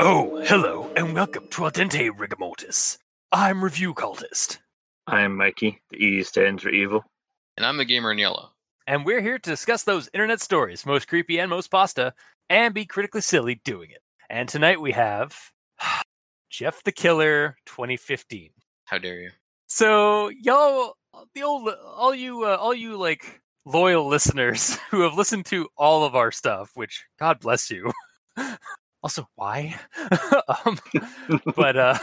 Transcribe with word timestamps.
Oh, 0.00 0.40
hello, 0.44 0.88
and 0.96 1.14
welcome 1.14 1.48
to 1.48 1.64
Al 1.64 1.70
Dente 1.72 2.10
Rigamortis. 2.10 2.98
I'm 3.32 3.64
Review 3.64 3.94
Cultist, 3.94 4.58
I'm 5.08 5.36
Mikey. 5.36 5.80
The 5.90 5.96
E 5.96 6.22
stands 6.22 6.62
for 6.62 6.68
evil. 6.68 7.04
And 7.56 7.66
I'm 7.66 7.78
the 7.78 7.84
gamer 7.86 8.12
in 8.12 8.18
yellow. 8.18 8.47
And 8.88 9.04
we're 9.04 9.20
here 9.20 9.38
to 9.38 9.50
discuss 9.50 9.84
those 9.84 10.08
internet 10.14 10.40
stories, 10.40 10.86
most 10.86 11.08
creepy 11.08 11.38
and 11.38 11.50
most 11.50 11.70
pasta, 11.70 12.14
and 12.48 12.72
be 12.72 12.86
critically 12.86 13.20
silly 13.20 13.60
doing 13.62 13.90
it. 13.90 14.00
And 14.30 14.48
tonight 14.48 14.80
we 14.80 14.92
have 14.92 15.36
Jeff 16.50 16.82
the 16.84 16.90
Killer 16.90 17.58
2015. 17.66 18.48
How 18.86 18.96
dare 18.96 19.20
you? 19.20 19.30
So 19.66 20.30
y'all, 20.30 20.94
the 21.34 21.42
old, 21.42 21.68
all 21.68 22.14
you, 22.14 22.44
uh, 22.44 22.56
all 22.58 22.72
you 22.72 22.96
like 22.96 23.42
loyal 23.66 24.08
listeners 24.08 24.76
who 24.90 25.02
have 25.02 25.12
listened 25.12 25.44
to 25.46 25.68
all 25.76 26.04
of 26.04 26.16
our 26.16 26.32
stuff, 26.32 26.70
which 26.72 27.04
God 27.20 27.40
bless 27.40 27.70
you. 27.70 27.92
also, 29.02 29.28
why? 29.34 29.78
um, 30.64 30.78
but 31.54 31.76
uh, 31.76 31.98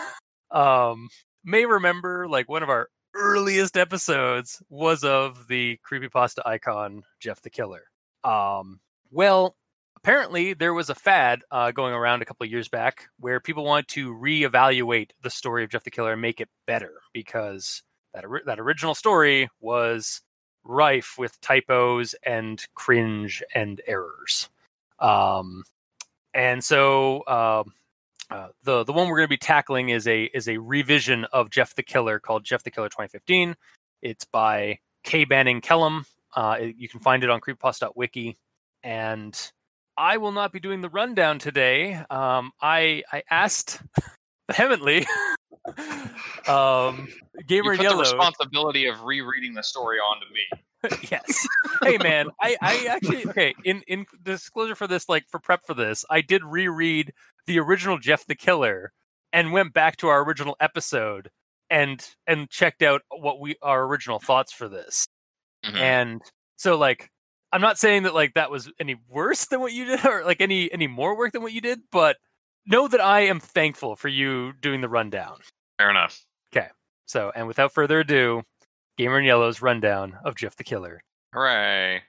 um, 0.51 1.09
may 1.43 1.65
remember 1.65 2.27
like 2.27 2.47
one 2.47 2.61
of 2.61 2.69
our 2.69 2.89
earliest 3.15 3.77
episodes 3.77 4.61
was 4.69 5.03
of 5.03 5.47
the 5.47 5.79
creepypasta 5.89 6.45
icon 6.45 7.03
Jeff 7.19 7.41
the 7.41 7.49
Killer. 7.49 7.83
Um, 8.23 8.79
well, 9.11 9.55
apparently 9.97 10.53
there 10.53 10.73
was 10.73 10.89
a 10.89 10.95
fad 10.95 11.41
uh, 11.49 11.71
going 11.71 11.93
around 11.93 12.21
a 12.21 12.25
couple 12.25 12.45
years 12.45 12.67
back 12.67 13.07
where 13.19 13.39
people 13.39 13.63
wanted 13.63 13.87
to 13.87 14.13
reevaluate 14.13 15.11
the 15.23 15.29
story 15.29 15.63
of 15.63 15.69
Jeff 15.69 15.83
the 15.83 15.91
Killer 15.91 16.13
and 16.13 16.21
make 16.21 16.41
it 16.41 16.49
better 16.67 16.93
because 17.13 17.81
that 18.13 18.25
ori- 18.25 18.43
that 18.45 18.59
original 18.59 18.93
story 18.93 19.49
was 19.59 20.21
rife 20.63 21.15
with 21.17 21.39
typos 21.41 22.15
and 22.23 22.63
cringe 22.75 23.41
and 23.53 23.81
errors. 23.87 24.49
Um, 24.99 25.63
and 26.33 26.63
so 26.63 27.23
um, 27.27 27.73
uh, 28.31 28.47
the 28.63 28.83
the 28.83 28.93
one 28.93 29.07
we're 29.07 29.17
going 29.17 29.27
to 29.27 29.29
be 29.29 29.37
tackling 29.37 29.89
is 29.89 30.07
a 30.07 30.23
is 30.33 30.47
a 30.47 30.57
revision 30.57 31.25
of 31.33 31.49
Jeff 31.49 31.75
the 31.75 31.83
Killer 31.83 32.19
called 32.19 32.43
Jeff 32.43 32.63
the 32.63 32.71
Killer 32.71 32.89
2015. 32.89 33.55
It's 34.01 34.25
by 34.25 34.79
K. 35.03 35.25
Banning 35.25 35.61
Kellum. 35.61 36.05
Uh, 36.35 36.57
it- 36.59 36.75
you 36.77 36.89
can 36.89 36.99
find 36.99 37.23
it 37.23 37.29
on 37.29 37.39
creepypasta.wiki. 37.41 38.37
And 38.83 39.51
I 39.97 40.17
will 40.17 40.31
not 40.31 40.51
be 40.51 40.59
doing 40.59 40.81
the 40.81 40.89
rundown 40.89 41.39
today. 41.39 41.93
Um, 42.09 42.51
I 42.61 43.03
I 43.11 43.23
asked 43.29 43.81
vehemently 44.51 45.05
um, 46.47 47.07
You 47.47 47.63
put 47.63 47.79
in 47.79 47.85
the 47.85 47.95
responsibility 47.97 48.87
of 48.87 49.03
rereading 49.03 49.53
the 49.53 49.63
story 49.63 49.97
onto 49.97 50.25
me. 50.33 50.99
yes. 51.11 51.47
Hey 51.81 51.97
man, 51.97 52.27
I, 52.39 52.55
I 52.61 52.85
actually 52.89 53.27
okay, 53.27 53.55
in, 53.63 53.81
in 53.87 54.05
disclosure 54.21 54.75
for 54.75 54.87
this, 54.87 55.09
like 55.09 55.27
for 55.29 55.39
prep 55.39 55.65
for 55.65 55.73
this, 55.73 56.05
I 56.09 56.21
did 56.21 56.43
reread 56.43 57.11
the 57.47 57.59
original 57.59 57.97
Jeff 57.97 58.25
the 58.25 58.35
Killer 58.35 58.91
and 59.33 59.51
went 59.51 59.73
back 59.73 59.97
to 59.97 60.07
our 60.07 60.23
original 60.23 60.55
episode 60.59 61.29
and 61.69 62.07
and 62.27 62.49
checked 62.49 62.81
out 62.81 63.01
what 63.09 63.39
we 63.39 63.55
our 63.61 63.83
original 63.85 64.19
thoughts 64.19 64.51
for 64.53 64.69
this. 64.69 65.07
Mhm. 65.65 65.75
And 65.77 66.21
so 66.57 66.77
like 66.77 67.09
I'm 67.51 67.61
not 67.61 67.77
saying 67.77 68.03
that 68.03 68.13
like 68.13 68.33
that 68.35 68.51
was 68.51 68.71
any 68.79 68.95
worse 69.09 69.45
than 69.45 69.61
what 69.61 69.73
you 69.73 69.85
did 69.85 70.05
or 70.05 70.23
like 70.23 70.41
any 70.41 70.71
any 70.71 70.87
more 70.87 71.17
work 71.17 71.31
than 71.33 71.41
what 71.41 71.53
you 71.53 71.61
did, 71.61 71.81
but 71.91 72.17
know 72.65 72.87
that 72.87 73.01
I 73.01 73.21
am 73.21 73.39
thankful 73.39 73.95
for 73.95 74.07
you 74.07 74.53
doing 74.61 74.81
the 74.81 74.89
rundown. 74.89 75.37
Fair 75.77 75.89
enough. 75.89 76.23
Okay. 76.55 76.69
So, 77.05 77.31
and 77.35 77.47
without 77.47 77.73
further 77.73 77.99
ado, 77.99 78.43
Gamer 78.97 79.19
in 79.19 79.25
Yellow's 79.25 79.61
rundown 79.61 80.17
of 80.23 80.35
Jeff 80.35 80.55
the 80.55 80.63
Killer. 80.63 81.01
Hooray. 81.33 82.01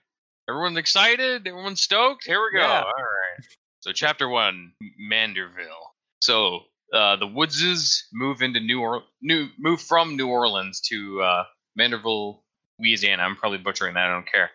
Everyone's 0.48 0.78
excited? 0.78 1.46
Everyone's 1.46 1.82
stoked? 1.82 2.24
Here 2.24 2.40
we 2.40 2.52
go. 2.58 2.64
Yeah. 2.64 2.82
All 2.82 2.92
right. 2.92 3.46
So, 3.86 3.92
chapter 3.92 4.28
one 4.28 4.72
Manderville. 5.00 5.92
So, 6.20 6.62
uh, 6.92 7.14
the 7.14 7.28
Woodses 7.28 8.02
move 8.12 8.42
into 8.42 8.58
New 8.58 8.80
or- 8.80 9.04
New 9.22 9.46
move 9.60 9.80
from 9.80 10.16
New 10.16 10.26
Orleans 10.26 10.80
to 10.88 11.22
uh, 11.22 11.44
Manderville, 11.78 12.40
Louisiana. 12.80 13.22
I'm 13.22 13.36
probably 13.36 13.58
butchering 13.58 13.94
that. 13.94 14.08
I 14.08 14.12
don't 14.12 14.26
care. 14.28 14.50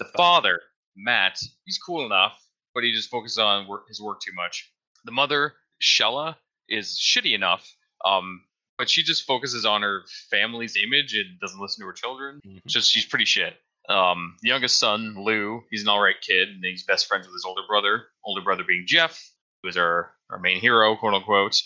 The 0.00 0.04
father, 0.04 0.60
Matt, 0.98 1.40
he's 1.64 1.78
cool 1.78 2.04
enough, 2.04 2.38
but 2.74 2.84
he 2.84 2.92
just 2.92 3.08
focuses 3.08 3.38
on 3.38 3.66
work, 3.66 3.88
his 3.88 4.02
work 4.02 4.20
too 4.20 4.34
much. 4.34 4.70
The 5.06 5.12
mother, 5.12 5.54
Shella, 5.82 6.36
is 6.68 7.00
shitty 7.02 7.34
enough, 7.34 7.66
um, 8.04 8.42
but 8.76 8.90
she 8.90 9.02
just 9.02 9.24
focuses 9.24 9.64
on 9.64 9.80
her 9.80 10.02
family's 10.30 10.76
image 10.76 11.14
and 11.14 11.40
doesn't 11.40 11.58
listen 11.58 11.80
to 11.80 11.86
her 11.86 11.94
children. 11.94 12.38
Just 12.66 12.90
she's 12.90 13.06
pretty 13.06 13.24
shit. 13.24 13.56
Um, 13.88 14.36
the 14.42 14.48
youngest 14.48 14.78
son, 14.78 15.14
Lou, 15.18 15.62
he's 15.70 15.82
an 15.82 15.88
alright 15.88 16.20
kid, 16.20 16.48
and 16.48 16.64
he's 16.64 16.84
best 16.84 17.06
friends 17.06 17.26
with 17.26 17.34
his 17.34 17.44
older 17.44 17.62
brother. 17.68 18.04
Older 18.24 18.40
brother 18.42 18.64
being 18.66 18.84
Jeff, 18.86 19.20
who 19.62 19.68
is 19.68 19.76
our, 19.76 20.12
our 20.30 20.38
main 20.38 20.58
hero, 20.58 20.96
quote 20.96 21.14
unquote, 21.14 21.56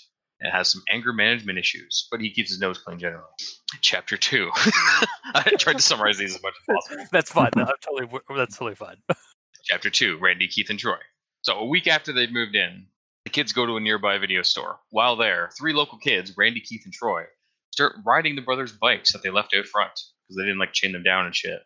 and 0.40 0.52
has 0.52 0.68
some 0.70 0.82
anger 0.88 1.12
management 1.12 1.58
issues, 1.58 2.08
but 2.10 2.20
he 2.20 2.30
keeps 2.30 2.50
his 2.50 2.60
nose 2.60 2.78
clean 2.78 2.98
generally. 2.98 3.26
Chapter 3.80 4.16
two. 4.16 4.50
I 5.34 5.52
tried 5.58 5.76
to 5.76 5.82
summarize 5.82 6.18
these 6.18 6.34
as 6.34 6.42
much 6.42 6.54
as 6.60 6.74
possible. 6.74 7.04
That's 7.12 7.30
fun. 7.30 7.50
I'm 7.56 7.66
totally, 7.80 8.20
that's 8.36 8.56
totally 8.56 8.74
fun. 8.74 8.96
Chapter 9.64 9.90
two: 9.90 10.18
Randy, 10.20 10.48
Keith, 10.48 10.70
and 10.70 10.78
Troy. 10.78 10.98
So 11.42 11.54
a 11.58 11.66
week 11.66 11.86
after 11.86 12.12
they've 12.12 12.32
moved 12.32 12.54
in, 12.54 12.86
the 13.24 13.30
kids 13.30 13.52
go 13.52 13.66
to 13.66 13.76
a 13.76 13.80
nearby 13.80 14.18
video 14.18 14.42
store. 14.42 14.78
While 14.90 15.16
there, 15.16 15.50
three 15.58 15.72
local 15.72 15.98
kids, 15.98 16.32
Randy, 16.36 16.60
Keith, 16.60 16.82
and 16.84 16.92
Troy, 16.94 17.24
start 17.72 17.96
riding 18.04 18.34
the 18.34 18.42
brothers' 18.42 18.72
bikes 18.72 19.12
that 19.12 19.22
they 19.22 19.30
left 19.30 19.54
out 19.56 19.66
front 19.66 19.98
because 20.28 20.36
they 20.36 20.44
didn't 20.44 20.58
like 20.58 20.72
chain 20.72 20.92
them 20.92 21.02
down 21.02 21.26
and 21.26 21.34
shit. 21.34 21.60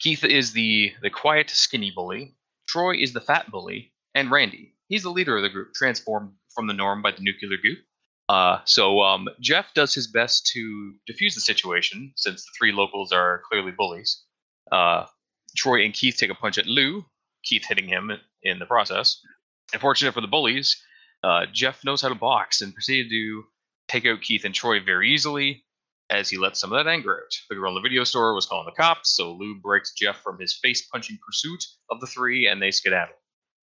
Keith 0.00 0.24
is 0.24 0.52
the 0.52 0.92
the 1.02 1.10
quiet, 1.10 1.50
skinny 1.50 1.92
bully. 1.94 2.34
Troy 2.66 2.96
is 2.96 3.12
the 3.12 3.20
fat 3.20 3.50
bully, 3.50 3.92
and 4.14 4.30
Randy, 4.30 4.74
he's 4.88 5.02
the 5.02 5.10
leader 5.10 5.36
of 5.36 5.42
the 5.42 5.48
group, 5.48 5.72
transformed 5.74 6.32
from 6.54 6.66
the 6.66 6.74
norm 6.74 7.02
by 7.02 7.12
the 7.12 7.22
nuclear 7.22 7.56
goop. 7.62 7.78
Uh, 8.28 8.58
so 8.66 9.00
um, 9.00 9.26
Jeff 9.40 9.72
does 9.72 9.94
his 9.94 10.06
best 10.06 10.46
to 10.48 10.94
defuse 11.10 11.34
the 11.34 11.40
situation, 11.40 12.12
since 12.16 12.44
the 12.44 12.50
three 12.58 12.72
locals 12.72 13.10
are 13.10 13.42
clearly 13.48 13.72
bullies. 13.72 14.24
Uh, 14.70 15.06
Troy 15.56 15.82
and 15.82 15.94
Keith 15.94 16.16
take 16.18 16.30
a 16.30 16.34
punch 16.34 16.58
at 16.58 16.66
Lou, 16.66 17.06
Keith 17.42 17.64
hitting 17.66 17.88
him 17.88 18.12
in 18.42 18.58
the 18.58 18.66
process. 18.66 19.20
Unfortunate 19.72 20.12
for 20.12 20.20
the 20.20 20.26
bullies, 20.26 20.82
uh, 21.22 21.46
Jeff 21.52 21.84
knows 21.84 22.02
how 22.02 22.08
to 22.08 22.14
box 22.14 22.60
and 22.60 22.74
proceeded 22.74 23.10
to 23.10 23.44
take 23.88 24.04
out 24.04 24.20
Keith 24.20 24.44
and 24.44 24.54
Troy 24.54 24.78
very 24.80 25.10
easily 25.12 25.64
as 26.10 26.30
he 26.30 26.38
let 26.38 26.56
some 26.56 26.72
of 26.72 26.82
that 26.84 26.90
anger 26.90 27.14
out. 27.22 27.32
The 27.48 27.54
girl 27.56 27.70
in 27.70 27.74
the 27.74 27.86
video 27.88 28.04
store 28.04 28.34
was 28.34 28.46
calling 28.46 28.66
the 28.66 28.72
cops, 28.82 29.14
so 29.16 29.32
Lou 29.32 29.56
breaks 29.60 29.92
Jeff 29.92 30.22
from 30.22 30.38
his 30.38 30.54
face 30.54 30.86
punching 30.86 31.18
pursuit 31.24 31.62
of 31.90 32.00
the 32.00 32.06
three 32.06 32.46
and 32.48 32.60
they 32.62 32.70
skedaddle. 32.70 33.14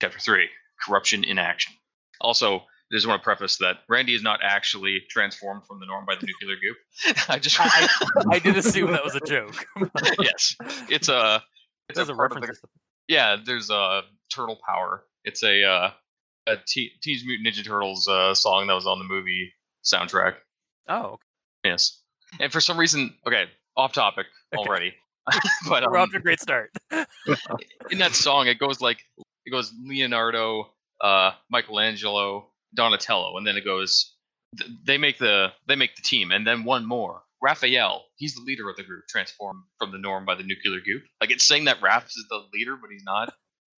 Chapter 0.01 0.19
3 0.19 0.47
Corruption 0.85 1.23
in 1.23 1.39
Action. 1.39 1.73
Also, 2.21 2.57
I 2.57 2.61
just 2.91 3.07
want 3.07 3.21
to 3.21 3.23
preface 3.23 3.57
that 3.57 3.77
Randy 3.89 4.13
is 4.13 4.21
not 4.21 4.41
actually 4.43 5.01
transformed 5.09 5.65
from 5.65 5.79
the 5.79 5.85
norm 5.87 6.05
by 6.05 6.15
the 6.15 6.27
nuclear 6.27 6.55
goop. 6.61 7.17
I 7.29 7.39
just 7.39 7.57
I, 7.59 7.87
I 8.31 8.39
did 8.39 8.57
assume 8.57 8.91
that 8.91 9.03
was 9.03 9.15
a 9.15 9.21
joke. 9.21 9.65
yes, 10.21 10.55
it's 10.89 11.09
a 11.09 11.41
it's 11.89 11.97
There's 11.97 12.09
a 12.09 12.13
a 12.13 12.15
reference. 12.15 12.47
the- 12.61 12.67
yeah, 13.07 13.37
there's 13.43 13.69
a 13.69 14.01
turtle 14.33 14.59
power. 14.67 15.03
It's 15.23 15.43
a 15.43 15.63
uh, 15.63 15.91
a 16.47 16.57
T- 16.67 16.91
Teenage 17.01 17.23
Mutant 17.25 17.47
Ninja 17.55 17.65
Turtles 17.65 18.07
uh, 18.07 18.33
song 18.35 18.67
that 18.67 18.73
was 18.73 18.85
on 18.87 18.99
the 18.99 19.05
movie 19.05 19.51
soundtrack. 19.83 20.35
Oh, 20.87 21.03
okay. 21.13 21.23
Yes, 21.65 22.01
and 22.39 22.51
for 22.51 22.61
some 22.61 22.77
reason, 22.77 23.13
okay, 23.27 23.45
off 23.77 23.93
topic 23.93 24.27
Okay. 24.53 24.67
already, 24.67 24.93
but 25.67 25.83
we're 25.89 25.97
off 25.97 26.05
um, 26.05 26.11
to 26.11 26.17
a 26.17 26.21
great 26.21 26.39
start. 26.39 26.71
in 27.89 27.97
that 27.99 28.13
song, 28.13 28.47
it 28.47 28.59
goes 28.59 28.81
like 28.81 28.99
it 29.45 29.51
goes 29.51 29.73
Leonardo, 29.83 30.71
uh, 31.01 31.31
Michelangelo, 31.49 32.49
Donatello, 32.73 33.37
and 33.37 33.45
then 33.45 33.57
it 33.57 33.65
goes. 33.65 34.13
They 34.85 34.97
make 34.97 35.17
the 35.17 35.49
they 35.67 35.75
make 35.75 35.95
the 35.95 36.01
team, 36.01 36.31
and 36.31 36.47
then 36.47 36.63
one 36.63 36.85
more. 36.85 37.23
Raphael, 37.41 38.05
he's 38.15 38.33
the 38.33 38.41
leader 38.41 38.69
of 38.69 38.77
the 38.77 38.83
group, 38.83 39.03
transformed 39.07 39.63
from 39.77 39.91
the 39.91 39.97
norm 39.97 40.25
by 40.25 40.35
the 40.35 40.43
nuclear 40.43 40.79
goop. 40.79 41.03
Like 41.19 41.31
it's 41.31 41.43
saying 41.43 41.65
that 41.65 41.81
Raph 41.81 42.05
is 42.05 42.25
the 42.29 42.43
leader, 42.53 42.77
but 42.79 42.89
he's 42.89 43.03
not. 43.03 43.33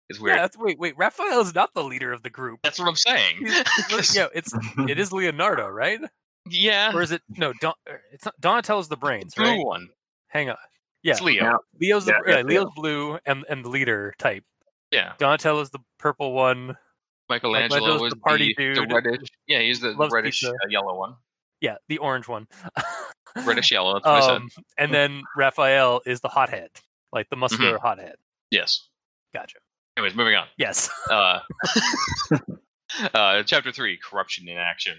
It's 0.09 0.19
weird. 0.19 0.37
Yeah, 0.37 0.43
that's, 0.43 0.57
wait, 0.57 0.79
wait. 0.79 0.97
Raphael 0.97 1.41
is 1.41 1.53
not 1.53 1.73
the 1.73 1.83
leader 1.83 2.13
of 2.13 2.23
the 2.23 2.29
group. 2.29 2.59
That's 2.63 2.79
what 2.79 2.87
I'm 2.87 2.95
saying. 2.95 3.39
Yeah, 3.41 4.27
it's 4.33 4.53
it 4.87 4.99
is 4.99 5.11
Leonardo, 5.11 5.67
right? 5.67 5.99
Yeah, 6.49 6.91
Or 6.93 7.01
is 7.01 7.11
it 7.11 7.21
no? 7.29 7.53
Don, 7.61 7.73
er, 7.87 8.01
it's 8.11 8.25
not 8.25 8.39
Donatello's 8.39 8.87
the 8.87 8.97
brains, 8.97 9.35
blue 9.35 9.45
right? 9.45 9.65
one. 9.65 9.89
Hang 10.27 10.49
on. 10.49 10.57
Yeah, 11.03 11.13
It's 11.13 11.21
Leo. 11.21 11.43
Yeah. 11.43 11.57
Leo's 11.79 12.05
the 12.05 12.11
Yeah, 12.11 12.17
yeah, 12.25 12.35
that's 12.37 12.47
Leo's 12.47 12.71
blue 12.75 13.19
and 13.25 13.45
and 13.49 13.63
the 13.63 13.69
leader 13.69 14.13
type. 14.17 14.43
Yeah, 14.91 15.13
Donatello's 15.17 15.69
the 15.69 15.79
purple 15.99 16.33
one. 16.33 16.77
Michelangelo 17.29 17.79
Michelangelo's 17.79 18.01
was 18.01 18.13
the 18.13 18.19
party 18.19 18.55
the, 18.57 18.73
dude. 18.73 18.89
the 18.89 18.95
reddish. 18.95 19.27
Yeah, 19.47 19.59
he's 19.59 19.81
the 19.81 19.91
Loves 19.91 20.13
reddish 20.13 20.43
uh, 20.43 20.51
yellow 20.69 20.97
one. 20.97 21.15
Yeah, 21.59 21.75
the 21.89 21.97
orange 21.97 22.27
one. 22.27 22.47
Reddish 23.45 23.71
yellow. 23.71 23.93
That's 23.93 24.05
what 24.05 24.23
I 24.23 24.27
said. 24.27 24.35
um, 24.37 24.49
and 24.77 24.93
then 24.93 25.23
Raphael 25.35 26.01
is 26.05 26.21
the 26.21 26.27
hothead, 26.27 26.69
like 27.11 27.29
the 27.29 27.35
muscular 27.35 27.77
hothead. 27.77 28.15
Yes. 28.51 28.87
Gotcha. 29.33 29.57
Anyways, 29.97 30.15
moving 30.15 30.35
on. 30.35 30.47
Yes. 30.57 30.89
Uh, 31.09 31.39
uh, 33.13 33.43
chapter 33.43 33.71
three: 33.71 33.97
corruption 33.97 34.47
in 34.47 34.57
action. 34.57 34.97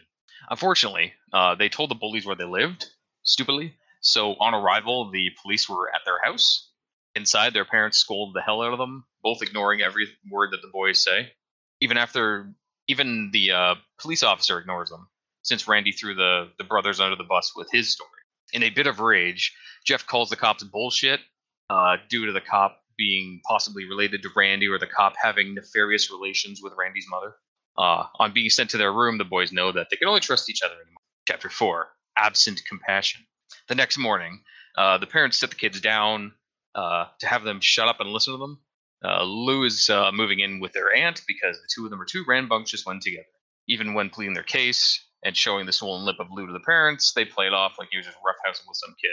Unfortunately, 0.50 1.12
uh, 1.32 1.54
they 1.54 1.68
told 1.68 1.90
the 1.90 1.94
bullies 1.94 2.26
where 2.26 2.36
they 2.36 2.44
lived. 2.44 2.86
Stupidly, 3.22 3.74
so 4.00 4.34
on 4.34 4.54
arrival, 4.54 5.10
the 5.10 5.30
police 5.42 5.68
were 5.68 5.92
at 5.94 6.02
their 6.04 6.18
house. 6.24 6.70
Inside, 7.14 7.52
their 7.52 7.64
parents 7.64 7.98
scolded 7.98 8.34
the 8.34 8.42
hell 8.42 8.62
out 8.62 8.72
of 8.72 8.78
them, 8.78 9.04
both 9.22 9.42
ignoring 9.42 9.80
every 9.80 10.06
word 10.30 10.50
that 10.52 10.62
the 10.62 10.70
boys 10.72 11.02
say. 11.02 11.32
Even 11.80 11.96
after, 11.96 12.52
even 12.86 13.30
the 13.32 13.50
uh, 13.50 13.74
police 14.00 14.22
officer 14.22 14.58
ignores 14.58 14.90
them, 14.90 15.08
since 15.42 15.68
Randy 15.68 15.92
threw 15.92 16.14
the 16.14 16.50
the 16.58 16.64
brothers 16.64 17.00
under 17.00 17.16
the 17.16 17.24
bus 17.24 17.52
with 17.56 17.68
his 17.72 17.92
story. 17.92 18.10
In 18.52 18.62
a 18.62 18.70
bit 18.70 18.86
of 18.86 19.00
rage, 19.00 19.54
Jeff 19.84 20.06
calls 20.06 20.30
the 20.30 20.36
cops 20.36 20.64
bullshit 20.64 21.20
uh, 21.68 21.96
due 22.08 22.26
to 22.26 22.32
the 22.32 22.40
cop 22.40 22.80
being 22.96 23.40
possibly 23.46 23.84
related 23.84 24.22
to 24.22 24.30
Randy 24.34 24.68
or 24.68 24.78
the 24.78 24.86
cop 24.86 25.14
having 25.22 25.54
nefarious 25.54 26.10
relations 26.10 26.60
with 26.62 26.72
Randy's 26.76 27.06
mother. 27.08 27.36
Uh, 27.78 28.06
on 28.18 28.34
being 28.34 28.50
sent 28.50 28.70
to 28.70 28.76
their 28.76 28.92
room, 28.92 29.18
the 29.18 29.24
boys 29.24 29.52
know 29.52 29.70
that 29.70 29.86
they 29.90 29.96
can 29.96 30.08
only 30.08 30.20
trust 30.20 30.50
each 30.50 30.62
other 30.62 30.74
anymore. 30.74 31.00
Chapter 31.28 31.48
4 31.48 31.88
Absent 32.16 32.60
Compassion. 32.68 33.24
The 33.68 33.76
next 33.76 33.96
morning, 33.96 34.42
uh, 34.76 34.98
the 34.98 35.06
parents 35.06 35.38
sit 35.38 35.50
the 35.50 35.56
kids 35.56 35.80
down 35.80 36.32
uh, 36.74 37.06
to 37.20 37.26
have 37.26 37.44
them 37.44 37.60
shut 37.60 37.88
up 37.88 38.00
and 38.00 38.10
listen 38.10 38.34
to 38.34 38.38
them. 38.38 38.58
Uh, 39.04 39.22
Lou 39.22 39.64
is 39.64 39.88
uh, 39.88 40.10
moving 40.12 40.40
in 40.40 40.58
with 40.58 40.72
their 40.72 40.92
aunt 40.92 41.22
because 41.28 41.56
the 41.56 41.68
two 41.72 41.84
of 41.84 41.90
them 41.90 42.00
are 42.00 42.06
too 42.06 42.24
rambunctious 42.26 42.84
when 42.84 42.98
together. 42.98 43.24
Even 43.68 43.94
when 43.94 44.10
pleading 44.10 44.34
their 44.34 44.42
case 44.42 45.04
and 45.24 45.36
showing 45.36 45.66
the 45.66 45.72
swollen 45.72 46.04
lip 46.04 46.16
of 46.18 46.28
Lou 46.32 46.46
to 46.46 46.52
the 46.52 46.60
parents, 46.60 47.12
they 47.12 47.24
play 47.24 47.46
it 47.46 47.54
off 47.54 47.76
like 47.78 47.88
he 47.92 47.96
was 47.98 48.06
just 48.06 48.18
roughhousing 48.18 48.66
with 48.66 48.76
some 48.76 48.94
kid. 49.00 49.10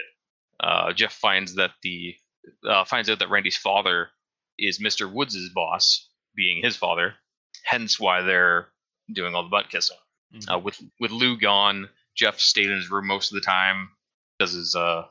Uh, 0.59 0.93
Jeff 0.93 1.13
finds 1.13 1.55
that 1.55 1.71
the 1.83 2.15
finds 2.85 3.09
out 3.09 3.19
that 3.19 3.29
Randy's 3.29 3.57
father 3.57 4.09
is 4.57 4.79
Mr. 4.79 5.11
Woods's 5.11 5.49
boss, 5.53 6.09
being 6.35 6.61
his 6.63 6.77
father, 6.77 7.15
hence 7.65 7.99
why 7.99 8.21
they're 8.21 8.67
doing 9.11 9.35
all 9.35 9.43
the 9.43 9.49
butt 9.49 9.69
kissing. 9.69 9.97
Uh, 10.51 10.59
with 10.59 10.81
with 10.99 11.11
Lou 11.11 11.37
gone, 11.37 11.89
Jeff 12.15 12.39
stayed 12.39 12.69
in 12.69 12.75
his 12.75 12.89
room 12.89 13.07
most 13.07 13.31
of 13.31 13.35
the 13.35 13.45
time 13.45 13.89
because 14.37 14.53
his 14.53 14.75
uh, 14.75 15.03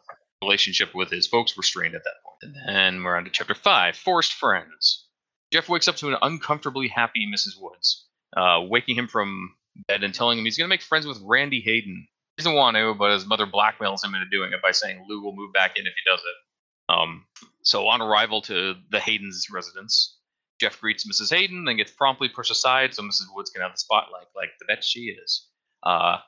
relationship 0.43 0.95
with 0.95 1.11
his 1.11 1.27
folks 1.27 1.57
were 1.57 1.63
strained 1.63 1.95
at 1.95 2.05
that 2.05 2.15
point. 2.25 2.57
And 2.67 2.77
then 2.77 3.03
we're 3.03 3.17
on 3.17 3.25
to 3.25 3.31
chapter 3.31 3.55
five: 3.55 3.97
forced 3.97 4.33
friends. 4.35 5.07
Jeff 5.53 5.69
wakes 5.69 5.89
up 5.89 5.97
to 5.97 6.09
an 6.09 6.17
uncomfortably 6.21 6.89
happy 6.89 7.27
Mrs. 7.33 7.61
Woods, 7.61 8.07
uh, 8.37 8.61
waking 8.69 8.97
him 8.97 9.09
from 9.09 9.55
bed 9.89 10.03
and 10.03 10.13
telling 10.15 10.39
him 10.39 10.45
he's 10.45 10.59
going 10.59 10.67
to 10.67 10.73
make 10.73 10.83
friends 10.83 11.07
with 11.07 11.21
Randy 11.23 11.61
Hayden. 11.61 12.07
He 12.37 12.43
doesn't 12.43 12.57
want 12.57 12.77
to, 12.77 12.95
but 12.95 13.13
his 13.13 13.27
mother 13.27 13.47
blackmails 13.47 14.05
him 14.05 14.15
into 14.15 14.29
doing 14.29 14.53
it 14.53 14.61
by 14.61 14.73
saying 14.73 15.07
Lou 15.09 15.23
will 15.23 15.35
move 15.35 15.53
back 15.53 15.77
in 15.77 15.87
if 15.87 15.93
he 15.95 16.11
does 16.11 16.21
it. 16.21 16.93
Um, 16.93 17.25
so 17.63 17.87
on 17.87 18.03
arrival 18.03 18.43
to 18.43 18.75
the 18.91 19.01
Hayden's 19.01 19.47
residence, 19.51 20.19
Jeff 20.61 20.81
greets 20.81 21.07
Mrs. 21.07 21.35
Hayden, 21.35 21.65
then 21.65 21.77
gets 21.77 21.91
promptly 21.91 22.29
pushed 22.29 22.51
aside 22.51 22.95
so 22.95 23.03
Mrs. 23.03 23.27
Woods 23.35 23.51
can 23.51 23.63
have 23.63 23.73
the 23.73 23.79
spotlight, 23.79 24.27
like 24.37 24.51
the 24.59 24.67
bet 24.67 24.85
she 24.85 25.17
is. 25.23 25.49
Uh, 25.83 26.19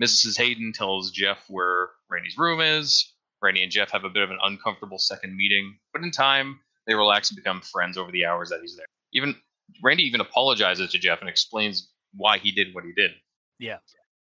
Mrs. 0.00 0.36
Hayden 0.36 0.72
tells 0.72 1.10
Jeff 1.10 1.44
where 1.48 1.90
Randy's 2.08 2.38
room 2.38 2.60
is. 2.60 3.12
Randy 3.42 3.62
and 3.62 3.72
Jeff 3.72 3.90
have 3.90 4.04
a 4.04 4.10
bit 4.10 4.22
of 4.22 4.30
an 4.30 4.38
uncomfortable 4.42 4.98
second 4.98 5.34
meeting, 5.36 5.78
but 5.92 6.02
in 6.02 6.10
time 6.10 6.60
they 6.86 6.94
relax 6.94 7.30
and 7.30 7.36
become 7.36 7.60
friends 7.62 7.96
over 7.96 8.12
the 8.12 8.26
hours 8.26 8.50
that 8.50 8.60
he's 8.60 8.76
there. 8.76 8.86
Even 9.12 9.34
Randy 9.82 10.02
even 10.04 10.20
apologizes 10.20 10.90
to 10.90 10.98
Jeff 10.98 11.20
and 11.20 11.28
explains 11.28 11.90
why 12.14 12.38
he 12.38 12.52
did 12.52 12.74
what 12.74 12.84
he 12.84 12.92
did. 12.92 13.12
Yeah. 13.58 13.78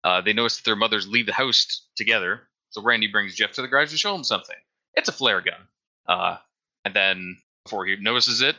Uh, 0.03 0.21
they 0.21 0.33
notice 0.33 0.57
that 0.57 0.65
their 0.65 0.75
mothers 0.75 1.07
leave 1.07 1.25
the 1.25 1.33
house 1.33 1.87
together, 1.95 2.47
so 2.71 2.81
Randy 2.81 3.07
brings 3.07 3.35
Jeff 3.35 3.53
to 3.53 3.61
the 3.61 3.67
garage 3.67 3.91
to 3.91 3.97
show 3.97 4.15
him 4.15 4.23
something. 4.23 4.55
It's 4.95 5.09
a 5.09 5.13
flare 5.13 5.41
gun. 5.41 5.67
Uh, 6.07 6.37
and 6.83 6.93
then 6.93 7.37
before 7.63 7.85
he 7.85 7.95
notices 7.95 8.41
it, 8.41 8.55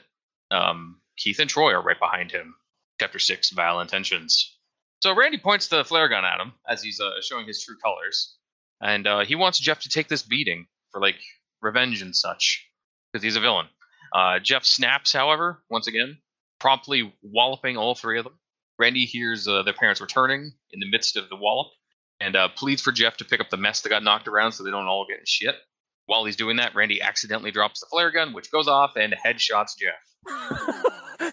um, 0.54 1.00
Keith 1.16 1.38
and 1.40 1.50
Troy 1.50 1.72
are 1.72 1.82
right 1.82 1.98
behind 1.98 2.30
him. 2.30 2.54
Chapter 3.00 3.18
six: 3.18 3.50
Vile 3.50 3.80
Intentions. 3.80 4.56
So 5.00 5.14
Randy 5.14 5.38
points 5.38 5.68
the 5.68 5.84
flare 5.84 6.08
gun 6.08 6.24
at 6.24 6.40
him 6.40 6.52
as 6.68 6.82
he's 6.82 7.00
uh, 7.00 7.20
showing 7.20 7.46
his 7.46 7.62
true 7.62 7.76
colors, 7.82 8.36
and 8.80 9.06
uh, 9.06 9.24
he 9.24 9.34
wants 9.34 9.58
Jeff 9.58 9.80
to 9.80 9.88
take 9.88 10.08
this 10.08 10.22
beating 10.22 10.66
for 10.90 11.00
like 11.00 11.18
revenge 11.60 12.00
and 12.00 12.14
such, 12.16 12.66
because 13.12 13.22
he's 13.22 13.36
a 13.36 13.40
villain. 13.40 13.66
Uh, 14.14 14.38
Jeff 14.38 14.64
snaps, 14.64 15.12
however, 15.12 15.62
once 15.68 15.88
again, 15.88 16.16
promptly 16.60 17.12
walloping 17.22 17.76
all 17.76 17.94
three 17.94 18.18
of 18.18 18.24
them. 18.24 18.38
Randy 18.78 19.04
hears 19.04 19.46
uh, 19.46 19.62
their 19.62 19.74
parents 19.74 20.00
returning 20.00 20.52
in 20.72 20.80
the 20.80 20.90
midst 20.90 21.16
of 21.16 21.28
the 21.28 21.36
wallop, 21.36 21.72
and 22.20 22.36
uh, 22.36 22.48
pleads 22.48 22.80
for 22.80 22.92
Jeff 22.92 23.16
to 23.18 23.24
pick 23.24 23.40
up 23.40 23.50
the 23.50 23.56
mess 23.56 23.80
that 23.82 23.88
got 23.88 24.02
knocked 24.02 24.28
around 24.28 24.52
so 24.52 24.64
they 24.64 24.70
don't 24.70 24.86
all 24.86 25.06
get 25.08 25.18
in 25.18 25.24
shit. 25.26 25.56
While 26.06 26.24
he's 26.24 26.36
doing 26.36 26.56
that, 26.56 26.74
Randy 26.74 27.00
accidentally 27.00 27.50
drops 27.50 27.80
the 27.80 27.86
flare 27.90 28.10
gun, 28.10 28.32
which 28.32 28.50
goes 28.50 28.68
off 28.68 28.92
and 28.96 29.14
headshots 29.24 29.72
Jeff. 29.78 31.30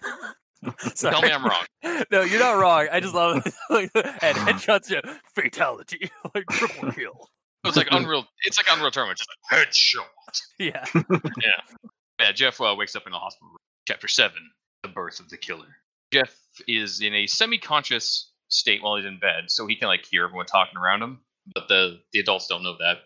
Sorry. 0.94 1.12
Tell 1.12 1.22
me 1.22 1.32
I'm 1.32 1.44
wrong. 1.44 1.64
No, 2.10 2.22
you're 2.22 2.40
not 2.40 2.58
wrong. 2.58 2.88
I 2.90 3.00
just 3.00 3.14
love 3.14 3.42
it. 3.44 3.54
like, 3.70 3.90
and 3.94 4.36
headshots, 4.36 4.90
yeah, 4.90 5.00
fatality, 5.34 6.10
like 6.34 6.46
triple 6.50 6.90
kill. 6.92 7.28
It's 7.64 7.76
like 7.76 7.88
Unreal. 7.90 8.24
It's 8.44 8.58
like 8.58 8.66
Unreal 8.72 8.90
Tournament, 8.90 9.18
just 9.18 9.30
like 9.50 9.66
headshot. 9.68 10.40
Yeah. 10.58 10.84
Yeah, 11.42 11.78
Yeah. 12.18 12.32
Jeff 12.32 12.60
uh, 12.60 12.74
wakes 12.76 12.96
up 12.96 13.06
in 13.06 13.12
a 13.12 13.18
hospital 13.18 13.48
room. 13.50 13.58
Chapter 13.86 14.08
7 14.08 14.32
The 14.82 14.88
Birth 14.88 15.20
of 15.20 15.28
the 15.28 15.36
Killer. 15.36 15.76
Jeff 16.12 16.34
is 16.66 17.00
in 17.00 17.14
a 17.14 17.26
semi 17.26 17.58
conscious 17.58 18.32
state 18.48 18.82
while 18.82 18.96
he's 18.96 19.06
in 19.06 19.18
bed, 19.18 19.44
so 19.48 19.66
he 19.66 19.76
can 19.76 19.88
like 19.88 20.04
hear 20.10 20.24
everyone 20.24 20.46
talking 20.46 20.78
around 20.78 21.02
him, 21.02 21.20
but 21.54 21.68
the, 21.68 22.00
the 22.12 22.18
adults 22.20 22.46
don't 22.48 22.62
know 22.62 22.76
that. 22.78 22.98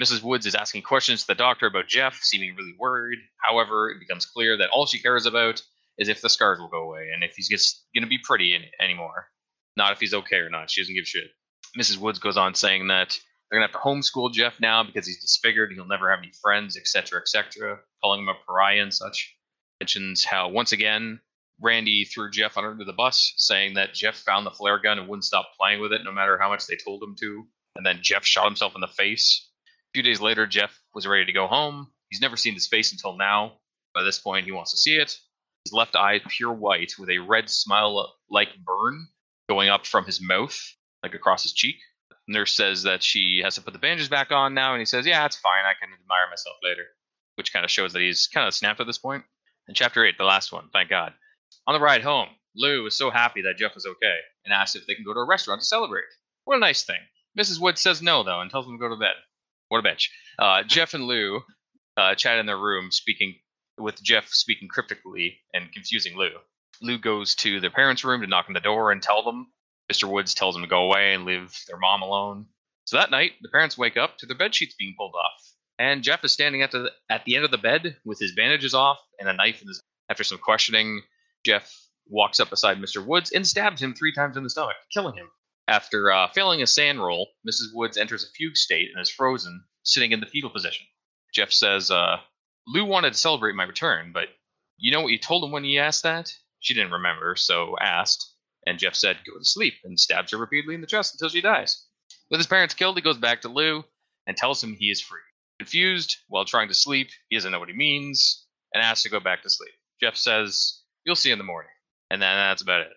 Mrs. 0.00 0.22
Woods 0.22 0.46
is 0.46 0.54
asking 0.54 0.82
questions 0.82 1.20
to 1.20 1.26
the 1.26 1.34
doctor 1.34 1.66
about 1.66 1.88
Jeff, 1.88 2.18
seeming 2.22 2.54
really 2.56 2.74
worried. 2.78 3.18
However, 3.36 3.90
it 3.90 4.00
becomes 4.00 4.24
clear 4.24 4.56
that 4.56 4.70
all 4.70 4.86
she 4.86 4.98
cares 4.98 5.26
about 5.26 5.62
is 5.98 6.08
if 6.08 6.22
the 6.22 6.28
scars 6.28 6.58
will 6.58 6.68
go 6.68 6.88
away 6.88 7.10
and 7.12 7.22
if 7.22 7.34
he's 7.36 7.48
just 7.48 7.84
going 7.94 8.04
to 8.04 8.08
be 8.08 8.18
pretty 8.24 8.56
anymore, 8.80 9.26
not 9.76 9.92
if 9.92 10.00
he's 10.00 10.14
okay 10.14 10.36
or 10.36 10.48
not. 10.48 10.70
She 10.70 10.80
doesn't 10.80 10.94
give 10.94 11.02
a 11.02 11.06
shit. 11.06 11.30
Mrs. 11.78 11.98
Woods 11.98 12.18
goes 12.18 12.36
on 12.36 12.54
saying 12.54 12.88
that 12.88 13.18
they're 13.50 13.58
going 13.58 13.68
to 13.68 13.72
have 13.72 13.82
to 13.82 13.86
homeschool 13.86 14.32
Jeff 14.32 14.58
now 14.60 14.82
because 14.82 15.06
he's 15.06 15.20
disfigured. 15.20 15.70
And 15.70 15.78
he'll 15.78 15.86
never 15.86 16.10
have 16.10 16.20
any 16.20 16.32
friends, 16.40 16.76
etc., 16.76 17.20
etc., 17.20 17.78
calling 18.02 18.20
him 18.20 18.28
a 18.28 18.34
pariah 18.46 18.82
and 18.82 18.94
such. 18.94 19.36
Mentions 19.80 20.24
how, 20.24 20.48
once 20.48 20.72
again, 20.72 21.20
Randy 21.60 22.04
threw 22.04 22.30
Jeff 22.30 22.56
under 22.56 22.84
the 22.84 22.92
bus, 22.92 23.34
saying 23.36 23.74
that 23.74 23.92
Jeff 23.92 24.16
found 24.16 24.46
the 24.46 24.50
flare 24.50 24.78
gun 24.78 24.98
and 24.98 25.08
wouldn't 25.08 25.24
stop 25.24 25.50
playing 25.58 25.80
with 25.80 25.92
it 25.92 26.02
no 26.04 26.12
matter 26.12 26.38
how 26.38 26.48
much 26.48 26.66
they 26.66 26.76
told 26.76 27.02
him 27.02 27.14
to. 27.20 27.46
And 27.76 27.84
then 27.84 27.98
Jeff 28.02 28.24
shot 28.24 28.46
himself 28.46 28.74
in 28.74 28.80
the 28.80 28.88
face. 28.88 29.49
A 29.90 29.92
few 29.94 30.02
days 30.04 30.20
later, 30.20 30.46
Jeff 30.46 30.80
was 30.94 31.04
ready 31.04 31.24
to 31.24 31.32
go 31.32 31.48
home. 31.48 31.90
He's 32.10 32.20
never 32.20 32.36
seen 32.36 32.54
his 32.54 32.68
face 32.68 32.92
until 32.92 33.16
now. 33.16 33.54
By 33.92 34.04
this 34.04 34.20
point, 34.20 34.44
he 34.44 34.52
wants 34.52 34.70
to 34.70 34.76
see 34.76 34.94
it. 34.94 35.18
His 35.64 35.72
left 35.72 35.96
eye 35.96 36.20
pure 36.28 36.52
white 36.52 36.92
with 36.96 37.10
a 37.10 37.18
red 37.18 37.50
smile 37.50 37.98
uh, 37.98 38.06
like 38.30 38.50
burn 38.64 39.08
going 39.48 39.68
up 39.68 39.86
from 39.86 40.04
his 40.04 40.20
mouth, 40.22 40.56
like 41.02 41.14
across 41.14 41.42
his 41.42 41.52
cheek. 41.52 41.74
The 42.08 42.34
nurse 42.34 42.54
says 42.54 42.84
that 42.84 43.02
she 43.02 43.40
has 43.42 43.56
to 43.56 43.62
put 43.62 43.72
the 43.72 43.80
bandages 43.80 44.08
back 44.08 44.30
on 44.30 44.54
now, 44.54 44.74
and 44.74 44.80
he 44.80 44.84
says, 44.84 45.06
Yeah, 45.06 45.26
it's 45.26 45.36
fine. 45.36 45.64
I 45.64 45.74
can 45.74 45.92
admire 45.92 46.30
myself 46.30 46.56
later. 46.62 46.86
Which 47.34 47.52
kind 47.52 47.64
of 47.64 47.70
shows 47.70 47.92
that 47.92 48.02
he's 48.02 48.28
kind 48.28 48.46
of 48.46 48.54
snapped 48.54 48.78
at 48.78 48.86
this 48.86 48.98
point. 48.98 49.24
And 49.66 49.76
chapter 49.76 50.04
8, 50.04 50.16
the 50.16 50.24
last 50.24 50.52
one, 50.52 50.68
thank 50.72 50.88
God. 50.88 51.14
On 51.66 51.74
the 51.74 51.80
ride 51.80 52.02
home, 52.02 52.28
Lou 52.54 52.86
is 52.86 52.96
so 52.96 53.10
happy 53.10 53.42
that 53.42 53.58
Jeff 53.58 53.76
is 53.76 53.86
okay 53.86 54.18
and 54.44 54.54
asks 54.54 54.76
if 54.76 54.86
they 54.86 54.94
can 54.94 55.04
go 55.04 55.14
to 55.14 55.20
a 55.20 55.26
restaurant 55.26 55.60
to 55.60 55.66
celebrate. 55.66 56.04
What 56.44 56.56
a 56.56 56.60
nice 56.60 56.84
thing. 56.84 57.00
Mrs. 57.36 57.60
Wood 57.60 57.76
says 57.76 58.00
no, 58.00 58.22
though, 58.22 58.40
and 58.40 58.50
tells 58.50 58.66
them 58.66 58.76
to 58.76 58.80
go 58.80 58.88
to 58.88 58.96
bed. 58.96 59.14
What 59.70 59.86
a 59.86 59.88
bitch. 59.88 60.08
Uh, 60.36 60.64
Jeff 60.64 60.94
and 60.94 61.04
Lou 61.04 61.40
uh, 61.96 62.16
chat 62.16 62.38
in 62.38 62.46
their 62.46 62.58
room, 62.58 62.90
speaking 62.90 63.36
with 63.78 64.02
Jeff 64.02 64.28
speaking 64.28 64.68
cryptically 64.68 65.38
and 65.54 65.72
confusing 65.72 66.16
Lou. 66.16 66.30
Lou 66.82 66.98
goes 66.98 67.36
to 67.36 67.60
their 67.60 67.70
parents' 67.70 68.04
room 68.04 68.20
to 68.20 68.26
knock 68.26 68.46
on 68.48 68.54
the 68.54 68.60
door 68.60 68.90
and 68.90 69.00
tell 69.00 69.22
them. 69.22 69.46
Mr. 69.90 70.10
Woods 70.10 70.34
tells 70.34 70.54
them 70.54 70.62
to 70.62 70.68
go 70.68 70.82
away 70.82 71.14
and 71.14 71.24
leave 71.24 71.56
their 71.68 71.78
mom 71.78 72.02
alone. 72.02 72.46
So 72.84 72.96
that 72.96 73.12
night, 73.12 73.32
the 73.42 73.48
parents 73.48 73.78
wake 73.78 73.96
up 73.96 74.18
to 74.18 74.26
their 74.26 74.36
bed 74.36 74.54
sheets 74.54 74.74
being 74.76 74.94
pulled 74.98 75.14
off, 75.14 75.52
and 75.78 76.02
Jeff 76.02 76.24
is 76.24 76.32
standing 76.32 76.62
at 76.62 76.72
the 76.72 76.90
at 77.08 77.24
the 77.24 77.36
end 77.36 77.44
of 77.44 77.52
the 77.52 77.58
bed 77.58 77.96
with 78.04 78.18
his 78.18 78.34
bandages 78.34 78.74
off 78.74 78.98
and 79.20 79.28
a 79.28 79.32
knife 79.32 79.62
in 79.62 79.68
his. 79.68 79.80
After 80.08 80.24
some 80.24 80.38
questioning, 80.38 81.02
Jeff 81.44 81.72
walks 82.08 82.40
up 82.40 82.50
beside 82.50 82.78
Mr. 82.78 83.04
Woods 83.04 83.30
and 83.30 83.46
stabs 83.46 83.80
him 83.80 83.94
three 83.94 84.12
times 84.12 84.36
in 84.36 84.42
the 84.42 84.50
stomach, 84.50 84.74
killing 84.92 85.14
him. 85.14 85.30
After 85.70 86.10
uh, 86.10 86.26
failing 86.26 86.62
a 86.62 86.66
sand 86.66 87.00
roll, 87.00 87.28
Mrs. 87.48 87.72
Woods 87.72 87.96
enters 87.96 88.24
a 88.24 88.32
fugue 88.32 88.56
state 88.56 88.90
and 88.92 89.00
is 89.00 89.08
frozen, 89.08 89.62
sitting 89.84 90.10
in 90.10 90.18
the 90.18 90.26
fetal 90.26 90.50
position. 90.50 90.84
Jeff 91.32 91.52
says, 91.52 91.92
uh, 91.92 92.16
Lou 92.66 92.84
wanted 92.84 93.12
to 93.12 93.18
celebrate 93.20 93.54
my 93.54 93.62
return, 93.62 94.10
but 94.12 94.30
you 94.78 94.90
know 94.90 95.00
what 95.00 95.12
you 95.12 95.18
told 95.18 95.44
him 95.44 95.52
when 95.52 95.62
he 95.62 95.78
asked 95.78 96.02
that? 96.02 96.34
She 96.58 96.74
didn't 96.74 96.90
remember, 96.90 97.36
so 97.36 97.76
asked. 97.80 98.34
And 98.66 98.80
Jeff 98.80 98.96
said, 98.96 99.18
go 99.24 99.38
to 99.38 99.44
sleep, 99.44 99.74
and 99.84 99.98
stabs 99.98 100.32
her 100.32 100.38
repeatedly 100.38 100.74
in 100.74 100.80
the 100.80 100.88
chest 100.88 101.14
until 101.14 101.28
she 101.28 101.40
dies. 101.40 101.86
With 102.32 102.40
his 102.40 102.48
parents 102.48 102.74
killed, 102.74 102.96
he 102.96 103.02
goes 103.02 103.18
back 103.18 103.42
to 103.42 103.48
Lou 103.48 103.84
and 104.26 104.36
tells 104.36 104.60
him 104.60 104.74
he 104.74 104.90
is 104.90 105.00
free. 105.00 105.20
Confused, 105.60 106.16
while 106.26 106.44
trying 106.44 106.66
to 106.66 106.74
sleep, 106.74 107.10
he 107.28 107.36
doesn't 107.36 107.52
know 107.52 107.60
what 107.60 107.68
he 107.68 107.76
means, 107.76 108.44
and 108.74 108.82
asks 108.82 109.04
to 109.04 109.08
go 109.08 109.20
back 109.20 109.44
to 109.44 109.50
sleep. 109.50 109.74
Jeff 110.02 110.16
says, 110.16 110.80
You'll 111.04 111.14
see 111.14 111.30
in 111.30 111.38
the 111.38 111.44
morning. 111.44 111.70
And 112.10 112.20
then 112.20 112.36
that's 112.36 112.62
about 112.62 112.80
it. 112.80 112.92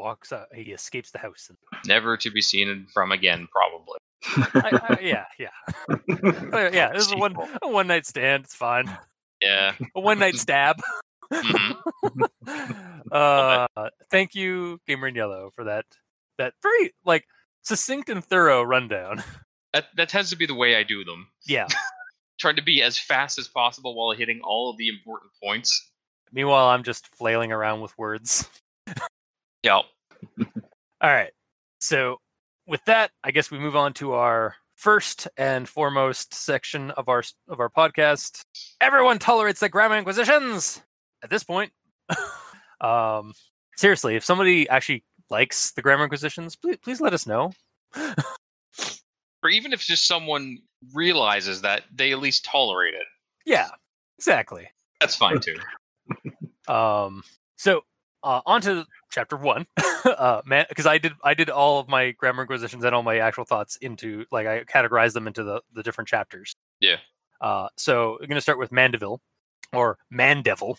Walks 0.00 0.32
out. 0.32 0.46
He 0.54 0.72
escapes 0.72 1.10
the 1.10 1.18
house. 1.18 1.48
And, 1.50 1.58
Never 1.86 2.16
to 2.16 2.30
be 2.30 2.40
seen 2.40 2.86
from 2.92 3.12
again, 3.12 3.46
probably. 3.52 3.98
I, 4.54 4.96
I, 4.96 4.98
yeah, 5.02 5.24
yeah, 5.38 6.68
yeah. 6.72 6.92
This 6.92 7.06
is 7.06 7.12
a 7.12 7.16
one 7.16 7.36
a 7.62 7.68
one 7.68 7.86
night 7.86 8.06
stand. 8.06 8.44
It's 8.44 8.54
fine. 8.54 8.86
Yeah. 9.42 9.74
A 9.94 10.00
one 10.00 10.18
night 10.18 10.34
stab. 10.46 10.80
Mhm. 11.32 11.76
uh, 13.12 13.66
thank 14.10 14.34
you, 14.34 14.80
Gamer 14.86 15.08
in 15.08 15.14
Yellow, 15.14 15.50
for 15.54 15.64
that 15.64 15.84
that 16.38 16.54
very 16.62 16.92
like 17.04 17.26
succinct 17.62 18.08
and 18.08 18.24
thorough 18.24 18.62
rundown. 18.62 19.22
That 19.74 19.86
that 19.96 20.08
tends 20.08 20.30
to 20.30 20.36
be 20.36 20.46
the 20.46 20.54
way 20.54 20.76
I 20.76 20.82
do 20.82 21.04
them. 21.04 21.28
yeah. 21.46 21.66
Trying 22.40 22.56
to 22.56 22.62
be 22.62 22.82
as 22.82 22.98
fast 22.98 23.38
as 23.38 23.48
possible 23.48 23.94
while 23.94 24.16
hitting 24.16 24.40
all 24.42 24.70
of 24.70 24.78
the 24.78 24.88
important 24.88 25.30
points. 25.44 25.90
Meanwhile, 26.32 26.68
I'm 26.68 26.84
just 26.84 27.06
flailing 27.14 27.52
around 27.52 27.82
with 27.82 27.96
words. 27.98 28.48
Yeah. 29.62 29.76
All 30.38 30.44
right. 31.02 31.32
So, 31.80 32.18
with 32.66 32.84
that, 32.86 33.10
I 33.24 33.30
guess 33.30 33.50
we 33.50 33.58
move 33.58 33.76
on 33.76 33.92
to 33.94 34.12
our 34.12 34.54
first 34.76 35.28
and 35.36 35.68
foremost 35.68 36.32
section 36.34 36.90
of 36.92 37.08
our 37.08 37.22
of 37.48 37.60
our 37.60 37.68
podcast. 37.70 38.42
Everyone 38.80 39.18
tolerates 39.18 39.60
the 39.60 39.68
grammar 39.68 39.96
inquisitions. 39.96 40.82
At 41.22 41.30
this 41.30 41.44
point, 41.44 41.72
um, 42.80 43.32
seriously, 43.76 44.16
if 44.16 44.24
somebody 44.24 44.68
actually 44.68 45.04
likes 45.28 45.72
the 45.72 45.82
grammar 45.82 46.04
inquisitions, 46.04 46.56
please 46.56 46.76
please 46.82 47.00
let 47.00 47.14
us 47.14 47.26
know. 47.26 47.52
Or 49.42 49.48
even 49.48 49.72
if 49.72 49.80
just 49.80 50.06
someone 50.06 50.58
realizes 50.92 51.62
that 51.62 51.84
they 51.94 52.12
at 52.12 52.18
least 52.18 52.44
tolerate 52.44 52.92
it, 52.92 53.06
Yeah, 53.46 53.68
exactly. 54.18 54.68
that's 55.00 55.16
fine 55.16 55.40
too. 55.40 55.56
Um, 56.70 57.22
so 57.56 57.80
uh, 58.22 58.40
on 58.46 58.60
to 58.62 58.84
chapter 59.10 59.36
one, 59.36 59.66
uh, 60.04 60.42
man, 60.44 60.66
because 60.68 60.86
I 60.86 60.98
did 60.98 61.12
I 61.24 61.34
did 61.34 61.50
all 61.50 61.80
of 61.80 61.88
my 61.88 62.12
grammar 62.12 62.42
inquisitions 62.42 62.84
and 62.84 62.94
all 62.94 63.02
my 63.02 63.18
actual 63.18 63.44
thoughts 63.44 63.76
into 63.76 64.24
like 64.30 64.46
I 64.46 64.64
categorized 64.64 65.14
them 65.14 65.26
into 65.26 65.42
the 65.42 65.62
the 65.72 65.82
different 65.82 66.08
chapters. 66.08 66.54
Yeah. 66.80 66.96
Uh, 67.40 67.68
so 67.76 68.18
we're 68.20 68.26
gonna 68.26 68.40
start 68.40 68.58
with 68.58 68.72
Mandeville, 68.72 69.20
or 69.72 69.98
Mandevil. 70.12 70.76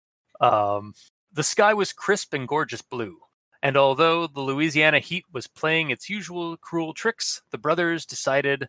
um, 0.40 0.94
the 1.32 1.42
sky 1.42 1.74
was 1.74 1.92
crisp 1.92 2.32
and 2.34 2.46
gorgeous 2.46 2.82
blue, 2.82 3.18
and 3.62 3.76
although 3.76 4.26
the 4.26 4.40
Louisiana 4.40 5.00
heat 5.00 5.24
was 5.32 5.46
playing 5.46 5.90
its 5.90 6.08
usual 6.08 6.56
cruel 6.56 6.94
tricks, 6.94 7.42
the 7.50 7.58
brothers 7.58 8.06
decided 8.06 8.68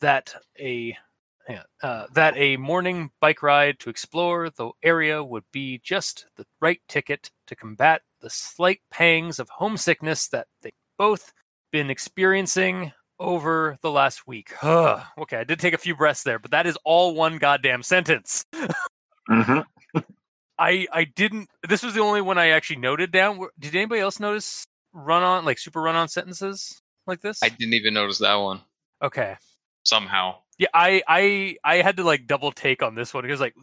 that 0.00 0.34
a 0.58 0.96
hang 1.46 1.58
on, 1.58 1.64
uh, 1.82 2.06
that 2.12 2.36
a 2.36 2.56
morning 2.56 3.10
bike 3.20 3.42
ride 3.42 3.78
to 3.80 3.90
explore 3.90 4.50
the 4.50 4.70
area 4.82 5.22
would 5.22 5.44
be 5.52 5.80
just 5.82 6.26
the 6.36 6.44
right 6.60 6.80
ticket 6.88 7.30
to 7.46 7.56
combat 7.56 8.02
the 8.20 8.30
slight 8.30 8.80
pangs 8.90 9.38
of 9.38 9.48
homesickness 9.48 10.28
that 10.28 10.46
they 10.62 10.70
both 10.98 11.32
been 11.72 11.90
experiencing 11.90 12.92
over 13.18 13.78
the 13.82 13.90
last 13.90 14.26
week. 14.26 14.52
Ugh. 14.62 15.02
okay, 15.18 15.38
I 15.38 15.44
did 15.44 15.60
take 15.60 15.74
a 15.74 15.78
few 15.78 15.96
breaths 15.96 16.22
there, 16.22 16.38
but 16.38 16.50
that 16.50 16.66
is 16.66 16.78
all 16.84 17.14
one 17.14 17.38
goddamn 17.38 17.82
sentence. 17.82 18.44
hmm 19.28 19.60
I 20.58 20.86
I 20.90 21.04
didn't. 21.04 21.50
This 21.68 21.82
was 21.82 21.92
the 21.92 22.00
only 22.00 22.22
one 22.22 22.38
I 22.38 22.48
actually 22.48 22.76
noted 22.76 23.12
down. 23.12 23.38
Did 23.58 23.74
anybody 23.74 24.00
else 24.00 24.18
notice 24.18 24.66
run 24.94 25.22
on 25.22 25.44
like 25.44 25.58
super 25.58 25.82
run 25.82 25.96
on 25.96 26.08
sentences 26.08 26.80
like 27.06 27.20
this? 27.20 27.42
I 27.42 27.50
didn't 27.50 27.74
even 27.74 27.92
notice 27.92 28.18
that 28.18 28.36
one 28.36 28.62
okay. 29.02 29.36
somehow. 29.84 30.36
Yeah, 30.58 30.68
I 30.72 31.02
I 31.06 31.56
I 31.64 31.76
had 31.82 31.98
to 31.98 32.04
like 32.04 32.26
double 32.26 32.52
take 32.52 32.82
on 32.82 32.94
this 32.94 33.12
one 33.12 33.22
because 33.22 33.40
like 33.40 33.54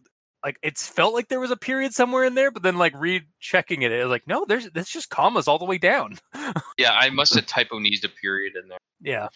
like 0.43 0.57
it's 0.61 0.87
felt 0.87 1.13
like 1.13 1.27
there 1.27 1.39
was 1.39 1.51
a 1.51 1.57
period 1.57 1.93
somewhere 1.93 2.23
in 2.23 2.35
there, 2.35 2.51
but 2.51 2.63
then 2.63 2.77
like 2.77 2.93
rechecking 2.95 3.81
it, 3.81 3.91
it 3.91 4.03
was 4.03 4.11
like 4.11 4.27
no, 4.27 4.45
there's 4.47 4.69
that's 4.71 4.91
just 4.91 5.09
commas 5.09 5.47
all 5.47 5.57
the 5.57 5.65
way 5.65 5.77
down. 5.77 6.17
Yeah, 6.77 6.91
I 6.91 7.11
must 7.11 7.35
have 7.35 7.45
typo 7.45 7.77
needs 7.79 8.03
a 8.03 8.09
period 8.09 8.53
in 8.55 8.67
there. 8.67 8.77
Yeah. 9.01 9.27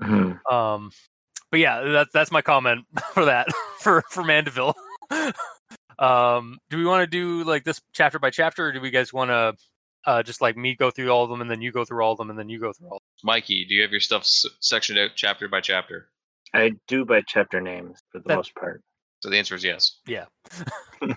hmm 0.00 0.32
Um. 0.52 0.90
But 1.50 1.60
yeah, 1.60 1.80
that's 1.82 2.12
that's 2.12 2.30
my 2.30 2.42
comment 2.42 2.84
for 3.12 3.24
that 3.24 3.48
for 3.80 4.02
for 4.10 4.22
Mandeville. 4.24 4.74
um. 5.98 6.58
Do 6.70 6.76
we 6.76 6.84
want 6.84 7.02
to 7.02 7.06
do 7.06 7.44
like 7.44 7.64
this 7.64 7.80
chapter 7.92 8.18
by 8.18 8.30
chapter, 8.30 8.66
or 8.66 8.72
do 8.72 8.80
we 8.80 8.90
guys 8.90 9.12
want 9.12 9.30
to 9.30 9.54
uh 10.06 10.22
just 10.22 10.40
like 10.40 10.56
me 10.56 10.74
go 10.74 10.90
through 10.90 11.10
all 11.10 11.24
of 11.24 11.30
them 11.30 11.40
and 11.40 11.50
then 11.50 11.60
you 11.60 11.70
go 11.72 11.84
through 11.84 12.02
all 12.02 12.12
of 12.12 12.18
them 12.18 12.30
and 12.30 12.38
then 12.38 12.48
you 12.48 12.58
go 12.60 12.72
through 12.72 12.88
all? 12.88 12.98
Mikey, 13.22 13.66
do 13.68 13.74
you 13.74 13.82
have 13.82 13.90
your 13.90 14.00
stuff 14.00 14.22
s- 14.22 14.46
sectioned 14.60 14.98
out 14.98 15.10
chapter 15.14 15.48
by 15.48 15.60
chapter? 15.60 16.08
I 16.54 16.72
do 16.88 17.04
by 17.04 17.22
chapter 17.26 17.60
names 17.60 18.00
for 18.10 18.18
the 18.20 18.28
That- 18.28 18.36
most 18.36 18.54
part. 18.54 18.82
So 19.22 19.28
the 19.28 19.36
answer 19.36 19.54
is 19.54 19.62
yes. 19.64 19.98
Yeah. 20.06 20.24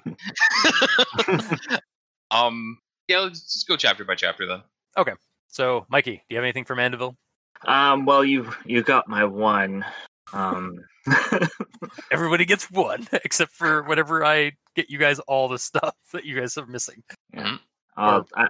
um. 2.32 2.78
Yeah, 3.08 3.20
let's 3.20 3.52
just 3.54 3.68
go 3.68 3.76
chapter 3.76 4.06
by 4.06 4.16
chapter 4.16 4.46
then. 4.48 4.62
Okay. 4.98 5.14
So, 5.48 5.86
Mikey, 5.90 6.16
do 6.16 6.22
you 6.30 6.38
have 6.38 6.44
anything 6.44 6.64
for 6.66 6.76
Mandeville? 6.76 7.18
Um, 7.66 8.06
well, 8.06 8.24
you 8.26 8.52
you 8.66 8.82
got 8.84 9.08
my 9.08 9.24
one. 9.26 9.86
Um, 10.32 10.80
Everybody 12.12 12.46
gets 12.46 12.72
one, 12.72 13.08
except 13.26 13.52
for 13.54 13.84
whenever 13.84 14.26
I 14.26 14.54
get 14.76 14.90
you 14.90 14.98
guys 14.98 15.20
all 15.20 15.48
the 15.48 15.60
stuff 15.60 15.96
that 16.14 16.26
you 16.26 16.40
guys 16.40 16.58
are 16.58 16.66
missing. 16.66 17.04
uh, 17.38 17.58
Or- 17.98 18.26
I, 18.36 18.48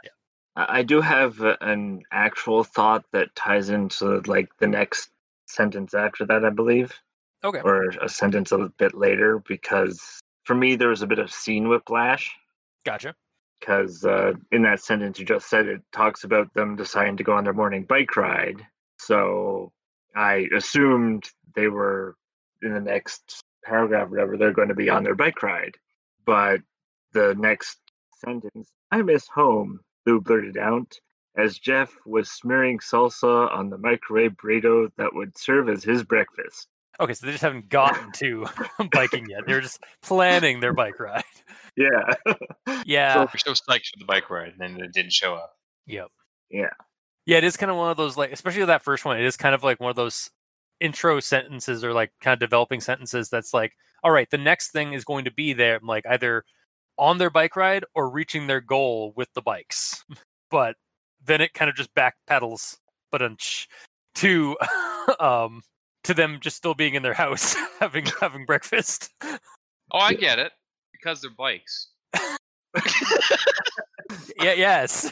I 0.56 0.80
I 0.80 0.84
do 0.84 1.02
have 1.02 1.40
an 1.62 2.04
actual 2.12 2.64
thought 2.64 3.04
that 3.12 3.34
ties 3.36 3.70
into 3.70 4.22
like 4.28 4.50
the 4.60 4.68
next 4.68 5.10
sentence 5.48 5.94
after 5.94 6.26
that, 6.26 6.44
I 6.46 6.50
believe, 6.50 6.94
Okay. 7.44 7.60
or 7.64 7.90
a 8.02 8.10
sentence 8.10 8.52
a 8.52 8.70
bit 8.78 8.94
later, 8.94 9.40
because 9.48 10.02
for 10.46 10.56
me 10.56 10.76
there 10.76 10.90
was 10.90 11.02
a 11.02 11.08
bit 11.08 11.20
of 11.20 11.32
scene 11.32 11.68
whiplash. 11.70 12.32
Gotcha. 12.86 13.16
because 13.60 14.04
uh, 14.04 14.34
in 14.52 14.64
that 14.64 14.82
sentence 14.82 15.18
you 15.18 15.26
just 15.26 15.50
said 15.50 15.68
it 15.68 15.82
talks 15.94 16.26
about 16.26 16.54
them 16.54 16.76
deciding 16.76 17.16
to 17.18 17.24
go 17.24 17.32
on 17.34 17.46
their 17.46 17.54
morning 17.54 17.84
bike 17.86 18.18
ride. 18.18 18.66
So 19.00 19.72
I 20.16 20.48
assumed 20.56 21.30
they 21.56 21.70
were 21.70 22.18
in 22.62 22.74
the 22.74 22.82
next 22.82 23.42
paragraph, 23.64 24.08
or 24.08 24.12
whatever, 24.12 24.38
they're 24.38 24.52
going 24.52 24.68
to 24.68 24.76
be 24.76 24.90
on 24.90 25.04
their 25.04 25.16
bike 25.16 25.42
ride. 25.42 25.76
But 26.26 26.60
the 27.14 27.36
next 27.38 27.80
sentence, 28.26 28.70
I 28.92 29.02
miss 29.02 29.28
home, 29.30 29.80
Lou 30.06 30.20
blurted 30.20 30.58
out 30.58 31.00
as 31.38 31.58
Jeff 31.58 31.96
was 32.06 32.30
smearing 32.30 32.80
salsa 32.80 33.52
on 33.52 33.70
the 33.70 33.78
microwave 33.78 34.34
burrito 34.34 34.90
that 34.98 35.14
would 35.14 35.38
serve 35.38 35.70
as 35.70 35.84
his 35.84 36.04
breakfast. 36.04 36.68
Okay, 37.00 37.14
so 37.14 37.26
they 37.26 37.32
just 37.32 37.44
haven't 37.44 37.70
gotten 37.70 38.12
to 38.14 38.46
biking 38.92 39.28
yet. 39.28 39.42
They're 39.48 39.62
just 39.62 39.84
planning 40.04 40.60
their 40.60 40.74
bike 40.74 41.00
ride. 41.00 41.24
Yeah. 41.76 42.14
Yeah. 42.86 43.18
You're 43.18 43.30
so 43.38 43.54
psyched 43.54 43.88
for 43.88 44.00
the 44.00 44.06
bike 44.06 44.30
ride, 44.30 44.54
and 44.58 44.60
then 44.60 44.82
it 44.82 44.94
didn't 44.94 45.14
show 45.14 45.36
up. 45.36 45.54
Yep. 45.88 46.08
Yeah. 46.50 46.70
Yeah, 47.26 47.38
it 47.38 47.44
is 47.46 47.56
kind 47.56 47.72
of 47.72 47.78
one 47.78 47.92
of 47.92 47.98
those 47.98 48.18
like, 48.18 48.32
especially 48.32 48.62
with 48.62 48.68
that 48.68 48.84
first 48.84 49.06
one. 49.06 49.18
It 49.18 49.26
is 49.26 49.38
kind 49.38 49.56
of 49.56 49.64
like 49.64 49.80
one 49.80 49.90
of 49.90 49.96
those 49.96 50.30
intro 50.80 51.20
sentences 51.20 51.84
or 51.84 51.94
like 51.94 52.12
kind 52.22 52.34
of 52.34 52.40
developing 52.40 52.82
sentences. 52.82 53.30
That's 53.30 53.54
like, 53.54 53.72
all 54.04 54.12
right, 54.12 54.30
the 54.30 54.38
next 54.38 54.72
thing 54.72 54.94
is 54.94 55.06
going 55.06 55.26
to 55.26 55.32
be 55.32 55.54
there, 55.54 55.80
like 55.82 56.06
either 56.06 56.44
on 56.98 57.18
their 57.18 57.30
bike 57.30 57.56
ride 57.56 57.86
or 57.96 58.10
reaching 58.10 58.48
their 58.48 58.62
goal 58.62 59.14
with 59.16 59.30
the 59.34 59.42
bikes. 59.42 60.04
But 60.52 60.76
then 61.26 61.42
it 61.42 61.54
kind 61.54 61.70
of 61.70 61.76
just 61.76 61.94
backpedals, 61.96 62.78
but 63.12 63.22
to 64.16 64.58
um 65.20 65.62
to 66.04 66.14
them 66.14 66.40
just 66.42 66.58
still 66.58 66.74
being 66.74 66.96
in 66.96 67.04
their 67.04 67.14
house 67.14 67.56
having 67.80 68.06
having 68.20 68.46
breakfast. 68.46 69.12
Oh, 69.92 70.00
I 70.00 70.14
get 70.14 70.40
it 70.40 70.52
because 70.92 71.22
they're 71.22 71.32
bikes. 71.32 71.90
yeah. 74.42 74.54
Yes. 74.54 75.12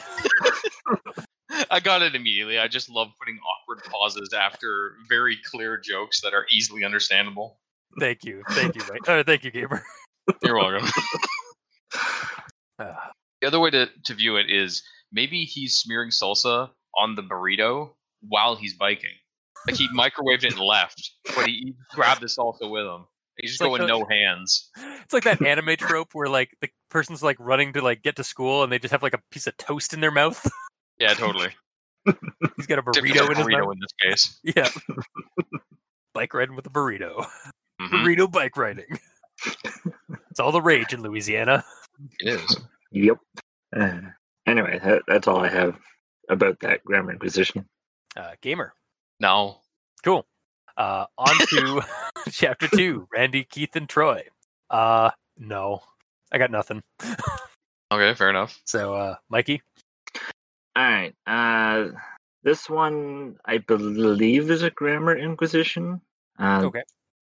I 1.70 1.80
got 1.80 2.02
it 2.02 2.14
immediately. 2.14 2.58
I 2.58 2.66
just 2.66 2.88
love 2.88 3.08
putting 3.18 3.38
awkward 3.38 3.84
pauses 3.84 4.32
after 4.32 4.94
very 5.08 5.38
clear 5.50 5.78
jokes 5.78 6.20
that 6.22 6.32
are 6.34 6.46
easily 6.50 6.84
understandable. 6.84 7.58
Thank 8.00 8.24
you. 8.24 8.42
Thank 8.50 8.74
you. 8.74 8.82
Mate. 8.90 9.06
Uh, 9.06 9.22
thank 9.22 9.44
you, 9.44 9.50
gamer. 9.50 9.84
You're 10.42 10.56
welcome. 10.56 10.88
Uh, 12.78 12.94
The 13.42 13.46
other 13.48 13.60
way 13.60 13.70
to, 13.70 13.88
to 14.04 14.14
view 14.14 14.36
it 14.36 14.50
is 14.50 14.82
maybe 15.12 15.44
he's 15.44 15.76
smearing 15.76 16.10
salsa 16.10 16.70
on 16.98 17.14
the 17.14 17.22
burrito 17.22 17.90
while 18.28 18.56
he's 18.56 18.74
biking. 18.74 19.10
Like 19.66 19.76
he 19.76 19.88
microwaved 19.96 20.44
it 20.44 20.52
and 20.54 20.60
left, 20.60 21.12
but 21.36 21.46
he, 21.46 21.52
he 21.52 21.74
grabbed 21.94 22.20
the 22.20 22.26
salsa 22.26 22.68
with 22.70 22.84
him. 22.84 23.04
He's 23.38 23.52
just 23.52 23.60
like 23.62 23.70
going 23.70 23.82
the- 23.82 23.86
no 23.86 24.04
hands. 24.04 24.70
it's 25.02 25.12
like 25.14 25.24
that 25.24 25.40
anime 25.40 25.76
trope 25.76 26.08
where 26.14 26.28
like 26.28 26.50
the 26.60 26.68
person's 26.90 27.22
like 27.22 27.36
running 27.38 27.72
to 27.74 27.80
like 27.80 28.02
get 28.02 28.16
to 28.16 28.24
school 28.24 28.62
and 28.62 28.70
they 28.72 28.78
just 28.78 28.92
have 28.92 29.02
like 29.02 29.14
a 29.14 29.20
piece 29.30 29.46
of 29.46 29.56
toast 29.56 29.94
in 29.94 30.00
their 30.00 30.10
mouth. 30.10 30.44
Yeah, 30.98 31.14
totally. 31.14 31.48
He's 32.56 32.66
got 32.66 32.78
a 32.78 32.82
burrito 32.82 33.30
in 33.30 33.36
his 33.36 33.46
burrito 33.46 33.60
mouth. 33.64 33.72
in 33.74 33.80
this 33.80 33.92
case. 34.00 34.40
Yeah. 34.56 34.68
bike 36.14 36.34
riding 36.34 36.56
with 36.56 36.66
a 36.66 36.70
burrito. 36.70 37.24
Mhm, 37.80 38.04
Burrito 38.04 38.30
bike 38.30 38.56
riding. 38.56 38.98
it's 40.30 40.38
all 40.40 40.52
the 40.52 40.60
rage 40.60 40.92
in 40.92 41.02
Louisiana. 41.02 41.64
It 42.20 42.34
is. 42.40 42.60
Yep. 42.92 43.18
Uh, 43.74 44.00
anyway, 44.46 44.78
that, 44.82 45.02
that's 45.06 45.28
all 45.28 45.40
I 45.40 45.48
have 45.48 45.78
about 46.28 46.60
that 46.60 46.84
grammar 46.84 47.12
inquisition. 47.12 47.66
Uh, 48.16 48.32
gamer. 48.40 48.74
No. 49.20 49.58
Cool. 50.04 50.26
Uh, 50.76 51.06
on 51.18 51.46
to 51.48 51.82
chapter 52.30 52.68
two. 52.68 53.06
Randy, 53.12 53.44
Keith, 53.44 53.76
and 53.76 53.88
Troy. 53.88 54.24
Uh, 54.70 55.10
no, 55.38 55.82
I 56.32 56.38
got 56.38 56.50
nothing. 56.50 56.82
Okay, 57.92 58.14
fair 58.14 58.30
enough. 58.30 58.58
So, 58.64 58.94
uh, 58.94 59.16
Mikey. 59.28 59.60
All 60.74 60.82
right. 60.82 61.14
Uh, 61.26 61.88
this 62.42 62.70
one, 62.70 63.36
I 63.44 63.58
believe, 63.58 64.50
is 64.50 64.62
a 64.62 64.70
grammar 64.70 65.14
inquisition. 65.14 66.00
Uh, 66.38 66.62
Okay. 66.64 66.82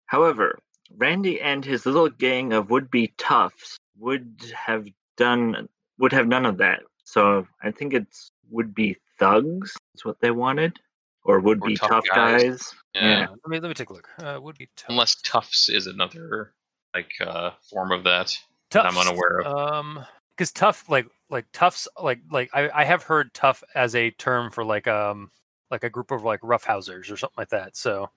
However, 0.06 0.58
Randy 0.96 1.42
and 1.42 1.66
his 1.66 1.86
little 1.86 2.08
gang 2.08 2.54
of 2.54 2.70
would-be 2.70 3.14
toughs 3.18 3.78
would 4.00 4.42
have 4.56 4.88
done 5.18 5.68
would 5.98 6.14
have 6.14 6.28
none 6.28 6.46
of 6.46 6.60
that. 6.60 6.84
So 7.04 7.48
I 7.62 7.72
think 7.72 7.94
it's 7.94 8.32
would 8.50 8.74
be 8.74 8.98
thugs 9.20 9.76
is 9.96 10.06
what 10.06 10.20
they 10.22 10.32
wanted, 10.32 10.80
or 11.24 11.40
would 11.40 11.62
Or 11.62 11.68
be 11.68 11.76
tough 11.76 11.90
tough, 11.90 12.06
guys. 12.14 12.44
guys. 12.44 12.74
Yeah. 12.96 13.02
Yeah. 13.02 13.28
Let 13.30 13.48
me 13.48 13.60
let 13.60 13.68
me 13.70 13.74
take 13.74 13.90
a 13.90 13.94
look. 13.94 14.10
Uh, 14.22 14.40
would 14.42 14.58
be 14.58 14.70
tough. 14.76 14.90
Unless 14.90 15.16
toughs 15.22 15.70
is 15.70 15.88
another 15.88 16.54
like 16.94 17.12
uh, 17.22 17.52
form 17.70 17.92
of 17.92 18.04
that. 18.04 18.38
that 18.72 18.86
I'm 18.86 18.98
unaware 18.98 19.42
of. 19.42 19.74
Um, 19.74 20.06
because 20.38 20.52
tough, 20.52 20.90
like 20.90 21.08
like 21.30 21.46
toughs, 21.54 21.88
like 22.02 22.20
like 22.32 22.50
I 22.54 22.70
I 22.70 22.84
have 22.86 23.04
heard 23.04 23.34
tough 23.34 23.64
as 23.76 23.96
a 23.96 24.12
term 24.12 24.52
for 24.52 24.64
like 24.66 24.88
um 24.88 25.32
like 25.72 25.84
a 25.84 25.90
group 25.90 26.12
of 26.12 26.24
like 26.24 26.42
roughhousers 26.42 27.12
or 27.12 27.18
something 27.18 27.36
like 27.38 27.50
that. 27.50 27.76
So, 27.76 28.10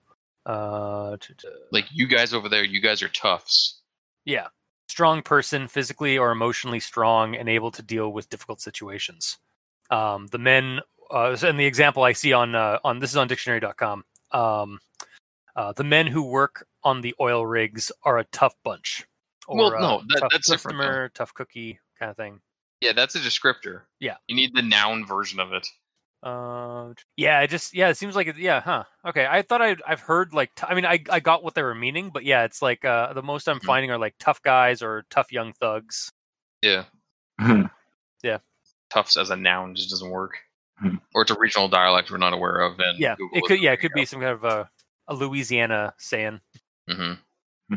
uh, 0.45 1.17
t- 1.19 1.33
t- 1.37 1.47
Like 1.71 1.85
you 1.91 2.07
guys 2.07 2.33
over 2.33 2.49
there, 2.49 2.63
you 2.63 2.81
guys 2.81 3.01
are 3.01 3.09
toughs. 3.09 3.81
yeah, 4.25 4.47
strong 4.87 5.21
person, 5.21 5.67
physically 5.67 6.17
or 6.17 6.31
emotionally 6.31 6.79
strong, 6.79 7.35
and 7.35 7.47
able 7.49 7.71
to 7.71 7.81
deal 7.81 8.11
with 8.11 8.29
difficult 8.29 8.61
situations. 8.61 9.37
Um, 9.89 10.27
the 10.27 10.37
men, 10.39 10.79
uh, 11.11 11.37
and 11.41 11.59
the 11.59 11.65
example 11.65 12.03
I 12.03 12.13
see 12.13 12.33
on 12.33 12.55
uh, 12.55 12.79
on 12.83 12.99
this 12.99 13.11
is 13.11 13.17
on 13.17 13.27
dictionary.com. 13.27 14.03
Um, 14.31 14.79
uh, 15.55 15.71
the 15.73 15.83
men 15.83 16.07
who 16.07 16.23
work 16.23 16.67
on 16.83 17.01
the 17.01 17.15
oil 17.19 17.45
rigs 17.45 17.91
are 18.03 18.19
a 18.19 18.23
tough 18.25 18.55
bunch. 18.63 19.05
Well, 19.47 19.73
uh, 19.73 19.79
no, 19.79 20.01
that- 20.09 20.19
tough 20.19 20.31
that's 20.31 20.49
different, 20.49 20.77
though. 20.79 21.07
tough 21.13 21.33
cookie 21.33 21.79
kind 21.97 22.11
of 22.11 22.17
thing. 22.17 22.41
Yeah, 22.81 22.93
that's 22.93 23.15
a 23.15 23.19
descriptor. 23.19 23.81
Yeah. 23.99 24.17
You 24.27 24.35
need 24.35 24.53
the 24.53 24.61
noun 24.61 25.03
version 25.05 25.39
of 25.39 25.51
it. 25.53 25.67
Uh, 26.23 26.93
yeah, 27.15 27.41
it 27.41 27.49
just 27.49 27.73
yeah, 27.75 27.89
it 27.89 27.97
seems 27.97 28.15
like 28.15 28.27
it. 28.27 28.37
Yeah, 28.37 28.59
huh? 28.59 28.83
Okay, 29.07 29.27
I 29.29 29.43
thought 29.43 29.61
I'd, 29.61 29.81
I've 29.87 29.99
heard 29.99 30.33
like 30.33 30.53
t- 30.55 30.65
I 30.67 30.73
mean 30.73 30.85
I 30.85 30.99
I 31.09 31.19
got 31.19 31.43
what 31.43 31.53
they 31.53 31.61
were 31.63 31.75
meaning, 31.75 32.09
but 32.11 32.23
yeah, 32.25 32.43
it's 32.43 32.61
like 32.61 32.83
uh 32.83 33.13
the 33.13 33.21
most 33.21 33.47
I'm 33.47 33.59
Mhm. 33.59 33.65
finding 33.65 33.91
are 33.91 33.99
like 33.99 34.15
tough 34.19 34.41
guys 34.41 34.81
or 34.81 35.05
tough 35.09 35.31
young 35.31 35.53
thugs. 35.53 36.11
Yeah. 36.61 36.85
yeah. 38.23 38.39
Tufts 38.89 39.15
as 39.17 39.29
a 39.29 39.35
noun 39.35 39.75
just 39.75 39.89
doesn't 39.91 40.09
work. 40.09 40.37
Hmm. 40.79 40.95
Or 41.13 41.21
it's 41.21 41.31
a 41.31 41.37
regional 41.39 41.67
dialect 41.67 42.09
we're 42.11 42.17
not 42.17 42.33
aware 42.33 42.61
of. 42.61 42.79
And 42.79 42.97
Yeah, 42.99 43.15
Google 43.15 43.37
it 43.37 43.43
could 43.45 43.61
yeah 43.61 43.71
it 43.73 43.77
could 43.77 43.93
be 43.93 44.05
some 44.05 44.19
kind 44.19 44.31
of 44.33 44.43
a 44.43 44.69
a 45.07 45.13
Louisiana 45.13 45.93
saying. 45.97 46.41
hmm 46.89 47.13
Hmm. 47.69 47.75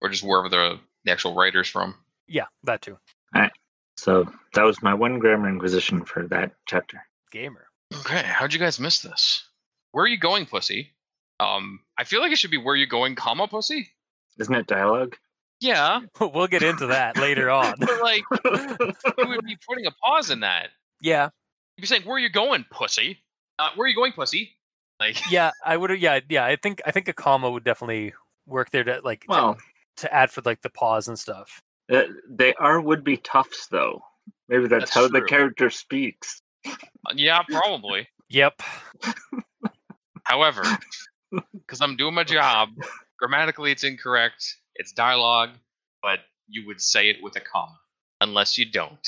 Or 0.00 0.08
just 0.08 0.22
wherever 0.24 0.48
the, 0.48 0.80
the 1.04 1.12
actual 1.12 1.34
writer's 1.34 1.68
from. 1.68 1.94
Yeah, 2.26 2.46
that 2.64 2.82
too. 2.82 2.98
All 3.34 3.42
right. 3.42 3.52
So 3.96 4.30
that 4.54 4.62
was 4.64 4.82
my 4.82 4.92
one 4.92 5.18
grammar 5.18 5.48
inquisition 5.48 6.04
for 6.04 6.26
that 6.28 6.52
chapter. 6.66 7.00
Gamer. 7.30 7.66
Okay, 7.94 8.22
how'd 8.24 8.52
you 8.52 8.58
guys 8.58 8.80
miss 8.80 9.00
this? 9.00 9.44
Where 9.92 10.04
are 10.04 10.08
you 10.08 10.18
going, 10.18 10.46
pussy? 10.46 10.92
Um, 11.38 11.80
I 11.98 12.04
feel 12.04 12.20
like 12.20 12.32
it 12.32 12.38
should 12.38 12.50
be 12.50 12.56
where 12.56 12.74
you 12.74 12.86
going, 12.86 13.14
comma, 13.14 13.46
pussy. 13.48 13.88
Isn't 14.38 14.54
it 14.54 14.66
dialogue? 14.66 15.16
Yeah, 15.60 16.00
we'll 16.20 16.46
get 16.48 16.62
into 16.62 16.88
that 16.88 17.16
later 17.16 17.50
on. 17.50 17.74
but 17.78 18.02
like 18.02 18.22
you 18.44 19.28
would 19.28 19.44
be 19.44 19.56
putting 19.68 19.86
a 19.86 19.90
pause 19.90 20.30
in 20.30 20.40
that. 20.40 20.68
Yeah, 21.00 21.30
You'd 21.76 21.82
be 21.82 21.86
saying, 21.86 22.02
"Where 22.02 22.16
are 22.16 22.20
you 22.20 22.30
going, 22.30 22.64
pussy? 22.70 23.18
Uh, 23.58 23.70
where 23.74 23.86
are 23.86 23.88
you 23.88 23.94
going, 23.94 24.12
pussy?" 24.12 24.52
Like, 24.98 25.30
yeah, 25.30 25.50
I 25.64 25.76
would. 25.76 25.98
Yeah, 26.00 26.20
yeah. 26.28 26.44
I 26.44 26.56
think 26.56 26.82
I 26.86 26.90
think 26.90 27.08
a 27.08 27.12
comma 27.12 27.50
would 27.50 27.64
definitely 27.64 28.14
work 28.46 28.70
there 28.70 28.84
to 28.84 29.00
like 29.04 29.20
to, 29.22 29.26
Well, 29.28 29.58
to 29.98 30.12
add 30.12 30.30
for 30.30 30.42
like 30.44 30.62
the 30.62 30.70
pause 30.70 31.08
and 31.08 31.18
stuff. 31.18 31.60
uh, 31.92 32.02
they 32.28 32.54
are 32.54 32.80
would 32.80 33.04
be 33.04 33.18
toughs 33.18 33.66
though. 33.66 34.02
Maybe 34.48 34.68
that's, 34.68 34.86
That's 34.86 34.94
how 34.94 35.08
the 35.08 35.22
character 35.22 35.70
speaks. 35.70 36.40
Yeah, 37.14 37.42
probably. 37.48 38.08
Yep. 38.28 38.60
However, 40.24 40.62
because 41.52 41.80
I'm 41.80 41.96
doing 41.96 42.14
my 42.14 42.24
job, 42.24 42.70
grammatically 43.18 43.70
it's 43.72 43.84
incorrect. 43.84 44.44
It's 44.74 44.92
dialogue, 44.92 45.50
but 46.02 46.20
you 46.48 46.66
would 46.66 46.80
say 46.80 47.08
it 47.08 47.16
with 47.22 47.36
a 47.36 47.40
comma, 47.40 47.76
unless 48.20 48.58
you 48.58 48.70
don't. 48.70 49.06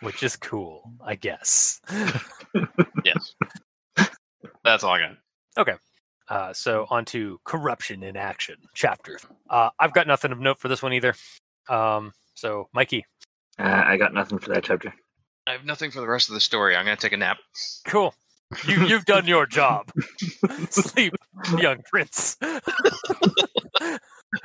Which 0.00 0.22
is 0.22 0.36
cool, 0.36 0.92
I 1.04 1.14
guess. 1.16 1.80
Yes, 3.04 3.34
that's 4.64 4.82
all 4.82 4.92
I 4.92 4.98
got. 5.00 5.16
Okay. 5.58 5.74
Uh, 6.28 6.54
so 6.54 6.86
on 6.88 7.04
to 7.06 7.38
corruption 7.44 8.02
in 8.02 8.16
action 8.16 8.56
chapter. 8.74 9.18
Uh, 9.50 9.68
I've 9.78 9.92
got 9.92 10.06
nothing 10.06 10.32
of 10.32 10.40
note 10.40 10.58
for 10.58 10.68
this 10.68 10.82
one 10.82 10.94
either. 10.94 11.14
Um, 11.68 12.12
so 12.32 12.68
Mikey, 12.72 13.04
Uh, 13.58 13.82
I 13.84 13.98
got 13.98 14.14
nothing 14.14 14.38
for 14.38 14.54
that 14.54 14.64
chapter. 14.64 14.94
I 15.46 15.52
have 15.52 15.64
nothing 15.64 15.90
for 15.90 16.00
the 16.00 16.08
rest 16.08 16.28
of 16.28 16.34
the 16.34 16.40
story. 16.40 16.76
I'm 16.76 16.84
gonna 16.84 16.96
take 16.96 17.12
a 17.12 17.16
nap. 17.16 17.38
cool. 17.86 18.14
You 18.66 18.82
you've 18.86 19.04
done 19.04 19.26
your 19.26 19.46
job. 19.46 19.90
Sleep, 20.70 21.14
young 21.58 21.82
prince. 21.90 22.36
I 22.42 22.60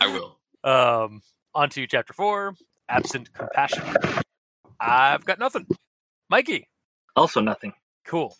will. 0.07 0.37
um, 0.63 1.21
on 1.55 1.69
to 1.71 1.87
chapter 1.87 2.13
four. 2.13 2.53
Absent 2.89 3.33
compassion. 3.33 3.83
I've 4.79 5.25
got 5.25 5.39
nothing. 5.39 5.67
Mikey, 6.29 6.67
Also 7.15 7.41
nothing. 7.41 7.73
cool. 8.05 8.35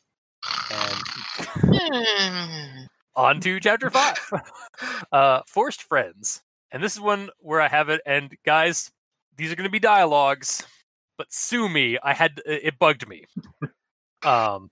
And 0.71 1.03
on 3.15 3.39
to 3.41 3.59
chapter 3.59 3.89
five. 3.89 4.17
uh, 5.11 5.41
forced 5.47 5.83
friends. 5.83 6.41
And 6.71 6.83
this 6.83 6.93
is 6.93 6.99
one 7.01 7.29
where 7.39 7.61
I 7.61 7.67
have 7.67 7.89
it. 7.89 8.01
And 8.05 8.35
guys, 8.45 8.91
these 9.37 9.51
are 9.51 9.55
going 9.55 9.67
to 9.67 9.71
be 9.71 9.79
dialogues, 9.79 10.65
but 11.19 11.31
sue 11.33 11.67
me. 11.67 11.99
I 12.01 12.13
had 12.13 12.41
it 12.45 12.79
bugged 12.79 13.07
me. 13.07 13.25
um, 14.23 14.71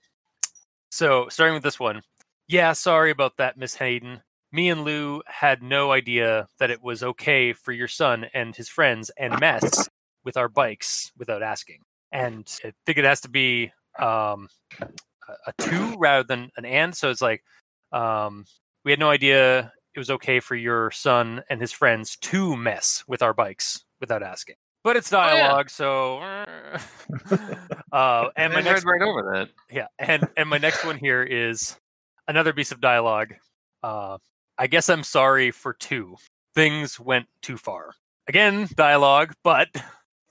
so 0.89 1.27
starting 1.29 1.53
with 1.53 1.63
this 1.63 1.79
one, 1.79 2.01
yeah, 2.47 2.71
sorry 2.71 3.11
about 3.11 3.37
that, 3.37 3.57
Miss 3.57 3.75
Hayden. 3.75 4.21
Me 4.53 4.69
and 4.69 4.85
Lou 4.85 5.21
had 5.27 5.61
no 5.61 5.91
idea 5.91 6.47
that 6.57 6.71
it 6.71 6.81
was 6.81 7.03
okay 7.03 7.51
for 7.51 7.73
your 7.73 7.89
son 7.89 8.25
and 8.33 8.55
his 8.55 8.69
friends 8.69 9.11
and 9.19 9.37
mess 9.41 9.89
with 10.23 10.37
our 10.37 10.47
bikes 10.47 11.11
without 11.17 11.43
asking. 11.43 11.81
And 12.13 12.49
I 12.63 12.71
think 12.85 12.97
it 12.97 13.03
has 13.03 13.19
to 13.21 13.29
be 13.29 13.73
um, 13.99 14.47
a- 14.81 14.87
a 15.47 15.53
two 15.57 15.97
rather 15.97 16.23
than 16.23 16.49
an 16.55 16.63
and. 16.63 16.95
So 16.95 17.09
it's 17.09 17.21
like 17.21 17.43
um, 17.91 18.45
we 18.85 18.91
had 18.93 18.99
no 18.99 19.09
idea 19.09 19.73
it 19.93 19.99
was 19.99 20.09
okay 20.11 20.39
for 20.39 20.55
your 20.55 20.91
son 20.91 21.43
and 21.49 21.59
his 21.59 21.73
friends 21.73 22.15
to 22.17 22.55
mess 22.55 23.03
with 23.05 23.21
our 23.21 23.33
bikes 23.33 23.83
without 23.99 24.23
asking. 24.23 24.55
But 24.87 24.95
it's 24.95 25.11
yeah. 25.11 25.17
dialogue, 25.27 25.69
so 25.69 26.19
uh, 27.91 28.29
and 28.37 28.53
my 28.53 28.61
next 28.61 28.85
read 28.85 29.01
right 29.01 29.01
over 29.01 29.21
that. 29.33 29.49
yeah, 29.69 29.87
and 29.99 30.25
and 30.37 30.47
my 30.47 30.57
next 30.59 30.85
one 30.85 30.97
here 30.97 31.23
is 31.23 31.77
another 32.29 32.53
piece 32.53 32.71
of 32.71 32.79
dialogue. 32.79 33.33
Uh, 33.83 34.17
I 34.57 34.67
guess 34.67 34.87
I'm 34.87 35.03
sorry 35.03 35.51
for 35.51 35.73
two. 35.73 36.15
Things 36.55 37.01
went 37.01 37.25
too 37.41 37.57
far. 37.57 37.91
Again, 38.29 38.69
dialogue, 38.75 39.33
but 39.43 39.67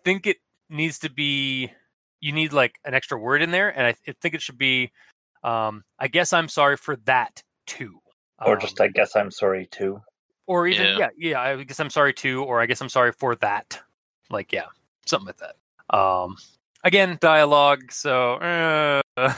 think 0.05 0.27
it 0.27 0.39
needs 0.71 1.01
to 1.01 1.11
be. 1.11 1.71
You 2.23 2.33
need 2.33 2.55
like 2.55 2.77
an 2.87 2.95
extra 2.95 3.19
word 3.19 3.43
in 3.43 3.51
there, 3.51 3.69
and 3.69 3.87
I, 3.89 3.95
th- 4.07 4.17
think 4.23 4.35
it 4.35 4.41
should 4.41 4.57
be. 4.57 4.91
Um, 5.45 5.83
I 5.99 6.09
guess 6.09 6.33
I'm 6.33 6.49
sorry 6.49 6.79
for 6.79 6.97
that 7.05 7.43
too. 7.67 7.99
Or 8.43 8.55
Um, 8.55 8.61
just 8.61 8.81
I 8.81 8.89
guess 8.89 9.17
I'm 9.17 9.31
sorry 9.31 9.69
too. 9.71 10.01
or 10.47 10.67
even 10.67 10.87
Yeah. 10.99 11.09
yeah. 11.19 11.31
yeah 11.31 11.41
i 11.41 11.63
guess 11.65 11.81
i'm 11.81 11.91
sorry 11.91 12.13
too 12.15 12.45
or 12.45 12.61
i 12.61 12.67
guess 12.67 12.81
i'm 12.81 12.89
sorry 12.89 13.11
for 13.11 13.35
that 13.37 13.81
like 14.31 14.53
yeah 14.53 14.67
something 15.07 15.27
like 15.27 15.39
that 15.39 15.97
um 15.97 16.37
again 16.85 17.17
dialogue 17.21 17.91
so 17.93 18.35
uh, 18.35 19.01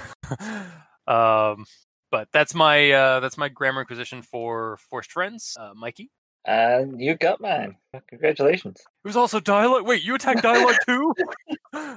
um 1.07 1.65
but 2.11 2.29
that's 2.33 2.55
my 2.55 2.91
uh 2.91 3.21
that's 3.21 3.37
my 3.39 3.49
grammar 3.49 3.81
inquisition 3.83 4.23
for 4.23 4.79
forced 4.91 5.13
friends 5.13 5.57
uh 5.61 5.73
mikey 5.75 6.11
And 6.47 7.01
you 7.01 7.15
got 7.17 7.41
mine. 7.41 7.77
Congratulations. 8.09 8.81
it 8.81 9.09
was 9.09 9.17
also 9.17 9.41
dialogue 9.41 9.87
wait 9.87 10.03
you 10.03 10.15
attacked 10.15 10.43
dialogue 10.43 10.77
too 10.87 11.13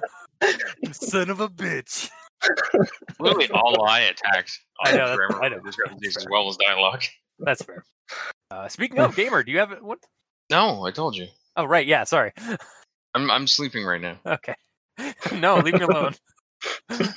son 0.92 1.30
of 1.30 1.40
a 1.40 1.50
bitch 1.50 2.10
Literally 3.20 3.48
all 3.52 3.86
I 3.88 4.00
attacked. 4.00 4.60
I 4.84 4.94
know, 4.94 4.98
that's- 4.98 5.18
grammar 5.18 5.44
I 5.44 5.50
know. 5.50 5.60
discrepancies 5.60 6.18
as 6.18 6.26
well 6.30 6.50
as 6.50 6.58
dialogue. 6.58 7.04
that's 7.40 7.62
fair 7.64 7.84
uh 8.50 8.68
speaking 8.68 9.00
of 9.00 9.16
gamer 9.16 9.44
do 9.44 9.52
you 9.52 9.60
have 9.60 9.72
what 9.82 10.00
No, 10.50 10.86
I 10.86 10.92
told 10.92 11.16
you. 11.16 11.28
oh 11.56 11.66
right 11.66 11.86
yeah 11.88 12.04
sorry 12.04 12.34
I'm 13.16 13.30
I'm 13.32 13.48
sleeping 13.48 13.86
right 13.86 14.02
now. 14.02 14.18
okay 14.26 14.56
no 15.34 15.60
leave 15.60 15.76
me 15.76 15.82
alone 15.82 16.14
What 16.90 17.08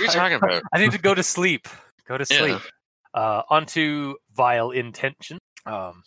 are 0.00 0.02
you 0.02 0.08
talking 0.12 0.36
about? 0.36 0.62
I 0.72 0.78
need 0.78 0.92
to 0.92 0.98
go 0.98 1.14
to 1.14 1.22
sleep. 1.22 1.68
Go 2.08 2.16
to 2.18 2.24
Yeah. 2.28 2.38
sleep. 2.38 2.62
Uh, 3.12 3.42
onto 3.50 4.14
vile 4.34 4.70
intention. 4.70 5.38
Um, 5.66 6.02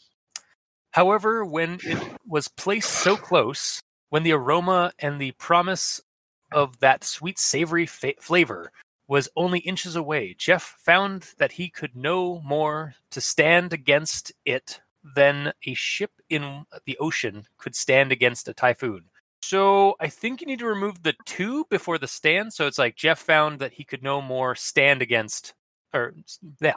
however, 0.92 1.46
when 1.46 1.80
it 1.86 2.00
was 2.28 2.48
placed 2.48 2.92
so 2.92 3.16
close, 3.18 3.80
when 4.10 4.24
the 4.24 4.34
aroma 4.34 4.92
and 5.00 5.22
the 5.22 5.32
promise 5.34 6.02
of 6.54 6.80
that 6.80 7.04
sweet, 7.04 7.38
savory 7.40 7.86
fa- 7.86 8.14
flavor 8.20 8.72
was 9.08 9.30
only 9.36 9.60
inches 9.60 9.96
away, 9.96 10.36
Jeff 10.38 10.76
found 10.84 11.30
that 11.38 11.54
he 11.54 11.70
could 11.70 11.96
no 11.96 12.42
more 12.44 12.96
to 13.12 13.22
stand 13.22 13.72
against 13.72 14.34
it 14.46 14.82
than 15.16 15.54
a 15.66 15.74
ship 15.74 16.12
in 16.30 16.64
the 16.86 16.98
ocean 17.00 17.46
could 17.58 17.76
stand 17.76 18.12
against 18.12 18.48
a 18.48 18.54
typhoon. 18.54 19.06
So 19.42 19.96
I 20.00 20.08
think 20.08 20.42
you 20.42 20.48
need 20.48 20.60
to 20.60 20.66
remove 20.66 21.04
the 21.04 21.16
two 21.26 21.66
before 21.70 21.98
the 21.98 22.08
stand. 22.08 22.52
So 22.54 22.68
it's 22.68 22.78
like 22.80 22.96
Jeff 22.96 23.20
found 23.20 23.60
that 23.60 23.74
he 23.74 23.84
could 23.84 24.04
no 24.04 24.22
more 24.22 24.56
stand 24.56 25.02
against, 25.02 25.54
or 25.94 26.14
yeah, 26.60 26.74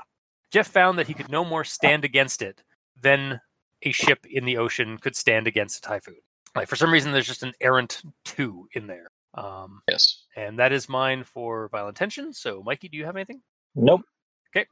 Jeff 0.53 0.69
found 0.69 0.99
that 0.99 1.09
he 1.09 1.15
could 1.15 1.31
no 1.31 1.45
more 1.45 1.65
stand 1.65 2.05
against 2.05 2.43
it 2.43 2.63
than 3.01 3.41
a 3.83 3.93
ship 3.93 4.27
in 4.31 4.45
the 4.45 4.59
ocean 4.59 4.99
could 4.99 5.17
stand 5.17 5.47
against 5.47 5.79
a 5.79 5.81
typhoon. 5.81 6.17
Like 6.55 6.69
for 6.69 6.77
some 6.77 6.93
reason, 6.93 7.13
there's 7.13 7.27
just 7.27 7.43
an 7.43 7.55
errant 7.61 8.03
two 8.25 8.69
in 8.75 8.87
there. 8.87 9.11
Um, 9.35 9.83
Yes. 9.89 10.25
and 10.37 10.59
that 10.59 10.73
is 10.73 10.89
mine 10.89 11.25
for 11.25 11.69
violent 11.69 11.97
tension. 11.97 12.33
So, 12.33 12.63
Mikey, 12.65 12.89
do 12.89 12.99
you 12.99 13.05
have 13.05 13.17
anything? 13.17 13.41
Nope. 13.75 14.03
Okay. 14.55 14.67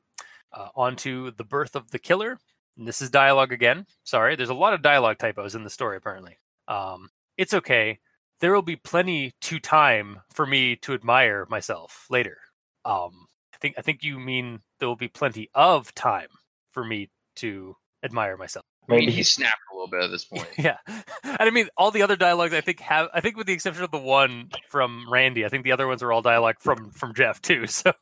Uh, 0.52 0.68
on 0.74 0.96
to 0.96 1.30
the 1.32 1.44
birth 1.44 1.76
of 1.76 1.90
the 1.90 1.98
killer. 1.98 2.38
And 2.78 2.86
this 2.86 3.02
is 3.02 3.10
dialogue 3.10 3.52
again. 3.52 3.86
Sorry, 4.04 4.36
there's 4.36 4.48
a 4.50 4.54
lot 4.54 4.72
of 4.72 4.82
dialogue 4.82 5.18
typos 5.18 5.54
in 5.54 5.64
the 5.64 5.70
story. 5.70 5.96
Apparently, 5.96 6.38
um, 6.68 7.08
it's 7.36 7.52
okay. 7.54 7.98
There 8.40 8.52
will 8.52 8.62
be 8.62 8.76
plenty 8.76 9.34
to 9.42 9.58
time 9.58 10.20
for 10.32 10.46
me 10.46 10.76
to 10.76 10.94
admire 10.94 11.44
myself 11.50 12.06
later. 12.08 12.38
Um, 12.84 13.26
I 13.52 13.56
think 13.60 13.74
I 13.76 13.82
think 13.82 14.04
you 14.04 14.20
mean 14.20 14.60
there 14.78 14.88
will 14.88 14.94
be 14.96 15.08
plenty 15.08 15.50
of 15.54 15.92
time 15.96 16.28
for 16.70 16.84
me 16.84 17.10
to 17.36 17.74
admire 18.04 18.36
myself. 18.36 18.64
I 18.88 18.92
mean, 18.92 19.00
Maybe 19.00 19.12
he 19.12 19.22
snapped 19.24 19.58
a 19.72 19.74
little 19.74 19.88
bit 19.88 20.02
at 20.04 20.10
this 20.12 20.24
point. 20.24 20.46
Yeah, 20.56 20.76
and 20.86 21.36
I 21.40 21.50
mean 21.50 21.68
all 21.76 21.90
the 21.90 22.02
other 22.02 22.14
dialogues. 22.16 22.54
I 22.54 22.60
think 22.60 22.78
have 22.80 23.08
I 23.12 23.20
think 23.20 23.36
with 23.36 23.48
the 23.48 23.52
exception 23.52 23.82
of 23.82 23.90
the 23.90 23.98
one 23.98 24.50
from 24.68 25.04
Randy, 25.10 25.44
I 25.44 25.48
think 25.48 25.64
the 25.64 25.72
other 25.72 25.88
ones 25.88 26.02
are 26.04 26.12
all 26.12 26.22
dialogue 26.22 26.56
from 26.60 26.90
from 26.92 27.12
Jeff 27.14 27.42
too. 27.42 27.66
So, 27.66 27.92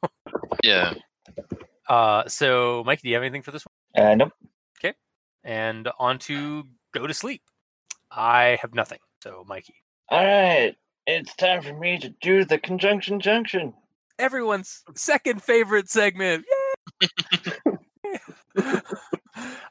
Yeah. 0.62 0.92
uh, 1.88 2.28
so 2.28 2.82
Mike, 2.84 3.00
do 3.00 3.08
you 3.08 3.14
have 3.14 3.22
anything 3.24 3.42
for 3.42 3.52
this 3.52 3.64
one? 3.94 4.06
Uh, 4.06 4.14
nope. 4.14 4.32
And 5.46 5.88
on 6.00 6.18
to 6.20 6.64
go 6.92 7.06
to 7.06 7.14
sleep. 7.14 7.42
I 8.10 8.58
have 8.60 8.74
nothing. 8.74 8.98
So, 9.22 9.44
Mikey, 9.46 9.76
All 10.10 10.24
right. 10.24 10.74
It's 11.06 11.34
time 11.36 11.62
for 11.62 11.72
me 11.72 11.98
to 11.98 12.08
do 12.20 12.44
the 12.44 12.58
conjunction 12.58 13.20
junction. 13.20 13.72
everyone's 14.18 14.82
second 14.96 15.40
favorite 15.42 15.88
segment. 15.88 16.44
Yay! 17.00 17.08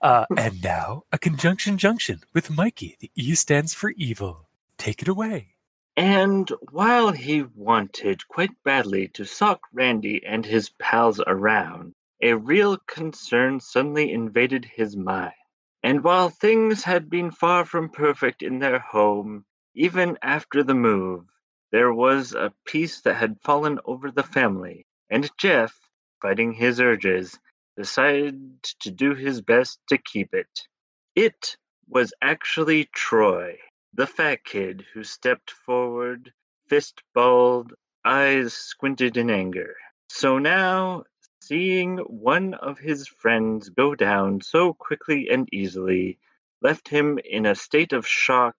uh, 0.02 0.26
and 0.38 0.64
now 0.64 1.04
a 1.12 1.18
conjunction 1.18 1.78
junction 1.78 2.22
with 2.34 2.50
Mikey. 2.50 2.96
The 3.00 3.12
E 3.16 3.36
stands 3.36 3.74
for 3.74 3.92
evil. 3.98 4.48
Take 4.78 5.02
it 5.02 5.08
away. 5.10 5.56
And 5.98 6.50
while 6.72 7.12
he 7.12 7.44
wanted 7.56 8.28
quite 8.30 8.52
badly 8.64 9.08
to 9.10 9.26
sock 9.26 9.62
Randy 9.74 10.26
and 10.26 10.46
his 10.46 10.70
pals 10.70 11.22
around, 11.26 11.94
a 12.22 12.34
real 12.34 12.78
concern 12.88 13.60
suddenly 13.60 14.12
invaded 14.12 14.66
his 14.66 14.96
mind. 14.96 15.34
And 15.86 16.04
while 16.04 16.32
things 16.32 16.84
had 16.84 17.12
been 17.12 17.30
far 17.30 17.64
from 17.64 17.90
perfect 17.90 18.42
in 18.42 18.58
their 18.58 18.80
home, 18.80 19.46
even 19.76 20.18
after 20.24 20.64
the 20.64 20.74
move, 20.74 21.26
there 21.72 21.94
was 21.94 22.34
a 22.34 22.52
peace 22.66 23.02
that 23.02 23.18
had 23.18 23.40
fallen 23.44 23.78
over 23.86 24.10
the 24.10 24.24
family, 24.24 24.88
and 25.12 25.30
Jeff, 25.38 25.80
fighting 26.24 26.54
his 26.54 26.82
urges, 26.82 27.38
decided 27.78 28.64
to 28.80 28.90
do 28.90 29.14
his 29.14 29.42
best 29.42 29.80
to 29.90 30.00
keep 30.00 30.34
it. 30.34 30.68
It 31.16 31.56
was 31.88 32.16
actually 32.20 32.86
Troy, 32.86 33.60
the 33.94 34.08
fat 34.08 34.44
kid 34.44 34.88
who 34.96 35.04
stepped 35.04 35.52
forward, 35.52 36.34
fist 36.68 37.04
balled, 37.14 37.76
eyes 38.04 38.54
squinted 38.56 39.18
in 39.18 39.30
anger. 39.30 39.76
So 40.10 40.40
now, 40.40 41.04
seeing 41.48 41.98
one 42.00 42.56
of 42.56 42.80
his 42.80 43.08
friends 43.08 43.70
go 43.70 43.94
down 43.94 44.42
so 44.42 44.74
quickly 44.74 45.30
and 45.30 45.48
easily, 45.54 46.18
left 46.62 46.88
him 46.88 47.20
in 47.24 47.46
a 47.46 47.54
state 47.54 47.94
of 47.94 48.08
shock 48.08 48.56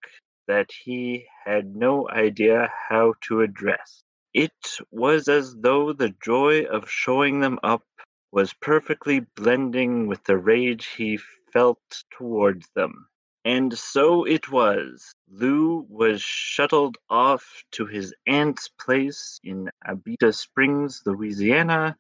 that 0.46 0.70
he 0.70 1.27
had 1.44 1.75
no 1.75 2.09
idea 2.09 2.70
how 2.88 3.14
to 3.20 3.40
address. 3.40 4.05
It 4.33 4.79
was 4.92 5.27
as 5.27 5.57
though 5.57 5.92
the 5.92 6.14
joy 6.22 6.62
of 6.64 6.88
showing 6.88 7.40
them 7.40 7.59
up 7.64 7.83
was 8.31 8.53
perfectly 8.53 9.20
blending 9.35 10.07
with 10.07 10.22
the 10.22 10.37
rage 10.37 10.87
he 10.87 11.18
felt 11.53 12.05
towards 12.12 12.68
them. 12.77 13.09
And 13.44 13.77
so 13.77 14.25
it 14.25 14.51
was. 14.51 15.12
Lou 15.29 15.87
was 15.88 16.20
shuttled 16.22 16.99
off 17.11 17.64
to 17.72 17.87
his 17.87 18.14
aunt's 18.27 18.68
place 18.68 19.40
in 19.42 19.70
Abita 19.87 20.35
Springs, 20.35 21.03
Louisiana, 21.07 21.96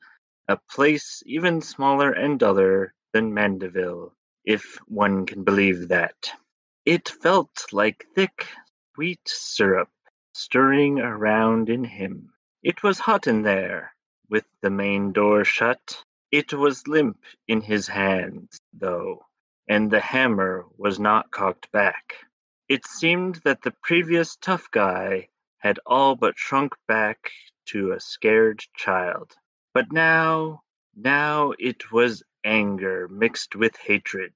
a 0.48 0.58
place 0.70 1.22
even 1.26 1.60
smaller 1.60 2.12
and 2.12 2.38
duller 2.38 2.94
than 3.12 3.34
Mandeville, 3.34 4.12
if 4.44 4.78
one 4.86 5.26
can 5.26 5.42
believe 5.42 5.88
that. 5.88 6.30
It 6.84 7.08
felt 7.08 7.66
like 7.72 8.06
thick, 8.14 8.46
sweet 8.94 9.20
syrup 9.26 9.90
stirring 10.32 11.00
around 11.00 11.68
in 11.68 11.82
him. 11.82 12.32
It 12.62 12.82
was 12.82 12.98
hot 12.98 13.26
in 13.26 13.42
there, 13.42 13.94
with 14.28 14.44
the 14.60 14.70
main 14.70 15.12
door 15.12 15.44
shut. 15.44 16.04
It 16.30 16.52
was 16.52 16.86
limp 16.86 17.18
in 17.48 17.60
his 17.60 17.88
hands, 17.88 18.60
though, 18.72 19.24
and 19.68 19.90
the 19.90 20.00
hammer 20.00 20.66
was 20.76 21.00
not 21.00 21.30
cocked 21.30 21.72
back. 21.72 22.14
It 22.68 22.86
seemed 22.86 23.36
that 23.44 23.62
the 23.62 23.74
previous 23.82 24.36
tough 24.36 24.70
guy 24.70 25.28
had 25.58 25.80
all 25.86 26.14
but 26.14 26.38
shrunk 26.38 26.74
back 26.86 27.30
to 27.66 27.92
a 27.92 28.00
scared 28.00 28.62
child. 28.76 29.34
But 29.76 29.92
now, 29.92 30.62
now 30.94 31.52
it 31.58 31.92
was 31.92 32.22
anger 32.42 33.08
mixed 33.08 33.54
with 33.54 33.76
hatred. 33.76 34.32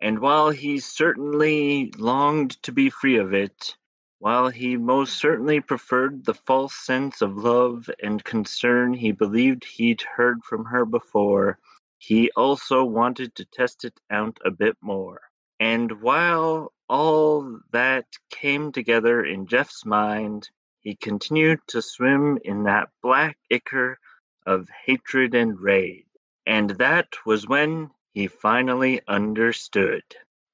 And 0.00 0.20
while 0.20 0.50
he 0.50 0.78
certainly 0.78 1.90
longed 1.98 2.62
to 2.62 2.70
be 2.70 2.90
free 2.90 3.16
of 3.16 3.34
it, 3.34 3.76
while 4.20 4.50
he 4.50 4.76
most 4.76 5.16
certainly 5.16 5.60
preferred 5.60 6.24
the 6.24 6.34
false 6.34 6.76
sense 6.76 7.22
of 7.22 7.36
love 7.36 7.90
and 8.04 8.22
concern 8.22 8.94
he 8.94 9.10
believed 9.10 9.64
he'd 9.64 10.02
heard 10.02 10.44
from 10.44 10.66
her 10.66 10.84
before, 10.84 11.58
he 11.98 12.30
also 12.36 12.84
wanted 12.84 13.34
to 13.34 13.44
test 13.46 13.84
it 13.84 13.98
out 14.10 14.38
a 14.44 14.52
bit 14.52 14.76
more. 14.80 15.22
And 15.58 16.02
while 16.02 16.72
all 16.88 17.58
that 17.72 18.06
came 18.30 18.70
together 18.70 19.24
in 19.24 19.48
Jeff's 19.48 19.84
mind, 19.84 20.50
he 20.78 20.94
continued 20.94 21.58
to 21.66 21.82
swim 21.82 22.38
in 22.44 22.62
that 22.62 22.90
black 23.02 23.38
ichor 23.50 23.98
of 24.46 24.68
hatred 24.86 25.34
and 25.34 25.60
rage. 25.60 26.06
And 26.46 26.70
that 26.70 27.16
was 27.24 27.48
when 27.48 27.90
he 28.12 28.26
finally 28.26 29.00
understood. 29.08 30.02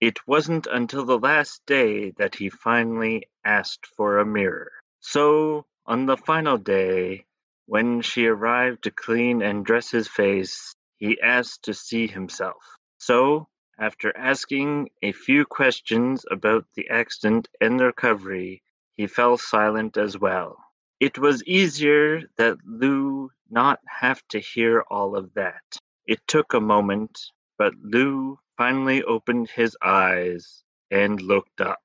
It 0.01 0.27
wasn't 0.27 0.67
until 0.67 1.05
the 1.05 1.19
last 1.19 1.67
day 1.67 2.13
that 2.13 2.37
he 2.37 2.49
finally 2.49 3.29
asked 3.45 3.87
for 3.87 4.19
a 4.19 4.25
mirror. 4.27 4.73
So, 5.01 5.67
on 5.87 6.07
the 6.07 6.17
final 6.17 6.57
day, 6.57 7.27
when 7.67 8.01
she 8.03 8.27
arrived 8.27 8.85
to 8.85 8.91
clean 8.91 9.43
and 9.43 9.65
dress 9.65 9.91
his 9.91 10.09
face, 10.09 10.75
he 10.97 11.21
asked 11.21 11.65
to 11.65 11.75
see 11.75 12.07
himself. 12.07 12.63
So, 12.99 13.49
after 13.79 14.17
asking 14.17 14.91
a 15.03 15.13
few 15.13 15.45
questions 15.45 16.25
about 16.31 16.67
the 16.75 16.89
accident 16.91 17.49
and 17.61 17.81
the 17.81 17.87
recovery, 17.87 18.63
he 18.97 19.07
fell 19.07 19.37
silent 19.39 19.97
as 19.97 20.19
well. 20.19 20.57
It 21.01 21.19
was 21.19 21.43
easier 21.45 22.23
that 22.37 22.59
Lou 22.65 23.31
not 23.51 23.79
have 23.89 24.23
to 24.31 24.39
hear 24.39 24.85
all 24.91 25.17
of 25.17 25.33
that. 25.35 25.63
It 26.07 26.21
took 26.27 26.55
a 26.55 26.61
moment, 26.61 27.19
but 27.59 27.75
Lou 27.83 28.39
finally 28.57 29.03
opened 29.05 29.49
his 29.51 29.77
eyes 29.83 30.63
and 30.91 31.21
looked 31.21 31.61
up. 31.61 31.79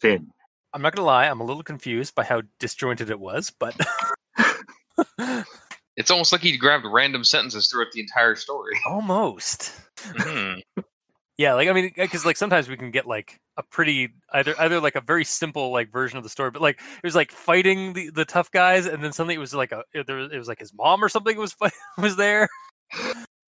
Finn. 0.00 0.30
I'm 0.72 0.82
not 0.82 0.94
gonna 0.94 1.06
lie, 1.06 1.26
I'm 1.26 1.40
a 1.40 1.44
little 1.44 1.62
confused 1.62 2.14
by 2.14 2.24
how 2.24 2.42
disjointed 2.58 3.10
it 3.10 3.20
was, 3.20 3.50
but 3.58 3.74
It's 5.96 6.10
almost 6.10 6.32
like 6.32 6.40
he 6.40 6.56
grabbed 6.56 6.86
random 6.86 7.24
sentences 7.24 7.68
throughout 7.68 7.90
the 7.92 8.00
entire 8.00 8.34
story. 8.36 8.78
almost. 8.86 9.72
Mhm. 9.98 10.62
Yeah, 11.40 11.54
like 11.54 11.70
I 11.70 11.72
mean, 11.72 11.90
because 11.96 12.26
like 12.26 12.36
sometimes 12.36 12.68
we 12.68 12.76
can 12.76 12.90
get 12.90 13.06
like 13.06 13.40
a 13.56 13.62
pretty 13.62 14.10
either 14.30 14.54
either 14.60 14.78
like 14.78 14.94
a 14.94 15.00
very 15.00 15.24
simple 15.24 15.72
like 15.72 15.90
version 15.90 16.18
of 16.18 16.22
the 16.22 16.28
story, 16.28 16.50
but 16.50 16.60
like 16.60 16.78
it 16.78 17.02
was 17.02 17.14
like 17.14 17.32
fighting 17.32 17.94
the, 17.94 18.10
the 18.10 18.26
tough 18.26 18.50
guys, 18.50 18.84
and 18.84 19.02
then 19.02 19.14
suddenly 19.14 19.36
it 19.36 19.38
was 19.38 19.54
like 19.54 19.72
a 19.72 19.82
it, 19.94 20.06
there 20.06 20.16
was, 20.16 20.30
it 20.30 20.36
was 20.36 20.48
like 20.48 20.58
his 20.58 20.74
mom 20.74 21.02
or 21.02 21.08
something 21.08 21.38
was 21.38 21.56
was 21.96 22.16
there, 22.16 22.46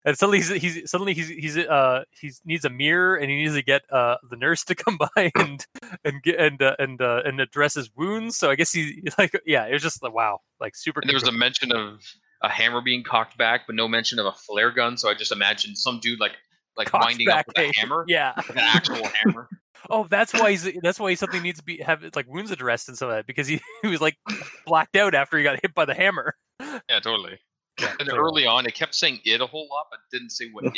and 0.06 0.16
suddenly 0.16 0.38
he's, 0.38 0.50
he's 0.50 0.92
suddenly 0.92 1.16
he's 1.16 1.30
he's 1.30 1.58
uh 1.58 2.04
he 2.12 2.32
needs 2.46 2.64
a 2.64 2.70
mirror 2.70 3.16
and 3.16 3.32
he 3.32 3.38
needs 3.38 3.56
to 3.56 3.64
get 3.64 3.82
uh 3.92 4.18
the 4.30 4.38
nurse 4.38 4.64
to 4.66 4.76
come 4.76 5.00
by 5.16 5.32
and 5.34 5.66
and 6.06 6.22
get 6.22 6.40
and 6.40 6.62
uh, 6.62 6.76
and 6.78 7.02
uh, 7.02 7.24
and 7.26 7.40
address 7.40 7.74
his 7.74 7.90
wounds. 7.96 8.38
So 8.38 8.52
I 8.52 8.56
guess 8.56 8.72
he 8.72 9.02
like 9.18 9.32
yeah, 9.48 9.66
it 9.66 9.74
was 9.74 9.82
just 9.82 10.04
like 10.04 10.14
wow, 10.14 10.42
like 10.62 10.76
super. 10.76 11.00
And 11.02 11.10
there 11.10 11.16
was 11.16 11.28
a 11.28 11.32
mention 11.32 11.72
of 11.72 12.04
a 12.44 12.50
hammer 12.50 12.82
being 12.82 13.04
cocked 13.04 13.36
back, 13.36 13.62
but 13.66 13.76
no 13.76 13.88
mention 13.88 14.20
of 14.20 14.28
a 14.28 14.34
flare 14.34 14.70
gun. 14.70 14.96
So 14.96 15.10
I 15.10 15.16
just 15.16 15.32
imagined 15.32 15.76
some 15.76 16.00
dude 16.00 16.20
like 16.20 16.34
like 16.78 16.92
winding 16.94 17.30
up 17.30 17.46
with 17.48 17.58
a 17.58 17.72
hammer, 17.78 18.06
Yeah. 18.08 18.34
an 18.50 18.58
actual 18.58 19.06
hammer. 19.08 19.48
Oh, 19.90 20.06
that's 20.10 20.34
why 20.34 20.52
he's 20.52 20.70
that's 20.84 21.00
why 21.00 21.10
he 21.10 21.16
something 21.16 21.42
needs 21.42 21.60
to 21.60 21.64
be 21.64 21.78
have 21.78 22.04
like 22.14 22.28
wounds 22.28 22.52
addressed 22.52 22.90
and 22.90 22.98
some 22.98 23.08
of 23.10 23.16
that 23.16 23.26
because 23.26 23.48
he, 23.48 23.62
he 23.82 23.88
was 23.88 24.02
like 24.02 24.18
blacked 24.66 24.98
out 24.98 25.16
after 25.16 25.38
he 25.38 25.44
got 25.46 25.58
hit 25.62 25.74
by 25.74 25.86
the 25.86 25.94
hammer. 25.94 26.36
Yeah, 26.60 27.00
totally. 27.02 27.40
Yeah, 27.80 27.92
And 27.98 28.10
totally. 28.10 28.20
early 28.20 28.46
on, 28.46 28.66
it 28.66 28.74
kept 28.76 28.94
saying 28.94 29.22
it 29.24 29.40
a 29.40 29.46
whole 29.46 29.70
lot, 29.72 29.86
but 29.90 30.02
didn't 30.12 30.32
say 30.32 30.50
what 30.52 30.66
it 30.66 30.74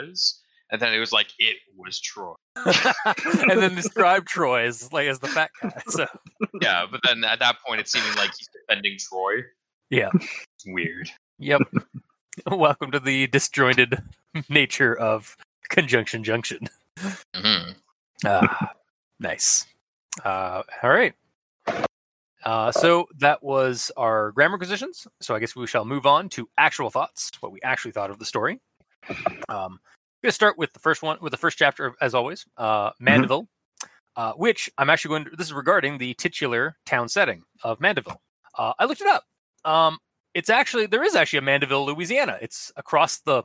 was. 0.00 0.40
And 0.72 0.80
then 0.80 0.94
it 0.94 0.98
was 0.98 1.12
like 1.12 1.26
it 1.38 1.58
was 1.76 2.00
Troy. 2.00 2.32
and 3.50 3.60
then 3.60 3.74
describe 3.74 4.24
Troy 4.24 4.62
as 4.66 4.90
like 4.90 5.06
as 5.06 5.18
the 5.20 5.28
fat 5.28 5.50
guy. 5.62 5.82
So 5.88 6.06
Yeah, 6.62 6.86
but 6.90 7.02
then 7.04 7.24
at 7.24 7.38
that 7.40 7.56
point, 7.64 7.80
it's 7.80 7.92
seeming 7.92 8.16
like 8.16 8.30
he's 8.38 8.48
defending 8.66 8.96
Troy. 8.98 9.42
Yeah. 9.90 10.08
It's 10.14 10.64
weird. 10.66 11.10
yep. 11.38 11.60
Welcome 12.50 12.90
to 12.90 13.00
the 13.00 13.26
disjointed 13.28 14.02
nature 14.48 14.96
of 14.96 15.36
conjunction 15.68 16.22
junction. 16.22 16.68
hmm 17.34 17.72
Ah, 18.24 18.72
nice. 19.20 19.66
Uh, 20.24 20.62
all 20.82 20.90
right. 20.90 21.14
Uh, 22.44 22.70
so 22.72 23.06
that 23.18 23.42
was 23.42 23.90
our 23.96 24.32
grammar 24.32 24.54
acquisitions. 24.54 25.06
So 25.20 25.34
I 25.34 25.38
guess 25.38 25.56
we 25.56 25.66
shall 25.66 25.84
move 25.84 26.06
on 26.06 26.28
to 26.30 26.48
actual 26.58 26.90
thoughts, 26.90 27.30
what 27.40 27.52
we 27.52 27.60
actually 27.62 27.92
thought 27.92 28.10
of 28.10 28.18
the 28.18 28.24
story. 28.24 28.60
Um, 29.48 29.78
I'm 29.78 29.78
going 30.22 30.28
to 30.28 30.32
start 30.32 30.56
with 30.56 30.72
the 30.72 30.78
first 30.78 31.02
one, 31.02 31.18
with 31.20 31.30
the 31.30 31.36
first 31.36 31.58
chapter, 31.58 31.94
as 32.00 32.14
always, 32.14 32.46
uh, 32.56 32.90
Mandeville, 33.00 33.48
uh, 34.16 34.32
which 34.32 34.70
I'm 34.78 34.90
actually 34.90 35.10
going 35.10 35.24
to, 35.24 35.36
this 35.36 35.48
is 35.48 35.52
regarding 35.52 35.98
the 35.98 36.14
titular 36.14 36.76
town 36.86 37.08
setting 37.08 37.42
of 37.64 37.80
Mandeville. 37.80 38.20
Uh, 38.56 38.72
I 38.78 38.84
looked 38.84 39.00
it 39.00 39.08
up. 39.08 39.24
Um, 39.64 39.98
it's 40.36 40.50
actually, 40.50 40.84
there 40.86 41.02
is 41.02 41.14
actually 41.14 41.38
a 41.38 41.42
Mandeville, 41.42 41.86
Louisiana. 41.86 42.36
It's 42.42 42.70
across 42.76 43.20
the 43.20 43.44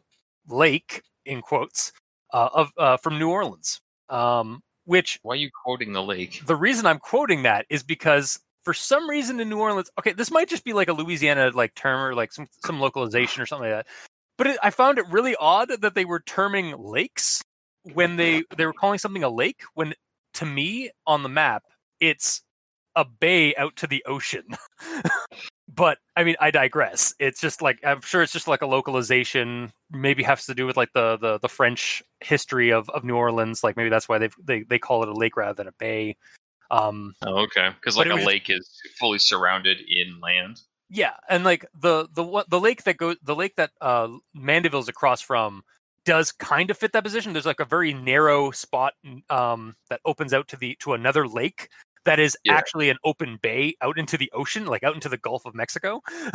lake, 0.49 1.03
in 1.25 1.41
quotes, 1.41 1.93
uh, 2.33 2.49
of 2.53 2.71
uh, 2.77 2.97
from 2.97 3.17
New 3.17 3.29
Orleans. 3.29 3.79
Um, 4.09 4.61
which 4.83 5.17
Why 5.23 5.33
are 5.33 5.37
you 5.37 5.49
quoting 5.63 5.93
the 5.93 6.03
lake? 6.03 6.41
the 6.45 6.55
reason 6.55 6.85
I'm 6.85 6.99
quoting 6.99 7.43
that 7.43 7.65
is 7.69 7.81
because 7.81 8.39
for 8.63 8.73
some 8.73 9.09
reason 9.09 9.39
in 9.39 9.47
New 9.47 9.59
Orleans, 9.59 9.89
okay, 9.97 10.11
this 10.11 10.31
might 10.31 10.49
just 10.49 10.65
be 10.65 10.73
like 10.73 10.89
a 10.89 10.93
Louisiana 10.93 11.49
like 11.53 11.73
term 11.75 12.01
or 12.01 12.13
like 12.13 12.33
some 12.33 12.47
some 12.65 12.81
localization 12.81 13.41
or 13.41 13.45
something 13.45 13.71
like 13.71 13.85
that. 13.85 13.87
But 14.37 14.47
it, 14.47 14.59
I 14.61 14.69
found 14.69 14.97
it 14.97 15.05
really 15.09 15.35
odd 15.39 15.69
that 15.69 15.95
they 15.95 16.03
were 16.03 16.19
terming 16.19 16.75
lakes 16.77 17.41
when 17.93 18.17
they 18.17 18.43
they 18.57 18.65
were 18.65 18.73
calling 18.73 18.99
something 18.99 19.23
a 19.23 19.29
lake 19.29 19.61
when 19.75 19.93
to 20.33 20.45
me 20.45 20.91
on 21.07 21.23
the 21.23 21.29
map 21.29 21.63
it's 22.01 22.41
a 22.95 23.05
bay 23.05 23.55
out 23.55 23.77
to 23.77 23.87
the 23.87 24.03
ocean. 24.05 24.43
but 25.73 25.99
I 26.15 26.23
mean, 26.23 26.35
I 26.39 26.51
digress. 26.51 27.13
It's 27.19 27.39
just 27.39 27.61
like 27.61 27.79
I'm 27.85 28.01
sure 28.01 28.21
it's 28.21 28.33
just 28.33 28.47
like 28.47 28.61
a 28.61 28.67
localization. 28.67 29.71
Maybe 29.89 30.23
has 30.23 30.45
to 30.45 30.53
do 30.53 30.65
with 30.65 30.77
like 30.77 30.91
the 30.93 31.17
the, 31.17 31.39
the 31.39 31.49
French 31.49 32.03
history 32.19 32.71
of, 32.71 32.89
of 32.89 33.03
New 33.03 33.15
Orleans. 33.15 33.63
Like 33.63 33.77
maybe 33.77 33.89
that's 33.89 34.09
why 34.09 34.17
they 34.17 34.29
they 34.43 34.63
they 34.63 34.79
call 34.79 35.03
it 35.03 35.09
a 35.09 35.13
lake 35.13 35.37
rather 35.37 35.53
than 35.53 35.67
a 35.67 35.73
bay. 35.73 36.17
Um, 36.69 37.13
Oh, 37.25 37.37
okay. 37.43 37.69
Because 37.69 37.97
like 37.97 38.09
a 38.09 38.15
lake 38.15 38.49
is 38.49 38.69
fully 38.99 39.19
surrounded 39.19 39.79
in 39.87 40.19
land. 40.19 40.61
yeah, 40.89 41.13
and 41.29 41.43
like 41.43 41.65
the 41.79 42.07
the 42.13 42.43
the 42.49 42.59
lake 42.59 42.83
that 42.83 42.97
goes 42.97 43.17
the 43.23 43.35
lake 43.35 43.55
that 43.55 43.71
uh 43.79 44.09
Mandeville's 44.33 44.89
across 44.89 45.21
from 45.21 45.63
does 46.03 46.31
kind 46.31 46.71
of 46.71 46.77
fit 46.77 46.93
that 46.93 47.03
position. 47.03 47.31
There's 47.33 47.45
like 47.45 47.59
a 47.59 47.65
very 47.65 47.93
narrow 47.93 48.51
spot 48.51 48.93
um 49.29 49.75
that 49.89 50.01
opens 50.05 50.33
out 50.33 50.47
to 50.49 50.57
the 50.57 50.75
to 50.81 50.93
another 50.93 51.27
lake 51.27 51.69
that 52.05 52.19
is 52.19 52.37
Yeah. 52.43 52.55
actually 52.55 52.89
an 52.89 52.97
open 53.03 53.37
bay 53.41 53.75
out 53.81 53.97
into 53.97 54.17
the 54.17 54.31
ocean, 54.33 54.65
like 54.65 54.83
out 54.83 54.95
into 54.95 55.09
the 55.09 55.17
Gulf 55.17 55.45
of 55.45 55.55
Mexico. 55.55 56.01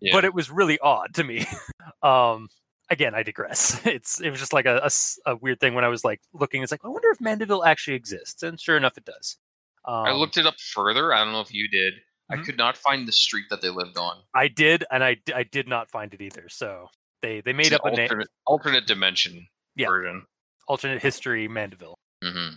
Yeah. 0.00 0.12
But 0.12 0.24
it 0.24 0.32
was 0.32 0.48
really 0.48 0.78
odd 0.78 1.12
to 1.14 1.24
me. 1.24 1.44
um 2.02 2.48
again, 2.88 3.14
I 3.14 3.22
digress. 3.24 3.80
It's 3.86 4.20
it 4.20 4.30
was 4.30 4.38
just 4.38 4.52
like 4.52 4.64
a 4.66 4.88
a 5.26 5.36
weird 5.36 5.58
thing 5.60 5.74
when 5.74 5.84
I 5.84 5.88
was 5.88 6.04
like 6.04 6.20
looking. 6.32 6.62
It's 6.62 6.70
like 6.72 6.84
I 6.84 6.88
wonder 6.88 7.10
if 7.10 7.20
Mandeville 7.20 7.64
actually 7.64 7.94
exists, 7.96 8.42
and 8.44 8.60
sure 8.60 8.76
enough, 8.76 8.96
it 8.96 9.04
does. 9.04 9.36
Um, 9.84 10.06
I 10.06 10.12
looked 10.12 10.36
it 10.36 10.46
up 10.46 10.58
further. 10.60 11.12
I 11.12 11.24
don't 11.24 11.32
know 11.32 11.40
if 11.40 11.52
you 11.52 11.68
did. 11.68 11.94
I 12.30 12.36
Mhm. 12.36 12.44
could 12.44 12.56
not 12.56 12.76
find 12.76 13.06
the 13.08 13.12
street 13.12 13.46
that 13.50 13.60
they 13.60 13.68
lived 13.70 13.98
on. 13.98 14.22
I 14.34 14.46
did, 14.48 14.84
and 14.90 15.02
I, 15.02 15.16
I 15.34 15.42
did 15.42 15.66
not 15.68 15.90
find 15.90 16.14
it 16.14 16.22
either. 16.22 16.48
So 16.48 16.88
they 17.20 17.40
they 17.40 17.52
made 17.52 17.66
It's 17.66 17.74
up 17.74 17.84
a 17.84 17.88
an 17.88 17.94
name, 17.96 18.04
alternate, 18.04 18.28
alternate 18.46 18.86
dimension 18.86 19.48
Yeah. 19.74 19.88
version. 19.88 20.26
alternate 20.68 21.02
history 21.02 21.48
Mandeville, 21.48 21.98
hmm 22.22 22.50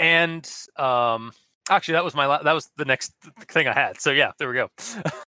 and 0.00 0.50
um 0.76 1.32
actually 1.70 1.92
that 1.92 2.04
was 2.04 2.14
my 2.14 2.26
la- 2.26 2.42
that 2.42 2.52
was 2.52 2.70
the 2.76 2.84
next 2.84 3.12
thing 3.48 3.68
I 3.68 3.72
had. 3.74 4.00
So 4.00 4.10
yeah, 4.10 4.32
there 4.38 4.48
we 4.48 4.54
go. 4.54 4.68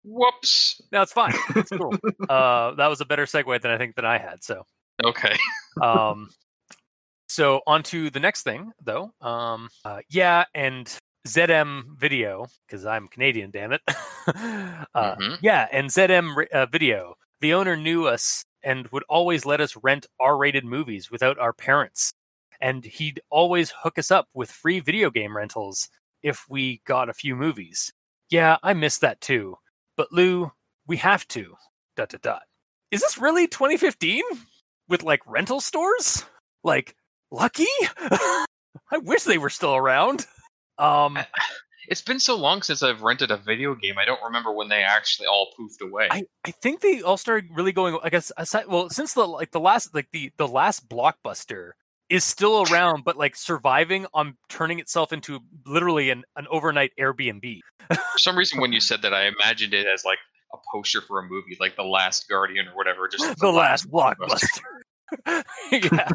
Whoops. 0.04 0.80
no, 0.92 1.02
it's 1.02 1.12
fine. 1.12 1.34
It's 1.54 1.70
cool. 1.70 1.94
uh, 2.28 2.72
that 2.74 2.86
was 2.88 3.00
a 3.00 3.04
better 3.04 3.24
segue 3.26 3.60
than 3.60 3.70
I 3.70 3.78
think 3.78 3.96
than 3.96 4.04
I 4.04 4.18
had. 4.18 4.42
So 4.44 4.64
Okay. 5.04 5.36
um 5.82 6.30
so 7.28 7.60
on 7.66 7.82
to 7.82 8.08
the 8.10 8.20
next 8.20 8.44
thing 8.44 8.70
though 8.84 9.10
um 9.20 9.68
uh, 9.84 9.98
yeah 10.08 10.44
and 10.54 10.96
zm 11.26 11.82
video 11.98 12.46
because 12.66 12.86
i'm 12.86 13.08
canadian 13.08 13.50
damn 13.50 13.72
it 13.72 13.80
uh, 13.88 15.16
Mhm. 15.16 15.36
yeah 15.42 15.66
and 15.72 15.90
zm 15.90 16.46
uh, 16.52 16.66
video 16.66 17.14
the 17.40 17.52
owner 17.52 17.76
knew 17.76 18.06
us 18.06 18.44
and 18.62 18.86
would 18.88 19.02
always 19.08 19.44
let 19.44 19.60
us 19.60 19.76
rent 19.82 20.06
r-rated 20.20 20.64
movies 20.64 21.10
without 21.10 21.36
our 21.38 21.52
parents 21.52 22.12
and 22.60 22.84
he'd 22.84 23.20
always 23.28 23.70
hook 23.82 23.98
us 23.98 24.10
up 24.12 24.28
with 24.32 24.50
free 24.50 24.78
video 24.80 25.10
game 25.10 25.36
rentals 25.36 25.88
if 26.26 26.44
we 26.48 26.82
got 26.86 27.08
a 27.08 27.14
few 27.14 27.36
movies. 27.36 27.92
Yeah 28.30 28.56
i 28.62 28.74
miss 28.74 28.98
that 28.98 29.20
too. 29.20 29.56
But 29.96 30.12
lou 30.12 30.50
we 30.86 30.96
have 30.98 31.26
to. 31.28 31.54
Dot 31.96 32.10
dot 32.10 32.22
dot. 32.22 32.42
Is 32.90 33.00
this 33.00 33.16
really 33.18 33.46
2015 33.46 34.22
with 34.88 35.02
like 35.02 35.20
rental 35.26 35.60
stores? 35.60 36.24
Like 36.64 36.96
lucky? 37.30 37.66
I 37.98 38.98
wish 39.02 39.22
they 39.22 39.38
were 39.38 39.50
still 39.50 39.76
around. 39.76 40.26
Um 40.78 41.18
It's 41.88 42.02
been 42.02 42.18
so 42.18 42.34
long 42.34 42.62
since 42.62 42.82
I've 42.82 43.02
rented 43.02 43.30
a 43.30 43.36
video 43.36 43.76
game. 43.76 43.94
I 43.96 44.04
don't 44.04 44.20
remember 44.24 44.50
when 44.50 44.68
they 44.68 44.82
actually 44.82 45.28
all 45.28 45.52
poofed 45.56 45.80
away. 45.80 46.08
i 46.10 46.24
i 46.44 46.50
think 46.50 46.80
they 46.80 47.00
all 47.02 47.16
started 47.16 47.48
really 47.54 47.70
going 47.72 47.96
i 48.02 48.10
guess 48.10 48.32
aside, 48.36 48.66
well 48.66 48.90
since 48.90 49.14
the 49.14 49.24
like 49.24 49.52
the 49.52 49.60
last 49.60 49.94
like 49.94 50.08
the 50.12 50.32
the 50.36 50.48
last 50.48 50.88
blockbuster 50.88 51.72
is 52.08 52.24
still 52.24 52.64
around 52.70 53.04
but 53.04 53.16
like 53.16 53.34
surviving 53.34 54.06
on 54.14 54.36
turning 54.48 54.78
itself 54.78 55.12
into 55.12 55.40
literally 55.66 56.10
an, 56.10 56.22
an 56.36 56.46
overnight 56.50 56.92
airbnb 56.98 57.60
For 57.88 58.18
some 58.18 58.36
reason, 58.36 58.60
when 58.60 58.72
you 58.72 58.80
said 58.90 59.02
that, 59.02 59.14
I 59.14 59.26
imagined 59.26 59.74
it 59.74 59.86
as 59.86 60.04
like 60.04 60.18
a 60.52 60.58
poster 60.72 61.00
for 61.00 61.20
a 61.20 61.22
movie, 61.22 61.56
like 61.60 61.76
The 61.76 61.84
Last 61.84 62.28
Guardian 62.28 62.68
or 62.68 62.76
whatever. 62.76 63.08
Just 63.08 63.38
the 63.38 63.50
last 63.50 63.90
blockbuster. 63.90 64.62
yeah. 65.72 66.08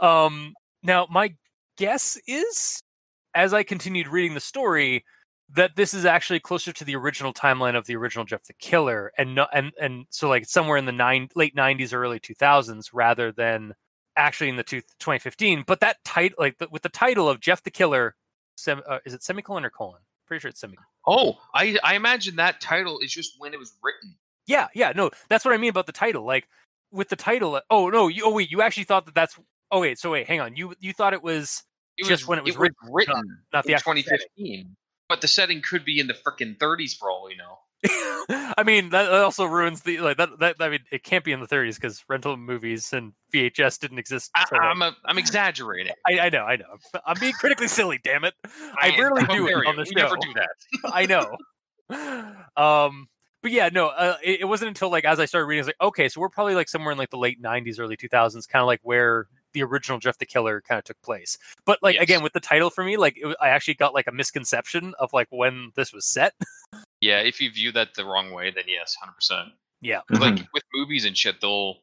um. 0.00 0.54
Now, 0.82 1.06
my 1.10 1.34
guess 1.76 2.18
is, 2.26 2.80
as 3.34 3.52
I 3.52 3.62
continued 3.62 4.08
reading 4.08 4.34
the 4.34 4.40
story, 4.40 5.04
that 5.54 5.76
this 5.76 5.92
is 5.92 6.04
actually 6.04 6.40
closer 6.40 6.72
to 6.72 6.84
the 6.84 6.94
original 6.94 7.34
timeline 7.34 7.76
of 7.76 7.86
the 7.86 7.96
original 7.96 8.24
Jeff 8.24 8.44
the 8.44 8.54
Killer, 8.54 9.12
and 9.18 9.34
no, 9.34 9.46
and 9.52 9.72
and 9.80 10.06
so 10.10 10.28
like 10.28 10.46
somewhere 10.46 10.78
in 10.78 10.86
the 10.86 10.92
nine 10.92 11.28
late 11.34 11.54
'90s 11.54 11.92
or 11.92 12.02
early 12.02 12.20
2000s, 12.20 12.90
rather 12.92 13.32
than 13.32 13.74
actually 14.16 14.48
in 14.48 14.56
the 14.56 14.62
two, 14.62 14.80
2015. 15.00 15.64
But 15.66 15.80
that 15.80 16.02
title, 16.04 16.36
like 16.38 16.58
the, 16.58 16.68
with 16.70 16.82
the 16.82 16.88
title 16.88 17.28
of 17.28 17.40
Jeff 17.40 17.62
the 17.62 17.70
Killer, 17.70 18.14
sem, 18.56 18.82
uh, 18.88 18.98
is 19.04 19.14
it 19.14 19.22
semicolon 19.22 19.64
or 19.64 19.70
colon? 19.70 20.00
Pretty 20.26 20.40
sure 20.40 20.48
it's 20.48 20.60
semicolon. 20.60 20.86
Oh, 21.06 21.38
I 21.54 21.78
I 21.84 21.94
imagine 21.94 22.36
that 22.36 22.60
title 22.60 22.98
is 22.98 23.12
just 23.12 23.34
when 23.38 23.54
it 23.54 23.58
was 23.58 23.72
written. 23.82 24.16
Yeah, 24.46 24.68
yeah, 24.74 24.92
no, 24.94 25.10
that's 25.28 25.44
what 25.44 25.54
I 25.54 25.56
mean 25.56 25.70
about 25.70 25.86
the 25.86 25.92
title. 25.92 26.24
Like 26.24 26.48
with 26.90 27.08
the 27.08 27.16
title. 27.16 27.60
Oh 27.70 27.90
no, 27.90 28.08
you, 28.08 28.22
oh 28.24 28.32
wait, 28.32 28.50
you 28.50 28.62
actually 28.62 28.84
thought 28.84 29.06
that 29.06 29.14
that's. 29.14 29.38
Oh 29.70 29.80
wait, 29.80 29.98
so 29.98 30.10
wait, 30.12 30.26
hang 30.26 30.40
on. 30.40 30.56
You 30.56 30.74
you 30.80 30.92
thought 30.92 31.12
it 31.12 31.22
was 31.22 31.62
It 31.96 32.06
Just 32.06 32.24
was 32.24 32.28
when 32.28 32.38
it 32.38 32.44
was 32.44 32.56
written, 32.56 33.38
not 33.52 33.64
the 33.64 33.70
in 33.70 33.74
actual 33.76 33.92
setting. 33.94 34.04
2015. 34.04 34.76
But 35.08 35.20
the 35.20 35.28
setting 35.28 35.62
could 35.62 35.84
be 35.84 36.00
in 36.00 36.08
the 36.08 36.14
freaking 36.14 36.58
30s 36.58 36.96
for 36.96 37.10
all 37.10 37.26
we 37.26 37.36
know. 37.36 37.58
I 37.88 38.62
mean, 38.64 38.90
that 38.90 39.12
also 39.12 39.44
ruins 39.44 39.82
the 39.82 40.00
like 40.00 40.16
that. 40.16 40.38
That 40.38 40.56
I 40.60 40.68
mean, 40.70 40.80
it 40.90 41.02
can't 41.02 41.24
be 41.24 41.32
in 41.32 41.40
the 41.40 41.46
30s 41.46 41.74
because 41.76 42.04
rental 42.08 42.36
movies 42.36 42.92
and 42.92 43.12
VHS 43.32 43.78
didn't 43.78 43.98
exist. 43.98 44.30
I, 44.34 44.44
I'm 44.56 44.82
a, 44.82 44.96
I'm 45.04 45.18
exaggerating. 45.18 45.92
I, 46.06 46.18
I 46.20 46.28
know, 46.30 46.44
I 46.44 46.56
know. 46.56 46.64
I'm 47.06 47.16
being 47.20 47.34
critically 47.34 47.68
silly. 47.68 48.00
Damn 48.02 48.24
it! 48.24 48.34
I 48.80 48.96
rarely 48.98 49.24
how 49.24 49.34
do 49.34 49.46
it 49.46 49.66
on 49.66 49.76
the 49.76 49.84
We 49.84 49.94
never 49.94 50.16
do 50.16 50.32
that. 50.34 50.48
I 50.92 51.06
know. 51.06 51.36
Um, 52.56 53.08
but 53.42 53.52
yeah, 53.52 53.68
no. 53.68 53.88
Uh, 53.88 54.16
it, 54.24 54.40
it 54.40 54.44
wasn't 54.46 54.68
until 54.68 54.90
like 54.90 55.04
as 55.04 55.20
I 55.20 55.26
started 55.26 55.46
reading, 55.46 55.60
I 55.60 55.62
was 55.62 55.68
like, 55.68 55.88
okay, 55.88 56.08
so 56.08 56.20
we're 56.20 56.30
probably 56.30 56.54
like 56.54 56.68
somewhere 56.68 56.92
in 56.92 56.98
like 56.98 57.10
the 57.10 57.18
late 57.18 57.40
'90s, 57.42 57.78
early 57.78 57.96
2000s, 57.96 58.48
kind 58.48 58.62
of 58.62 58.66
like 58.66 58.80
where 58.82 59.28
the 59.56 59.62
original 59.62 59.98
Jeff 59.98 60.18
the 60.18 60.26
Killer 60.26 60.60
kind 60.60 60.78
of 60.78 60.84
took 60.84 61.00
place. 61.02 61.38
But 61.64 61.78
like 61.82 61.94
Yes. 61.94 62.02
again, 62.02 62.22
with 62.22 62.34
the 62.34 62.40
title 62.40 62.68
for 62.68 62.84
me, 62.84 62.98
like 62.98 63.14
it, 63.16 63.34
I 63.40 63.48
actually 63.48 63.74
got 63.74 63.94
like 63.94 64.06
a 64.06 64.12
misconception 64.12 64.92
of 64.98 65.10
like 65.14 65.28
when 65.30 65.72
this 65.76 65.92
was 65.92 66.06
set. 66.06 66.34
Yeah, 67.00 67.20
if 67.20 67.40
you 67.42 67.50
view 67.50 67.72
that 67.72 67.94
the 67.94 68.04
wrong 68.06 68.32
way, 68.32 68.50
then 68.50 68.64
yes, 68.66 68.96
100%. 69.30 69.50
Yeah. 69.82 70.00
Like 70.10 70.38
with 70.54 70.62
movies 70.74 71.04
and 71.04 71.16
shit, 71.16 71.40
they'll, 71.42 71.76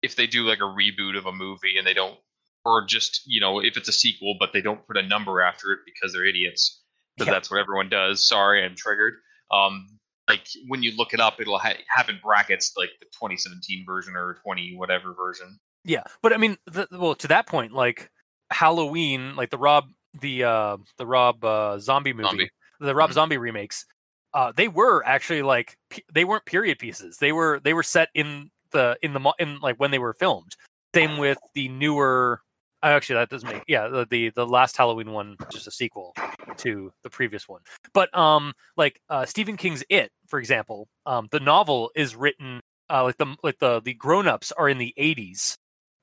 if 0.00 0.14
they 0.16 0.26
do 0.28 0.44
like 0.44 0.60
a 0.60 0.62
reboot 0.62 1.18
of 1.18 1.26
a 1.26 1.32
movie 1.32 1.76
and 1.76 1.84
they 1.86 1.92
don't, 1.92 2.16
or 2.64 2.86
just, 2.86 3.22
you 3.26 3.40
know, 3.40 3.60
if 3.60 3.76
it's 3.76 3.88
a 3.88 3.92
sequel, 3.92 4.36
but 4.38 4.52
they 4.52 4.60
don't 4.62 4.86
put 4.86 4.96
a 4.96 5.02
number 5.02 5.40
after 5.40 5.72
it 5.72 5.80
because 5.84 6.12
they're 6.12 6.24
idiots, 6.24 6.82
because 7.16 7.26
Yeah. 7.26 7.34
that's 7.34 7.50
what 7.50 7.58
everyone 7.60 7.88
does. 7.88 8.26
Sorry, 8.26 8.64
I'm 8.64 8.76
triggered. 8.76 9.14
Um, 9.50 9.98
like 10.28 10.46
when 10.68 10.82
you 10.84 10.96
look 10.96 11.12
it 11.14 11.20
up, 11.20 11.40
it'll 11.40 11.58
ha- 11.58 11.74
have 11.94 12.08
in 12.08 12.18
brackets 12.22 12.72
like 12.76 12.90
the 13.00 13.06
2017 13.06 13.84
version 13.84 14.14
or 14.16 14.38
20 14.44 14.76
whatever 14.76 15.12
version. 15.14 15.58
Yeah, 15.84 16.02
but 16.22 16.32
I 16.32 16.36
mean, 16.36 16.56
the, 16.66 16.86
well, 16.92 17.14
to 17.16 17.28
that 17.28 17.46
point, 17.46 17.72
like 17.72 18.10
Halloween, 18.50 19.34
like 19.36 19.50
the 19.50 19.58
Rob, 19.58 19.88
the 20.20 20.44
uh, 20.44 20.76
the 20.98 21.06
Rob 21.06 21.44
uh, 21.44 21.78
zombie 21.78 22.12
movie, 22.12 22.28
Zombie. 22.28 22.50
the 22.80 22.94
Rob 22.94 23.10
Mhm. 23.10 23.14
Zombie 23.14 23.38
remakes, 23.38 23.86
uh, 24.34 24.52
they 24.54 24.68
were 24.68 25.04
actually 25.06 25.42
like 25.42 25.76
pe- 25.88 26.02
they 26.12 26.24
weren't 26.24 26.44
period 26.44 26.78
pieces. 26.78 27.16
They 27.18 27.32
were 27.32 27.60
they 27.64 27.72
were 27.74 27.82
set 27.82 28.08
in 28.14 28.50
the 28.72 28.96
in 29.02 29.12
the 29.14 29.34
in 29.38 29.58
like 29.60 29.76
when 29.76 29.90
they 29.90 29.98
were 29.98 30.14
filmed. 30.14 30.54
Same 30.94 31.18
with 31.18 31.38
the 31.54 31.68
newer. 31.68 32.42
uh, 32.82 32.86
Actually, 32.86 33.16
that 33.16 33.30
doesn't 33.30 33.48
make 33.48 33.62
yeah 33.68 33.88
the, 33.88 34.06
the 34.10 34.30
the 34.30 34.46
last 34.46 34.76
Halloween 34.76 35.12
one 35.12 35.36
just 35.50 35.66
a 35.66 35.70
sequel 35.70 36.14
to 36.58 36.92
the 37.04 37.10
previous 37.10 37.48
one. 37.48 37.62
But 37.94 38.14
um, 38.16 38.52
like 38.76 39.00
uh, 39.08 39.24
Stephen 39.24 39.56
King's 39.56 39.82
It, 39.88 40.10
for 40.26 40.38
example, 40.38 40.88
um, 41.06 41.28
the 41.30 41.40
novel 41.40 41.90
is 41.94 42.14
written 42.16 42.60
uh, 42.90 43.04
like 43.04 43.16
the 43.16 43.36
like 43.42 43.58
the 43.60 43.80
the 43.80 43.94
grown 43.94 44.26
ups 44.28 44.52
are 44.52 44.68
in 44.68 44.78
the 44.78 44.92
80s 44.98 45.56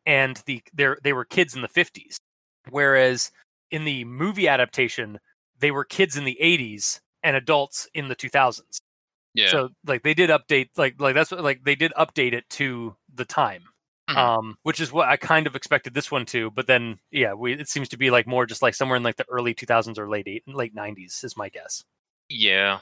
and 0.08 0.42
the 0.48 0.64
they 0.74 0.88
they 1.04 1.14
were 1.14 1.26
kids 1.26 1.56
in 1.56 1.62
the 1.62 1.68
50s 1.68 2.16
whereas 2.72 3.32
in 3.70 3.86
the 3.86 4.04
movie 4.06 4.48
adaptation 4.48 5.20
they 5.60 5.70
were 5.72 5.84
kids 5.84 6.16
in 6.18 6.24
the 6.24 6.38
80s 6.42 7.00
and 7.24 7.36
adults 7.36 7.88
in 7.94 8.08
the 8.08 8.16
2000s. 8.16 8.62
Yeah. 9.34 9.50
So 9.50 9.70
like 9.86 10.04
they 10.04 10.14
did 10.14 10.30
update 10.30 10.70
like 10.78 10.96
like 11.00 11.14
that's 11.16 11.30
what 11.32 11.44
like 11.44 11.64
they 11.64 11.76
did 11.76 11.92
update 11.98 12.34
it 12.34 12.50
to 12.52 12.96
the 13.14 13.26
time. 13.26 13.64
Mhm. 14.10 14.16
Um, 14.16 14.58
which 14.64 14.80
is 14.80 14.92
what 14.94 15.10
I 15.10 15.18
kind 15.18 15.48
of 15.48 15.56
expected 15.56 15.94
this 15.94 16.10
one 16.10 16.26
to, 16.28 16.50
but 16.52 16.66
then 16.68 16.98
yeah, 17.12 17.34
we 17.34 17.54
it 17.54 17.68
seems 17.68 17.90
to 17.90 17.98
be 17.98 18.10
like 18.10 18.26
more 18.26 18.46
just 18.46 18.62
like 18.62 18.74
somewhere 18.74 18.96
in 18.98 19.04
like 19.04 19.18
the 19.18 19.26
early 19.30 19.54
2000s 19.54 19.98
or 19.98 20.08
late 20.10 20.28
eight, 20.28 20.44
late 20.48 20.74
90s 20.76 21.24
is 21.26 21.36
my 21.36 21.50
guess. 21.50 21.84
yeah. 22.30 22.80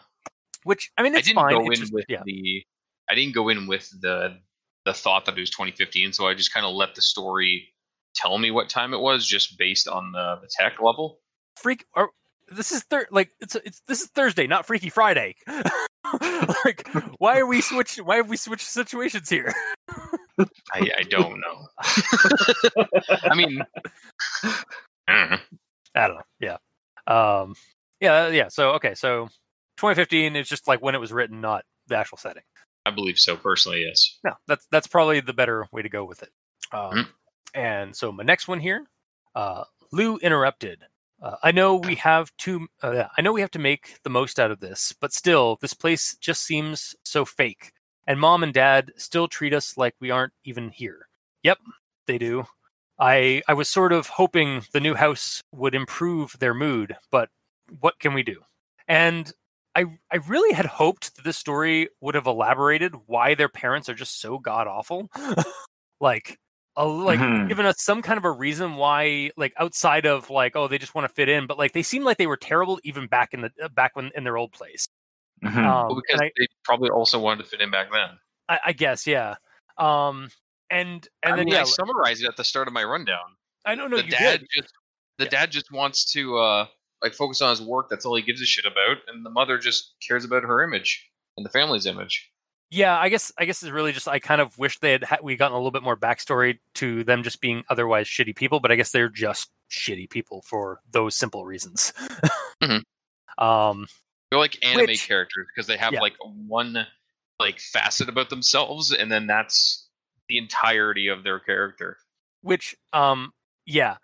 Which 0.63 0.91
I 0.97 1.03
mean 1.03 1.15
I 1.15 1.21
didn't 1.21 1.35
fine. 1.35 1.53
go 1.53 1.69
it's 1.71 1.79
in 1.79 1.83
just- 1.85 1.93
with 1.93 2.05
yeah. 2.09 2.21
the 2.25 2.63
I 3.09 3.15
didn't 3.15 3.33
go 3.35 3.49
in 3.49 3.67
with 3.67 3.89
the 4.01 4.37
the 4.85 4.93
thought 4.93 5.25
that 5.25 5.37
it 5.37 5.41
was 5.41 5.49
2015, 5.49 6.13
so 6.13 6.27
I 6.27 6.33
just 6.33 6.53
kind 6.53 6.65
of 6.65 6.75
let 6.75 6.95
the 6.95 7.01
story 7.01 7.73
tell 8.15 8.37
me 8.37 8.51
what 8.51 8.69
time 8.69 8.93
it 8.93 8.99
was 8.99 9.25
just 9.25 9.57
based 9.57 9.87
on 9.87 10.11
the, 10.11 10.37
the 10.41 10.47
tech 10.49 10.81
level. 10.81 11.19
freak 11.57 11.85
or 11.93 12.11
this 12.49 12.71
is 12.71 12.83
thir- 12.83 13.07
like 13.11 13.31
it's 13.39 13.55
it's 13.55 13.81
this 13.87 14.01
is 14.01 14.07
Thursday, 14.07 14.47
not 14.47 14.65
Freaky 14.65 14.89
Friday. 14.89 15.35
like 16.65 16.87
why 17.17 17.39
are 17.39 17.45
we 17.45 17.61
switch 17.61 17.97
why 17.97 18.17
have 18.17 18.29
we 18.29 18.37
switched 18.37 18.67
situations 18.67 19.29
here? 19.29 19.53
I, 20.73 20.91
I 20.99 21.03
don't 21.09 21.39
know. 21.39 21.67
I 23.23 23.35
mean, 23.35 23.61
I 24.43 24.57
don't 25.07 25.29
know. 25.31 25.37
I 25.95 26.07
don't 26.07 26.17
know. 26.17 26.21
Yeah. 26.39 26.57
Um 27.07 27.55
yeah, 27.99 28.27
yeah. 28.27 28.49
So 28.49 28.71
okay, 28.73 28.93
so 28.95 29.27
2015 29.77 30.35
is 30.35 30.47
just 30.47 30.67
like 30.67 30.81
when 30.81 30.95
it 30.95 30.99
was 30.99 31.11
written, 31.11 31.41
not 31.41 31.63
the 31.87 31.97
actual 31.97 32.17
setting. 32.17 32.43
I 32.85 32.91
believe 32.91 33.17
so 33.17 33.35
personally. 33.35 33.83
Yes. 33.87 34.17
No, 34.23 34.33
that's 34.47 34.67
that's 34.71 34.87
probably 34.87 35.19
the 35.21 35.33
better 35.33 35.67
way 35.71 35.81
to 35.81 35.89
go 35.89 36.05
with 36.05 36.23
it. 36.23 36.29
Um, 36.71 36.91
Mhm. 36.93 37.07
And 37.53 37.95
so 37.95 38.11
my 38.11 38.23
next 38.23 38.47
one 38.47 38.59
here, 38.59 38.85
uh, 39.33 39.63
Lou 39.91 40.17
interrupted. 40.17 40.83
Uh, 41.21 41.37
I 41.41 41.51
know 41.51 41.75
we 41.75 41.95
have 41.95 42.29
to. 42.39 42.67
Uh, 42.83 43.05
I 43.17 43.21
know 43.21 43.31
we 43.33 43.41
have 43.41 43.51
to 43.51 43.59
make 43.59 43.99
the 44.03 44.09
most 44.09 44.39
out 44.39 44.51
of 44.51 44.59
this, 44.59 44.93
but 44.99 45.13
still, 45.13 45.57
this 45.61 45.73
place 45.73 46.15
just 46.19 46.43
seems 46.43 46.95
so 47.03 47.23
fake. 47.25 47.71
And 48.07 48.19
mom 48.19 48.43
and 48.43 48.53
dad 48.53 48.91
still 48.97 49.27
treat 49.27 49.53
us 49.53 49.77
like 49.77 49.95
we 49.99 50.11
aren't 50.11 50.33
even 50.43 50.69
here. 50.69 51.07
Yep, 51.43 51.59
they 52.07 52.17
do. 52.17 52.45
I 52.99 53.41
I 53.47 53.53
was 53.53 53.69
sort 53.69 53.93
of 53.93 54.07
hoping 54.07 54.63
the 54.73 54.79
new 54.81 54.93
house 54.95 55.41
would 55.51 55.73
improve 55.75 56.37
their 56.39 56.53
mood, 56.53 56.97
but 57.11 57.29
what 57.79 57.99
can 57.99 58.13
we 58.13 58.21
do? 58.23 58.41
And 58.87 59.31
I 59.75 59.85
I 60.11 60.17
really 60.27 60.53
had 60.53 60.65
hoped 60.65 61.15
that 61.15 61.23
this 61.25 61.37
story 61.37 61.89
would 62.01 62.15
have 62.15 62.27
elaborated 62.27 62.95
why 63.07 63.35
their 63.35 63.49
parents 63.49 63.89
are 63.89 63.93
just 63.93 64.19
so 64.21 64.37
god 64.39 64.67
awful. 64.67 65.09
like 65.99 66.39
a, 66.77 66.85
like 66.85 67.19
Mhm. 67.19 67.47
given 67.47 67.65
us 67.65 67.75
some 67.81 68.01
kind 68.01 68.17
of 68.17 68.25
a 68.25 68.31
reason 68.31 68.75
why 68.75 69.31
like 69.37 69.53
outside 69.57 70.05
of 70.05 70.29
like 70.29 70.55
oh 70.55 70.67
they 70.67 70.77
just 70.77 70.93
want 70.95 71.07
to 71.07 71.13
fit 71.13 71.29
in 71.29 71.47
but 71.47 71.57
like 71.57 71.71
they 71.73 71.83
seem 71.83 72.03
like 72.03 72.17
they 72.17 72.27
were 72.27 72.37
terrible 72.37 72.79
even 72.83 73.07
back 73.07 73.33
in 73.33 73.41
the 73.41 73.51
uh, 73.63 73.69
back 73.69 73.95
when 73.95 74.11
in 74.15 74.23
their 74.25 74.37
old 74.37 74.51
place 74.51 74.87
Mhm. 75.43 75.63
um 75.63 75.87
Well, 75.87 76.01
because 76.05 76.21
I, 76.21 76.31
they 76.37 76.47
probably 76.65 76.89
also 76.89 77.19
wanted 77.19 77.43
to 77.43 77.49
fit 77.49 77.61
in 77.61 77.71
back 77.71 77.91
then. 77.91 78.09
I, 78.49 78.59
I 78.67 78.73
guess 78.73 79.07
yeah 79.07 79.35
um 79.77 80.29
and 80.69 81.07
and 81.23 81.33
I 81.33 81.37
then 81.37 81.45
mean, 81.45 81.53
yeah 81.53 81.61
I 81.61 81.63
summarized 81.63 82.23
it 82.23 82.27
at 82.27 82.37
the 82.37 82.43
start 82.43 82.67
of 82.67 82.73
my 82.73 82.83
rundown. 82.83 83.35
i 83.65 83.73
don't 83.75 83.89
know 83.89 83.97
the 83.97 84.03
you 84.03 84.11
dad 84.11 84.39
did 84.41 84.47
just 84.63 84.73
the 85.17 85.25
Yeah. 85.25 85.29
dad 85.31 85.51
just 85.51 85.71
wants 85.71 86.11
to 86.13 86.37
uh 86.37 86.67
like 87.01 87.13
focus 87.13 87.41
on 87.41 87.49
his 87.51 87.61
work. 87.61 87.87
That's 87.89 88.05
all 88.05 88.15
he 88.15 88.21
gives 88.23 88.41
a 88.41 88.45
shit 88.45 88.65
about, 88.65 88.97
and 89.07 89.25
the 89.25 89.29
mother 89.29 89.57
just 89.57 89.93
cares 90.05 90.25
about 90.25 90.43
her 90.43 90.63
image 90.63 91.09
and 91.37 91.45
the 91.45 91.49
family's 91.49 91.85
image. 91.85 92.31
yeah 92.71 92.97
i 92.97 93.09
guess 93.09 93.31
i 93.37 93.45
guess 93.45 93.61
it's 93.61 93.71
really 93.71 93.91
just 93.91 94.07
i 94.07 94.17
kind 94.19 94.41
of 94.41 94.57
wish 94.57 94.79
they 94.79 94.91
had 94.93 95.03
ha- 95.03 95.17
we 95.21 95.35
gotten 95.35 95.53
a 95.53 95.57
little 95.57 95.69
bit 95.71 95.83
more 95.83 95.95
backstory 95.97 96.57
to 96.73 97.03
them 97.03 97.21
just 97.23 97.39
being 97.41 97.63
otherwise 97.69 98.07
shitty 98.07 98.35
people 98.35 98.59
but 98.59 98.71
i 98.71 98.75
guess 98.75 98.91
they're 98.91 99.09
just 99.09 99.51
shitty 99.69 100.09
people 100.09 100.41
for 100.41 100.79
those 100.89 101.15
simple 101.15 101.45
reasons 101.45 101.93
Mhm. 102.63 102.81
um 103.37 103.85
They're 104.31 104.39
like 104.39 104.57
anime 104.65 104.87
Which- 104.87 105.07
characters 105.07 105.45
because 105.53 105.67
they 105.67 105.77
have 105.77 105.93
Yeah. 105.93 105.99
like 106.01 106.15
one 106.23 106.87
like 107.39 107.59
facet 107.59 108.07
about 108.09 108.29
themselves, 108.29 108.93
and 108.93 109.11
then 109.11 109.27
that's 109.27 109.87
the 110.29 110.37
entirety 110.37 111.07
of 111.09 111.23
their 111.23 111.39
character. 111.39 111.97
which 112.41 112.75
um 112.93 113.31
yeah 113.65 113.97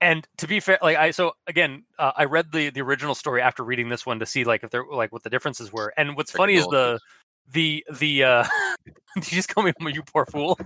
and 0.00 0.26
to 0.36 0.46
be 0.46 0.60
fair 0.60 0.78
like 0.82 0.96
i 0.96 1.10
so 1.10 1.32
again 1.46 1.84
uh, 1.98 2.12
i 2.16 2.24
read 2.24 2.52
the 2.52 2.70
the 2.70 2.80
original 2.80 3.14
story 3.14 3.40
after 3.40 3.62
reading 3.64 3.88
this 3.88 4.04
one 4.04 4.18
to 4.18 4.26
see 4.26 4.44
like 4.44 4.62
if 4.62 4.70
they're 4.70 4.84
like 4.90 5.12
what 5.12 5.22
the 5.22 5.30
differences 5.30 5.72
were 5.72 5.92
and 5.96 6.16
what's 6.16 6.30
funny 6.30 6.54
is 6.54 6.66
the 6.66 6.98
the 7.52 7.84
the 7.98 8.24
uh 8.24 8.44
did 9.14 9.32
you 9.32 9.36
just 9.36 9.48
call 9.48 9.64
me 9.64 9.72
you 9.92 10.02
poor 10.02 10.26
fool 10.26 10.58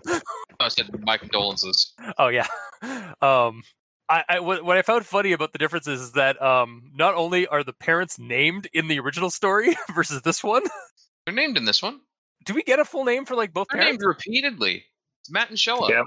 I 0.59 0.69
said 0.69 0.89
my 1.05 1.17
condolences. 1.17 1.93
oh 2.19 2.29
yeah 2.29 2.47
um 3.23 3.63
I, 4.09 4.25
I 4.29 4.41
what, 4.41 4.65
what 4.65 4.77
I 4.77 4.83
found 4.83 5.07
funny 5.07 5.31
about 5.33 5.53
the 5.53 5.59
differences 5.59 6.01
is 6.01 6.13
that 6.13 6.41
um 6.43 6.91
not 6.95 7.15
only 7.15 7.47
are 7.47 7.63
the 7.63 7.73
parents 7.73 8.19
named 8.19 8.67
in 8.73 8.89
the 8.89 8.99
original 8.99 9.31
story 9.31 9.77
versus 9.95 10.23
this 10.23 10.43
one, 10.43 10.65
They're 11.27 11.35
named 11.35 11.57
in 11.57 11.65
this 11.65 11.81
one. 11.81 12.01
do 12.45 12.53
we 12.55 12.63
get 12.65 12.81
a 12.81 12.85
full 12.85 13.05
name 13.05 13.25
for 13.25 13.37
like 13.37 13.53
both 13.53 13.69
They're 13.71 13.81
parents? 13.83 14.03
named 14.03 14.09
repeatedly. 14.09 14.85
It's 15.21 15.31
Matt 15.31 15.51
and 15.51 15.59
Shella. 15.59 15.91
Yep. 15.91 16.07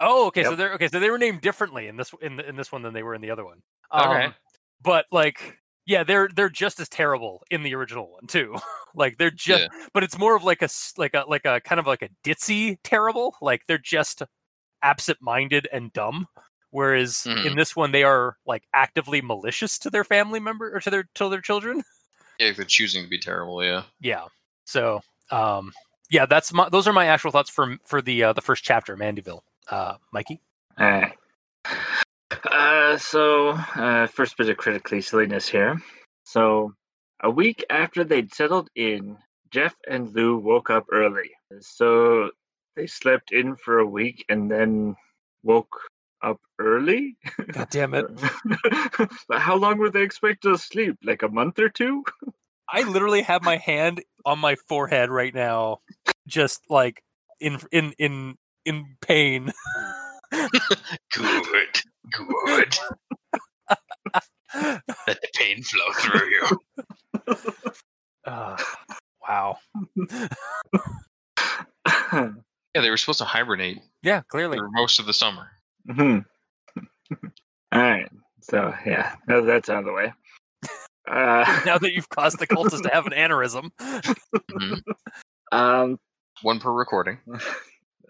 Oh, 0.00 0.26
okay. 0.28 0.44
So 0.44 0.54
they're 0.54 0.74
okay. 0.74 0.88
So 0.88 1.00
they 1.00 1.10
were 1.10 1.18
named 1.18 1.40
differently 1.40 1.88
in 1.88 1.96
this 1.96 2.12
in 2.22 2.36
the, 2.36 2.48
in 2.48 2.56
this 2.56 2.70
one 2.70 2.82
than 2.82 2.92
they 2.94 3.02
were 3.02 3.14
in 3.14 3.20
the 3.20 3.30
other 3.30 3.44
one. 3.44 3.62
Okay. 3.92 4.24
Um, 4.26 4.34
but 4.82 5.06
like, 5.10 5.58
yeah, 5.86 6.04
they're 6.04 6.28
they're 6.34 6.48
just 6.50 6.78
as 6.80 6.88
terrible 6.88 7.42
in 7.50 7.62
the 7.62 7.74
original 7.74 8.10
one 8.12 8.26
too. 8.28 8.56
like 8.94 9.16
they're 9.18 9.30
just, 9.30 9.62
Yeah. 9.62 9.86
but 9.92 10.04
it's 10.04 10.18
more 10.18 10.36
of 10.36 10.44
like 10.44 10.62
a 10.62 10.68
like 10.96 11.14
a 11.14 11.24
like 11.28 11.44
a 11.46 11.60
kind 11.60 11.78
of 11.80 11.86
like 11.86 12.02
a 12.02 12.10
ditzy 12.24 12.78
terrible. 12.84 13.34
Like 13.42 13.62
they're 13.66 13.78
just 13.78 14.22
absent-minded 14.82 15.68
and 15.72 15.92
dumb. 15.92 16.26
Whereas 16.70 17.24
in 17.26 17.32
Mhm. 17.38 17.56
this 17.56 17.74
one, 17.74 17.92
they 17.92 18.04
are 18.04 18.36
like 18.46 18.64
actively 18.74 19.22
malicious 19.22 19.78
to 19.80 19.90
their 19.90 20.04
family 20.04 20.38
member 20.38 20.74
or 20.74 20.80
to 20.80 20.90
their 20.90 21.08
to 21.14 21.28
their 21.28 21.40
children. 21.40 21.82
Yeah, 22.40 22.52
they're 22.52 22.64
choosing 22.64 23.02
to 23.02 23.08
be 23.08 23.18
terrible. 23.18 23.64
Yeah. 23.64 23.82
Yeah. 24.00 24.26
So, 24.64 25.00
um, 25.32 25.72
yeah, 26.08 26.24
that's 26.24 26.52
my 26.52 26.68
those 26.68 26.86
are 26.86 26.92
my 26.92 27.06
actual 27.06 27.32
thoughts 27.32 27.50
for 27.50 27.76
for 27.84 28.00
the 28.00 28.22
uh, 28.22 28.32
the 28.32 28.40
first 28.40 28.62
chapter, 28.62 28.96
Mandeville. 28.96 29.42
Uh, 29.68 29.94
Mikey. 30.12 30.40
Alright. 30.80 31.12
Uh, 32.50 32.96
so, 32.98 33.50
uh, 33.50 34.06
first 34.06 34.36
bit 34.36 34.48
of 34.48 34.56
critically 34.56 35.00
silliness 35.00 35.48
here. 35.48 35.80
So, 36.24 36.74
a 37.22 37.30
week 37.30 37.64
after 37.68 38.04
they'd 38.04 38.32
settled 38.32 38.68
in, 38.74 39.18
Jeff 39.50 39.74
and 39.88 40.12
Lou 40.14 40.38
woke 40.38 40.70
up 40.70 40.86
early. 40.92 41.30
So, 41.60 42.30
they 42.76 42.86
slept 42.86 43.32
in 43.32 43.56
for 43.56 43.78
a 43.78 43.86
week 43.86 44.24
and 44.28 44.50
then 44.50 44.96
woke 45.42 45.76
up 46.22 46.40
early? 46.58 47.16
God 47.52 47.68
damn 47.70 47.94
it! 47.94 48.06
But 49.28 49.40
How 49.40 49.56
long 49.56 49.78
were 49.78 49.90
they 49.90 50.02
expected 50.02 50.50
to 50.50 50.58
sleep? 50.58 50.96
Like 51.02 51.22
a 51.22 51.28
month 51.28 51.58
or 51.58 51.68
two? 51.68 52.04
I 52.70 52.82
literally 52.82 53.22
have 53.22 53.42
my 53.42 53.56
hand 53.56 54.02
on 54.24 54.38
my 54.38 54.56
forehead 54.68 55.10
right 55.10 55.34
now, 55.34 55.78
just 56.26 56.60
like 56.68 57.02
in 57.40 57.58
in 57.72 57.94
in 57.98 58.36
in 58.68 58.84
pain. 59.00 59.52
Good. 61.12 61.80
Good. 62.12 62.78
Let 64.54 64.82
the 65.06 65.28
pain 65.34 65.62
flow 65.62 65.92
through 65.94 66.28
you. 66.28 66.46
Uh, 68.26 68.56
wow. 69.26 69.56
Yeah, 72.74 72.82
they 72.82 72.90
were 72.90 72.96
supposed 72.98 73.18
to 73.20 73.24
hibernate 73.24 73.78
Yeah, 74.02 74.20
clearly. 74.28 74.58
for 74.58 74.68
most 74.70 75.00
of 75.00 75.06
the 75.06 75.12
summer. 75.14 75.48
Mhm. 75.88 76.24
All 77.72 77.80
right. 77.80 78.08
So 78.42 78.74
yeah, 78.86 79.14
that- 79.26 79.46
that's 79.46 79.68
out 79.70 79.78
of 79.80 79.84
the 79.86 79.92
way. 79.92 80.12
Uh, 81.10 81.60
Now 81.66 81.78
that 81.78 81.92
you've 81.92 82.08
caused 82.10 82.38
the 82.38 82.46
cultist 82.46 82.82
to 82.82 82.90
have 82.90 83.06
an 83.06 83.12
aneurysm. 83.12 83.70
Mhm. 84.50 84.82
um, 85.52 85.98
One 86.42 86.60
per 86.60 86.70
recording. 86.70 87.18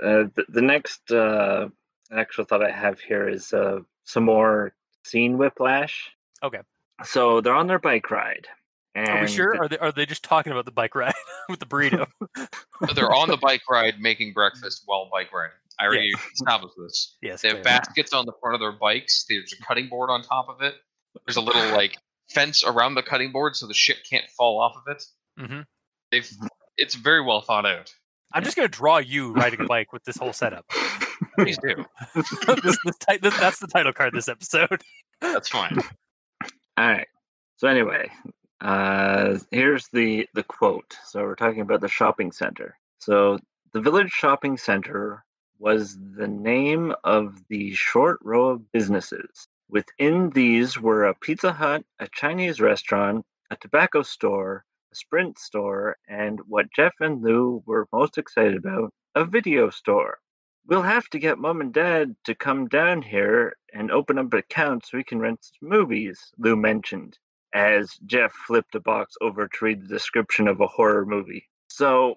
Uh, 0.02 0.24
the, 0.34 0.44
the 0.48 0.62
next 0.62 1.10
uh, 1.10 1.68
actual 2.12 2.44
thought 2.44 2.62
I 2.62 2.70
have 2.70 3.00
here 3.00 3.28
is 3.28 3.52
uh, 3.52 3.80
some 4.04 4.24
more 4.24 4.72
scene 5.04 5.38
whiplash. 5.38 6.10
Okay. 6.42 6.60
So 7.04 7.40
they're 7.40 7.54
on 7.54 7.66
their 7.66 7.78
bike 7.78 8.10
ride. 8.10 8.46
And 8.94 9.08
Are 9.08 9.20
we 9.22 9.28
sure? 9.28 9.52
the- 9.54 9.60
Are 9.60 9.68
they 9.68 9.78
are 9.78 9.92
they 9.92 10.06
just 10.06 10.24
talking 10.24 10.52
about 10.52 10.64
the 10.64 10.72
bike 10.72 10.94
ride 10.94 11.14
with 11.48 11.60
the 11.60 11.66
burrito? 11.66 12.06
They're 12.94 13.12
on 13.12 13.28
the 13.28 13.36
bike 13.40 13.62
ride 13.70 14.00
making 14.00 14.32
breakfast 14.32 14.82
while 14.86 15.08
bike 15.12 15.32
riding. 15.32 15.52
I 15.78 15.84
already 15.86 16.10
established 16.34 16.74
this. 16.76 17.16
yes. 17.22 17.42
They 17.42 17.48
have 17.48 17.62
clearly. 17.62 17.78
baskets 17.78 18.12
on 18.12 18.26
the 18.26 18.32
front 18.40 18.54
of 18.54 18.60
their 18.60 18.72
bikes. 18.72 19.24
There's 19.28 19.52
a 19.52 19.62
cutting 19.62 19.88
board 19.88 20.10
on 20.10 20.22
top 20.22 20.48
of 20.48 20.62
it. 20.62 20.74
There's 21.26 21.36
a 21.36 21.40
little 21.40 21.62
like 21.72 21.96
fence 22.30 22.64
around 22.64 22.94
the 22.94 23.02
cutting 23.02 23.30
board 23.30 23.54
so 23.54 23.66
the 23.68 23.74
shit 23.74 23.98
can't 24.08 24.28
fall 24.36 24.60
off 24.60 24.74
of 24.76 24.82
it. 24.96 25.04
Mm-hmm. 25.38 25.60
They've 26.10 26.28
it's 26.76 26.94
very 26.96 27.24
well 27.24 27.40
thought 27.42 27.66
out. 27.66 27.92
I'm 28.32 28.44
just 28.44 28.56
gonna 28.56 28.68
draw 28.68 28.98
you 28.98 29.32
riding 29.32 29.60
a 29.60 29.64
bike 29.68 29.92
with 29.92 30.04
this 30.04 30.16
whole 30.16 30.32
setup. 30.32 30.66
Please 31.38 31.58
do. 31.58 31.84
this, 32.14 32.30
this, 32.62 32.78
this, 33.22 33.38
that's 33.38 33.58
the 33.58 33.66
title 33.66 33.92
card 33.92 34.14
this 34.14 34.28
episode. 34.28 34.82
That's 35.20 35.48
fine. 35.48 35.76
All 36.76 36.88
right. 36.88 37.08
So 37.56 37.68
anyway, 37.68 38.10
uh, 38.60 39.38
here's 39.50 39.88
the 39.88 40.28
the 40.34 40.42
quote. 40.42 40.96
So 41.04 41.22
we're 41.22 41.34
talking 41.34 41.60
about 41.60 41.80
the 41.80 41.88
shopping 41.88 42.32
center. 42.32 42.76
So 43.00 43.38
the 43.72 43.80
village 43.80 44.10
shopping 44.10 44.56
center 44.56 45.24
was 45.58 45.98
the 46.16 46.28
name 46.28 46.94
of 47.04 47.36
the 47.48 47.74
short 47.74 48.18
row 48.22 48.50
of 48.50 48.72
businesses 48.72 49.48
Within 49.70 50.30
these 50.30 50.80
were 50.80 51.04
a 51.04 51.14
Pizza 51.14 51.52
Hut, 51.52 51.84
a 51.98 52.08
Chinese 52.08 52.58
restaurant, 52.58 53.26
a 53.50 53.56
tobacco 53.56 54.02
store, 54.02 54.64
a 54.67 54.67
Sprint 54.92 55.38
store, 55.38 55.96
and 56.08 56.40
what 56.46 56.72
Jeff 56.74 56.94
and 57.00 57.22
Lou 57.22 57.62
were 57.66 57.88
most 57.92 58.18
excited 58.18 58.56
about, 58.56 58.92
a 59.14 59.24
video 59.24 59.70
store. 59.70 60.18
We'll 60.66 60.82
have 60.82 61.08
to 61.10 61.18
get 61.18 61.38
mom 61.38 61.60
and 61.60 61.72
dad 61.72 62.14
to 62.24 62.34
come 62.34 62.68
down 62.68 63.02
here 63.02 63.56
and 63.72 63.90
open 63.90 64.18
up 64.18 64.32
an 64.32 64.38
account 64.38 64.86
so 64.86 64.98
we 64.98 65.04
can 65.04 65.18
rent 65.18 65.40
some 65.42 65.68
movies, 65.68 66.32
Lou 66.38 66.56
mentioned, 66.56 67.18
as 67.54 67.96
Jeff 68.06 68.32
flipped 68.32 68.74
a 68.74 68.80
box 68.80 69.14
over 69.20 69.48
to 69.48 69.64
read 69.64 69.82
the 69.82 69.88
description 69.88 70.46
of 70.46 70.60
a 70.60 70.66
horror 70.66 71.06
movie. 71.06 71.48
So 71.70 72.16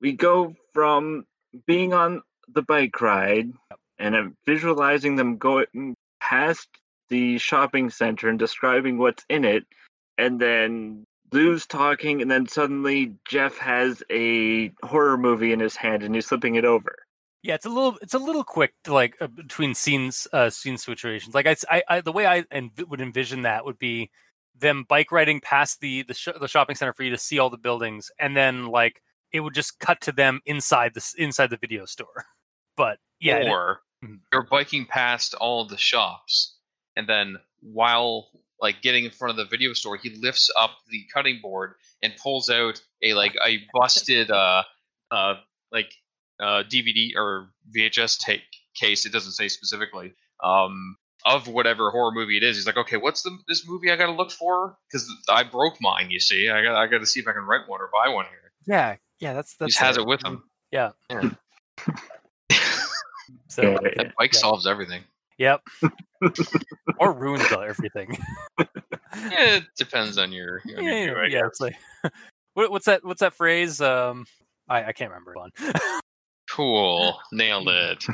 we 0.00 0.12
go 0.12 0.54
from 0.72 1.26
being 1.66 1.92
on 1.92 2.22
the 2.48 2.62
bike 2.62 3.00
ride 3.00 3.52
and 3.98 4.16
I'm 4.16 4.36
visualizing 4.46 5.16
them 5.16 5.36
going 5.36 5.94
past 6.20 6.68
the 7.08 7.38
shopping 7.38 7.90
center 7.90 8.28
and 8.28 8.38
describing 8.38 8.98
what's 8.98 9.24
in 9.28 9.44
it, 9.44 9.64
and 10.18 10.40
then 10.40 11.04
Lou's 11.32 11.66
talking, 11.66 12.22
and 12.22 12.30
then 12.30 12.46
suddenly 12.46 13.14
Jeff 13.26 13.56
has 13.58 14.02
a 14.10 14.72
horror 14.84 15.16
movie 15.18 15.52
in 15.52 15.60
his 15.60 15.76
hand 15.76 16.02
and 16.02 16.14
he's 16.14 16.26
flipping 16.26 16.56
it 16.56 16.64
over. 16.64 16.94
Yeah, 17.42 17.54
it's 17.54 17.66
a 17.66 17.70
little 17.70 17.98
it's 18.00 18.14
a 18.14 18.18
little 18.18 18.44
quick 18.44 18.72
to 18.84 18.94
like 18.94 19.16
uh, 19.20 19.26
between 19.26 19.74
scenes 19.74 20.28
uh 20.32 20.48
scene 20.50 20.78
situations. 20.78 21.34
Like 21.34 21.46
I, 21.46 21.56
I, 21.68 21.82
I 21.88 22.00
the 22.00 22.12
way 22.12 22.26
I 22.26 22.42
env- 22.42 22.88
would 22.88 23.00
envision 23.00 23.42
that 23.42 23.64
would 23.64 23.78
be 23.78 24.10
them 24.56 24.84
bike 24.88 25.10
riding 25.10 25.40
past 25.40 25.80
the 25.80 26.02
the, 26.04 26.14
sh- 26.14 26.28
the 26.40 26.46
shopping 26.46 26.76
center 26.76 26.92
for 26.92 27.02
you 27.02 27.10
to 27.10 27.18
see 27.18 27.38
all 27.40 27.50
the 27.50 27.58
buildings, 27.58 28.10
and 28.20 28.36
then 28.36 28.66
like 28.66 29.02
it 29.32 29.40
would 29.40 29.54
just 29.54 29.80
cut 29.80 30.00
to 30.02 30.12
them 30.12 30.40
inside 30.46 30.94
the 30.94 31.14
inside 31.18 31.50
the 31.50 31.56
video 31.56 31.84
store. 31.84 32.26
But 32.76 32.98
yeah, 33.20 33.50
or 33.50 33.80
Mhm. 34.04 34.20
you're 34.32 34.44
biking 34.44 34.86
past 34.86 35.34
all 35.34 35.66
the 35.66 35.76
shops, 35.76 36.56
and 36.96 37.06
then 37.08 37.36
while 37.60 38.30
like 38.62 38.80
getting 38.80 39.04
in 39.04 39.10
front 39.10 39.30
of 39.32 39.36
the 39.36 39.44
video 39.44 39.72
store, 39.74 39.96
he 39.96 40.10
lifts 40.22 40.48
up 40.58 40.70
the 40.88 41.04
cutting 41.12 41.40
board 41.42 41.74
and 42.02 42.14
pulls 42.22 42.48
out 42.48 42.80
a 43.02 43.12
like 43.14 43.36
a 43.44 43.58
busted 43.74 44.30
uh 44.30 44.62
uh 45.10 45.34
like 45.72 45.92
uh 46.40 46.62
DVD 46.70 47.10
or 47.16 47.50
VHS 47.76 48.18
take 48.18 48.42
case. 48.74 49.04
It 49.04 49.12
doesn't 49.12 49.32
say 49.32 49.48
specifically. 49.48 50.14
Um, 50.42 50.96
of 51.24 51.46
whatever 51.46 51.90
horror 51.90 52.10
movie 52.12 52.36
it 52.36 52.42
is, 52.42 52.56
he's 52.56 52.66
like, 52.66 52.76
okay, 52.76 52.96
what's 52.96 53.22
the 53.22 53.36
this 53.46 53.64
movie 53.68 53.90
I 53.92 53.96
got 53.96 54.06
to 54.06 54.12
look 54.12 54.30
for? 54.32 54.76
Because 54.90 55.08
I 55.28 55.44
broke 55.44 55.74
mine. 55.80 56.10
You 56.10 56.18
see, 56.18 56.48
I 56.48 56.62
got 56.62 56.74
I 56.74 56.86
got 56.86 56.98
to 56.98 57.06
see 57.06 57.20
if 57.20 57.28
I 57.28 57.32
can 57.32 57.46
rent 57.46 57.68
one 57.68 57.80
or 57.80 57.88
buy 57.92 58.08
one 58.12 58.24
here. 58.26 58.52
yeah, 58.66 58.96
yeah. 59.20 59.32
That's 59.32 59.52
He 59.52 59.56
that's 59.60 59.74
just 59.74 59.80
has 59.84 59.96
it 59.98 60.06
with 60.06 60.24
him. 60.24 60.42
Yeah. 60.70 60.92
Yeah. 61.10 61.30
So 63.48 63.62
Yeah, 63.62 63.78
That 63.96 64.14
bike 64.16 64.32
Yeah. 64.32 64.38
solves 64.40 64.66
everything. 64.66 65.04
Yep, 65.38 65.60
or 66.98 67.12
ruins 67.12 67.44
everything. 67.52 68.16
Yeah, 68.58 69.56
it 69.56 69.64
depends 69.76 70.18
on 70.18 70.32
your, 70.32 70.60
your 70.66 70.80
yeah, 70.82 71.04
view, 71.04 71.12
yeah, 71.12 71.18
I 71.18 71.22
yeah, 71.24 71.28
guess. 71.28 71.42
it's 71.46 71.60
like 71.60 71.76
what, 72.54 72.70
what's 72.70 72.86
that? 72.86 73.04
What's 73.04 73.20
that 73.20 73.34
phrase? 73.34 73.80
Um, 73.80 74.26
I, 74.68 74.84
I 74.84 74.92
can't 74.92 75.10
remember. 75.10 75.34
Hold. 75.36 75.52
Cool, 76.50 77.18
nailed 77.32 77.68
it. 77.68 78.04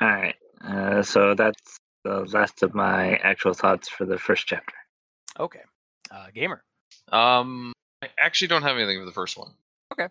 All 0.00 0.08
right. 0.08 0.34
Uh, 0.64 1.02
so 1.02 1.34
that's 1.34 1.78
the 2.04 2.20
last 2.32 2.62
of 2.62 2.74
my 2.74 3.16
actual 3.16 3.54
thoughts 3.54 3.88
for 3.88 4.04
the 4.04 4.18
first 4.18 4.46
chapter. 4.46 4.74
okay, 5.38 5.60
uh, 6.10 6.26
gamer. 6.34 6.62
Um, 7.10 7.72
I 8.02 8.08
actually 8.18 8.48
don't 8.48 8.62
have 8.62 8.76
anything 8.76 8.98
for 9.00 9.04
the 9.06 9.12
first 9.12 9.36
one, 9.38 9.52
Okay. 9.92 10.08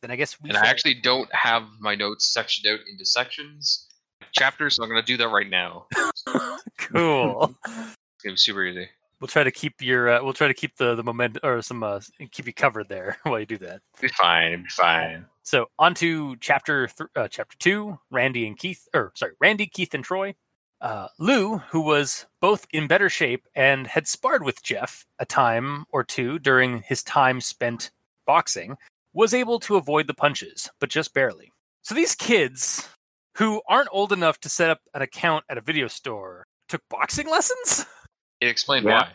Then 0.00 0.10
I 0.10 0.16
guess 0.16 0.40
we. 0.40 0.48
and 0.48 0.58
I 0.58 0.66
actually 0.66 0.94
don't 0.94 1.32
have 1.32 1.62
my 1.80 1.94
notes 1.94 2.32
sectioned 2.32 2.72
out 2.72 2.80
into 2.90 3.04
sections, 3.04 3.88
chapters. 4.32 4.76
So 4.76 4.82
I'm 4.82 4.88
gonna 4.88 5.02
do 5.02 5.16
that 5.18 5.28
right 5.28 5.48
now. 5.48 5.86
cool. 6.78 7.54
It's 7.64 8.24
gonna 8.24 8.32
be 8.32 8.36
super 8.36 8.64
easy. 8.64 8.88
We'll 9.20 9.28
try 9.28 9.44
to 9.44 9.52
keep 9.52 9.80
your. 9.80 10.08
Uh, 10.08 10.22
we'll 10.22 10.32
try 10.32 10.48
to 10.48 10.54
keep 10.54 10.76
the 10.76 10.94
the 10.94 11.04
moment 11.04 11.38
or 11.42 11.62
some 11.62 11.82
uh, 11.82 12.00
keep 12.32 12.46
you 12.46 12.52
covered 12.52 12.88
there 12.88 13.18
while 13.22 13.38
you 13.38 13.46
do 13.46 13.58
that. 13.58 13.80
Be 14.00 14.08
fine. 14.08 14.64
Be 14.64 14.68
fine. 14.68 15.26
So 15.44 15.66
on 15.78 15.94
to 15.94 16.36
chapter 16.36 16.88
th- 16.88 17.10
uh, 17.14 17.28
chapter 17.28 17.56
two. 17.58 17.98
Randy 18.10 18.46
and 18.46 18.58
Keith, 18.58 18.88
or 18.94 19.12
sorry, 19.14 19.32
Randy, 19.40 19.66
Keith, 19.66 19.94
and 19.94 20.04
Troy. 20.04 20.34
Uh, 20.80 21.06
Lou, 21.20 21.58
who 21.58 21.80
was 21.80 22.26
both 22.40 22.66
in 22.72 22.88
better 22.88 23.08
shape 23.08 23.46
and 23.54 23.86
had 23.86 24.08
sparred 24.08 24.42
with 24.42 24.64
Jeff 24.64 25.06
a 25.20 25.24
time 25.24 25.84
or 25.90 26.02
two 26.02 26.40
during 26.40 26.82
his 26.82 27.04
time 27.04 27.40
spent 27.40 27.92
boxing, 28.26 28.76
was 29.12 29.32
able 29.32 29.60
to 29.60 29.76
avoid 29.76 30.08
the 30.08 30.14
punches, 30.14 30.68
but 30.80 30.90
just 30.90 31.14
barely. 31.14 31.52
So 31.82 31.94
these 31.94 32.16
kids, 32.16 32.88
who 33.36 33.62
aren't 33.68 33.88
old 33.92 34.12
enough 34.12 34.38
to 34.40 34.48
set 34.48 34.70
up 34.70 34.80
an 34.94 35.02
account 35.02 35.44
at 35.48 35.58
a 35.58 35.60
video 35.60 35.88
store, 35.88 36.44
took 36.68 36.82
boxing 36.90 37.28
lessons. 37.28 37.86
It 38.40 38.48
explained 38.48 38.84
Yeah. 38.86 39.02
why. 39.02 39.08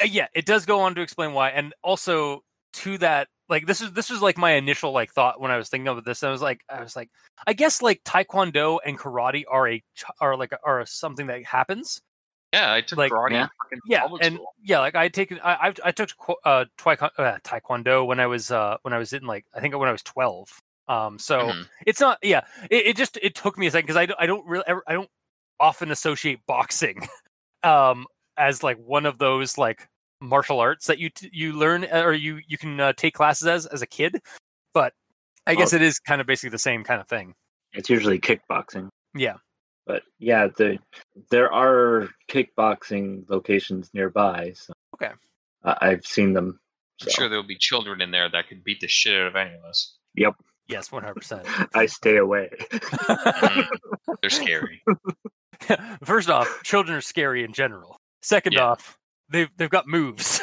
Uh, 0.00 0.06
yeah, 0.08 0.26
it 0.34 0.46
does 0.46 0.64
go 0.64 0.78
on 0.82 0.94
to 0.94 1.00
explain 1.00 1.32
why, 1.32 1.50
and 1.50 1.74
also 1.82 2.44
to 2.74 2.96
that, 2.98 3.26
like 3.48 3.66
this 3.66 3.80
is 3.80 3.90
this 3.92 4.08
was 4.08 4.22
like 4.22 4.38
my 4.38 4.52
initial 4.52 4.92
like 4.92 5.12
thought 5.12 5.40
when 5.40 5.50
I 5.50 5.56
was 5.56 5.68
thinking 5.68 5.88
of 5.88 6.04
this. 6.04 6.22
I 6.22 6.30
was 6.30 6.40
like, 6.40 6.60
I 6.70 6.80
was 6.80 6.94
like, 6.94 7.10
I 7.44 7.54
guess 7.54 7.82
like 7.82 8.04
Taekwondo 8.04 8.78
and 8.86 8.96
karate 8.96 9.42
are 9.50 9.66
a 9.68 9.82
are 10.20 10.36
like 10.36 10.52
are 10.64 10.86
something 10.86 11.26
that 11.26 11.44
happens. 11.44 12.00
Yeah, 12.52 12.72
I 12.72 12.80
took 12.82 12.98
Like- 12.98 13.10
karate 13.10 13.32
Yeah. 13.32 13.48
in 13.72 13.80
Yeah, 13.86 14.06
and 14.22 14.34
school. 14.36 14.54
yeah, 14.62 14.78
like 14.78 14.94
I 14.94 15.02
had 15.02 15.14
taken 15.14 15.40
I 15.42 15.54
I, 15.70 15.74
I 15.86 15.90
took 15.90 16.16
qu- 16.16 16.36
uh, 16.44 16.66
Taekwondo, 16.78 17.10
uh 17.18 17.38
Taekwondo 17.40 18.06
when 18.06 18.20
I 18.20 18.28
was 18.28 18.52
uh 18.52 18.76
when 18.82 18.94
I 18.94 18.98
was 18.98 19.12
in 19.12 19.26
like 19.26 19.44
I 19.52 19.58
think 19.60 19.76
when 19.76 19.88
I 19.88 19.92
was 19.92 20.02
twelve. 20.04 20.48
Um, 20.88 21.18
so 21.18 21.40
Mhm. 21.40 21.68
it's 21.86 22.00
not 22.00 22.18
yeah 22.22 22.42
it, 22.70 22.86
it 22.88 22.96
just 22.96 23.18
it 23.20 23.34
took 23.34 23.58
me 23.58 23.66
a 23.66 23.70
second 23.70 23.86
because 23.86 23.96
I, 23.96 24.06
don't- 24.06 24.20
I 24.20 24.26
don't 24.26 24.46
really 24.46 24.64
i 24.86 24.92
don't 24.94 25.10
often 25.60 25.90
associate 25.90 26.40
boxing 26.46 27.06
um 27.62 28.06
as 28.38 28.62
like 28.62 28.78
one 28.78 29.04
of 29.04 29.18
those 29.18 29.58
like 29.58 29.86
martial 30.20 30.60
arts 30.60 30.86
that 30.86 30.98
you 30.98 31.10
you 31.32 31.52
learn 31.52 31.84
uh, 31.84 32.02
or 32.02 32.12
you 32.14 32.40
you 32.46 32.56
can 32.56 32.80
uh, 32.80 32.92
take 32.94 33.12
classes 33.14 33.46
as 33.46 33.66
as 33.66 33.82
a 33.82 33.86
kid 33.86 34.20
but 34.72 34.94
i 35.46 35.54
guess 35.54 35.72
Well- 35.72 35.82
it 35.82 35.84
is 35.84 35.98
kind 35.98 36.20
of 36.22 36.26
basically 36.26 36.50
the 36.50 36.58
same 36.58 36.84
kind 36.84 37.00
of 37.00 37.08
thing 37.08 37.34
It's 37.74 37.90
usually 37.90 38.18
kickboxing. 38.18 38.88
yeah 39.14 39.36
But 39.86 40.02
yeah, 40.18 40.48
the 40.56 40.78
there 41.30 41.52
are 41.52 42.08
kickboxing 42.28 43.28
locations 43.28 43.90
nearby. 43.94 44.52
So 44.54 44.72
Okay. 44.94 45.12
uh, 45.64 45.74
I've 45.80 46.04
seen 46.06 46.32
them. 46.34 46.60
I'm 47.02 47.08
sure 47.10 47.28
there'll 47.28 47.42
be 47.56 47.56
children 47.56 48.00
in 48.00 48.10
there 48.10 48.28
that 48.30 48.48
could 48.48 48.62
beat 48.64 48.80
the 48.80 48.88
shit 48.88 49.14
out 49.20 49.28
of 49.28 49.36
any 49.36 49.54
of 49.54 49.64
us. 49.64 49.96
Yep, 50.14 50.34
yes 50.68 50.88
100% 50.90 51.68
I 51.74 51.86
stay 51.86 52.16
away. 52.16 52.50
Mhm. 52.70 53.66
They're 54.22 54.30
scary. 54.30 54.82
first 56.04 56.30
off 56.30 56.48
children 56.62 56.96
are 56.96 57.00
scary 57.00 57.42
in 57.44 57.52
general 57.52 57.96
second 58.22 58.52
Yeah. 58.52 58.64
off 58.64 58.96
they've 59.28 59.48
they've 59.56 59.68
got 59.70 59.86
moves 59.88 60.40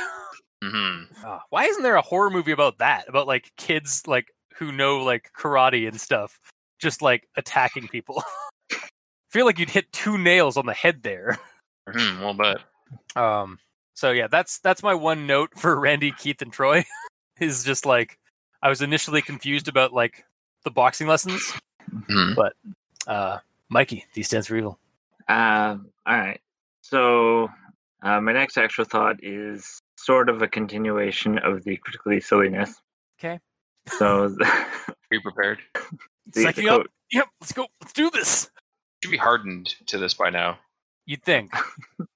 hmm 0.63 1.03
Ah, 1.23 1.41
why 1.49 1.63
isn't 1.65 1.83
there 1.83 1.95
a 1.95 2.01
horror 2.01 2.29
movie 2.29 2.51
about 2.51 2.77
that? 2.79 3.07
About 3.07 3.27
like 3.27 3.51
kids 3.57 4.03
like 4.07 4.27
who 4.57 4.71
know 4.71 5.03
like 5.03 5.29
karate 5.37 5.87
and 5.87 5.99
stuff, 5.99 6.37
just 6.79 7.01
like 7.01 7.27
attacking 7.37 7.87
people. 7.87 8.23
Feel 9.31 9.45
like 9.45 9.59
you'd 9.59 9.69
hit 9.69 9.91
two 9.91 10.17
nails 10.17 10.55
on 10.57 10.65
the 10.65 10.73
head 10.73 11.03
there. 11.03 11.37
hmm 11.89 12.21
Well, 12.21 12.33
but 12.33 12.61
Um. 13.21 13.59
So 13.95 14.11
yeah, 14.11 14.27
that's 14.27 14.59
that's 14.59 14.81
my 14.83 14.93
one 14.93 15.25
note 15.27 15.51
for 15.57 15.79
Randy, 15.79 16.11
Keith, 16.11 16.41
and 16.41 16.51
Troy. 16.53 16.83
is 17.39 17.63
just 17.63 17.85
like 17.85 18.17
I 18.65 18.69
was 18.69 18.81
initially 18.81 19.21
confused 19.21 19.67
about 19.67 19.93
like 19.93 20.25
the 20.63 20.71
boxing 20.71 21.05
lessons. 21.05 21.53
mhm. 21.93 22.49
Uh, 23.05 23.37
Mikey, 23.69 24.05
D 24.15 24.23
stands 24.23 24.47
for 24.47 24.55
evil. 24.55 24.79
Um, 25.27 25.91
all 26.07 26.17
right. 26.17 26.41
So 26.81 27.47
uh, 28.01 28.19
my 28.21 28.33
next 28.33 28.57
actual 28.57 28.85
thought 28.85 29.17
is 29.23 29.79
sort 29.97 30.29
of 30.29 30.41
a 30.41 30.47
continuation 30.47 31.37
of 31.37 31.63
the 31.63 31.77
critically 31.77 32.19
silliness. 32.19 32.81
Okay. 33.19 33.39
So 33.99 34.35
be 35.11 35.19
prepared. 35.19 35.59
the, 36.33 36.51
the 36.51 36.61
me 36.63 36.67
up. 36.67 36.77
quote, 36.77 36.91
Yep, 37.11 37.27
let's 37.41 37.53
go. 37.53 37.67
Let's 37.81 37.93
do 37.93 38.09
this. 38.09 38.49
You 38.55 39.09
should 39.09 39.11
be 39.11 39.17
hardened 39.17 39.75
to 39.85 39.99
this 39.99 40.15
by 40.15 40.31
now. 40.31 40.57
You'd 41.05 41.21
think. 41.21 41.51
All 41.99 42.07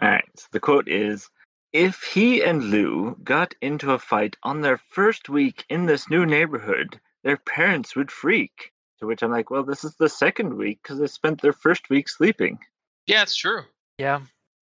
right. 0.00 0.24
So 0.36 0.46
the 0.52 0.60
quote 0.60 0.88
is 0.88 1.28
If 1.74 2.04
he 2.04 2.40
and 2.40 2.70
Lou 2.70 3.16
got 3.24 3.52
into 3.60 3.90
a 3.90 3.98
fight 3.98 4.36
on 4.44 4.60
their 4.60 4.78
first 4.78 5.28
week 5.28 5.64
in 5.68 5.86
this 5.86 6.08
new 6.08 6.24
neighborhood, 6.24 7.00
their 7.24 7.36
parents 7.36 7.96
would 7.96 8.12
freak. 8.12 8.70
To 9.00 9.06
which 9.08 9.22
I'm 9.24 9.32
like, 9.32 9.50
well, 9.50 9.64
this 9.64 9.82
is 9.82 9.96
the 9.96 10.08
second 10.08 10.54
week 10.56 10.78
because 10.80 11.00
they 11.00 11.08
spent 11.08 11.42
their 11.42 11.52
first 11.52 11.90
week 11.90 12.08
sleeping. 12.08 12.60
Yeah, 13.08 13.22
it's 13.22 13.34
true. 13.34 13.62
Yeah, 13.98 14.20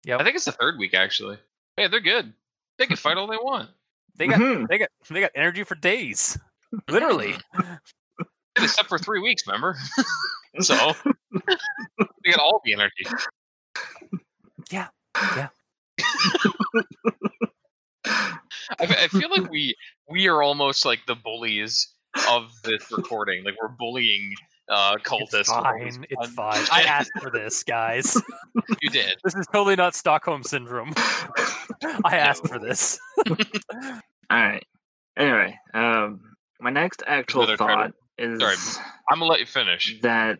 Yeah. 0.04 0.16
I 0.18 0.24
think 0.24 0.34
it's 0.34 0.46
the 0.46 0.52
third 0.52 0.78
week 0.78 0.94
actually. 0.94 1.38
Hey, 1.76 1.86
they're 1.86 2.00
good. 2.00 2.32
They 2.76 2.86
can 2.86 2.96
fight 2.96 3.16
all 3.18 3.28
they 3.28 3.36
want. 3.36 3.70
they 4.16 4.26
got 4.26 4.40
Mhm. 4.40 4.66
they 4.68 4.78
got 4.78 4.88
they 5.08 5.20
got 5.20 5.30
energy 5.36 5.62
for 5.62 5.76
days. 5.76 6.36
Literally. 6.88 7.36
Except 8.56 8.88
for 8.88 8.98
three 8.98 9.20
weeks, 9.20 9.46
remember? 9.46 9.76
so 10.60 10.92
they 12.24 12.30
got 12.32 12.40
all 12.40 12.60
the 12.64 12.72
energy. 12.72 13.06
Yeah, 14.70 14.88
yeah. 15.36 15.48
I, 18.06 18.80
I 18.80 19.08
feel 19.08 19.30
like 19.30 19.50
we 19.50 19.74
we 20.08 20.28
are 20.28 20.42
almost 20.42 20.84
like 20.84 21.00
the 21.06 21.14
bullies 21.14 21.88
of 22.30 22.50
this 22.64 22.90
recording. 22.90 23.44
Like 23.44 23.54
we're 23.60 23.68
bullying 23.68 24.32
uh 24.68 24.96
cultists. 25.04 25.34
It's 25.34 25.48
fine. 25.50 26.06
It's 26.08 26.34
puns. 26.34 26.34
fine. 26.34 26.64
I 26.72 26.82
asked 26.82 27.12
for 27.20 27.30
this, 27.30 27.62
guys. 27.62 28.20
You 28.82 28.90
did. 28.90 29.16
This 29.22 29.34
is 29.34 29.46
totally 29.52 29.76
not 29.76 29.94
Stockholm 29.94 30.42
syndrome. 30.42 30.92
I 32.04 32.16
asked 32.16 32.48
for 32.48 32.58
this. 32.58 32.98
All 33.30 33.36
right. 34.30 34.64
Anyway, 35.16 35.58
um, 35.72 36.20
my 36.60 36.70
next 36.70 37.02
actual 37.06 37.42
Another 37.42 37.56
credit. 37.58 37.94
thought 38.18 38.24
is 38.24 38.40
Sorry. 38.40 38.82
I'm 39.10 39.18
gonna 39.18 39.30
let 39.30 39.40
you 39.40 39.46
finish. 39.46 39.98
that 40.02 40.38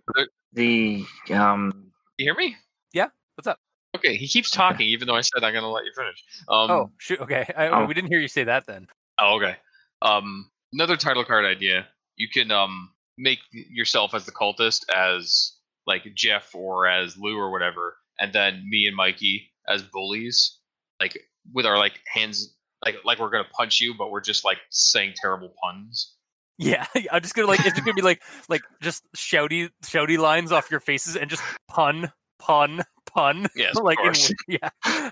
the 0.53 1.05
um 1.31 1.93
You 2.19 2.25
hear 2.27 2.35
me? 2.35 2.57
Yeah, 2.93 3.09
what's 3.37 3.47
up? 3.47 3.59
Okay, 3.97 4.17
he 4.17 4.29
keeps 4.29 4.51
talking 4.51 4.87
even 4.87 5.09
though 5.09 5.15
I 5.15 5.23
said 5.23 5.43
I'm 5.43 5.55
gonna 5.55 5.71
let 5.71 5.85
you 5.85 5.93
finish. 5.97 6.23
Um, 6.49 6.71
oh, 6.71 6.91
shoot. 6.99 7.21
Okay. 7.21 7.51
I, 7.57 7.69
oh. 7.69 7.87
We 7.87 7.95
didn't 7.95 8.11
hear 8.11 8.21
you 8.21 8.29
say 8.29 8.45
that 8.45 8.67
then. 8.67 8.87
Oh, 9.19 9.37
okay. 9.37 9.57
Um, 10.03 10.51
another 10.73 10.97
title 10.97 11.25
card 11.25 11.45
idea. 11.45 11.87
You 12.17 12.29
can 12.29 12.51
um 12.51 12.91
make 13.19 13.39
yourself 13.53 14.15
as 14.15 14.27
the 14.27 14.33
cultist 14.33 14.85
as 14.95 15.53
like 15.87 16.03
Jeff 16.15 16.55
or 16.55 16.87
as 16.87 17.17
Lou 17.17 17.39
or 17.39 17.51
whatever, 17.51 17.97
and 18.21 18.33
then 18.33 18.65
me 18.69 18.87
and 18.87 18.97
Mikey 18.97 19.51
as 19.69 19.83
bullies, 19.83 20.59
like 21.01 21.19
with 21.55 21.65
our 21.67 21.79
like 21.79 22.01
hands, 22.13 22.55
like 22.85 22.97
like 23.05 23.19
we're 23.19 23.31
gonna 23.31 23.45
punch 23.57 23.81
you, 23.81 23.95
but 23.97 24.11
we're 24.11 24.21
just 24.21 24.45
like 24.45 24.59
saying 24.71 25.15
terrible 25.17 25.55
puns. 25.63 26.15
Yeah, 26.59 26.87
I'm 27.13 27.23
just 27.23 27.35
gonna 27.35 27.49
like 27.49 27.65
it's 27.65 27.81
gonna 27.81 27.95
be 27.95 28.03
like 28.03 28.23
like 28.49 28.63
just 28.83 29.05
shouty 29.17 29.71
shouty 29.85 30.19
lines 30.19 30.53
off 30.53 30.71
your 30.71 30.81
faces 30.81 31.17
and 31.17 31.31
just 31.31 31.43
pun 31.69 32.13
pun 32.39 32.83
pun 33.17 33.47
Yes, 33.57 33.77
of 33.79 33.85
like 33.85 33.99
in, 34.05 34.13
yeah 34.61 35.11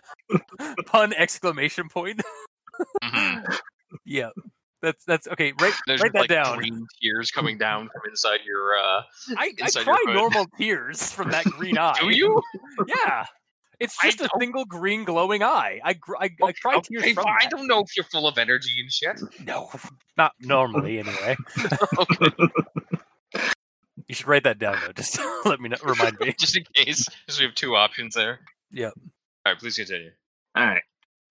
pun 0.87 1.13
exclamation 1.15 1.89
point 1.89 2.21
Mhm. 3.03 3.59
yeah 4.05 4.31
that's 4.83 5.05
that's 5.05 5.27
okay 5.29 5.53
write 5.61 5.73
There's 5.87 6.03
write 6.03 6.13
that 6.13 6.21
like 6.21 6.29
down 6.29 6.59
green 6.59 6.87
tears 7.01 7.31
coming 7.31 7.57
down 7.57 7.89
from 7.89 8.03
inside 8.11 8.41
your. 8.45 8.77
uh 8.77 9.03
I, 9.39 9.45
I 9.45 9.51
inside 9.59 9.85
cry 9.85 9.97
your 10.07 10.15
normal 10.15 10.47
tears 10.59 11.11
from 11.13 11.31
that 11.31 11.45
green 11.45 11.79
eye 11.79 11.97
Do 12.01 12.11
you? 12.15 12.43
yeah 12.87 13.25
it's 13.81 13.97
just 14.03 14.21
a 14.21 14.29
don't- 14.29 14.41
single 14.41 14.65
green 14.65 15.05
glowing 15.05 15.43
eye 15.43 15.81
I 15.85 15.97
I, 16.21 16.31
I 16.43 16.53
cry 16.53 16.81
tears 16.81 17.13
from. 17.15 17.25
I 17.27 17.47
don't 17.47 17.67
know 17.67 17.81
if 17.81 17.97
you're 17.97 18.05
full 18.05 18.27
of 18.29 18.37
energy 18.39 18.73
and 18.81 18.91
shit. 18.93 19.21
no 19.47 19.71
not 20.17 20.33
normally 20.41 20.99
anyway 20.99 21.37
you 24.09 24.15
should 24.15 24.27
write 24.29 24.45
that 24.45 24.59
down 24.59 24.77
though 24.85 24.93
just 24.97 25.19
let 25.45 25.61
me 25.61 25.69
know 25.69 25.77
remind 25.83 26.19
me 26.21 26.35
just 26.39 26.57
in 26.57 26.65
case, 26.75 27.07
because 27.27 27.39
we 27.39 27.47
have 27.47 27.55
two 27.55 27.77
options 27.77 28.15
there. 28.15 28.41
Yep. 28.73 28.93
All 29.47 29.53
right, 29.53 29.59
please 29.59 29.77
continue. 29.77 30.11
all 30.57 30.67
right. 30.67 30.83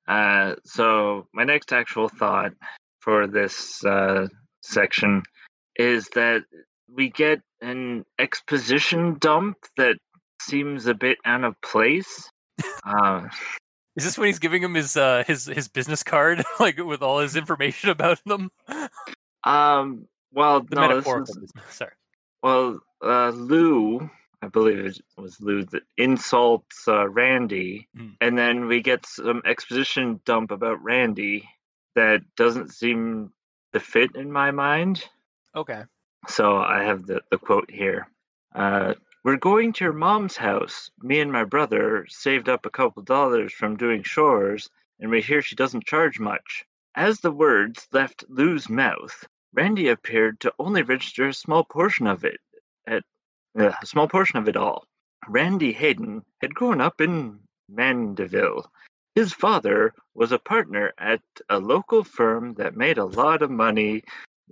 Uh, 0.08 0.56
so 0.66 1.28
my 1.34 1.44
next 1.46 1.72
actual 1.72 2.10
thought 2.10 2.52
for 3.00 3.26
this 3.28 3.84
uh, 3.86 4.28
section 4.62 5.24
is 5.78 6.10
that 6.10 6.44
we 6.94 7.10
get 7.10 7.40
an 7.62 8.04
exposition 8.20 9.18
dump 9.20 9.58
that 9.78 9.96
seems 10.42 10.86
a 10.88 10.94
bit 10.94 11.18
out 11.26 11.44
of 11.46 11.60
place. 11.62 12.30
Uh, 12.86 13.28
Is 13.96 14.04
this 14.04 14.18
when 14.18 14.28
he's 14.28 14.40
giving 14.40 14.62
him 14.62 14.74
his 14.74 14.96
uh 14.98 15.24
his 15.26 15.46
his 15.46 15.68
business 15.70 16.04
card 16.04 16.44
like 16.60 16.78
with 16.78 17.02
all 17.02 17.20
his 17.20 17.36
information 17.36 17.90
about 17.90 18.20
them? 18.26 18.52
um, 19.44 20.06
well, 20.34 20.62
The 20.62 20.76
no, 20.76 20.82
metaphorical 20.90 21.36
is. 21.44 21.52
Sorry. 21.70 21.92
Well, 22.44 22.80
uh, 23.02 23.30
Lou, 23.30 24.10
I 24.42 24.48
believe 24.48 24.80
it 24.86 25.02
was 25.18 25.40
Lou 25.42 25.64
that 25.66 25.84
insults 25.98 26.88
uh, 26.88 27.08
Randy, 27.10 27.88
Hmm. 27.96 28.10
and 28.22 28.38
then 28.38 28.68
we 28.68 28.82
get 28.82 29.06
some 29.06 29.42
exposition 29.46 30.20
dump 30.26 30.52
about 30.52 30.84
Randy 30.84 31.50
that 31.96 32.22
doesn't 32.36 32.72
seem 32.74 33.32
to 33.74 33.80
fit 33.80 34.16
in 34.16 34.32
my 34.32 34.52
mind. 34.52 35.04
Okay. 35.56 35.84
So 36.28 36.58
I 36.58 36.84
have 36.84 37.06
the, 37.06 37.22
the 37.32 37.38
quote 37.38 37.70
here. 37.72 38.08
Uh, 38.54 38.94
We're 39.24 39.38
going 39.38 39.74
to 39.74 39.84
your 39.86 39.94
mom's 39.94 40.36
house. 40.38 40.92
Me 41.02 41.20
and 41.22 41.32
my 41.32 41.44
brother 41.46 42.06
saved 42.10 42.50
up 42.50 42.66
a 42.66 42.70
couple 42.70 43.04
dollars 43.04 43.54
from 43.54 43.78
doing 43.78 44.04
chores, 44.04 44.70
and 45.00 45.10
we 45.12 45.22
hear 45.22 45.42
she 45.42 45.56
doesn't 45.56 45.86
charge 45.86 46.20
much. 46.20 46.66
As 46.96 47.20
the 47.20 47.32
words 47.32 47.88
left 47.92 48.24
Lou's 48.30 48.70
mouth, 48.70 49.26
Randy 49.54 49.88
appeared 49.90 50.40
to 50.42 50.54
only 50.58 50.82
register 50.82 51.28
a 51.28 51.34
small 51.34 51.64
portion 51.64 52.08
of 52.08 52.26
it. 52.26 52.40
At 52.88 53.04
uh, 53.58 53.72
a 53.82 53.86
small 53.86 54.08
portion 54.08 54.40
of 54.40 54.48
it 54.48 54.58
all. 54.58 54.88
Randy 55.28 55.72
Hayden 55.72 56.24
had 56.42 56.56
grown 56.56 56.82
up 56.82 57.00
in 57.00 57.40
Mandeville. 57.70 58.70
His 59.16 59.32
father 59.32 59.94
was 60.16 60.32
a 60.32 60.40
partner 60.40 60.92
at 60.98 61.22
a 61.50 61.60
local 61.60 62.04
firm 62.04 62.56
that 62.56 62.76
made 62.76 62.98
a 62.98 63.06
lot 63.06 63.44
of 63.44 63.52
money 63.52 64.04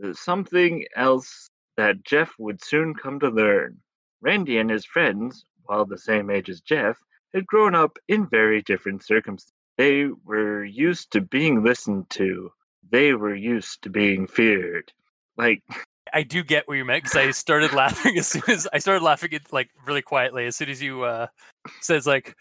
uh, 0.03 0.13
something 0.13 0.85
else 0.95 1.49
that 1.77 2.03
Jeff 2.03 2.33
would 2.37 2.63
soon 2.63 2.93
come 2.93 3.19
to 3.19 3.29
learn. 3.29 3.81
Randy 4.21 4.59
and 4.59 4.69
his 4.69 4.85
friends, 4.85 5.45
while 5.63 5.85
the 5.85 5.97
same 5.97 6.29
age 6.29 6.49
as 6.49 6.61
Jeff, 6.61 7.01
had 7.33 7.47
grown 7.47 7.73
up 7.73 7.97
in 8.07 8.27
very 8.27 8.61
different 8.61 9.03
circumstances. 9.03 9.53
They 9.77 10.05
were 10.25 10.63
used 10.63 11.11
to 11.11 11.21
being 11.21 11.63
listened 11.63 12.09
to. 12.11 12.51
They 12.89 13.13
were 13.13 13.35
used 13.35 13.83
to 13.83 13.89
being 13.89 14.27
feared. 14.27 14.91
Like, 15.37 15.63
I 16.13 16.23
do 16.23 16.43
get 16.43 16.67
what 16.67 16.77
you 16.77 16.85
meant 16.85 17.03
because 17.03 17.17
I 17.17 17.31
started 17.31 17.73
laughing 17.73 18.17
as 18.17 18.27
soon 18.27 18.43
as 18.47 18.67
I 18.73 18.79
started 18.79 19.03
laughing 19.03 19.29
it 19.31 19.53
like 19.53 19.69
really 19.85 20.01
quietly 20.01 20.45
as 20.45 20.55
soon 20.55 20.69
as 20.69 20.81
you 20.81 21.03
uh 21.03 21.27
says 21.79 22.05
like 22.05 22.35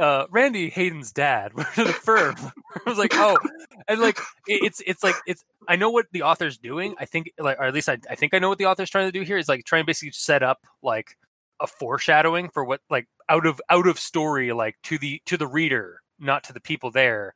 uh 0.00 0.24
Randy 0.30 0.68
Hayden's 0.70 1.12
dad 1.12 1.52
to 1.74 1.84
the 1.84 1.92
firm. 1.92 2.34
I 2.38 2.88
was 2.88 2.98
like, 2.98 3.12
oh, 3.14 3.38
and 3.86 4.00
like 4.00 4.18
it's 4.46 4.82
it's 4.86 5.04
like 5.04 5.14
it's 5.26 5.44
I 5.68 5.76
know 5.76 5.90
what 5.90 6.06
the 6.12 6.22
author's 6.22 6.58
doing. 6.58 6.94
I 6.98 7.04
think 7.04 7.30
like 7.38 7.58
or 7.58 7.64
at 7.64 7.74
least 7.74 7.88
I 7.88 7.98
I 8.10 8.14
think 8.14 8.34
I 8.34 8.38
know 8.38 8.48
what 8.48 8.58
the 8.58 8.66
author's 8.66 8.90
trying 8.90 9.06
to 9.08 9.12
do 9.12 9.22
here 9.22 9.38
is 9.38 9.48
like 9.48 9.64
trying 9.64 9.82
to 9.82 9.86
basically 9.86 10.12
set 10.12 10.42
up 10.42 10.58
like 10.82 11.16
a 11.60 11.66
foreshadowing 11.66 12.48
for 12.48 12.64
what 12.64 12.80
like 12.90 13.06
out 13.28 13.46
of 13.46 13.60
out 13.70 13.86
of 13.86 13.98
story 13.98 14.52
like 14.52 14.76
to 14.84 14.98
the 14.98 15.20
to 15.26 15.36
the 15.36 15.46
reader, 15.46 16.00
not 16.18 16.44
to 16.44 16.52
the 16.52 16.60
people 16.60 16.90
there 16.90 17.34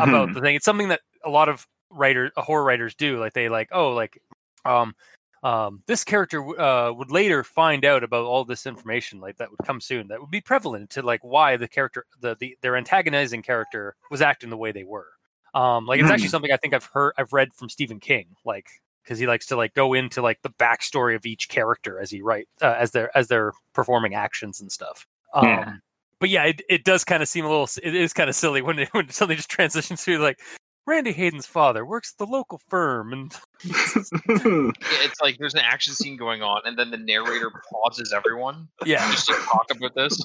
about 0.00 0.34
the 0.34 0.40
thing. 0.40 0.56
It's 0.56 0.64
something 0.64 0.88
that 0.88 1.00
a 1.24 1.30
lot 1.30 1.48
of 1.48 1.66
writer 1.90 2.30
uh, 2.36 2.42
horror 2.42 2.64
writers 2.64 2.94
do. 2.94 3.18
Like 3.18 3.32
they 3.32 3.48
like, 3.48 3.68
oh, 3.72 3.90
like 3.92 4.20
um 4.64 4.94
um 5.42 5.82
this 5.86 6.04
character 6.04 6.38
w- 6.38 6.58
uh 6.58 6.92
would 6.94 7.10
later 7.10 7.42
find 7.42 7.84
out 7.86 8.04
about 8.04 8.26
all 8.26 8.44
this 8.44 8.66
information 8.66 9.20
like 9.20 9.38
that 9.38 9.50
would 9.50 9.60
come 9.64 9.80
soon 9.80 10.06
that 10.08 10.20
would 10.20 10.30
be 10.30 10.40
prevalent 10.40 10.90
to 10.90 11.00
like 11.00 11.20
why 11.24 11.56
the 11.56 11.66
character 11.66 12.04
the, 12.20 12.36
the 12.40 12.54
their 12.60 12.76
antagonizing 12.76 13.40
character 13.40 13.96
was 14.10 14.20
acting 14.20 14.50
the 14.50 14.56
way 14.58 14.70
they 14.70 14.84
were 14.84 15.06
um 15.54 15.86
like 15.86 15.98
it's 15.98 16.10
actually 16.10 16.26
Hmm. 16.26 16.32
something 16.32 16.52
i 16.52 16.58
think 16.58 16.74
i've 16.74 16.84
heard 16.84 17.14
i've 17.16 17.32
read 17.32 17.54
from 17.54 17.70
stephen 17.70 17.98
king 17.98 18.26
like 18.44 18.68
because 19.02 19.18
he 19.18 19.26
likes 19.26 19.46
to 19.46 19.56
like 19.56 19.72
go 19.72 19.94
into 19.94 20.20
like 20.20 20.42
the 20.42 20.50
backstory 20.50 21.16
of 21.16 21.24
each 21.24 21.48
character 21.48 21.98
as 21.98 22.10
he 22.10 22.20
write 22.20 22.46
uh, 22.60 22.76
as 22.78 22.90
they're 22.90 23.16
as 23.16 23.28
they're 23.28 23.52
performing 23.72 24.14
actions 24.14 24.60
and 24.60 24.70
stuff 24.70 25.06
um 25.32 25.48
Yeah. 25.48 25.72
but 26.18 26.28
yeah 26.28 26.44
it, 26.44 26.60
it 26.68 26.84
does 26.84 27.02
kind 27.02 27.22
of 27.22 27.30
seem 27.30 27.46
a 27.46 27.48
little 27.48 27.66
it 27.82 27.94
is 27.94 28.12
kind 28.12 28.28
of 28.28 28.36
silly 28.36 28.60
when 28.60 28.78
it, 28.78 28.88
when 28.92 29.08
something 29.08 29.38
just 29.38 29.48
transitions 29.48 30.04
to 30.04 30.18
like 30.18 30.38
randy 30.86 31.12
hayden's 31.12 31.46
father 31.46 31.84
works 31.84 32.12
at 32.14 32.18
the 32.24 32.30
local 32.30 32.60
firm 32.68 33.12
and 33.12 33.32
Yeah, 33.64 34.70
It's 35.04 35.20
like 35.20 35.38
there's 35.38 35.54
an 35.54 35.60
action 35.60 35.92
scene 35.94 36.16
going 36.16 36.42
on, 36.42 36.62
and 36.64 36.78
then 36.78 36.90
the 36.90 36.96
narrator 36.96 37.50
pauses 37.72 38.12
everyone 38.12 38.68
yeah 38.86 39.10
just 39.10 39.26
to 39.28 39.34
talk 39.34 39.66
about 39.70 39.94
this. 39.94 40.18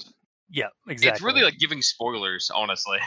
yeah 0.49 0.67
exactly 0.87 1.15
It's 1.15 1.21
really 1.21 1.41
like 1.43 1.57
giving 1.59 1.81
spoilers, 1.81 2.49
honestly. 2.53 2.97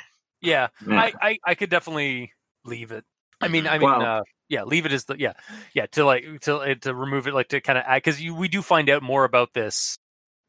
yeah 0.41 0.69
Yeah. 0.87 1.01
I, 1.01 1.13
I 1.21 1.39
i 1.47 1.55
could 1.55 1.71
definitely 1.71 2.33
leave 2.65 2.93
it 2.93 3.05
i 3.41 3.49
mean 3.49 3.67
i 3.67 3.79
mean 3.79 3.89
Well- 3.91 4.03
uh 4.03 4.23
yeah 4.49 4.65
leave 4.65 4.87
it 4.87 4.93
as 4.93 5.05
the 5.05 5.17
yeah 5.19 5.33
yeah 5.75 5.87
to 5.93 6.05
like 6.05 6.25
to 6.43 6.57
uh, 6.59 6.75
to 6.83 6.95
remove 6.95 7.27
it 7.27 7.35
like 7.35 7.49
to 7.49 7.61
kind 7.61 7.79
of 7.79 7.85
add 7.87 7.97
because 7.97 8.21
you 8.21 8.35
we 8.35 8.49
do 8.49 8.63
find 8.63 8.89
out 8.89 9.03
more 9.03 9.25
about 9.25 9.53
this 9.55 9.97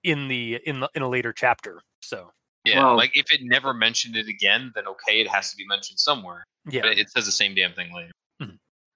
in 0.03 0.27
the 0.27 0.59
in 0.65 0.79
the 0.81 0.89
in 0.95 1.01
a 1.01 1.09
later 1.09 1.33
chapter 1.33 1.81
so 2.01 2.31
Yeah, 2.65 2.83
Well- 2.85 2.97
like 2.97 3.11
if 3.17 3.31
it 3.31 3.41
never 3.43 3.73
mentioned 3.73 4.15
it 4.15 4.27
again, 4.27 4.71
then 4.75 4.85
okay, 4.87 5.21
it 5.21 5.27
has 5.27 5.49
to 5.51 5.57
be 5.57 5.65
mentioned 5.65 5.97
somewhere. 5.99 6.43
Yeah 6.69 6.81
But 6.81 6.97
it 6.97 7.09
says 7.09 7.25
the 7.25 7.31
same 7.31 7.55
damn 7.55 7.73
thing 7.73 7.93
later. 7.93 8.11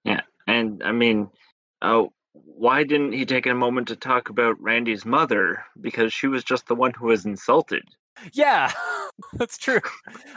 Yeah. 0.04 0.20
And 0.46 0.82
I 0.82 0.92
mean, 0.92 1.28
oh, 1.80 2.12
why 2.32 2.84
didn't 2.84 3.12
he 3.12 3.24
take 3.24 3.46
a 3.46 3.54
moment 3.54 3.88
to 3.88 3.96
talk 3.96 4.28
about 4.28 4.60
Randy's 4.60 5.06
mother? 5.06 5.64
Because 5.80 6.12
she 6.12 6.26
was 6.26 6.44
just 6.44 6.66
the 6.66 6.74
one 6.74 6.92
who 6.92 7.06
was 7.06 7.24
insulted. 7.24 7.84
yeah 8.32 8.70
that's 9.34 9.58
true 9.58 9.80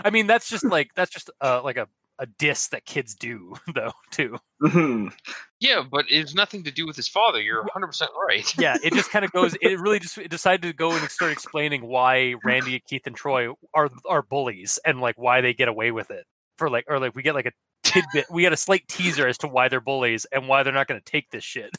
i 0.03 0.09
mean 0.09 0.25
that's 0.25 0.49
just 0.49 0.63
like 0.63 0.89
that's 0.95 1.11
just 1.11 1.29
uh 1.41 1.61
like 1.63 1.77
a 1.77 1.87
a 2.19 2.25
diss 2.25 2.69
that 2.69 2.83
kids 2.85 3.13
do 3.13 3.53
though 3.75 3.91
too 4.11 4.37
Mhm. 4.63 5.13
Yeah, 5.59 5.83
but 5.89 6.05
it's 6.09 6.33
nothing 6.33 6.63
to 6.63 6.71
do 6.71 6.85
with 6.87 6.95
his 6.95 7.07
father. 7.07 7.39
You're 7.39 7.61
100 7.61 7.85
percent 7.87 8.09
right. 8.27 8.51
yeah 8.57 8.77
it 8.83 8.93
just 8.93 9.11
kind 9.11 9.23
of 9.25 9.31
goes 9.31 9.55
it 9.61 9.79
really 9.85 9.99
just 9.99 10.17
it 10.17 10.29
decided 10.31 10.63
to 10.63 10.73
go 10.73 10.91
and 10.91 11.07
start 11.11 11.31
explaining 11.31 11.85
why 11.85 12.33
randy 12.43 12.79
keith 12.87 13.05
and 13.05 13.15
troy 13.15 13.49
are 13.75 13.89
are 14.09 14.23
bullies 14.23 14.79
and 14.85 14.99
like 15.01 15.17
why 15.19 15.41
they 15.41 15.53
get 15.53 15.67
away 15.67 15.91
with 15.91 16.09
it 16.09 16.25
for 16.57 16.69
like 16.69 16.85
or 16.87 16.99
like 16.99 17.15
we 17.15 17.23
get 17.23 17.35
like 17.35 17.45
a 17.45 17.51
tidbit 17.83 18.25
we 18.29 18.41
get 18.41 18.51
a 18.53 18.57
slight 18.57 18.87
teaser 18.87 19.27
as 19.27 19.37
to 19.37 19.47
why 19.47 19.67
they're 19.69 19.79
bullies 19.79 20.25
and 20.31 20.47
why 20.47 20.63
they're 20.63 20.73
not 20.73 20.87
going 20.87 20.99
to 20.99 21.11
take 21.11 21.29
this 21.31 21.43
shit 21.43 21.71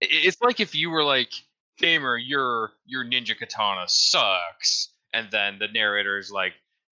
It's 0.00 0.36
like 0.42 0.60
if 0.60 0.74
you 0.74 0.90
were 0.90 1.04
like, 1.04 1.30
"Gamer, 1.78 2.16
your 2.16 2.72
your 2.84 3.04
ninja 3.04 3.38
katana 3.38 3.84
sucks," 3.86 4.88
and 5.12 5.28
then 5.30 5.58
the 5.58 5.68
narrator 5.68 6.18
is 6.18 6.30
like, 6.30 6.52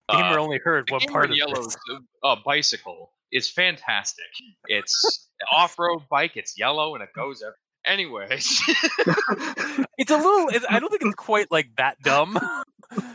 gamer 0.09 0.39
uh, 0.39 0.41
only 0.41 0.59
heard 0.63 0.89
one 0.89 1.01
part 1.11 1.29
of 1.29 1.35
Yellow's 1.35 1.75
this. 1.87 1.99
uh, 2.23 2.35
bicycle 2.45 3.11
is 3.31 3.49
fantastic. 3.49 4.25
It's 4.67 5.27
off-road 5.51 6.03
bike. 6.09 6.37
It's 6.37 6.57
yellow 6.57 6.95
and 6.95 7.03
it 7.03 7.09
goes 7.15 7.41
everywhere. 7.41 7.57
Anyways, 7.85 8.61
It's 9.97 10.11
a 10.11 10.15
little. 10.15 10.47
It's, 10.49 10.65
I 10.69 10.79
don't 10.79 10.89
think 10.89 11.01
it's 11.01 11.15
quite 11.15 11.51
like 11.51 11.69
that 11.77 11.99
dumb. 12.01 12.39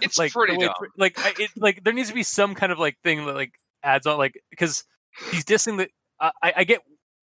it's 0.03 0.19
like 0.19 0.33
pretty 0.33 0.59
dumb. 0.59 0.75
Like 0.99 1.17
it, 1.39 1.51
like 1.57 1.85
there 1.85 1.95
needs 1.95 2.09
to 2.09 2.15
be 2.15 2.23
some 2.23 2.55
kind 2.55 2.71
of 2.71 2.79
like 2.79 2.99
thing 3.03 3.25
that 3.25 3.35
like 3.35 3.55
adds 3.83 4.07
on 4.07 4.19
like 4.19 4.41
because 4.51 4.85
he's 5.31 5.45
dissing 5.45 5.79
the. 5.79 5.89
I 6.21 6.53
I 6.59 6.65
get 6.65 6.81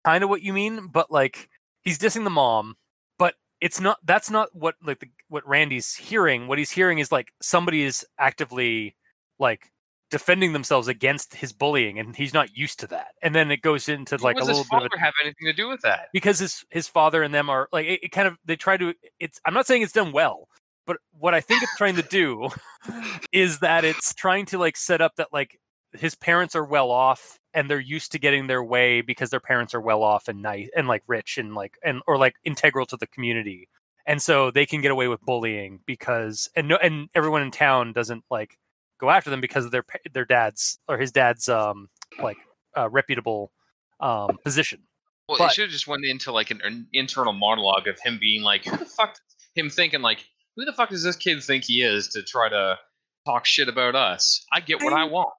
kind 0.05 0.23
of 0.23 0.29
what 0.29 0.41
you 0.41 0.53
mean, 0.53 0.87
but 0.87 1.11
like 1.11 1.49
he's 1.81 1.99
dissing 1.99 2.23
the 2.23 2.29
mom, 2.29 2.75
but 3.17 3.35
it's 3.61 3.79
not. 3.79 3.97
That's 4.03 4.29
not 4.29 4.49
what 4.53 4.75
like 4.83 4.99
the, 4.99 5.09
what 5.29 5.47
Randy's 5.47 5.95
hearing. 5.95 6.47
What 6.47 6.57
he's 6.57 6.71
hearing 6.71 6.99
is 6.99 7.11
like 7.11 7.31
somebody 7.41 7.83
is 7.83 8.05
actively 8.19 8.95
like 9.39 9.71
defending 10.13 10.53
themselves 10.53 10.87
against 10.87 11.33
his 11.33 11.51
bullying, 11.51 11.97
and 11.97 12.15
he's 12.15 12.35
not 12.35 12.55
used 12.55 12.79
to 12.81 12.87
that. 12.87 13.07
And 13.23 13.33
then 13.33 13.49
it 13.49 13.63
goes 13.63 13.89
into 13.89 14.15
like 14.17 14.39
a 14.39 14.43
little 14.43 14.63
bit 14.69 14.83
of 14.83 14.91
a 14.95 14.99
have 14.99 15.15
anything 15.23 15.47
to 15.47 15.53
do 15.53 15.67
with 15.67 15.81
that? 15.81 16.09
because 16.13 16.37
his 16.37 16.63
his 16.69 16.87
father 16.87 17.23
and 17.23 17.33
them 17.33 17.49
are 17.49 17.67
like 17.71 17.87
it, 17.87 17.99
it 18.03 18.11
kind 18.11 18.27
of 18.27 18.37
they 18.45 18.55
try 18.55 18.77
to 18.77 18.93
it's 19.19 19.39
i'm 19.45 19.55
not 19.55 19.65
saying 19.65 19.81
it's 19.81 19.91
done 19.91 20.11
well 20.11 20.47
but 20.85 20.97
what 21.19 21.33
i 21.33 21.41
think 21.41 21.63
it's 21.63 21.75
trying 21.77 21.95
to 21.95 22.03
do 22.03 22.47
is 23.31 23.59
that 23.59 23.83
it's 23.83 24.13
trying 24.13 24.45
to 24.45 24.59
like 24.59 24.77
set 24.77 25.01
up 25.01 25.13
that 25.15 25.29
like 25.33 25.59
his 25.95 26.15
parents 26.15 26.55
are 26.55 26.63
well 26.65 26.91
off 26.91 27.39
and 27.53 27.69
they're 27.69 27.79
used 27.79 28.11
to 28.13 28.19
getting 28.19 28.47
their 28.47 28.63
way 28.63 29.01
because 29.01 29.29
their 29.29 29.39
parents 29.39 29.73
are 29.73 29.81
well 29.81 30.03
off 30.03 30.27
and 30.27 30.41
nice 30.41 30.69
and 30.75 30.87
like 30.87 31.03
rich 31.07 31.37
and 31.37 31.53
like 31.55 31.77
and 31.83 32.01
or 32.07 32.17
like 32.17 32.35
integral 32.43 32.85
to 32.87 32.97
the 32.97 33.07
community 33.07 33.67
and 34.05 34.21
so 34.21 34.49
they 34.51 34.65
can 34.65 34.81
get 34.81 34.91
away 34.91 35.07
with 35.07 35.21
bullying 35.21 35.79
because 35.85 36.49
and 36.55 36.67
no 36.67 36.75
and 36.77 37.09
everyone 37.15 37.41
in 37.41 37.51
town 37.51 37.93
doesn't 37.93 38.23
like 38.31 38.57
go 38.99 39.09
after 39.09 39.29
them 39.29 39.39
because 39.41 39.65
of 39.65 39.71
their 39.71 39.85
their 40.13 40.25
dad's 40.25 40.79
or 40.87 40.97
his 40.97 41.11
dad's 41.11 41.47
um 41.47 41.89
like 42.21 42.37
uh, 42.75 42.89
reputable 42.89 43.51
um 43.99 44.37
position 44.43 44.81
Well, 45.29 45.37
But- 45.37 45.51
it 45.51 45.53
should 45.53 45.63
have 45.63 45.71
just 45.71 45.87
went 45.87 46.05
into 46.05 46.31
like 46.31 46.49
an, 46.51 46.61
an 46.63 46.87
internal 46.91 47.33
monologue 47.33 47.87
of 47.87 47.99
him 47.99 48.17
being 48.19 48.41
like, 48.43 48.65
"Who 48.65 48.75
the 48.75 48.85
fuck?" 48.85 49.15
Him 49.55 49.69
thinking 49.69 50.01
like, 50.01 50.25
"Who 50.57 50.65
the 50.65 50.73
fuck 50.73 50.89
does 50.89 51.03
this 51.03 51.15
kid 51.15 51.41
think 51.43 51.63
he 51.65 51.81
is 51.83 52.07
to 52.09 52.23
try 52.23 52.49
to 52.49 52.77
talk 53.25 53.45
shit 53.45 53.69
about 53.69 53.95
us?" 53.95 54.43
I 54.51 54.59
get 54.59 54.81
what 54.83 54.91
I 54.91 55.01
I- 55.01 55.05
want. 55.05 55.29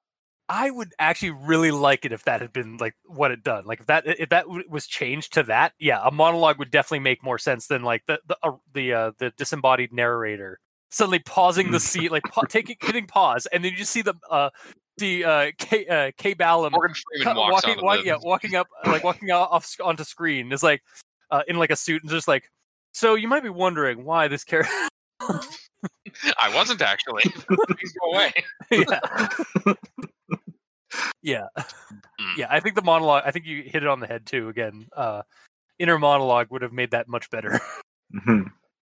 I 0.47 0.69
would 0.69 0.93
actually 0.99 1.31
really 1.31 1.71
like 1.71 2.05
it 2.05 2.11
if 2.11 2.23
that 2.25 2.41
had 2.41 2.53
been 2.53 2.77
like 2.77 2.93
what 3.05 3.31
it 3.31 3.43
done. 3.43 3.65
Like 3.65 3.79
if 3.79 3.87
that 3.87 4.05
if 4.05 4.29
that 4.29 4.45
w- 4.45 4.63
was 4.69 4.85
changed 4.85 5.33
to 5.33 5.43
that, 5.43 5.73
yeah, 5.79 6.01
a 6.03 6.11
monologue 6.11 6.59
would 6.59 6.71
definitely 6.71 6.99
make 6.99 7.23
more 7.23 7.37
sense 7.39 7.67
than 7.67 7.81
like 7.81 8.03
the 8.05 8.19
the 8.27 8.37
uh, 8.43 8.51
the 8.73 8.93
uh, 8.93 9.11
the 9.17 9.31
disembodied 9.31 9.91
narrator 9.91 10.59
suddenly 10.91 11.19
pausing 11.19 11.71
the 11.71 11.79
scene, 11.79 12.09
like 12.09 12.23
pa- 12.23 12.43
taking 12.47 12.77
hitting 12.79 13.07
pause, 13.07 13.47
and 13.47 13.63
then 13.63 13.71
you 13.71 13.77
just 13.77 13.91
see 13.91 14.03
the 14.03 14.13
uh 14.29 14.49
the 14.97 15.25
uh 15.25 15.51
K 15.57 15.85
uh, 15.87 16.11
K 16.17 16.33
Ballum 16.33 16.73
cut- 17.23 17.35
walking 17.35 17.81
walk, 17.81 18.05
yeah 18.05 18.17
walking 18.21 18.55
up 18.55 18.67
like 18.85 19.03
walking 19.03 19.31
off 19.31 19.75
onto 19.83 20.03
screen 20.03 20.51
is 20.51 20.63
like 20.63 20.83
uh, 21.31 21.41
in 21.47 21.57
like 21.57 21.71
a 21.71 21.75
suit 21.75 22.03
and 22.03 22.11
just 22.11 22.27
like 22.27 22.51
so 22.91 23.15
you 23.15 23.27
might 23.27 23.43
be 23.43 23.49
wondering 23.49 24.05
why 24.05 24.27
this 24.27 24.43
character 24.43 24.71
I 26.41 26.53
wasn't 26.53 26.81
actually. 26.81 27.23
Please 27.67 27.93
go 27.99 28.11
away. 28.11 28.33
yeah 28.71 29.73
yeah 31.21 31.45
Mm. 32.19 32.37
yeah 32.37 32.47
i 32.49 32.59
think 32.59 32.75
the 32.75 32.81
monologue 32.81 33.23
i 33.25 33.31
think 33.31 33.45
you 33.45 33.61
hit 33.63 33.83
it 33.83 33.87
on 33.87 33.99
the 33.99 34.07
head 34.07 34.25
too 34.25 34.47
again 34.49 34.87
uh 34.95 35.21
inner 35.79 35.97
monologue 35.99 36.47
would 36.51 36.61
have 36.61 36.71
made 36.73 36.91
that 36.91 37.07
much 37.07 37.29
better 37.29 37.59
Mhm. 38.13 38.51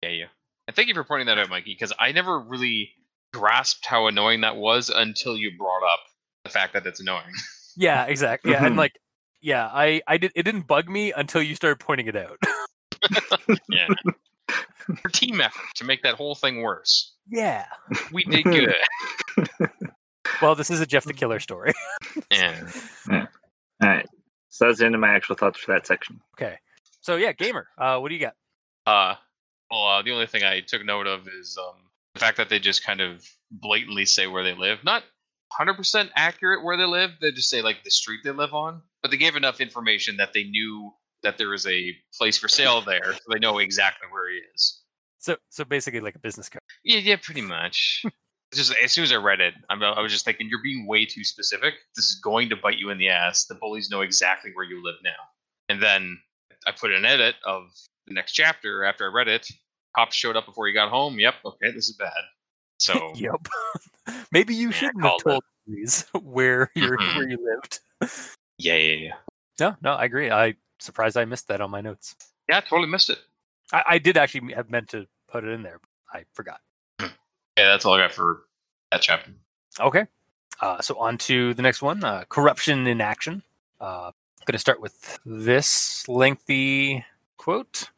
Yeah, 0.04 0.10
yeah. 0.10 0.26
And 0.68 0.76
thank 0.76 0.89
you 0.89 0.93
for 0.93 1.04
pointing 1.04 1.28
that 1.28 1.38
out, 1.39 1.50
Mikey, 1.50 1.74
because 1.74 1.93
I 1.98 2.12
never 2.12 2.39
really 2.39 2.91
grasped 3.34 3.86
how 3.86 4.08
annoying 4.08 4.41
that 4.41 4.58
was 4.58 4.89
until 4.89 5.36
you 5.38 5.52
brought 5.58 5.82
up 5.91 6.00
the 6.43 6.50
fact 6.52 6.74
that 6.74 6.86
it's 6.86 7.00
annoying. 7.00 7.34
yeah 7.78 8.04
exactly 8.06 8.52
yeah 8.52 8.66
and 8.66 8.76
Mhm. 8.76 8.80
like 8.80 8.93
yeah 9.41 9.68
i 9.74 10.02
i 10.08 10.18
did 10.18 10.32
it 10.36 10.43
didn't 10.43 10.68
bug 10.68 10.89
me 10.89 11.12
until 11.14 11.41
you 11.41 11.56
started 11.56 11.80
pointing 11.80 12.08
it 12.08 12.16
out 12.16 12.38
Yeah. 13.70 13.88
For 15.02 15.10
team 15.10 15.41
effort 15.41 15.66
to 15.76 15.84
make 15.86 16.04
that 16.04 16.16
whole 16.16 16.36
thing 16.36 16.62
worse. 16.62 17.14
yeah 17.30 17.66
We 18.12 18.24
did 18.26 18.43
good. 18.43 18.76
well 20.41 20.55
this 20.55 20.69
is 20.69 20.80
a 20.80 20.86
jeff 20.86 21.03
the 21.03 21.13
killer 21.21 21.39
story 21.39 21.73
yeah. 22.32 22.69
All 23.11 23.28
right. 23.82 24.05
So 24.49 24.65
that's 24.65 24.80
the 24.80 24.86
end 24.86 24.95
of 24.95 25.01
my 25.01 25.09
actual 25.09 25.36
thoughts 25.36 25.59
for 25.59 25.73
that 25.73 25.86
section. 25.88 26.19
okay 26.38 26.57
so 27.01 27.15
yeah 27.15 27.32
gamer 27.34 27.67
uh 27.78 27.97
what 27.99 28.09
do 28.09 28.15
you 28.15 28.21
got 28.21 28.34
Uh, 28.86 29.15
well, 29.69 29.84
uh, 29.88 30.01
the 30.01 30.11
only 30.13 30.28
thing 30.28 30.43
I 30.43 30.61
took 30.61 30.86
note 30.86 31.07
of 31.07 31.28
is 31.28 31.57
um, 31.59 31.75
the 32.13 32.21
fact 32.21 32.38
that 32.38 32.47
they 32.47 32.57
just 32.57 32.86
kind 32.86 33.01
of 33.01 33.21
blatantly 33.51 34.05
say 34.05 34.25
where 34.28 34.41
they 34.43 34.55
live. 34.55 34.80
Not 34.86 35.03
100% 35.59 36.09
accurate 36.15 36.63
where 36.63 36.78
they 36.78 36.86
live. 36.86 37.11
They 37.19 37.32
just 37.34 37.49
say 37.49 37.61
like 37.61 37.84
the 37.84 37.91
street 37.91 38.21
they 38.23 38.32
live 38.32 38.53
on, 38.53 38.82
but 39.01 39.11
they 39.11 39.17
gave 39.17 39.36
enough 39.36 39.59
information 39.59 40.15
that 40.17 40.32
they 40.34 40.45
knew 40.45 40.93
that 41.23 41.38
there 41.38 41.49
was 41.49 41.67
a 41.67 41.93
place 42.17 42.38
for 42.38 42.47
sale 42.47 42.80
there, 42.82 43.11
so 43.11 43.19
they 43.30 43.39
know 43.39 43.57
exactly 43.57 44.07
where 44.09 44.32
he 44.32 44.38
is. 44.55 44.82
so 45.19 45.36
so 45.49 45.65
basically 45.65 45.99
like 45.99 46.15
a 46.15 46.19
business 46.19 46.47
card 46.47 46.61
Yeah, 46.86 46.99
yeah, 46.99 47.17
pretty 47.21 47.41
much. 47.41 48.05
Just 48.54 48.74
as 48.82 48.91
soon 48.93 49.04
as 49.04 49.12
I 49.12 49.16
read 49.16 49.41
it, 49.41 49.54
I'm, 49.70 49.84
I 49.84 50.00
was 50.00 50.12
just 50.12 50.26
thinking 50.26 50.48
you're 50.50 50.64
being 50.64 50.88
way 50.88 51.06
too 51.06 51.24
specific. 51.24 51.74
This 51.95 52.06
is 52.06 52.20
going 52.24 52.50
to 52.50 52.56
bite 52.56 52.78
you 52.78 52.89
in 52.89 52.98
the 52.98 53.10
ass. 53.10 53.45
The 53.45 53.56
bullies 53.56 53.89
know 53.89 54.02
exactly 54.02 54.52
where 54.54 54.66
you 54.66 54.84
live 54.84 54.95
now. 55.04 55.12
And 55.70 55.82
then 55.82 56.18
I 56.66 56.72
put 56.72 56.91
an 56.91 57.04
edit 57.06 57.36
of 57.45 57.64
the 58.06 58.14
next 58.14 58.34
chapter 58.34 58.86
after 58.86 59.06
I 59.10 59.14
read 59.14 59.28
it. 59.28 59.48
Cops 59.95 60.16
showed 60.16 60.38
up 60.38 60.45
before 60.45 60.68
he 60.68 60.74
got 60.74 60.89
home. 60.89 61.20
Yep, 61.20 61.36
okay, 61.45 61.72
this 61.72 61.89
is 61.89 61.98
bad. 61.98 62.12
So 62.80 63.12
yep 63.16 63.48
maybe 64.32 64.54
you 64.56 64.68
Yeah, 64.70 64.74
shouldn't 64.74 65.04
have 65.04 65.18
told 65.24 65.43
these 65.66 66.02
where 66.22 66.72
you 66.76 66.88
where 66.88 67.28
you 67.28 67.39
lived 67.43 67.80
yeah, 68.60 68.76
yeah, 68.76 68.93
yeah, 68.93 69.14
no 69.60 69.76
no 69.82 69.93
i 69.93 70.06
agree 70.06 70.30
i 70.30 70.54
surprised 70.80 71.18
i 71.18 71.26
missed 71.26 71.48
that 71.48 71.60
on 71.60 71.72
my 71.72 71.82
notes 71.82 72.16
yeah. 72.50 72.58
I 72.58 72.62
totally 72.62 72.88
missed 72.88 73.10
it. 73.10 73.20
I, 73.74 73.84
I 73.88 73.98
did 73.98 74.18
actually 74.18 74.54
have 74.54 74.70
meant 74.70 74.89
to 74.89 75.06
put 75.28 75.43
it 75.43 75.50
in 75.50 75.64
there, 75.64 75.80
but 75.82 76.20
I 76.20 76.24
forgot. 76.34 76.60
Yeah, 77.58 77.70
that's 77.70 77.86
all 77.86 77.95
I 77.95 77.99
got 77.99 78.14
for 78.14 78.43
that 78.91 79.01
chapter. 79.01 79.32
Okay. 79.80 80.05
Uh, 80.62 80.82
so 80.82 80.97
on 80.99 81.18
to 81.18 81.53
the 81.55 81.62
next 81.62 81.82
one 81.82 82.03
uh, 82.03 82.24
corruption 82.30 82.88
in 82.88 83.01
action. 83.01 83.43
Uh, 83.82 84.12
going 84.45 84.53
to 84.53 84.60
start 84.60 84.80
with 84.80 85.20
this 85.26 86.08
lengthy 86.08 87.03
quote. 87.38 87.89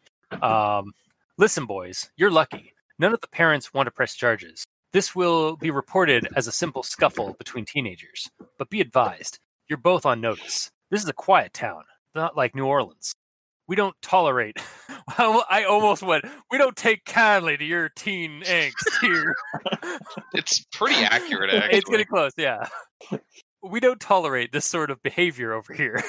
Um, 0.42 0.94
Listen, 1.40 1.66
boys, 1.66 2.12
you're 2.18 2.30
lucky. 2.30 2.74
None 3.00 3.14
of 3.14 3.22
the 3.22 3.28
parents 3.30 3.74
want 3.74 3.88
to 3.88 3.92
press 3.92 4.14
charges. 4.14 4.66
This 4.92 5.16
will 5.16 5.56
be 5.56 5.72
reported 5.72 6.28
as 6.36 6.48
a 6.48 6.52
simple 6.52 6.84
scuffle 6.84 7.34
between 7.40 7.64
teenagers. 7.64 8.30
But 8.58 8.70
be 8.70 8.82
advised, 8.82 9.40
you're 9.70 9.78
both 9.78 10.06
on 10.06 10.20
notice. 10.20 10.70
This 10.92 11.02
is 11.02 11.08
a 11.08 11.14
quiet 11.14 11.54
town, 11.54 11.84
not 12.14 12.36
like 12.36 12.56
New 12.56 12.66
Orleans. 12.66 13.14
We 13.70 13.76
don't 13.76 13.96
tolerate. 14.02 14.58
I 15.18 15.64
almost 15.70 16.02
went. 16.02 16.26
We 16.50 16.58
don't 16.58 16.76
take 16.76 17.06
kindly 17.06 17.56
to 17.56 17.64
your 17.64 17.90
teen 17.90 18.42
angst 18.42 18.74
here. 19.00 19.36
It's 20.34 20.66
pretty 20.72 20.96
accurate, 20.96 21.54
actually. 21.54 21.78
It's 21.78 21.90
getting 21.90 22.06
close, 22.08 22.32
yeah. 22.38 22.68
We 23.62 23.80
don't 23.80 24.00
tolerate 24.00 24.52
this 24.52 24.66
sort 24.66 24.90
of 24.90 25.02
behavior 25.04 25.54
over 25.54 25.74
here. 25.74 26.02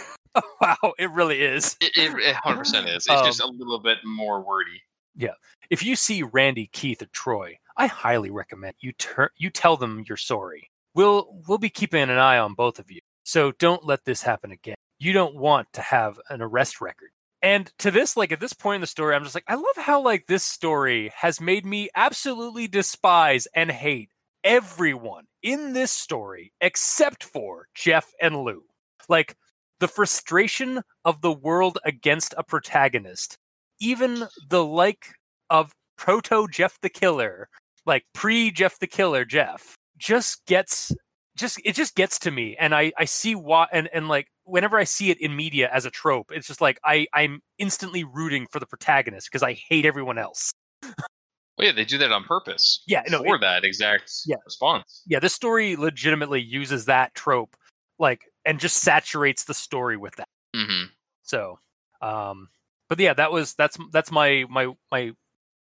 wow, 0.61 0.77
it 0.99 1.11
really 1.11 1.43
is. 1.43 1.77
It, 1.81 1.93
it, 1.97 2.13
it 2.19 2.37
100% 2.37 2.87
is. 2.89 2.95
It's 3.07 3.11
Um, 3.11 3.27
just 3.27 3.41
a 3.43 3.47
little 3.47 3.79
bit 3.81 3.99
more 4.05 4.41
wordy. 4.43 4.81
Yeah. 5.15 5.35
If 5.69 5.85
you 5.85 5.97
see 5.97 6.23
Randy, 6.23 6.69
Keith, 6.73 7.03
or 7.03 7.07
Troy, 7.13 7.59
I 7.77 7.87
highly 7.89 8.31
recommend 8.31 8.75
you 8.81 8.93
tur- 8.93 9.33
you 9.37 9.51
tell 9.51 9.77
them 9.77 10.05
you're 10.09 10.17
sorry. 10.17 10.71
We'll 10.95 11.29
we'll 11.47 11.59
be 11.59 11.71
keeping 11.71 12.03
an 12.03 12.11
eye 12.19 12.39
on 12.39 12.55
both 12.55 12.79
of 12.79 12.91
you. 12.91 13.01
So 13.25 13.53
don't 13.53 13.85
let 13.85 14.05
this 14.05 14.23
happen 14.23 14.51
again. 14.51 14.77
You 14.99 15.13
don't 15.13 15.35
want 15.37 15.69
to 15.75 15.83
have 15.83 16.19
an 16.31 16.41
arrest 16.43 16.81
record. 16.81 17.11
And 17.43 17.73
to 17.79 17.91
this, 17.91 18.17
like 18.17 18.33
at 18.33 18.41
this 18.41 18.53
point 18.53 18.77
in 18.77 18.81
the 18.83 18.87
story, 18.87 19.15
I'm 19.15 19.23
just 19.23 19.35
like, 19.35 19.45
I 19.49 19.55
love 19.55 19.77
how 19.77 20.03
like 20.03 20.27
this 20.27 20.45
story 20.45 21.11
has 21.17 21.41
made 21.41 21.65
me 21.65 21.89
absolutely 21.95 22.69
despise 22.69 23.49
and 23.55 23.71
hate 23.71 24.11
everyone 24.45 25.25
in 25.43 25.73
this 25.73 25.91
story 25.91 26.53
except 26.61 27.25
for 27.25 27.67
Jeff 27.75 28.13
and 28.21 28.37
Lou. 28.45 28.63
Like 29.09 29.37
the 29.81 29.89
frustration 29.89 30.83
of 31.05 31.23
the 31.23 31.33
world 31.33 31.79
against 31.85 32.35
a 32.37 32.45
protagonist, 32.45 33.37
even 33.81 34.27
the 34.49 34.65
like 34.65 35.07
of 35.49 35.73
proto 35.97 36.47
Jeff 36.49 36.79
the 36.83 36.91
Killer, 36.91 37.49
like 37.87 38.05
pre 38.13 38.51
Jeff 38.51 38.79
the 38.79 38.87
Killer 38.87 39.25
Jeff, 39.25 39.77
just 39.99 40.45
gets 40.47 40.93
just 41.37 41.61
it 41.65 41.75
just 41.75 41.95
gets 41.95 42.19
to 42.19 42.31
me 42.31 42.57
and 42.61 42.75
I 42.75 42.93
I 42.99 43.07
see 43.07 43.35
why 43.35 43.67
and 43.73 43.89
and 43.95 44.09
like 44.09 44.27
whenever 44.51 44.79
I 44.79 44.85
see 44.85 45.11
it 45.11 45.21
in 45.21 45.35
media 45.37 45.71
as 45.73 45.85
a 45.87 45.91
trope, 45.91 46.31
it's 46.33 46.47
just 46.47 46.61
like 46.61 46.79
I 46.85 47.07
I'm 47.15 47.41
instantly 47.59 48.05
rooting 48.05 48.47
for 48.51 48.59
the 48.61 48.67
protagonist 48.67 49.29
because 49.31 49.43
I 49.43 49.53
hate 49.53 49.87
everyone 49.87 50.19
else. 50.19 50.53
Well, 50.83 51.67
yeah, 51.67 51.73
they 51.73 51.85
do 51.85 51.99
that 51.99 52.11
on 52.13 52.25
purpose. 52.25 52.83
Yeah, 52.87 53.03
no, 53.09 53.23
for 53.23 53.37
it- 53.37 53.41
that 53.41 53.65
exact 53.65 54.13
Yeah. 54.27 54.37
response. 54.45 55.03
Yeah, 55.07 55.19
this 55.21 55.35
story 55.35 55.77
legitimately 55.77 56.41
uses 56.41 56.87
that 56.87 57.15
trope 57.15 57.55
like 57.99 58.23
and 58.45 58.59
just 58.59 58.79
saturates 58.79 59.45
the 59.45 59.55
story 59.55 59.97
with 59.97 60.15
that. 60.17 60.29
hmm 60.55 60.85
So, 61.23 61.59
um, 62.01 62.49
but 62.89 62.99
yeah, 62.99 63.15
that 63.15 63.31
was 63.31 63.55
that's 63.55 63.77
that's 63.93 64.11
my 64.11 64.47
my 64.49 64.69
my 64.91 65.13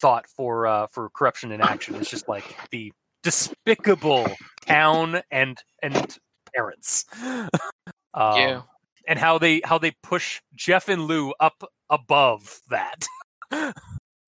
thought 0.02 0.26
for 0.28 0.66
uh 0.66 0.88
for 0.88 1.10
corruption 1.10 1.52
in 1.52 1.60
action. 1.62 1.96
It's 1.96 2.10
just 2.10 2.28
like 2.30 2.46
the 2.72 2.92
despicable 3.24 4.38
town 4.66 5.22
and 5.32 5.62
and 5.84 6.18
parents. 6.56 7.06
um, 7.24 7.50
yeah. 8.16 8.62
And 9.10 9.18
how 9.18 9.39
they 9.39 9.60
how 9.66 9.78
they 9.78 9.91
push 10.03 10.39
Jeff 10.55 10.88
and 10.88 11.05
Lou 11.05 11.34
up 11.41 11.64
above 11.89 12.62
that. 12.70 13.05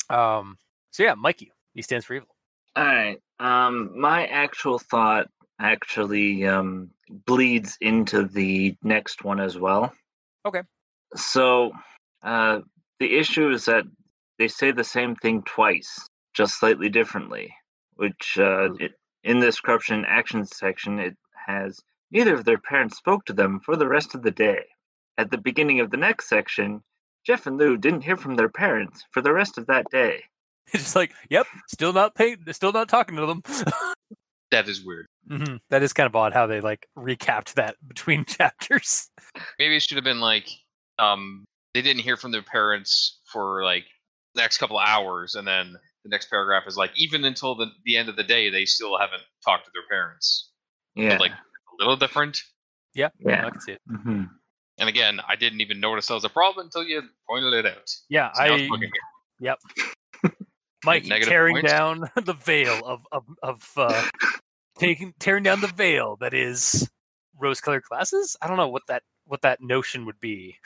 um. 0.09 0.57
So 0.89 1.03
yeah, 1.03 1.13
Mikey, 1.13 1.53
he 1.73 1.82
stands 1.84 2.05
for 2.05 2.15
evil. 2.15 2.27
All 2.75 2.84
right. 2.84 3.17
Um, 3.39 3.97
my 3.97 4.25
actual 4.25 4.79
thought 4.79 5.27
actually 5.59 6.45
um, 6.45 6.89
bleeds 7.25 7.77
into 7.79 8.25
the 8.25 8.75
next 8.84 9.23
one 9.23 9.39
as 9.39 9.57
well. 9.57 9.93
Okay. 10.45 10.63
So 11.15 11.71
uh, 12.23 12.59
the 12.99 13.17
issue 13.17 13.49
is 13.51 13.65
that 13.65 13.86
they 14.39 14.47
say 14.47 14.71
the 14.71 14.84
same 14.84 15.15
thing 15.15 15.43
twice, 15.43 16.07
just 16.34 16.59
slightly 16.59 16.89
differently. 16.89 17.53
Which 17.95 18.38
uh, 18.39 18.73
it, 18.79 18.93
in 19.23 19.39
this 19.39 19.59
corruption 19.59 20.03
action 20.07 20.45
section, 20.45 20.99
it 20.99 21.15
has 21.47 21.79
neither 22.12 22.36
of 22.36 22.45
their 22.45 22.57
parents 22.57 22.97
spoke 22.97 23.26
to 23.26 23.34
them 23.34 23.59
for 23.64 23.76
the 23.76 23.88
rest 23.88 24.16
of 24.16 24.24
the 24.24 24.32
day. 24.32 24.59
At 25.18 25.32
the 25.32 25.38
beginning 25.38 25.80
of 25.80 25.91
the 25.91 25.97
next 25.97 26.30
section, 26.30 26.82
Jeff 27.26 27.45
and 27.47 27.57
Lou 27.57 27.78
didn't 27.78 28.01
hear 28.01 28.18
from 28.18 28.36
their 28.36 28.49
parents 28.49 29.03
for 29.12 29.22
the 29.22 29.34
rest 29.34 29.57
of 29.57 29.68
that 29.68 29.86
day. 29.91 30.24
It's 30.74 30.84
just 30.84 30.95
like, 30.95 31.12
yep, 31.30 31.45
still 31.68 31.93
not 31.93 32.16
paying, 32.16 32.38
still 32.51 32.72
not 32.72 32.89
talking 32.89 33.16
to 33.18 33.26
them. 33.26 33.41
That 34.51 34.68
is 34.68 34.84
weird. 34.86 35.05
hmm 35.30 35.55
That 35.70 35.82
is 35.82 35.93
kind 35.93 36.07
of 36.07 36.16
odd 36.16 36.34
how 36.34 36.45
they 36.45 36.59
like 36.59 36.86
recapped 36.97 37.53
that 37.53 37.76
between 37.88 38.26
chapters. 38.26 39.09
Maybe 39.57 39.78
it 39.78 39.82
should 39.82 39.95
have 39.95 40.03
been 40.03 40.20
like 40.20 40.49
um 40.99 41.45
they 41.74 41.82
didn't 41.82 42.01
hear 42.01 42.18
from 42.18 42.32
their 42.32 42.41
parents 42.43 43.22
for 43.32 43.64
like 43.64 43.86
the 44.36 44.41
next 44.41 44.57
couple 44.57 44.78
of 44.78 44.86
hours 44.86 45.36
and 45.36 45.47
then 45.47 45.74
the 46.03 46.09
next 46.09 46.30
paragraph 46.30 46.64
is 46.68 46.76
like 46.76 46.91
even 46.97 47.24
until 47.24 47.55
the, 47.55 47.68
the 47.86 47.95
end 47.95 48.09
of 48.09 48.18
the 48.18 48.24
day 48.26 48.49
they 48.49 48.66
still 48.66 48.99
haven't 48.99 49.22
talked 49.45 49.64
to 49.66 49.72
their 49.74 49.88
parents. 49.89 50.49
Yeah. 50.95 51.18
like 51.18 51.32
a 51.32 51.36
little 51.84 51.97
different. 51.97 52.41
Yeah, 52.93 53.09
yeah. 53.19 53.47
I 53.47 53.49
can 53.49 53.61
see 53.61 53.71
it. 53.73 53.82
hmm 53.88 54.23
And 54.77 54.89
again, 54.89 55.19
I 55.27 55.36
didn't 55.36 55.61
even 55.61 55.79
notice 55.79 56.07
that 56.07 56.13
was 56.15 56.23
a 56.25 56.29
problem 56.29 56.65
until 56.67 56.84
you 56.84 57.01
pointed 57.29 57.53
it 57.53 57.65
out. 57.65 57.89
Yeah, 58.09 58.32
So 58.34 58.43
now 58.43 58.53
it's 58.55 58.63
I 58.63 58.67
looking 58.67 58.89
good. 59.39 60.32
Mike 60.86 61.03
tearing 61.03 61.55
points? 61.55 61.71
down 61.71 62.09
the 62.23 62.34
veil 62.34 62.82
of 62.86 63.01
of, 63.11 63.23
of 63.43 63.69
uh, 63.77 64.03
taking 64.79 65.13
tearing 65.19 65.43
down 65.43 65.61
the 65.61 65.67
veil 65.67 66.17
that 66.21 66.34
is 66.34 66.89
rose-colored 67.39 67.84
glasses. 67.89 68.36
I 68.41 68.47
don't 68.47 68.57
know 68.57 68.67
what 68.67 68.84
that 68.88 69.03
what 69.25 69.41
that 69.43 69.61
notion 69.61 70.05
would 70.05 70.19
be. 70.19 70.57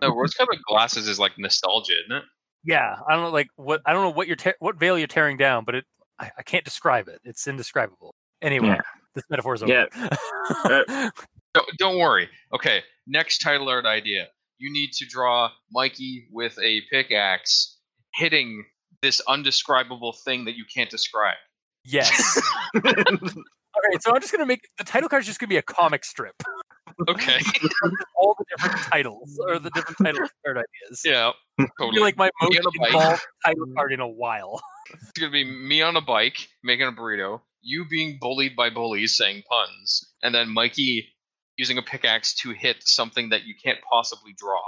No, 0.00 0.14
rose-colored 0.14 0.62
glasses 0.66 1.08
is 1.08 1.18
like 1.18 1.32
nostalgia, 1.38 1.92
isn't 2.06 2.16
it? 2.16 2.24
Yeah, 2.64 2.96
I 3.08 3.12
don't 3.14 3.24
know 3.24 3.30
like 3.30 3.48
what 3.56 3.82
I 3.86 3.92
don't 3.92 4.02
know 4.02 4.10
what 4.10 4.26
you're 4.26 4.36
te- 4.36 4.54
what 4.60 4.78
veil 4.78 4.96
you're 4.98 5.06
tearing 5.06 5.36
down, 5.36 5.64
but 5.64 5.74
it 5.74 5.84
I, 6.18 6.30
I 6.38 6.42
can't 6.42 6.64
describe 6.64 7.08
it. 7.08 7.20
It's 7.24 7.46
indescribable. 7.48 8.14
Anyway, 8.40 8.68
Yeah. 8.68 8.80
This 9.14 9.24
metaphor 9.30 9.54
is 9.54 9.62
over. 9.62 9.72
Yeah. 9.72 9.86
Uh, 10.64 11.10
don't, 11.54 11.68
don't 11.78 11.98
worry. 11.98 12.28
Okay, 12.54 12.82
next 13.06 13.38
title 13.38 13.68
art 13.68 13.86
idea. 13.86 14.28
You 14.58 14.72
need 14.72 14.92
to 14.94 15.06
draw 15.06 15.50
Mikey 15.72 16.28
with 16.30 16.58
a 16.62 16.80
pickaxe 16.90 17.78
hitting 18.14 18.64
this 19.02 19.20
undescribable 19.28 20.14
thing 20.24 20.44
that 20.46 20.56
you 20.56 20.64
can't 20.72 20.90
describe. 20.90 21.36
yes. 21.84 22.40
Okay, 23.76 23.98
so 24.00 24.12
I'm 24.14 24.20
just 24.20 24.32
gonna 24.32 24.46
make 24.46 24.68
the 24.78 24.84
title 24.84 25.08
card 25.08 25.22
is 25.22 25.26
just 25.26 25.40
gonna 25.40 25.48
be 25.48 25.56
a 25.56 25.62
comic 25.62 26.04
strip. 26.04 26.34
Okay. 27.08 27.40
All 28.16 28.36
the 28.38 28.44
different 28.56 28.80
titles 28.82 29.38
or 29.48 29.58
the 29.58 29.70
different 29.70 29.98
title 29.98 30.28
card 30.44 30.58
ideas. 30.58 31.02
yeah. 31.04 31.32
Totally. 31.78 31.96
be 31.96 32.00
like 32.00 32.16
my 32.16 32.30
most 32.40 32.52
Me 32.52 32.58
on 32.58 32.64
a 32.66 32.86
involved 32.86 33.26
title 33.44 33.66
card 33.74 33.92
in 33.92 34.00
a 34.00 34.08
while. 34.08 34.62
It's 34.92 35.10
gonna 35.18 35.32
be 35.32 35.44
me 35.44 35.82
on 35.82 35.96
a 35.96 36.00
bike 36.00 36.48
making 36.62 36.86
a 36.86 36.92
burrito, 36.92 37.40
you 37.64 37.84
being 37.88 38.18
bullied 38.20 38.54
by 38.56 38.70
bullies 38.70 39.16
saying 39.16 39.42
puns, 39.48 40.12
and 40.22 40.34
then 40.34 40.52
Mikey 40.52 41.08
using 41.56 41.78
a 41.78 41.82
pickaxe 41.82 42.34
to 42.34 42.50
hit 42.50 42.76
something 42.80 43.28
that 43.30 43.44
you 43.44 43.54
can't 43.62 43.78
possibly 43.90 44.34
draw. 44.36 44.60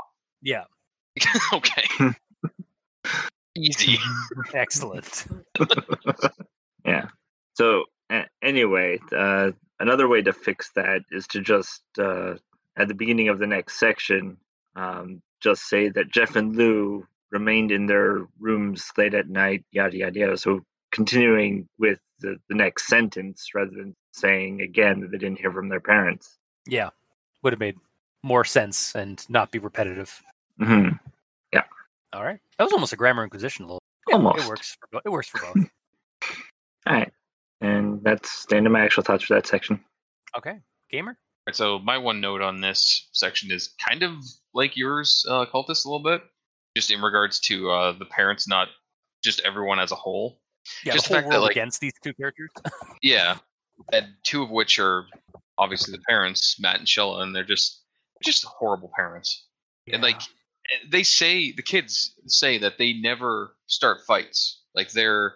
Yeah, 0.42 0.64
okay. 1.52 1.84
Easy. 3.56 3.98
excellent. 4.54 5.26
yeah. 6.84 7.06
So 7.54 7.84
a- 8.10 8.26
anyway, 8.42 8.98
uh, 9.16 9.52
another 9.80 10.08
way 10.08 10.22
to 10.22 10.32
fix 10.32 10.70
that 10.76 11.02
is 11.10 11.26
to 11.28 11.40
just 11.40 11.82
uh, 11.98 12.34
at 12.76 12.88
the 12.88 12.94
beginning 12.94 13.28
of 13.28 13.38
the 13.38 13.46
next 13.46 13.78
section, 13.78 14.36
um, 14.76 15.22
just 15.40 15.68
say 15.68 15.88
that 15.88 16.10
Jeff 16.12 16.36
and 16.36 16.54
Lou 16.54 17.06
remained 17.30 17.72
in 17.72 17.86
their 17.86 18.26
rooms 18.38 18.90
late 18.96 19.14
at 19.14 19.28
night, 19.28 19.64
yada 19.72 19.96
yada 19.96 20.18
yada. 20.18 20.36
So 20.36 20.60
continuing 20.92 21.68
with 21.78 21.98
the, 22.20 22.36
the 22.48 22.54
next 22.54 22.86
sentence 22.88 23.48
rather 23.54 23.70
than 23.70 23.94
saying 24.12 24.60
again 24.62 25.00
that 25.00 25.10
they 25.10 25.18
didn't 25.18 25.38
hear 25.38 25.52
from 25.52 25.68
their 25.68 25.80
parents. 25.80 26.36
Yeah, 26.66 26.90
would 27.42 27.52
have 27.52 27.60
made 27.60 27.76
more 28.22 28.44
sense 28.44 28.94
and 28.94 29.24
not 29.28 29.50
be 29.50 29.58
repetitive. 29.58 30.22
hmm 30.58 30.88
Yeah. 31.52 31.64
All 32.12 32.24
right, 32.24 32.40
that 32.58 32.64
was 32.64 32.72
almost 32.72 32.92
a 32.92 32.96
grammar 32.96 33.24
inquisition. 33.24 33.64
A 33.64 33.68
little. 33.68 33.82
Yeah, 34.08 34.16
Almost. 34.16 34.38
It 34.44 34.48
works. 34.48 34.76
For, 34.80 34.88
bo- 34.92 35.00
it 35.04 35.08
works 35.10 35.28
for 35.28 35.38
both. 35.40 35.64
All 36.86 36.94
right. 36.94 37.12
And 37.60 38.02
that's 38.02 38.46
the 38.46 38.56
end 38.56 38.66
of 38.66 38.72
my 38.72 38.80
actual 38.84 39.02
thoughts 39.02 39.24
for 39.24 39.34
that 39.34 39.46
section. 39.46 39.80
okay, 40.36 40.54
gamer. 40.90 41.16
Right, 41.46 41.56
so 41.56 41.78
my 41.78 41.96
one 41.98 42.20
note 42.20 42.42
on 42.42 42.60
this 42.60 43.08
section 43.12 43.50
is 43.52 43.74
kind 43.88 44.02
of 44.02 44.12
like 44.54 44.76
yours, 44.76 45.24
uh, 45.28 45.46
cultist, 45.46 45.84
a 45.84 45.88
little 45.88 46.02
bit, 46.02 46.22
just 46.76 46.90
in 46.90 47.00
regards 47.00 47.38
to 47.40 47.70
uh, 47.70 47.92
the 47.98 48.04
parents, 48.04 48.48
not 48.48 48.68
just 49.24 49.40
everyone 49.40 49.78
as 49.78 49.90
a 49.92 49.94
whole. 49.96 50.38
Yeah, 50.84 50.92
Just 50.94 51.08
the 51.08 51.14
fact 51.14 51.30
that, 51.30 51.40
like- 51.40 51.52
against 51.52 51.80
these 51.80 51.92
two 52.02 52.14
characters. 52.14 52.50
Yeah, 53.02 53.38
and 53.92 54.06
two 54.24 54.42
of 54.42 54.50
which 54.50 54.78
are 54.78 55.06
obviously 55.58 55.92
the 55.92 56.02
parents, 56.08 56.56
Matt 56.58 56.78
and 56.78 56.86
Shella, 56.86 57.22
and 57.22 57.34
they're 57.34 57.44
just 57.44 57.82
just 58.22 58.44
horrible 58.44 58.90
parents. 58.96 59.46
And 59.92 60.02
like 60.02 60.20
they 60.90 61.02
say, 61.02 61.52
the 61.52 61.62
kids 61.62 62.14
say 62.26 62.58
that 62.58 62.78
they 62.78 62.94
never 62.94 63.54
start 63.66 63.98
fights. 64.06 64.62
Like 64.74 64.90
they're 64.92 65.34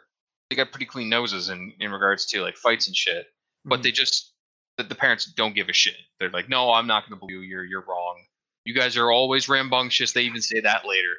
they 0.49 0.57
got 0.57 0.73
pretty 0.73 0.87
clean 0.87 1.09
noses 1.09 1.49
in 1.51 1.73
in 1.81 1.93
regards 1.93 2.27
to 2.27 2.41
like 2.43 2.57
fights 2.57 2.87
and 2.87 2.97
shit. 2.97 3.27
but 3.65 3.81
Mhm. 3.81 3.83
they 3.85 3.93
just 3.93 4.33
that 4.79 4.89
the 4.89 4.95
parents 4.95 5.27
don't 5.27 5.55
give 5.55 5.69
a 5.69 5.73
shit. 5.75 5.97
They're 6.19 6.31
like, 6.31 6.49
no, 6.49 6.73
I'm 6.73 6.87
not 6.87 7.03
going 7.07 7.13
to 7.13 7.21
believe 7.21 7.37
you. 7.45 7.49
You're 7.49 7.65
you're 7.65 7.85
wrong. 7.87 8.25
You 8.65 8.75
guys 8.75 8.97
are 8.97 9.11
always 9.13 9.49
rambunctious. 9.49 10.13
They 10.13 10.23
even 10.23 10.41
say 10.41 10.61
that 10.61 10.87
later. 10.87 11.15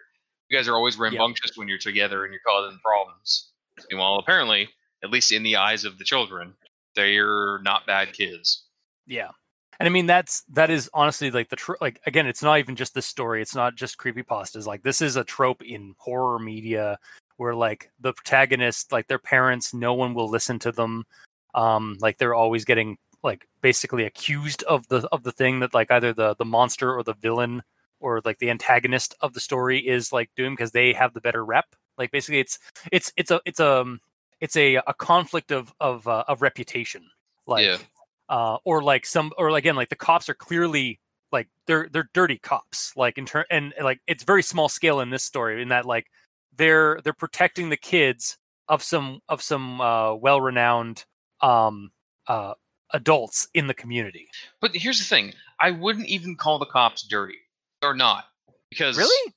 You 0.50 0.58
guys 0.58 0.68
are 0.68 0.76
always 0.76 0.98
rambunctious 0.98 1.52
when 1.56 1.68
you're 1.68 1.78
together 1.78 2.26
and 2.26 2.34
you're 2.34 2.42
causing 2.46 2.78
problems. 2.84 3.51
Meanwhile, 3.90 4.18
apparently, 4.20 4.70
at 5.04 5.12
least 5.12 5.32
in 5.32 5.44
the 5.44 5.56
eyes 5.56 5.86
of 5.86 5.98
the 5.98 6.04
children, 6.04 6.54
they're 6.96 7.60
not 7.60 7.86
bad 7.86 8.14
kids. 8.14 8.66
Yeah. 9.08 9.30
And 9.80 9.88
I 9.88 9.90
mean 9.90 10.06
that's 10.06 10.44
that 10.54 10.70
is 10.70 10.92
honestly 10.94 11.32
like 11.32 11.50
the 11.50 11.56
tr- 11.56 11.74
like 11.82 12.00
again 12.06 12.28
it's 12.28 12.44
not 12.44 12.60
even 12.60 12.76
just 12.76 12.94
this 12.94 13.08
story 13.08 13.42
it's 13.42 13.56
not 13.56 13.76
just 13.76 13.98
creepy 13.98 14.22
pastas 14.22 14.68
like 14.68 14.84
this 14.84 15.02
is 15.02 15.16
a 15.16 15.24
trope 15.24 15.64
in 15.64 15.96
horror 15.98 16.38
media 16.38 17.00
where 17.38 17.56
like 17.56 17.90
the 18.00 18.14
protagonist 18.14 18.92
like 18.92 19.08
their 19.08 19.18
parents 19.18 19.74
no 19.74 19.96
one 19.96 20.14
will 20.14 20.30
listen 20.30 20.60
to 20.60 20.72
them 20.72 21.04
um 21.56 21.98
like 22.00 22.20
they're 22.20 22.36
always 22.36 22.64
getting 22.64 22.96
like 23.24 23.48
basically 23.62 24.06
accused 24.06 24.62
of 24.64 24.88
the 24.90 25.08
of 25.12 25.24
the 25.24 25.32
thing 25.32 25.62
that 25.62 25.74
like 25.74 25.90
either 25.90 26.14
the 26.14 26.36
the 26.36 26.46
monster 26.46 26.94
or 26.96 27.02
the 27.02 27.16
villain 27.16 27.64
or 28.00 28.22
like 28.24 28.38
the 28.38 28.52
antagonist 28.52 29.16
of 29.22 29.34
the 29.34 29.40
story 29.40 29.80
is 29.80 30.14
like 30.14 30.30
doing 30.36 30.54
because 30.54 30.74
they 30.74 30.94
have 30.94 31.16
the 31.16 31.22
better 31.22 31.44
rep 31.44 31.66
like 32.02 32.12
basically 32.12 32.40
it's 32.40 32.58
it's 32.92 33.14
it's 33.16 33.32
a 33.32 33.40
it's 33.46 33.60
a 33.60 33.86
it's 34.40 34.56
a 34.58 34.76
a 34.76 34.94
conflict 34.94 35.52
of 35.52 35.72
of 35.80 36.08
uh, 36.08 36.24
of 36.28 36.42
reputation. 36.42 37.04
Like 37.48 37.66
Yeah. 37.66 37.78
uh, 38.30 38.58
or 38.66 38.82
like 38.82 39.06
some 39.06 39.32
or 39.38 39.50
again 39.56 39.76
like 39.76 39.90
the 39.90 39.96
cops 39.96 40.28
are 40.30 40.34
clearly 40.34 41.00
like 41.32 41.48
they're 41.68 41.88
they're 41.92 42.10
dirty 42.14 42.38
cops. 42.40 42.94
Like 42.98 43.18
in 43.18 43.26
turn 43.26 43.46
and 43.52 43.74
like 43.82 44.00
it's 44.08 44.24
very 44.24 44.44
small 44.44 44.68
scale 44.68 45.00
in 45.00 45.10
this 45.12 45.24
story 45.24 45.62
in 45.62 45.70
that 45.70 45.86
like 45.86 46.08
they're 46.58 47.00
they're 47.04 47.14
protecting 47.14 47.70
the 47.70 47.78
kids 47.78 48.38
of 48.68 48.82
some 48.84 49.20
of 49.30 49.42
some 49.42 49.80
uh, 49.80 50.16
well 50.16 50.42
renowned 50.42 51.06
um 51.42 51.92
uh 52.28 52.54
adults 52.94 53.48
in 53.54 53.68
the 53.68 53.74
community. 53.74 54.28
But 54.60 54.72
here's 54.76 55.00
the 55.00 55.06
thing: 55.06 55.34
I 55.60 55.72
wouldn't 55.72 56.08
even 56.08 56.36
call 56.36 56.58
the 56.60 56.66
cops 56.66 57.04
dirty. 57.04 57.38
They're 57.82 57.94
not. 57.94 58.26
Because 58.70 58.98
really? 58.98 59.34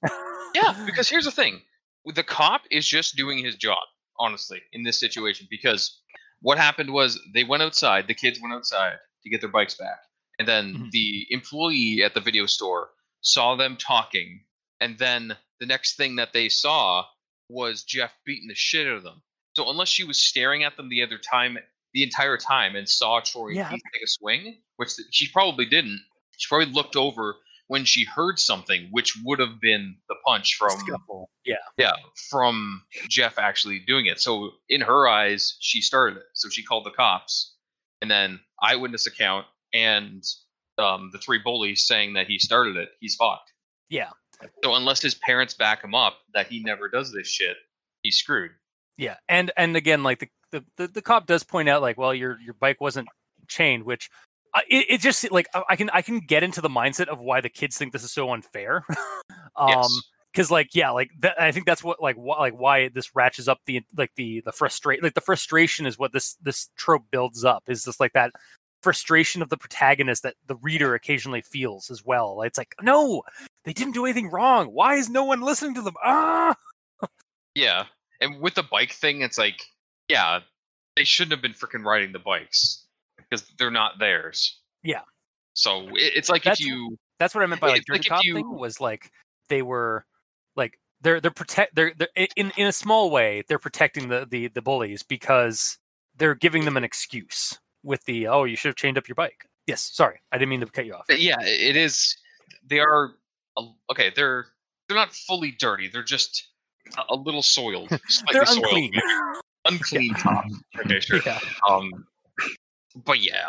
Yeah, 0.54 0.74
because 0.86 1.08
here's 1.08 1.24
the 1.24 1.30
thing: 1.30 1.60
the 2.06 2.22
cop 2.22 2.62
is 2.70 2.86
just 2.86 3.16
doing 3.16 3.44
his 3.44 3.56
job, 3.56 3.78
honestly, 4.18 4.62
in 4.72 4.82
this 4.82 4.98
situation. 5.00 5.46
Because 5.50 6.00
what 6.40 6.58
happened 6.58 6.92
was 6.92 7.18
they 7.32 7.44
went 7.44 7.62
outside, 7.62 8.06
the 8.06 8.14
kids 8.14 8.40
went 8.40 8.54
outside 8.54 8.98
to 9.22 9.30
get 9.30 9.40
their 9.40 9.50
bikes 9.50 9.74
back, 9.74 9.98
and 10.38 10.46
then 10.46 10.74
Mhm. 10.74 10.90
the 10.90 11.26
employee 11.30 12.02
at 12.04 12.14
the 12.14 12.20
video 12.20 12.46
store 12.46 12.90
saw 13.22 13.56
them 13.56 13.76
talking, 13.76 14.44
and 14.80 14.98
then 14.98 15.36
the 15.60 15.66
next 15.66 15.96
thing 15.96 16.16
that 16.16 16.32
they 16.32 16.48
saw 16.48 17.06
was 17.48 17.84
Jeff 17.84 18.12
beating 18.26 18.48
the 18.48 18.54
shit 18.54 18.86
out 18.86 18.96
of 18.96 19.02
them. 19.02 19.22
So 19.56 19.70
unless 19.70 19.88
she 19.88 20.04
was 20.04 20.20
staring 20.20 20.64
at 20.64 20.76
them 20.76 20.88
the 20.88 21.02
other 21.02 21.18
time, 21.18 21.58
the 21.92 22.02
entire 22.02 22.36
time, 22.36 22.74
and 22.76 22.88
saw 22.88 23.20
Troy 23.20 23.50
Yeah. 23.50 23.70
Take 23.70 24.02
a 24.02 24.06
swing, 24.06 24.62
which 24.76 24.90
she 25.10 25.28
probably 25.28 25.64
didn't. 25.64 26.04
She 26.36 26.48
probably 26.48 26.66
looked 26.74 26.96
over 26.96 27.40
when 27.68 27.84
she 27.84 28.04
heard 28.04 28.38
something, 28.38 28.88
which 28.90 29.16
would 29.24 29.38
have 29.38 29.60
been 29.60 29.96
the 30.08 30.16
punch 30.26 30.56
from 30.56 30.70
Scuffle. 30.70 31.30
yeah 31.44 31.56
yeah 31.78 31.94
from 32.30 32.82
Jeff 33.08 33.38
actually 33.38 33.80
doing 33.86 34.06
it. 34.06 34.20
So 34.20 34.50
in 34.68 34.80
her 34.80 35.08
eyes, 35.08 35.56
she 35.60 35.80
started 35.80 36.18
it. 36.18 36.24
So 36.34 36.48
she 36.48 36.62
called 36.62 36.84
the 36.84 36.90
cops, 36.90 37.54
and 38.02 38.10
then 38.10 38.40
eyewitness 38.62 39.06
account 39.06 39.46
and 39.72 40.22
um, 40.78 41.10
the 41.12 41.18
three 41.18 41.38
bullies 41.38 41.86
saying 41.86 42.14
that 42.14 42.26
he 42.26 42.38
started 42.38 42.76
it, 42.76 42.90
he's 43.00 43.14
fucked. 43.14 43.52
Yeah. 43.88 44.10
So 44.62 44.74
unless 44.74 45.00
his 45.00 45.14
parents 45.14 45.54
back 45.54 45.82
him 45.82 45.94
up 45.94 46.18
that 46.34 46.48
he 46.48 46.60
never 46.60 46.88
does 46.88 47.12
this 47.12 47.28
shit, 47.28 47.56
he's 48.02 48.16
screwed. 48.16 48.50
Yeah, 48.96 49.16
and 49.28 49.50
and 49.56 49.76
again, 49.76 50.02
like 50.02 50.20
the 50.20 50.28
the, 50.52 50.64
the, 50.76 50.88
the 50.88 51.02
cop 51.02 51.26
does 51.26 51.42
point 51.42 51.68
out, 51.68 51.82
like, 51.82 51.98
well, 51.98 52.14
your 52.14 52.38
your 52.40 52.54
bike 52.54 52.80
wasn't 52.80 53.08
chained, 53.48 53.84
which 53.84 54.10
it, 54.68 54.86
it 54.88 55.00
just 55.00 55.30
like 55.30 55.46
I 55.68 55.76
can 55.76 55.90
I 55.90 56.02
can 56.02 56.20
get 56.20 56.42
into 56.42 56.60
the 56.60 56.68
mindset 56.68 57.08
of 57.08 57.20
why 57.20 57.40
the 57.40 57.48
kids 57.48 57.76
think 57.76 57.92
this 57.92 58.04
is 58.04 58.12
so 58.12 58.32
unfair. 58.32 58.84
um, 59.56 59.68
yes. 59.68 60.00
because 60.32 60.50
like 60.50 60.74
yeah, 60.74 60.90
like 60.90 61.10
that, 61.20 61.40
I 61.40 61.52
think 61.52 61.66
that's 61.66 61.82
what 61.82 62.00
like 62.00 62.16
wh- 62.16 62.38
like 62.38 62.54
why 62.54 62.88
this 62.88 63.14
ratchets 63.14 63.48
up 63.48 63.60
the 63.66 63.82
like 63.96 64.12
the 64.16 64.42
the 64.44 64.52
frustrate 64.52 65.02
like 65.02 65.14
the 65.14 65.20
frustration 65.20 65.86
is 65.86 65.98
what 65.98 66.12
this 66.12 66.34
this 66.42 66.68
trope 66.76 67.04
builds 67.10 67.44
up 67.44 67.64
is 67.68 67.84
just 67.84 68.00
like 68.00 68.12
that 68.12 68.32
frustration 68.82 69.40
of 69.42 69.48
the 69.48 69.56
protagonist 69.56 70.22
that 70.22 70.34
the 70.46 70.56
reader 70.56 70.94
occasionally 70.94 71.42
feels 71.42 71.90
as 71.90 72.04
well. 72.04 72.42
It's 72.42 72.58
like 72.58 72.74
no, 72.82 73.22
they 73.64 73.72
didn't 73.72 73.94
do 73.94 74.04
anything 74.04 74.30
wrong. 74.30 74.68
Why 74.68 74.94
is 74.94 75.08
no 75.08 75.24
one 75.24 75.40
listening 75.40 75.74
to 75.74 75.82
them? 75.82 75.94
Ah. 76.04 76.54
Yeah. 77.54 77.84
And 78.20 78.40
with 78.40 78.54
the 78.54 78.62
bike 78.62 78.92
thing, 78.92 79.22
it's 79.22 79.38
like, 79.38 79.62
yeah, 80.08 80.40
they 80.96 81.04
shouldn't 81.04 81.32
have 81.32 81.42
been 81.42 81.52
freaking 81.52 81.84
riding 81.84 82.12
the 82.12 82.18
bikes 82.18 82.83
because 83.28 83.46
they're 83.58 83.70
not 83.70 83.98
theirs. 83.98 84.60
Yeah. 84.82 85.00
So 85.54 85.88
it, 85.88 86.12
it's 86.16 86.28
like 86.28 86.42
That's- 86.44 86.60
if 86.60 86.66
you 86.66 86.96
That's 87.18 87.34
what 87.34 87.42
I 87.44 87.46
meant 87.46 87.60
by 87.60 87.68
like 87.68 87.82
like 87.88 88.04
cop 88.04 88.24
you- 88.24 88.34
thing 88.34 88.56
was 88.58 88.80
like 88.80 89.10
they 89.48 89.62
were 89.62 90.04
like 90.56 90.78
they're 91.00 91.20
they're 91.20 91.30
protect 91.30 91.74
they're, 91.74 91.92
they're 91.96 92.08
in 92.36 92.52
in 92.56 92.66
a 92.66 92.72
small 92.72 93.10
way 93.10 93.42
they're 93.48 93.58
protecting 93.58 94.08
the 94.08 94.26
the 94.30 94.48
the 94.48 94.62
bullies 94.62 95.02
because 95.02 95.78
they're 96.16 96.34
giving 96.34 96.64
them 96.64 96.76
an 96.76 96.84
excuse 96.84 97.58
with 97.82 98.02
the 98.04 98.26
oh 98.28 98.44
you 98.44 98.56
should 98.56 98.68
have 98.68 98.76
chained 98.76 98.96
up 98.98 99.06
your 99.08 99.14
bike. 99.14 99.46
Yes, 99.66 99.80
sorry, 99.94 100.20
I 100.32 100.36
didn't 100.38 100.50
mean 100.50 100.60
to 100.60 100.66
cut 100.66 100.84
you 100.86 100.94
off. 100.94 101.06
yeah, 101.08 101.36
it 101.40 101.76
is. 101.76 102.16
They 102.66 102.80
are 102.80 103.12
okay. 103.90 104.12
They're 104.14 104.46
they're 104.88 104.96
not 104.96 105.12
fully 105.14 105.52
dirty. 105.52 105.88
They're 105.88 106.02
just 106.02 106.48
a, 106.98 107.14
a 107.14 107.16
little 107.16 107.42
soiled, 107.42 107.88
slightly 108.08 108.32
They're 108.32 108.46
soiled, 108.46 108.64
unclean. 108.64 108.92
unclean 109.66 110.14
top. 110.14 110.44
Okay, 110.80 111.00
sure. 111.00 111.20
Yeah. 111.26 111.38
Um, 111.68 111.90
but 112.94 113.20
yeah, 113.20 113.48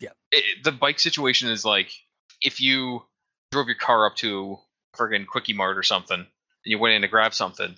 Yeah. 0.00 0.10
It, 0.30 0.64
the 0.64 0.72
bike 0.72 0.98
situation 1.00 1.48
is 1.48 1.64
like 1.64 1.92
if 2.42 2.60
you 2.60 3.02
drove 3.50 3.66
your 3.66 3.76
car 3.76 4.06
up 4.06 4.16
to 4.16 4.58
friggin' 4.96 5.26
Quickie 5.26 5.52
Mart 5.52 5.78
or 5.78 5.82
something, 5.82 6.18
and 6.20 6.26
you 6.64 6.78
went 6.78 6.94
in 6.94 7.02
to 7.02 7.08
grab 7.08 7.34
something, 7.34 7.74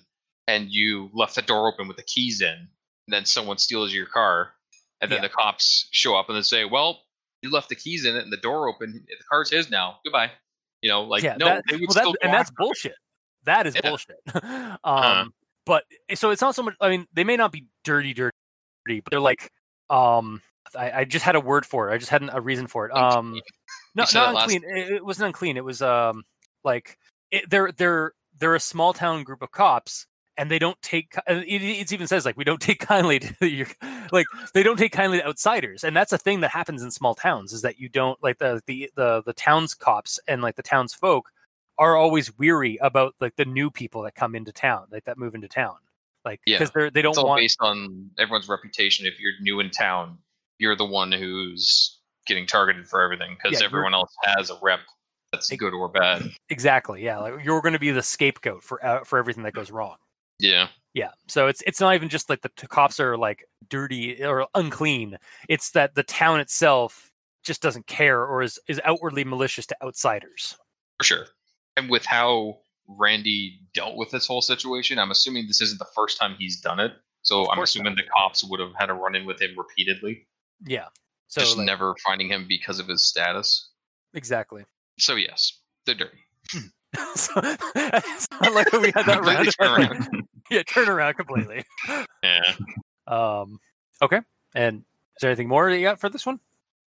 and 0.47 0.69
you 0.69 1.09
left 1.13 1.35
the 1.35 1.41
door 1.41 1.67
open 1.71 1.87
with 1.87 1.97
the 1.97 2.03
keys 2.03 2.41
in, 2.41 2.49
and 2.49 2.67
then 3.09 3.25
someone 3.25 3.57
steals 3.57 3.93
your 3.93 4.05
car, 4.07 4.51
and 5.01 5.11
then 5.11 5.17
Yeah. 5.17 5.27
the 5.27 5.33
cops 5.33 5.87
show 5.91 6.15
up 6.15 6.29
and 6.29 6.37
they 6.37 6.41
say, 6.41 6.65
"Well, 6.65 7.03
you 7.41 7.51
left 7.51 7.69
the 7.69 7.75
keys 7.75 8.05
in 8.05 8.15
it 8.15 8.23
and 8.23 8.31
the 8.33 8.37
door 8.37 8.67
open. 8.67 9.05
The 9.07 9.23
car's 9.29 9.49
his 9.49 9.69
now. 9.69 9.99
Goodbye." 10.03 10.31
You 10.81 10.89
know, 10.89 11.03
like 11.03 11.23
yeah, 11.23 11.35
no, 11.37 11.45
that, 11.45 11.63
well, 11.69 11.93
that, 11.93 12.17
and 12.21 12.33
that's 12.33 12.51
bullshit. 12.51 12.95
That 13.43 13.65
is 13.67 13.75
Yeah. 13.75 13.81
bullshit. 13.89 14.17
um, 14.83 15.33
but 15.65 15.83
so 16.13 16.29
it's 16.31 16.41
not 16.41 16.53
so 16.55 16.63
much. 16.63 16.75
I 16.81 16.89
mean, 16.89 17.07
they 17.13 17.23
may 17.23 17.37
not 17.37 17.51
be 17.51 17.65
dirty, 17.83 18.13
dirty, 18.13 18.31
but 18.87 19.09
they're 19.11 19.19
like 19.19 19.51
um. 19.89 20.41
I, 20.77 20.91
I 20.91 21.05
just 21.05 21.25
had 21.25 21.35
a 21.35 21.39
word 21.39 21.65
for 21.65 21.89
it. 21.89 21.93
I 21.93 21.97
just 21.97 22.09
had 22.09 22.27
a 22.31 22.41
reason 22.41 22.67
for 22.67 22.87
it. 22.87 22.95
Um, 22.95 23.41
no, 23.95 24.05
not 24.13 24.15
it 24.15 24.37
unclean. 24.37 24.63
It, 24.65 24.91
it 24.93 25.05
wasn't 25.05 25.27
unclean. 25.27 25.57
It 25.57 25.63
was 25.63 25.81
um 25.81 26.23
like 26.63 26.97
it, 27.31 27.49
they're 27.49 27.71
they're 27.71 28.13
they're 28.39 28.55
a 28.55 28.59
small 28.59 28.93
town 28.93 29.23
group 29.23 29.41
of 29.41 29.51
cops, 29.51 30.07
and 30.37 30.49
they 30.49 30.59
don't 30.59 30.81
take. 30.81 31.15
It, 31.27 31.61
it 31.61 31.91
even 31.93 32.07
says 32.07 32.25
like 32.25 32.37
we 32.37 32.43
don't 32.43 32.61
take 32.61 32.79
kindly 32.79 33.19
to 33.19 33.47
your 33.47 33.67
like 34.11 34.25
they 34.53 34.63
don't 34.63 34.77
take 34.77 34.91
kindly 34.91 35.19
to 35.19 35.27
outsiders, 35.27 35.83
and 35.83 35.95
that's 35.95 36.13
a 36.13 36.17
thing 36.17 36.41
that 36.41 36.51
happens 36.51 36.83
in 36.83 36.91
small 36.91 37.15
towns 37.15 37.53
is 37.53 37.61
that 37.61 37.79
you 37.79 37.89
don't 37.89 38.21
like 38.23 38.39
the 38.39 38.61
the 38.65 38.89
the 38.95 39.23
the 39.25 39.33
town's 39.33 39.73
cops 39.73 40.19
and 40.27 40.41
like 40.41 40.55
the 40.55 40.63
townsfolk 40.63 41.29
are 41.77 41.95
always 41.95 42.37
weary 42.37 42.77
about 42.77 43.15
like 43.19 43.35
the 43.35 43.45
new 43.45 43.69
people 43.69 44.03
that 44.03 44.15
come 44.15 44.35
into 44.35 44.51
town, 44.51 44.87
like 44.91 45.03
that 45.05 45.17
move 45.17 45.35
into 45.35 45.47
town, 45.47 45.75
like 46.23 46.39
Yeah. 46.45 46.57
because 46.57 46.71
they're 46.71 46.89
they 46.89 47.01
don't 47.01 47.11
It's 47.11 47.17
all 47.19 47.27
want 47.27 47.39
based 47.39 47.59
on 47.61 48.09
everyone's 48.17 48.47
reputation. 48.47 49.05
If 49.05 49.19
you're 49.19 49.33
new 49.41 49.59
in 49.59 49.69
town, 49.71 50.17
you're 50.59 50.75
the 50.75 50.85
one 50.85 51.11
who's 51.11 51.99
getting 52.27 52.45
targeted 52.47 52.87
for 52.87 53.01
everything 53.01 53.35
because 53.41 53.59
Yeah, 53.59 53.65
everyone 53.65 53.93
else 53.93 54.13
has 54.23 54.49
a 54.49 54.57
rep 54.61 54.79
that's 55.31 55.49
good 55.51 55.73
or 55.73 55.89
bad. 55.89 56.23
exactly 56.49 57.03
yeah 57.03 57.17
like 57.19 57.43
you're 57.43 57.61
going 57.61 57.73
to 57.73 57.79
be 57.79 57.91
the 57.91 58.01
scapegoat 58.01 58.63
for 58.63 58.83
uh, 58.85 59.03
for 59.03 59.19
everything 59.19 59.43
that 59.43 59.53
goes 59.53 59.69
wrong. 59.71 59.95
Yeah. 60.39 60.67
Yeah. 60.93 61.11
So 61.27 61.47
it's 61.47 61.61
it's 61.67 61.79
not 61.79 61.93
even 61.95 62.09
just 62.09 62.29
like 62.29 62.41
the 62.41 62.51
t- 62.55 62.67
cops 62.67 62.99
are 62.99 63.17
like 63.17 63.45
dirty 63.69 64.23
or 64.23 64.47
unclean. 64.55 65.17
It's 65.49 65.71
that 65.71 65.95
the 65.95 66.03
town 66.03 66.39
itself 66.39 67.11
just 67.43 67.61
doesn't 67.61 67.87
care 67.87 68.23
or 68.25 68.41
is 68.41 68.59
is 68.67 68.79
outwardly 68.85 69.23
malicious 69.23 69.65
to 69.67 69.75
outsiders. 69.83 70.55
for 70.99 71.03
sure. 71.05 71.25
And 71.77 71.89
with 71.89 72.05
how 72.05 72.59
Randy 72.87 73.59
dealt 73.73 73.97
with 73.97 74.11
this 74.11 74.25
whole 74.27 74.41
situation, 74.41 74.99
I'm 74.99 75.11
assuming 75.11 75.47
this 75.47 75.61
isn't 75.61 75.79
the 75.79 75.87
first 75.95 76.17
time 76.19 76.35
he's 76.39 76.61
done 76.61 76.79
it. 76.79 76.93
So 77.23 77.49
I'm 77.51 77.59
assuming 77.59 77.95
the 77.95 78.03
cops 78.15 78.43
would 78.43 78.59
have 78.59 78.73
had 78.77 78.89
a 78.89 78.93
run 78.93 79.15
in 79.15 79.25
with 79.25 79.41
him 79.41 79.51
repeatedly, 79.57 80.27
Yeah. 80.65 80.85
So 81.27 81.41
just 81.41 81.57
like, 81.57 81.65
never 81.65 81.95
finding 82.05 82.29
him 82.29 82.45
because 82.47 82.79
of 82.79 82.87
his 82.87 83.03
status. 83.03 83.69
exactly. 84.13 84.63
So 84.99 85.15
yes, 85.15 85.59
they're 85.85 85.95
dirty. 85.95 86.17
so, 87.15 87.33
it's 87.75 88.27
not 88.31 88.53
like 88.53 88.71
we 88.71 88.91
had 88.95 89.05
that 89.05 89.21
round. 89.25 89.53
turn 89.59 90.23
yeah, 90.51 90.63
turn 90.63 90.87
around 90.87 91.15
completely. 91.15 91.65
Yeah. 92.23 92.53
Um. 93.07 93.59
Okay. 94.01 94.21
And 94.53 94.79
is 94.79 95.21
there 95.21 95.29
anything 95.29 95.49
more 95.49 95.69
that 95.69 95.77
you 95.77 95.83
got 95.83 95.99
for 95.99 96.09
this 96.09 96.25
one? 96.25 96.39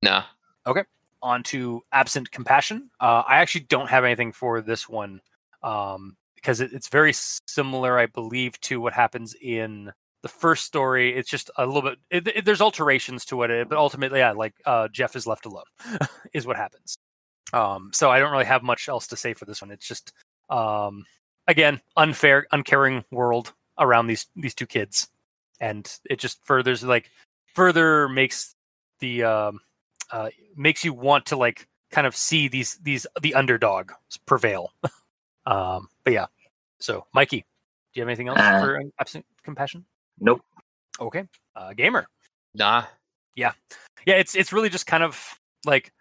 Nah. 0.02 0.24
Okay. 0.66 0.84
On 1.22 1.44
to 1.44 1.82
absent 1.92 2.30
compassion 2.32 2.92
uh, 3.00 3.24
i 3.28 3.38
actually 3.38 3.62
don't 3.62 3.90
have 3.90 4.04
anything 4.06 4.32
for 4.32 4.62
this 4.62 4.88
one 4.88 5.20
um, 5.64 6.16
because 6.36 6.62
it, 6.62 6.72
it's 6.72 6.90
very 6.90 7.12
similar 7.12 7.98
i 7.98 8.06
believe 8.06 8.60
to 8.62 8.80
what 8.80 8.94
happens 8.94 9.36
in 9.42 9.92
the 10.24 10.28
first 10.30 10.66
story 10.66 11.16
it's 11.16 11.30
just 11.30 11.50
a 11.58 11.66
little 11.66 11.82
bit 11.82 11.98
it, 12.10 12.28
it- 12.28 12.46
there's 12.46 12.62
alterations 12.62 13.24
to 13.26 13.36
what 13.38 13.52
it 13.52 13.70
but 13.70 13.78
ultimately 13.78 14.20
yeah 14.20 14.32
like 14.32 14.54
uh, 14.66 14.88
jeff 14.90 15.16
is 15.16 15.28
left 15.28 15.46
alone 15.46 15.64
is 16.34 16.46
what 16.48 16.56
happens 16.58 16.98
um, 17.54 17.92
so 17.94 18.10
i 18.10 18.20
don't 18.20 18.32
really 18.32 18.46
have 18.46 18.64
much 18.64 18.90
else 18.90 19.08
to 19.08 19.16
say 19.16 19.34
for 19.34 19.46
this 19.46 19.62
one 19.62 19.72
it's 19.72 19.88
just 19.88 20.12
um, 20.50 21.06
again 21.48 21.80
unfair 21.98 22.46
uncaring 22.52 23.04
world 23.12 23.54
around 23.80 24.08
these 24.08 24.26
these 24.36 24.56
two 24.56 24.66
kids 24.66 25.08
and 25.60 25.98
it 26.10 26.20
just 26.20 26.44
furthers 26.46 26.84
like 26.84 27.10
further 27.54 28.08
makes 28.10 28.54
the 29.00 29.24
um, 29.24 29.60
uh, 30.12 30.30
makes 30.56 30.84
you 30.84 30.94
want 30.94 31.26
to 31.28 31.36
like 31.36 31.68
kind 31.92 32.06
of 32.08 32.16
see 32.16 32.48
these 32.48 32.78
these 32.84 33.06
the 33.22 33.34
underdog 33.34 33.92
prevail. 34.26 34.72
um, 35.46 35.88
but 36.04 36.14
yeah, 36.14 36.26
so 36.80 37.06
Mikey, 37.14 37.38
do 37.40 37.46
you 37.94 38.02
have 38.02 38.10
anything 38.10 38.28
else 38.28 38.40
Uh, 38.40 38.60
for 38.60 38.82
absent 39.00 39.26
compassion? 39.44 39.86
Nope. 40.20 40.42
Okay, 41.00 41.26
uh, 41.56 41.74
gamer. 41.74 42.08
Nah. 42.54 42.86
Yeah, 43.36 43.52
Yeah. 44.06 44.16
it's 44.16 44.36
it's 44.36 44.52
really 44.52 44.70
just 44.70 44.88
kind 44.88 45.04
of 45.04 45.40
like 45.66 45.92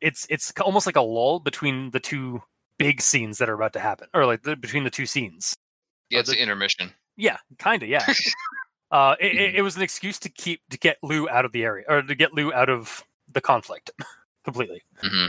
it's 0.00 0.26
it's 0.30 0.52
almost 0.60 0.86
like 0.86 0.96
a 0.96 1.02
lull 1.02 1.38
between 1.40 1.90
the 1.90 2.00
two 2.00 2.42
big 2.78 3.00
scenes 3.02 3.38
that 3.38 3.48
are 3.48 3.54
about 3.54 3.72
to 3.74 3.80
happen, 3.80 4.08
or 4.14 4.24
like 4.24 4.42
the, 4.42 4.56
between 4.56 4.84
the 4.84 4.90
two 4.90 5.04
scenes. 5.06 5.54
Yeah, 6.10 6.18
Oh, 6.18 6.20
it's 6.20 6.30
the- 6.30 6.36
an 6.36 6.42
intermission. 6.42 6.92
Yeah, 7.16 7.36
kind 7.58 7.82
of. 7.82 7.88
Yeah. 7.88 8.06
uh, 8.90 9.16
it, 9.20 9.34
it, 9.34 9.54
it 9.56 9.62
was 9.62 9.76
an 9.76 9.82
excuse 9.82 10.18
to 10.20 10.28
keep 10.30 10.62
to 10.70 10.78
get 10.78 10.96
Lou 11.02 11.28
out 11.28 11.44
of 11.44 11.52
the 11.52 11.64
area, 11.64 11.84
or 11.88 12.00
to 12.00 12.14
get 12.14 12.32
Lou 12.32 12.52
out 12.52 12.70
of 12.70 13.04
the 13.30 13.40
conflict 13.42 13.90
completely. 14.44 14.82
hmm 15.02 15.26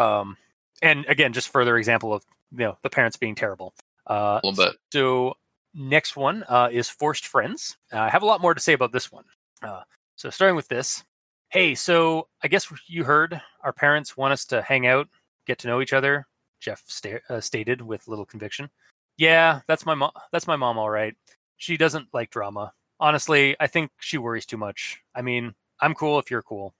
Um, 0.00 0.36
and 0.82 1.04
again, 1.06 1.32
just 1.32 1.48
further 1.52 1.76
example 1.76 2.12
of 2.14 2.24
you 2.52 2.64
know 2.64 2.78
the 2.82 2.90
parents 2.90 3.16
being 3.16 3.34
terrible. 3.36 3.74
Uh, 4.08 4.40
A 4.42 4.46
little 4.46 4.64
bit. 4.64 4.76
so 4.92 5.36
next 5.74 6.16
one 6.16 6.44
uh, 6.48 6.68
is 6.70 6.88
forced 6.88 7.26
friends. 7.26 7.76
Uh, 7.92 8.00
I 8.00 8.08
have 8.08 8.22
a 8.22 8.26
lot 8.26 8.40
more 8.40 8.54
to 8.54 8.60
say 8.60 8.72
about 8.72 8.92
this 8.92 9.10
one. 9.12 9.24
Uh, 9.62 9.82
so 10.16 10.30
starting 10.30 10.56
with 10.56 10.68
this, 10.68 11.04
hey, 11.50 11.74
so 11.74 12.28
I 12.42 12.48
guess 12.48 12.72
you 12.86 13.04
heard 13.04 13.40
our 13.62 13.72
parents 13.72 14.16
want 14.16 14.32
us 14.32 14.44
to 14.46 14.62
hang 14.62 14.86
out, 14.86 15.08
get 15.46 15.58
to 15.60 15.68
know 15.68 15.80
each 15.80 15.92
other. 15.92 16.26
Jeff 16.60 16.82
sta- 16.86 17.20
uh, 17.28 17.40
stated 17.40 17.80
with 17.80 18.08
little 18.08 18.26
conviction. 18.26 18.68
Yeah, 19.16 19.60
that's 19.66 19.86
my 19.86 19.94
mom. 19.94 20.12
That's 20.32 20.46
my 20.46 20.56
mom, 20.56 20.78
all 20.78 20.90
right. 20.90 21.14
She 21.56 21.76
doesn't 21.76 22.08
like 22.12 22.30
drama. 22.30 22.72
Honestly, 22.98 23.56
I 23.60 23.66
think 23.66 23.90
she 23.98 24.18
worries 24.18 24.46
too 24.46 24.56
much. 24.56 25.00
I 25.14 25.22
mean, 25.22 25.54
I'm 25.80 25.94
cool 25.94 26.18
if 26.18 26.30
you're 26.30 26.42
cool. 26.42 26.74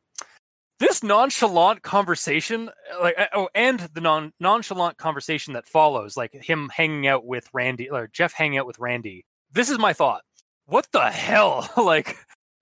This 0.80 1.02
nonchalant 1.02 1.82
conversation, 1.82 2.70
like, 3.02 3.14
uh, 3.18 3.26
oh, 3.34 3.48
and 3.54 3.80
the 3.92 4.00
non 4.00 4.32
nonchalant 4.40 4.96
conversation 4.96 5.52
that 5.52 5.68
follows, 5.68 6.16
like 6.16 6.32
him 6.32 6.70
hanging 6.74 7.06
out 7.06 7.26
with 7.26 7.50
Randy 7.52 7.90
or 7.90 8.08
Jeff 8.08 8.32
hanging 8.32 8.58
out 8.58 8.66
with 8.66 8.78
Randy. 8.78 9.26
This 9.52 9.68
is 9.68 9.78
my 9.78 9.92
thought. 9.92 10.22
What 10.64 10.88
the 10.90 11.10
hell? 11.10 11.68
like, 11.76 12.16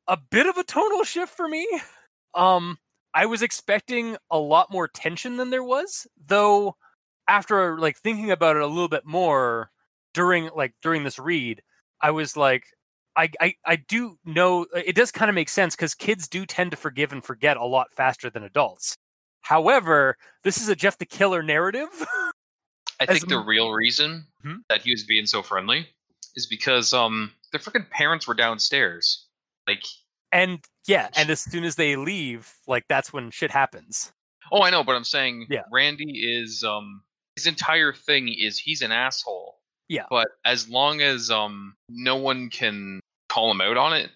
a 0.08 0.18
bit 0.30 0.48
of 0.48 0.56
a 0.56 0.64
tonal 0.64 1.04
shift 1.04 1.36
for 1.36 1.46
me. 1.46 1.66
Um, 2.34 2.78
I 3.14 3.26
was 3.26 3.40
expecting 3.40 4.16
a 4.32 4.38
lot 4.38 4.72
more 4.72 4.88
tension 4.88 5.36
than 5.36 5.50
there 5.50 5.62
was, 5.62 6.08
though. 6.26 6.76
After 7.28 7.78
like 7.78 7.98
thinking 7.98 8.30
about 8.32 8.56
it 8.56 8.62
a 8.62 8.66
little 8.66 8.88
bit 8.88 9.04
more 9.04 9.70
during 10.12 10.50
like 10.56 10.74
during 10.82 11.04
this 11.04 11.18
read, 11.20 11.62
I 12.00 12.10
was 12.10 12.36
like, 12.36 12.64
I 13.18 13.28
I, 13.40 13.54
I 13.66 13.76
do 13.76 14.16
know 14.24 14.66
it 14.74 14.94
does 14.94 15.10
kind 15.10 15.28
of 15.28 15.34
make 15.34 15.48
sense 15.48 15.74
because 15.76 15.94
kids 15.94 16.28
do 16.28 16.46
tend 16.46 16.70
to 16.70 16.76
forgive 16.76 17.12
and 17.12 17.22
forget 17.24 17.56
a 17.56 17.64
lot 17.64 17.88
faster 17.92 18.30
than 18.30 18.44
adults. 18.44 18.94
However, 19.42 20.16
this 20.44 20.60
is 20.60 20.68
a 20.68 20.76
Jeff 20.76 20.98
the 20.98 21.06
Killer 21.06 21.42
narrative. 21.42 21.88
I 23.00 23.04
As 23.04 23.18
think 23.18 23.28
the 23.28 23.38
real 23.38 23.72
reason 23.72 24.26
Hmm? 24.42 24.56
that 24.68 24.82
he 24.82 24.90
was 24.92 25.04
being 25.04 25.26
so 25.26 25.42
friendly 25.42 25.88
is 26.36 26.46
because 26.46 26.92
um 26.92 27.32
the 27.52 27.58
freaking 27.58 27.88
parents 27.90 28.26
were 28.28 28.34
downstairs. 28.34 29.26
Like, 29.66 29.82
and 30.32 30.64
yeah, 30.86 31.08
and 31.16 31.28
as 31.30 31.40
soon 31.40 31.64
as 31.64 31.74
they 31.76 31.96
leave, 31.96 32.52
like 32.66 32.84
that's 32.88 33.12
when 33.12 33.30
shit 33.30 33.50
happens. 33.50 34.12
oh, 34.52 34.62
I 34.62 34.70
know, 34.70 34.82
but 34.84 34.94
I'm 34.96 35.04
saying 35.04 35.46
Yeah. 35.50 35.62
Randy 35.72 36.22
is 36.40 36.62
um 36.64 37.02
his 37.36 37.46
entire 37.46 37.92
thing 37.92 38.28
is 38.28 38.58
he's 38.58 38.82
an 38.82 38.92
asshole. 38.92 39.58
Yeah. 39.88 40.04
But 40.10 40.28
as 40.44 40.68
long 40.68 41.00
as 41.00 41.30
um 41.30 41.74
no 41.88 42.16
one 42.16 42.50
can 42.50 43.00
call 43.38 43.50
him 43.50 43.60
out 43.60 43.76
on 43.76 43.92
it, 43.92 44.10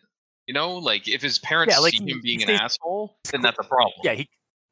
you 0.46 0.54
know, 0.54 0.74
like 0.76 1.08
if 1.08 1.22
his 1.22 1.38
parents 1.38 1.74
Yeah, 1.74 1.80
like, 1.80 1.94
see 1.94 2.10
him 2.10 2.20
being 2.22 2.42
an 2.42 2.50
asshole, 2.50 3.16
then 3.30 3.40
that's 3.40 3.58
a 3.58 3.64
problem. 3.64 3.94
Yeah, 4.02 4.14
he 4.14 4.28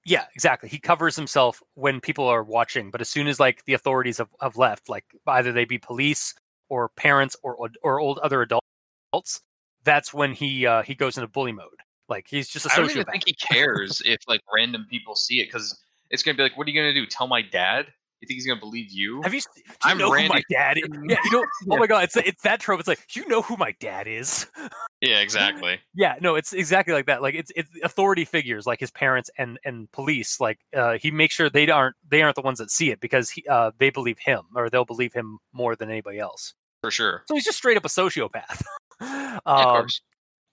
yeah, 0.07 0.25
exactly. 0.35 0.69
He 0.69 0.79
covers 0.79 1.15
himself 1.15 1.63
when 1.75 2.01
people 2.01 2.27
are 2.27 2.43
watching, 2.43 2.91
but 2.91 3.01
as 3.01 3.09
soon 3.09 3.27
as 3.27 3.39
like 3.39 3.65
the 3.67 3.75
authorities 3.75 4.19
have, 4.19 4.31
have 4.41 4.57
left, 4.57 4.89
like 4.89 5.05
either 5.27 5.53
they 5.53 5.67
be 5.67 5.79
police 5.79 6.35
or 6.69 6.89
parents 6.89 7.37
or 7.43 7.71
or 7.83 8.01
old 8.01 8.19
other 8.19 8.43
adults, 8.43 9.43
that's 9.85 10.13
when 10.13 10.33
he 10.33 10.67
uh 10.67 10.83
he 10.83 10.95
goes 10.95 11.17
into 11.17 11.29
bully 11.29 11.53
mode. 11.53 11.69
Like 12.09 12.27
he's 12.29 12.49
just 12.49 12.67
a 12.67 12.73
I 12.73 12.77
don't 12.77 12.91
even 12.91 13.05
think 13.05 13.25
he 13.27 13.35
cares 13.53 14.03
if 14.05 14.19
like 14.27 14.41
random 14.55 14.87
people 14.91 15.15
see 15.15 15.41
it 15.41 15.47
because 15.47 15.79
it's 16.11 16.23
gonna 16.23 16.37
be 16.37 16.43
like, 16.43 16.59
what 16.59 16.67
are 16.67 16.71
you 16.71 16.81
gonna 16.81 16.95
do? 16.95 17.07
Tell 17.07 17.29
my 17.29 17.43
dad? 17.43 17.87
You 18.21 18.27
think 18.27 18.37
he's 18.37 18.47
gonna 18.47 18.61
believe 18.61 18.91
you? 18.91 19.23
Have 19.23 19.33
you? 19.33 19.41
Do 19.41 19.63
you 19.67 19.73
I'm 19.83 19.99
know 19.99 20.11
who 20.11 20.29
my 20.29 20.35
Randy. 20.35 20.45
dad 20.51 20.77
is? 20.77 20.89
Yeah, 21.09 21.17
you 21.25 21.31
know. 21.31 21.47
Oh 21.71 21.77
my 21.79 21.87
god, 21.87 22.05
it's 22.05 22.17
it's 22.17 22.43
that 22.43 22.61
trope. 22.61 22.79
It's 22.79 22.89
like 22.89 23.17
you 23.17 23.27
know 23.29 23.41
who 23.41 23.57
my 23.57 23.75
dad 23.81 24.07
is. 24.07 24.47
yeah, 25.01 25.21
exactly. 25.21 25.81
Yeah, 25.95 26.17
no, 26.21 26.35
it's 26.35 26.53
exactly 26.53 26.93
like 26.93 27.07
that. 27.07 27.23
Like 27.23 27.35
it's 27.35 27.51
it's 27.57 27.71
authority 27.83 28.27
figures 28.27 28.67
like 28.67 28.79
his 28.79 28.91
parents 28.91 29.31
and 29.39 29.59
and 29.65 29.91
police. 29.93 30.39
Like 30.39 30.59
uh, 30.77 30.99
he 30.99 31.11
makes 31.11 31.35
sure 31.35 31.49
they 31.49 31.71
aren't 31.71 31.97
they 32.07 32.21
aren't 32.21 32.37
the 32.37 32.43
ones 32.43 32.59
that 32.59 32.71
see 32.71 32.91
it 32.91 33.01
because 33.01 33.31
he 33.31 33.45
uh, 33.49 33.71
they 33.79 33.89
believe 33.89 34.19
him 34.19 34.43
or 34.55 34.69
they'll 34.69 34.85
believe 34.85 35.15
him 35.15 35.39
more 35.55 35.75
than 35.75 35.89
anybody 35.91 36.19
else. 36.19 36.53
For 36.83 36.91
sure. 36.91 37.23
So 37.27 37.35
he's 37.35 37.45
just 37.45 37.59
straight 37.59 37.77
up 37.77 37.85
a 37.85 37.89
sociopath. 37.89 38.63
Yeah, 39.03 39.39
of 39.47 39.67
um, 39.67 39.77
course. 39.77 40.03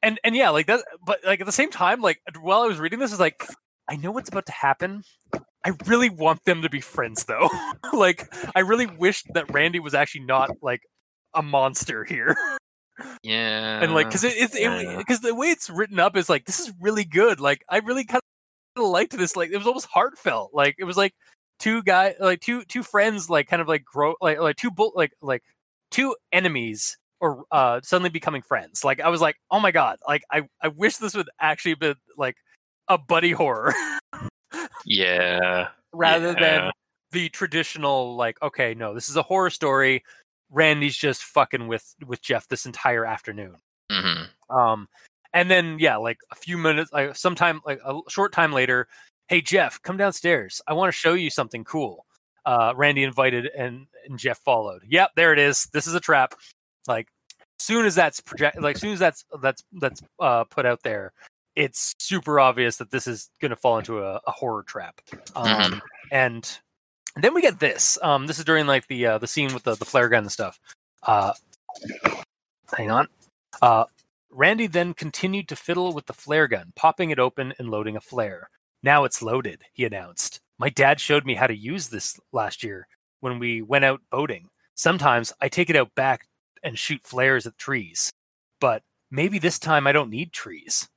and 0.02 0.22
and 0.24 0.34
yeah, 0.34 0.52
like 0.52 0.68
that. 0.68 0.86
But 1.06 1.20
like 1.26 1.42
at 1.42 1.46
the 1.46 1.52
same 1.52 1.70
time, 1.70 2.00
like 2.00 2.22
while 2.40 2.62
I 2.62 2.68
was 2.68 2.80
reading 2.80 3.00
this, 3.00 3.12
is 3.12 3.20
like 3.20 3.46
I 3.90 3.96
know 3.96 4.12
what's 4.12 4.30
about 4.30 4.46
to 4.48 4.52
happen. 4.52 5.04
I 5.66 5.74
really 5.86 6.10
want 6.10 6.44
them 6.46 6.62
to 6.62 6.70
be 6.70 6.82
friends 6.82 7.26
though. 7.26 7.50
like 7.94 8.32
I 8.56 8.62
really 8.62 8.86
wish 8.86 9.24
that 9.34 9.54
Randy 9.54 9.80
was 9.80 9.94
actually 9.94 10.26
not 10.26 10.50
like 10.62 10.82
a 11.34 11.42
monster 11.42 12.04
here. 12.04 12.36
Yeah. 13.24 13.80
and 13.84 13.94
like 13.94 14.08
because 14.08 14.24
it, 14.24 14.34
it's 14.36 14.60
yeah. 14.60 14.96
because 14.98 15.20
the 15.20 15.36
way 15.36 15.48
it's 15.48 15.70
written 15.70 16.00
up 16.00 16.16
is 16.16 16.30
like 16.30 16.46
this 16.46 16.60
is 16.60 16.72
really 16.82 17.06
good 17.06 17.40
like 17.40 17.64
i 17.70 17.78
really 17.78 18.04
kind 18.04 18.22
of 18.76 18.86
liked 18.86 19.16
this 19.16 19.36
like 19.36 19.52
it 19.52 19.58
was 19.58 19.68
almost 19.68 19.88
heartfelt 19.94 20.52
like 20.54 20.76
it 20.80 20.84
was 20.84 20.98
like 20.98 21.14
two 21.60 21.84
guy 21.84 22.16
like 22.20 22.40
two 22.40 22.64
two 22.66 22.82
friends 22.84 23.30
like 23.30 23.48
kind 23.48 23.62
of 23.62 23.68
like 23.68 23.84
grow 23.86 24.16
like 24.22 24.40
like 24.40 24.56
two 24.56 24.72
bull 24.72 24.92
like 24.96 25.12
like 25.22 25.44
two 25.92 26.16
enemies 26.32 26.98
or 27.20 27.44
uh 27.52 27.80
suddenly 27.84 28.10
becoming 28.10 28.42
friends 28.42 28.84
like 28.84 29.00
i 29.00 29.10
was 29.10 29.22
like 29.22 29.36
oh 29.52 29.60
my 29.60 29.72
god 29.72 29.98
like 30.08 30.24
i 30.32 30.42
i 30.62 30.68
wish 30.68 30.98
this 30.98 31.16
would 31.16 31.30
actually 31.40 31.76
be 31.76 31.94
like 32.18 32.36
a 32.88 32.98
buddy 32.98 33.32
horror. 33.32 33.74
Yeah. 34.86 35.68
rather 35.94 36.34
than 36.34 36.72
the 37.12 37.28
traditional 37.30 38.16
like 38.16 38.42
okay 38.42 38.74
no 38.74 38.94
this 38.94 39.10
is 39.10 39.16
a 39.18 39.22
horror 39.22 39.50
story. 39.50 40.04
Randy's 40.50 40.96
just 40.96 41.24
fucking 41.24 41.68
with 41.68 41.94
with 42.06 42.22
jeff 42.22 42.48
this 42.48 42.66
entire 42.66 43.06
afternoon. 43.06 43.56
Hmm 43.92 44.24
um 44.50 44.88
and 45.34 45.52
then 45.52 45.78
yeah 45.80 45.98
like 45.98 46.20
a 46.32 46.36
few 46.36 46.58
minutes 46.58 46.92
like 46.94 47.16
sometime 47.16 47.62
like 47.66 47.80
a 47.86 48.00
short 48.08 48.32
time 48.32 48.54
later 48.54 48.88
hey 49.28 49.42
jeff 49.42 49.82
come 49.82 49.98
downstairs. 49.98 50.62
I 50.68 50.74
want 50.74 50.88
to 50.88 50.98
show 50.98 51.14
you 51.14 51.30
something 51.30 51.66
cool. 51.66 52.06
Uh 52.46 52.74
randy 52.76 53.04
invited 53.04 53.48
and 53.48 53.88
and 54.08 54.18
jeff 54.18 54.40
followed. 54.40 54.84
Yep 54.88 55.12
there 55.18 55.34
it 55.34 55.40
is. 55.40 55.66
This 55.74 55.86
is 55.88 55.94
a 55.94 56.00
trap. 56.00 56.34
Like 56.88 57.10
soon 57.60 57.86
as 57.86 57.96
that's 57.96 58.22
project 58.22 58.62
like 58.62 58.78
soon 58.78 58.94
as 58.94 59.00
that's 59.00 59.26
that's 59.42 59.64
that's 59.74 60.02
uh 60.20 60.46
put 60.46 60.66
out 60.66 60.82
there 60.84 61.12
it's 61.58 61.96
super 61.98 62.40
obvious 62.40 62.78
that 62.78 62.92
this 62.92 63.08
is 63.08 63.30
going 63.42 63.50
to 63.50 63.56
fall 63.56 63.80
into 63.80 64.04
a, 64.04 64.22
a 64.28 64.32
horror 64.32 64.64
trap 64.64 65.02
um 65.36 65.82
and 66.12 66.60
then 67.16 67.34
we 67.34 67.42
get 67.42 67.60
this 67.60 67.98
um 68.04 68.28
this 68.28 68.38
is 68.38 68.46
during 68.46 68.68
like 68.68 68.88
the 68.88 69.06
uh 69.06 69.18
the 69.18 69.28
scene 69.28 69.54
with 69.54 69.64
the 69.64 69.76
the 69.76 69.86
flare 69.86 70.08
gun 70.08 70.24
and 70.24 70.32
stuff 70.32 70.60
uh 71.04 71.34
hang 72.76 72.92
on 72.92 73.08
uh 73.62 73.86
Randy 74.30 74.68
then 74.68 74.94
continued 74.94 75.48
to 75.48 75.56
fiddle 75.56 75.94
with 75.94 76.06
the 76.06 76.14
flare 76.14 76.48
gun, 76.48 76.72
popping 76.76 77.10
it 77.10 77.18
open 77.18 77.54
and 77.58 77.72
loading 77.72 77.96
a 77.96 78.02
flare. 78.02 78.50
Now 78.84 79.04
it's 79.04 79.24
loaded, 79.24 79.64
he 79.74 79.84
announced. 79.84 80.42
My 80.60 80.70
dad 80.70 81.00
showed 81.00 81.26
me 81.26 81.34
how 81.34 81.48
to 81.48 81.58
use 81.58 81.88
this 81.88 82.20
last 82.32 82.64
year 82.64 82.88
when 83.22 83.40
we 83.40 83.64
went 83.64 83.86
out 83.86 84.02
boating. 84.12 84.50
Sometimes 84.76 85.34
I 85.42 85.50
take 85.50 85.72
it 85.72 85.76
out 85.76 85.96
back 85.96 86.28
and 86.62 86.78
shoot 86.78 87.02
flares 87.04 87.48
at 87.48 87.58
trees. 87.58 88.12
But 88.60 88.84
maybe 89.10 89.40
this 89.40 89.58
time 89.58 89.88
I 89.88 89.92
don't 89.92 90.12
need 90.12 90.34
trees. 90.34 90.88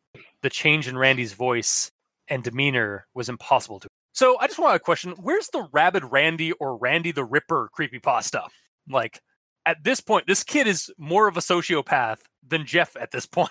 The 0.43 0.51
change 0.51 0.88
in 0.88 0.97
Randy's 0.97 1.32
voice 1.32 1.91
and 2.28 2.43
demeanor 2.43 3.07
was 3.14 3.28
impossible 3.28 3.80
to. 3.80 3.88
So 4.12 4.38
I 4.41 4.47
just 4.47 4.59
want 4.59 4.74
to 4.74 4.80
question 4.80 5.14
where's 5.18 5.49
the 5.49 5.68
Rabid 5.72 6.05
Randy 6.05 6.53
or 6.53 6.76
Randy 6.76 7.12
the 7.12 7.24
Ripper 7.24 7.70
creepypasta? 7.78 8.49
Like, 8.88 9.20
at 9.66 9.84
this 9.84 10.01
point, 10.01 10.26
this 10.26 10.43
kid 10.43 10.66
is 10.66 10.91
more 10.99 11.28
of 11.28 11.36
a 11.36 11.41
sociopath 11.41 12.18
than 12.47 12.64
Jeff 12.66 12.97
at 12.97 13.11
this 13.12 13.26
point. 13.26 13.51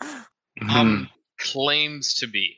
Mm-hmm. 0.60 0.70
Um, 0.76 1.08
claims 1.38 2.14
to 2.14 2.26
be. 2.26 2.56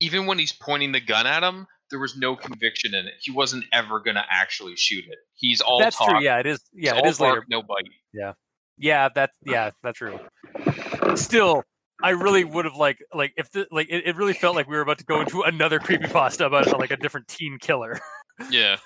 Even 0.00 0.24
when 0.24 0.38
he's 0.38 0.52
pointing 0.54 0.92
the 0.92 1.00
gun 1.00 1.26
at 1.26 1.42
him, 1.42 1.66
there 1.90 2.00
was 2.00 2.16
no 2.16 2.34
conviction 2.34 2.94
in 2.94 3.06
it. 3.06 3.12
He 3.20 3.30
wasn't 3.30 3.64
ever 3.74 4.00
gonna 4.00 4.24
actually 4.30 4.74
shoot 4.76 5.04
it. 5.06 5.18
He's 5.34 5.60
all 5.60 5.78
that's 5.78 5.98
talk. 5.98 6.08
true. 6.08 6.22
Yeah, 6.22 6.38
it 6.38 6.46
is. 6.46 6.60
He's 6.72 6.84
Yeah, 6.86 6.96
it 6.96 7.00
all 7.04 7.08
is 7.10 7.20
later. 7.20 7.44
no 7.50 7.62
bite. 7.62 7.88
Yeah, 8.78 9.10
that's 9.14 9.36
yeah, 9.44 9.70
that's 9.82 9.98
true. 9.98 10.18
Still, 11.14 11.62
I 12.02 12.10
really 12.10 12.44
would 12.44 12.64
have 12.64 12.76
like 12.76 13.02
like 13.14 13.32
if 13.36 13.50
the, 13.52 13.66
like 13.70 13.88
it, 13.90 14.06
it 14.06 14.16
really 14.16 14.32
felt 14.32 14.56
like 14.56 14.68
we 14.68 14.76
were 14.76 14.82
about 14.82 14.98
to 14.98 15.04
go 15.04 15.20
into 15.20 15.42
another 15.42 15.78
creepy 15.78 16.08
pasta 16.08 16.46
about 16.46 16.78
like 16.78 16.90
a 16.90 16.96
different 16.96 17.28
teen 17.28 17.58
killer. 17.60 18.00
Yeah. 18.50 18.76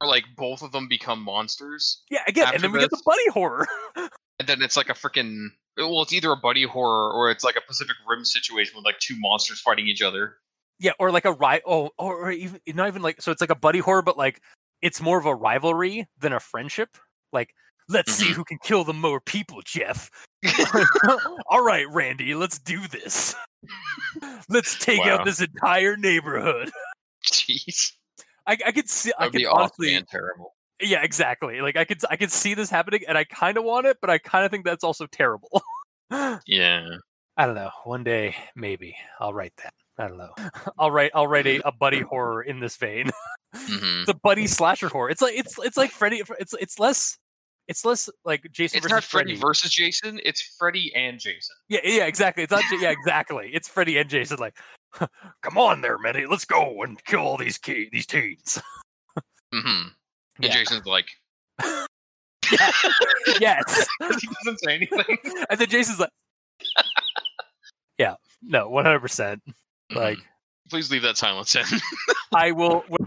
Or 0.00 0.08
like 0.08 0.24
both 0.36 0.62
of 0.62 0.72
them 0.72 0.88
become 0.88 1.22
monsters, 1.22 2.02
Yeah, 2.10 2.20
again, 2.28 2.52
and 2.52 2.62
then 2.62 2.70
we 2.70 2.80
get 2.80 2.90
the 2.90 3.00
buddy 3.06 3.28
horror. 3.30 3.66
and 4.38 4.46
then 4.46 4.60
it's 4.60 4.76
like 4.76 4.90
a 4.90 4.92
freaking. 4.92 5.46
Well, 5.78 6.02
it's 6.02 6.12
either 6.12 6.30
a 6.32 6.36
buddy 6.36 6.64
horror 6.64 7.12
or 7.12 7.30
it's 7.30 7.44
like 7.44 7.56
a 7.56 7.62
Pacific 7.66 7.96
Rim 8.06 8.24
situation 8.24 8.74
with 8.76 8.84
like 8.84 8.98
two 8.98 9.14
monsters 9.18 9.60
fighting 9.60 9.86
each 9.86 10.02
other. 10.02 10.36
yeah, 10.78 10.92
or 10.98 11.10
like 11.10 11.24
a 11.24 11.32
ri 11.32 11.62
Oh, 11.66 11.90
or, 11.98 12.26
or 12.26 12.30
even 12.30 12.60
not 12.68 12.88
even 12.88 13.00
like 13.00 13.22
so. 13.22 13.32
It's 13.32 13.40
like 13.40 13.50
a 13.50 13.54
buddy 13.56 13.78
horror, 13.78 14.02
but 14.02 14.18
like 14.18 14.42
it's 14.82 15.00
more 15.00 15.18
of 15.18 15.24
a 15.24 15.34
rivalry 15.34 16.06
than 16.18 16.34
a 16.34 16.40
friendship. 16.40 16.98
Like, 17.32 17.54
let's 17.88 18.12
see 18.12 18.26
Mhm. 18.28 18.32
who 18.34 18.44
can 18.44 18.58
kill 18.62 18.84
the 18.84 18.92
more 18.92 19.20
people, 19.20 19.60
Jeff. 19.64 20.10
All 21.48 21.62
right, 21.64 21.86
Randy, 21.90 22.34
let's 22.34 22.58
do 22.58 22.86
this. 22.88 23.34
let's 24.48 24.78
take 24.78 25.00
Wow. 25.04 25.18
out 25.18 25.24
this 25.24 25.40
entire 25.40 25.96
neighborhood. 25.96 26.70
Jeez, 27.24 27.92
I, 28.46 28.56
I 28.66 28.72
could 28.72 28.88
see. 28.88 29.10
that 29.10 29.20
I 29.20 29.24
could 29.26 29.32
be 29.38 29.46
honestly. 29.46 29.94
and 29.94 30.06
terrible. 30.06 30.54
Yeah, 30.80 31.02
exactly. 31.02 31.60
Like 31.60 31.76
I 31.76 31.84
could 31.84 31.98
I 32.10 32.16
could 32.16 32.30
see 32.30 32.54
this 32.54 32.70
happening 32.70 33.00
and 33.08 33.16
I 33.16 33.24
kind 33.24 33.56
of 33.56 33.64
want 33.64 33.86
it, 33.86 33.96
but 34.00 34.10
I 34.10 34.18
kind 34.18 34.44
of 34.44 34.50
think 34.50 34.64
that's 34.64 34.84
also 34.84 35.06
terrible. 35.06 35.62
Yeah, 36.46 36.86
I 37.36 37.46
don't 37.46 37.54
know. 37.56 37.70
One 37.84 38.04
day 38.04 38.36
maybe 38.54 38.94
I'll 39.18 39.34
write 39.34 39.54
that. 39.62 39.72
I 39.98 40.06
don't 40.06 40.18
know. 40.18 40.34
I'll 40.78 40.90
write 40.90 41.10
I'll 41.14 41.26
write 41.26 41.46
a, 41.46 41.66
a 41.66 41.72
buddy 41.72 42.00
horror 42.00 42.42
in 42.42 42.60
this 42.60 42.76
vein. 42.76 43.10
hmm 43.54 44.04
the 44.06 44.14
buddy 44.22 44.46
slasher 44.46 44.88
horror. 44.88 45.08
It's 45.10 45.22
like 45.22 45.34
it's 45.36 45.58
it's 45.58 45.76
like 45.78 45.90
Freddy 45.90 46.22
it's 46.38 46.54
it's 46.60 46.78
less 46.78 47.16
it's 47.68 47.84
less 47.84 48.08
like 48.24 48.46
Jason 48.52 48.78
It's 48.78 48.84
versus 48.84 48.94
not 48.94 49.04
Freddy 49.04 49.30
Freddy. 49.32 49.40
versus 49.40 49.70
Jason. 49.72 50.20
It's 50.24 50.56
Freddy 50.58 50.92
and 50.94 51.18
Jason. 51.18 51.56
yeah, 51.68 51.80
yeah, 51.84 52.04
exactly. 52.06 52.42
It's 52.44 52.52
not 52.52 52.62
yeah, 52.80 52.90
exactly. 52.90 53.50
It's 53.52 53.68
Freddy 53.68 53.98
and 53.98 54.08
Jason 54.08 54.38
like 54.38 54.56
Come 55.42 55.58
on 55.58 55.82
there, 55.82 55.98
Manny. 55.98 56.24
Let's 56.26 56.44
go 56.46 56.82
and 56.82 57.02
kill 57.04 57.20
all 57.20 57.36
these 57.36 57.58
key, 57.58 57.88
these 57.92 58.06
teens. 58.06 58.60
hmm 59.52 59.58
And 59.58 59.90
Yeah. 60.40 60.50
Jason's 60.52 60.86
like, 60.86 61.06
Yeah. 61.62 62.70
yes. 63.40 63.86
he 64.00 64.28
doesn't 64.44 64.60
say 64.64 64.74
anything. 64.76 65.18
And 65.50 65.58
then 65.58 65.68
Jason's 65.68 66.00
like 66.00 66.10
Yeah. 67.98 68.14
No, 68.42 68.70
100%. 68.70 69.40
Like 69.94 70.18
Mhm. 70.18 70.22
please 70.70 70.90
leave 70.90 71.02
that 71.02 71.16
silence 71.16 71.54
in. 71.54 71.64
I 72.34 72.52
will 72.52 72.84
when 72.88 73.06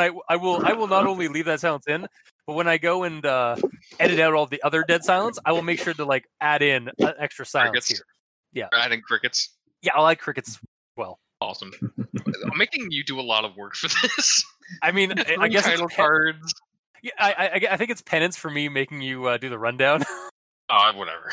I 0.00 0.10
I 0.28 0.36
will 0.36 0.64
I 0.64 0.72
will 0.72 0.88
not 0.88 1.06
only 1.06 1.28
leave 1.28 1.44
that 1.46 1.60
silence 1.60 1.84
in, 1.88 2.06
but 2.46 2.54
when 2.54 2.68
I 2.68 2.78
go 2.78 3.04
and 3.04 3.24
uh, 3.24 3.56
edit 4.00 4.18
out 4.20 4.34
all 4.34 4.46
the 4.46 4.62
other 4.62 4.84
dead 4.86 5.04
silence, 5.04 5.38
I 5.44 5.52
will 5.52 5.62
make 5.62 5.80
sure 5.80 5.94
to 5.94 6.04
like 6.04 6.28
add 6.40 6.62
in 6.62 6.88
an 6.98 7.14
extra 7.18 7.44
silence 7.46 7.86
Crickets. 7.86 8.02
here. 8.54 8.68
Adding 8.72 9.02
crickets. 9.02 9.50
Yeah, 9.82 9.92
I 9.94 10.02
like 10.02 10.18
crickets 10.18 10.50
as 10.50 10.58
well. 10.96 11.18
Awesome. 11.40 11.72
I'm 11.96 12.58
making 12.58 12.90
you 12.90 13.04
do 13.04 13.20
a 13.20 13.22
lot 13.22 13.44
of 13.44 13.56
work 13.56 13.76
for 13.76 13.88
this. 14.02 14.44
I 14.82 14.90
mean, 14.90 15.12
I, 15.16 15.36
I 15.38 15.48
guess 15.48 15.64
title 15.64 15.88
pen- 15.88 15.96
cards. 15.96 16.54
yeah, 17.02 17.12
I, 17.18 17.30
I 17.54 17.72
I 17.72 17.76
think 17.76 17.90
it's 17.90 18.02
penance 18.02 18.36
for 18.36 18.50
me 18.50 18.68
making 18.68 19.02
you 19.02 19.26
uh, 19.26 19.36
do 19.36 19.48
the 19.48 19.58
rundown. 19.58 20.02
Oh, 20.68 20.92
whatever. 20.96 21.30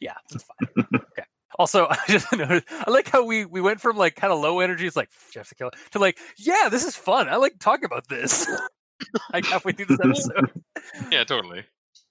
yeah, 0.00 0.14
that's 0.30 0.44
fine. 0.44 0.84
Okay. 0.94 1.24
Also, 1.60 1.86
I 1.90 1.98
just 2.08 2.32
noticed, 2.32 2.66
I 2.70 2.90
like 2.90 3.10
how 3.10 3.22
we 3.22 3.44
we 3.44 3.60
went 3.60 3.82
from 3.82 3.98
like 3.98 4.16
kind 4.16 4.32
of 4.32 4.40
low 4.40 4.60
energy, 4.60 4.86
it's 4.86 4.96
like 4.96 5.10
Jeff's 5.30 5.50
the 5.50 5.54
killer, 5.56 5.70
to 5.90 5.98
like, 5.98 6.16
yeah, 6.38 6.70
this 6.70 6.86
is 6.86 6.96
fun. 6.96 7.28
I 7.28 7.36
like 7.36 7.58
talking 7.58 7.84
about 7.84 8.08
this. 8.08 8.48
like 9.34 9.44
halfway 9.44 9.72
through 9.72 9.84
this 9.84 9.98
episode. 10.02 10.62
Yeah, 11.10 11.24
totally. 11.24 11.64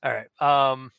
All 0.03 0.13
right. 0.13 0.27
Um, 0.39 0.91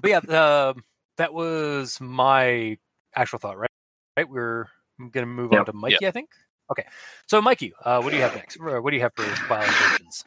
but 0.00 0.10
yeah, 0.10 0.18
the, 0.18 0.74
that 1.18 1.32
was 1.32 2.00
my 2.00 2.76
actual 3.14 3.38
thought, 3.38 3.56
right? 3.56 3.70
Right. 4.16 4.28
We're 4.28 4.66
gonna 5.12 5.26
move 5.26 5.52
on 5.52 5.64
to 5.66 5.72
Mikey, 5.72 6.08
I 6.08 6.10
think. 6.10 6.28
Okay. 6.72 6.84
So, 7.28 7.40
Mikey, 7.40 7.72
uh, 7.84 8.00
what 8.00 8.10
do 8.10 8.16
you 8.16 8.22
have 8.22 8.34
next? 8.34 8.58
What 8.60 8.90
do 8.90 8.96
you 8.96 9.02
have 9.02 9.12
for 9.14 9.22
violent 9.46 9.70
intentions? 9.70 10.24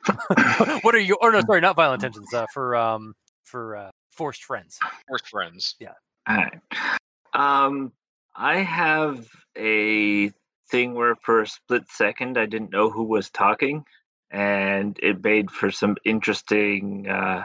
what 0.81 0.95
are 0.95 0.99
you? 0.99 1.17
Or 1.19 1.33
no, 1.33 1.41
sorry, 1.41 1.59
not 1.59 1.75
violent 1.75 2.01
intentions. 2.01 2.33
Uh, 2.33 2.45
for 2.53 2.77
um, 2.77 3.15
for 3.43 3.75
uh, 3.75 3.91
forced 4.11 4.45
friends. 4.45 4.79
Forced 5.09 5.27
friends. 5.27 5.75
Yeah. 5.77 5.91
All 6.29 6.37
right. 6.37 6.99
Um, 7.35 7.91
I 8.35 8.59
have 8.59 9.27
a 9.57 10.31
thing 10.71 10.93
where 10.93 11.15
for 11.15 11.41
a 11.41 11.47
split 11.47 11.83
second 11.89 12.37
I 12.37 12.45
didn't 12.45 12.71
know 12.71 12.89
who 12.89 13.03
was 13.03 13.29
talking, 13.29 13.83
and 14.31 14.97
it 15.03 15.23
made 15.23 15.51
for 15.51 15.69
some 15.71 15.97
interesting, 16.05 17.07
uh, 17.09 17.43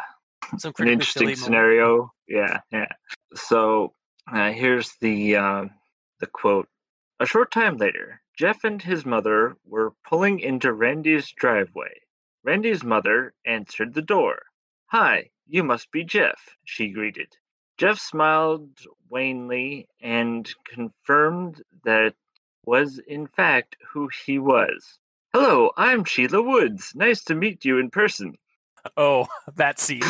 Some 0.59 0.73
an 0.79 0.89
interesting 0.89 1.21
silly 1.21 1.33
moment. 1.33 1.39
scenario. 1.45 2.13
Yeah, 2.29 2.61
yeah. 2.73 2.87
So 3.35 3.95
uh, 4.33 4.53
here's 4.53 4.93
the 5.01 5.37
um, 5.37 5.71
the 6.21 6.27
quote. 6.27 6.69
A 7.21 7.27
short 7.27 7.51
time 7.51 7.77
later, 7.77 8.23
Jeff 8.39 8.65
and 8.65 8.81
his 8.81 9.05
mother 9.05 9.57
were 9.65 9.93
pulling 10.09 10.41
into 10.41 10.73
Randy's 10.73 11.31
driveway. 11.33 11.93
Randy's 12.45 12.83
mother 12.85 13.35
answered 13.45 13.93
the 13.95 14.03
door. 14.03 14.43
Hi, 14.87 15.31
you 15.47 15.63
must 15.63 15.91
be 15.93 16.05
Jeff, 16.05 16.57
she 16.65 16.89
greeted. 16.91 17.37
Jeff 17.81 17.99
smiled 17.99 18.69
wanly 19.09 19.89
and 20.03 20.47
confirmed 20.69 21.63
that 21.85 22.13
was 22.67 22.99
in 22.99 23.27
fact 23.27 23.75
who 23.91 24.07
he 24.27 24.39
was. 24.39 24.99
Hello, 25.33 25.71
I'm 25.79 26.05
Sheila 26.05 26.43
Woods. 26.43 26.93
Nice 26.95 27.25
to 27.25 27.35
meet 27.35 27.65
you 27.65 27.79
in 27.79 27.89
person. 27.89 28.35
Oh, 28.99 29.27
that 29.57 29.79
scene. 29.79 30.03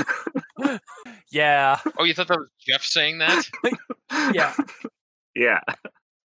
yeah. 1.31 1.79
Oh, 1.97 2.03
you 2.03 2.13
thought 2.13 2.27
that 2.27 2.41
was 2.41 2.49
Jeff 2.59 2.83
saying 2.83 3.19
that? 3.19 3.45
Yeah. 4.35 4.53
yeah. 5.37 5.61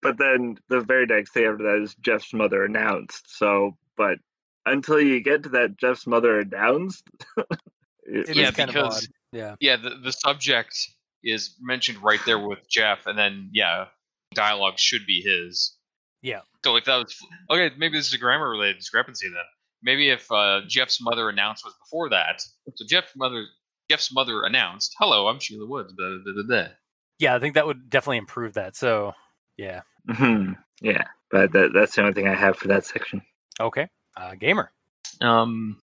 But 0.01 0.17
then 0.17 0.57
the 0.69 0.79
very 0.79 1.05
next 1.07 1.33
day 1.33 1.45
after 1.45 1.63
that 1.63 1.81
is 1.83 1.93
Jeff's 1.95 2.33
mother 2.33 2.63
announced. 2.63 3.37
So, 3.37 3.75
but 3.97 4.17
until 4.65 5.01
you 5.01 5.19
get 5.19 5.43
to 5.43 5.49
that 5.49 5.75
Jeff's 5.75 6.07
mother 6.07 6.39
announced, 6.39 7.03
it- 7.37 8.29
It 8.29 8.35
Yeah, 8.37 8.47
is 8.47 8.55
kind 8.55 8.69
of 8.69 8.75
because- 8.75 9.03
odd. 9.03 9.09
Yeah. 9.33 9.55
yeah, 9.59 9.75
the, 9.75 9.89
the 10.01 10.11
subject 10.13 10.77
is 11.23 11.55
mentioned 11.61 11.99
right 12.03 12.19
there 12.25 12.39
with 12.39 12.59
Jeff, 12.69 13.05
and 13.05 13.17
then 13.17 13.49
yeah, 13.53 13.85
dialogue 14.33 14.77
should 14.77 15.05
be 15.05 15.21
his. 15.21 15.75
Yeah. 16.21 16.41
So 16.63 16.75
if 16.77 16.85
that 16.85 16.97
was 16.97 17.15
okay, 17.49 17.73
maybe 17.77 17.97
this 17.97 18.07
is 18.07 18.13
a 18.13 18.17
grammar 18.17 18.49
related 18.49 18.77
discrepancy 18.77 19.27
then. 19.27 19.43
Maybe 19.81 20.09
if 20.09 20.31
uh, 20.31 20.61
Jeff's 20.67 21.01
mother 21.01 21.29
announced 21.29 21.65
was 21.65 21.73
before 21.83 22.09
that. 22.09 22.41
So 22.75 22.85
Jeff's 22.87 23.15
mother 23.15 23.45
Jeff's 23.89 24.13
mother 24.13 24.43
announced, 24.43 24.95
"Hello, 24.99 25.27
I'm 25.27 25.39
Sheila 25.39 25.67
Woods." 25.67 25.93
Blah, 25.93 26.17
blah, 26.23 26.33
blah, 26.33 26.43
blah. 26.43 26.67
Yeah, 27.19 27.35
I 27.35 27.39
think 27.39 27.55
that 27.55 27.67
would 27.67 27.89
definitely 27.89 28.17
improve 28.17 28.53
that. 28.53 28.75
So, 28.75 29.13
yeah. 29.57 29.81
Mhm. 30.09 30.57
yeah. 30.81 31.03
But 31.29 31.51
that, 31.53 31.71
that's 31.73 31.95
the 31.95 32.01
only 32.01 32.13
thing 32.13 32.27
I 32.27 32.35
have 32.35 32.57
for 32.57 32.69
that 32.69 32.85
section. 32.85 33.21
Okay. 33.59 33.87
Uh, 34.15 34.35
gamer. 34.35 34.71
Um. 35.21 35.79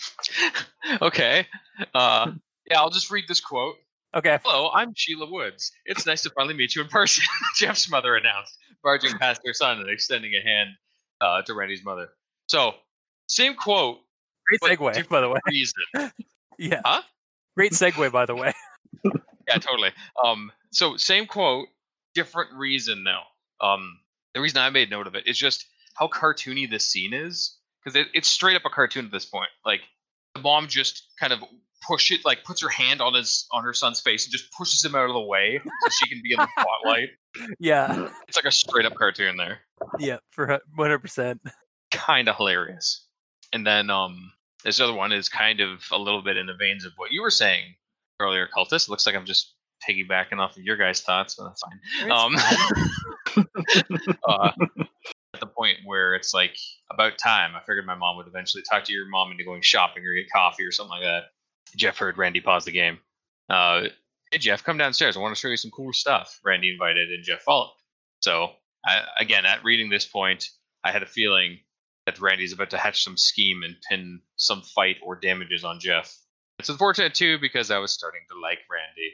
okay. 1.02 1.46
Uh. 1.94 2.32
Yeah, 2.70 2.80
I'll 2.80 2.90
just 2.90 3.10
read 3.10 3.24
this 3.28 3.40
quote. 3.40 3.76
Okay. 4.16 4.38
Hello, 4.44 4.70
I'm 4.72 4.94
Sheila 4.96 5.30
Woods. 5.30 5.72
It's 5.84 6.06
nice 6.06 6.22
to 6.22 6.30
finally 6.30 6.54
meet 6.54 6.74
you 6.74 6.80
in 6.80 6.88
person. 6.88 7.22
Jeff's 7.58 7.90
mother 7.90 8.16
announced, 8.16 8.56
barging 8.82 9.12
past 9.18 9.42
her 9.44 9.52
son 9.52 9.78
and 9.78 9.90
extending 9.90 10.32
a 10.34 10.40
hand 10.40 10.70
uh, 11.20 11.42
to 11.42 11.52
Randy's 11.52 11.84
mother. 11.84 12.08
So, 12.46 12.72
same 13.26 13.54
quote, 13.54 13.98
Great 14.46 14.78
segue, 14.78 15.08
by 15.10 15.20
the 15.20 15.28
way. 15.28 15.38
reason. 15.48 15.82
Yeah. 16.58 16.80
Huh? 16.86 17.02
Great 17.54 17.72
segue, 17.72 18.10
by 18.10 18.24
the 18.24 18.34
way. 18.34 18.52
Yeah, 19.48 19.58
totally. 19.58 19.90
Um, 20.24 20.50
so 20.72 20.96
same 20.96 21.26
quote, 21.26 21.68
different 22.16 22.52
reason 22.54 23.04
though. 23.04 23.64
Um, 23.64 24.00
the 24.34 24.40
reason 24.40 24.58
I 24.58 24.70
made 24.70 24.90
note 24.90 25.06
of 25.06 25.14
it 25.14 25.28
is 25.28 25.38
just 25.38 25.64
how 25.94 26.08
cartoony 26.08 26.68
this 26.68 26.90
scene 26.90 27.14
is 27.14 27.56
because 27.78 27.94
it, 27.94 28.08
it's 28.12 28.28
straight 28.28 28.56
up 28.56 28.62
a 28.64 28.70
cartoon 28.70 29.04
at 29.04 29.12
this 29.12 29.24
point. 29.24 29.50
Like 29.64 29.82
the 30.34 30.40
mom 30.40 30.66
just 30.66 31.04
kind 31.20 31.32
of 31.32 31.44
push 31.86 32.10
it, 32.10 32.24
like 32.24 32.44
puts 32.44 32.62
her 32.62 32.68
hand 32.68 33.00
on 33.00 33.14
his 33.14 33.46
on 33.52 33.64
her 33.64 33.72
son's 33.72 34.00
face 34.00 34.24
and 34.24 34.32
just 34.32 34.52
pushes 34.52 34.84
him 34.84 34.94
out 34.94 35.08
of 35.08 35.14
the 35.14 35.20
way 35.20 35.60
so 35.64 35.88
she 35.90 36.08
can 36.08 36.20
be 36.22 36.32
in 36.32 36.38
the 36.38 36.48
spotlight. 36.58 37.10
Yeah. 37.58 38.08
It's 38.28 38.36
like 38.36 38.46
a 38.46 38.50
straight 38.50 38.86
up 38.86 38.94
cartoon 38.94 39.36
there. 39.36 39.60
Yeah. 39.98 40.18
For 40.30 40.46
one 40.46 40.60
hundred 40.78 41.00
percent. 41.00 41.40
kind 41.92 42.28
of 42.28 42.36
hilarious. 42.36 43.06
And 43.52 43.66
then 43.66 43.90
um 43.90 44.32
this 44.64 44.80
other 44.80 44.94
one 44.94 45.12
is 45.12 45.28
kind 45.28 45.60
of 45.60 45.84
a 45.92 45.98
little 45.98 46.22
bit 46.22 46.36
in 46.36 46.46
the 46.46 46.54
veins 46.54 46.84
of 46.84 46.92
what 46.96 47.12
you 47.12 47.22
were 47.22 47.30
saying 47.30 47.74
earlier, 48.20 48.48
cultist. 48.56 48.88
Looks 48.88 49.06
like 49.06 49.14
I'm 49.14 49.26
just 49.26 49.54
piggybacking 49.88 50.38
off 50.38 50.56
of 50.56 50.62
your 50.62 50.76
guys' 50.76 51.02
thoughts, 51.02 51.36
but 51.36 51.48
that's 51.48 51.62
fine. 51.62 52.10
Um, 52.10 52.36
uh, 54.28 54.50
at 55.34 55.40
the 55.40 55.46
point 55.46 55.78
where 55.84 56.14
it's 56.14 56.32
like 56.32 56.56
about 56.90 57.18
time, 57.18 57.54
I 57.54 57.60
figured 57.60 57.86
my 57.86 57.94
mom 57.94 58.16
would 58.16 58.26
eventually 58.26 58.64
talk 58.68 58.84
to 58.84 58.92
your 58.92 59.06
mom 59.08 59.30
into 59.30 59.44
going 59.44 59.62
shopping 59.62 60.04
or 60.04 60.14
get 60.14 60.30
coffee 60.32 60.64
or 60.64 60.72
something 60.72 60.98
like 60.98 61.02
that. 61.02 61.24
Jeff 61.76 61.98
heard 61.98 62.18
Randy 62.18 62.40
pause 62.40 62.64
the 62.64 62.72
game. 62.72 62.98
Uh, 63.48 63.84
hey 64.30 64.38
Jeff, 64.38 64.64
come 64.64 64.78
downstairs. 64.78 65.16
I 65.16 65.20
want 65.20 65.34
to 65.34 65.40
show 65.40 65.48
you 65.48 65.56
some 65.56 65.70
cool 65.70 65.92
stuff. 65.92 66.40
Randy 66.44 66.72
invited, 66.72 67.10
and 67.10 67.22
Jeff 67.22 67.42
followed. 67.42 67.72
So 68.20 68.50
I, 68.84 69.02
again, 69.18 69.46
at 69.46 69.62
reading 69.64 69.90
this 69.90 70.06
point, 70.06 70.48
I 70.84 70.90
had 70.90 71.02
a 71.02 71.06
feeling 71.06 71.58
that 72.06 72.20
Randy's 72.20 72.52
about 72.52 72.70
to 72.70 72.78
hatch 72.78 73.02
some 73.02 73.16
scheme 73.16 73.62
and 73.62 73.76
pin 73.88 74.20
some 74.36 74.62
fight 74.62 74.96
or 75.02 75.16
damages 75.16 75.64
on 75.64 75.80
Jeff. 75.80 76.16
It's 76.58 76.68
unfortunate 76.68 77.14
too 77.14 77.38
because 77.38 77.70
I 77.70 77.78
was 77.78 77.92
starting 77.92 78.22
to 78.30 78.40
like 78.40 78.60
Randy, 78.70 79.12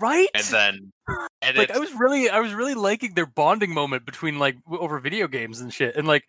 right. 0.00 0.28
and 0.34 0.44
then 0.44 0.92
and 1.42 1.56
like 1.56 1.70
I 1.70 1.78
was 1.78 1.92
really, 1.94 2.28
I 2.28 2.40
was 2.40 2.52
really 2.52 2.74
liking 2.74 3.14
their 3.14 3.26
bonding 3.26 3.72
moment 3.72 4.04
between 4.04 4.38
like 4.38 4.56
over 4.70 4.98
video 4.98 5.26
games 5.26 5.60
and 5.60 5.72
shit, 5.72 5.96
and 5.96 6.06
like, 6.06 6.24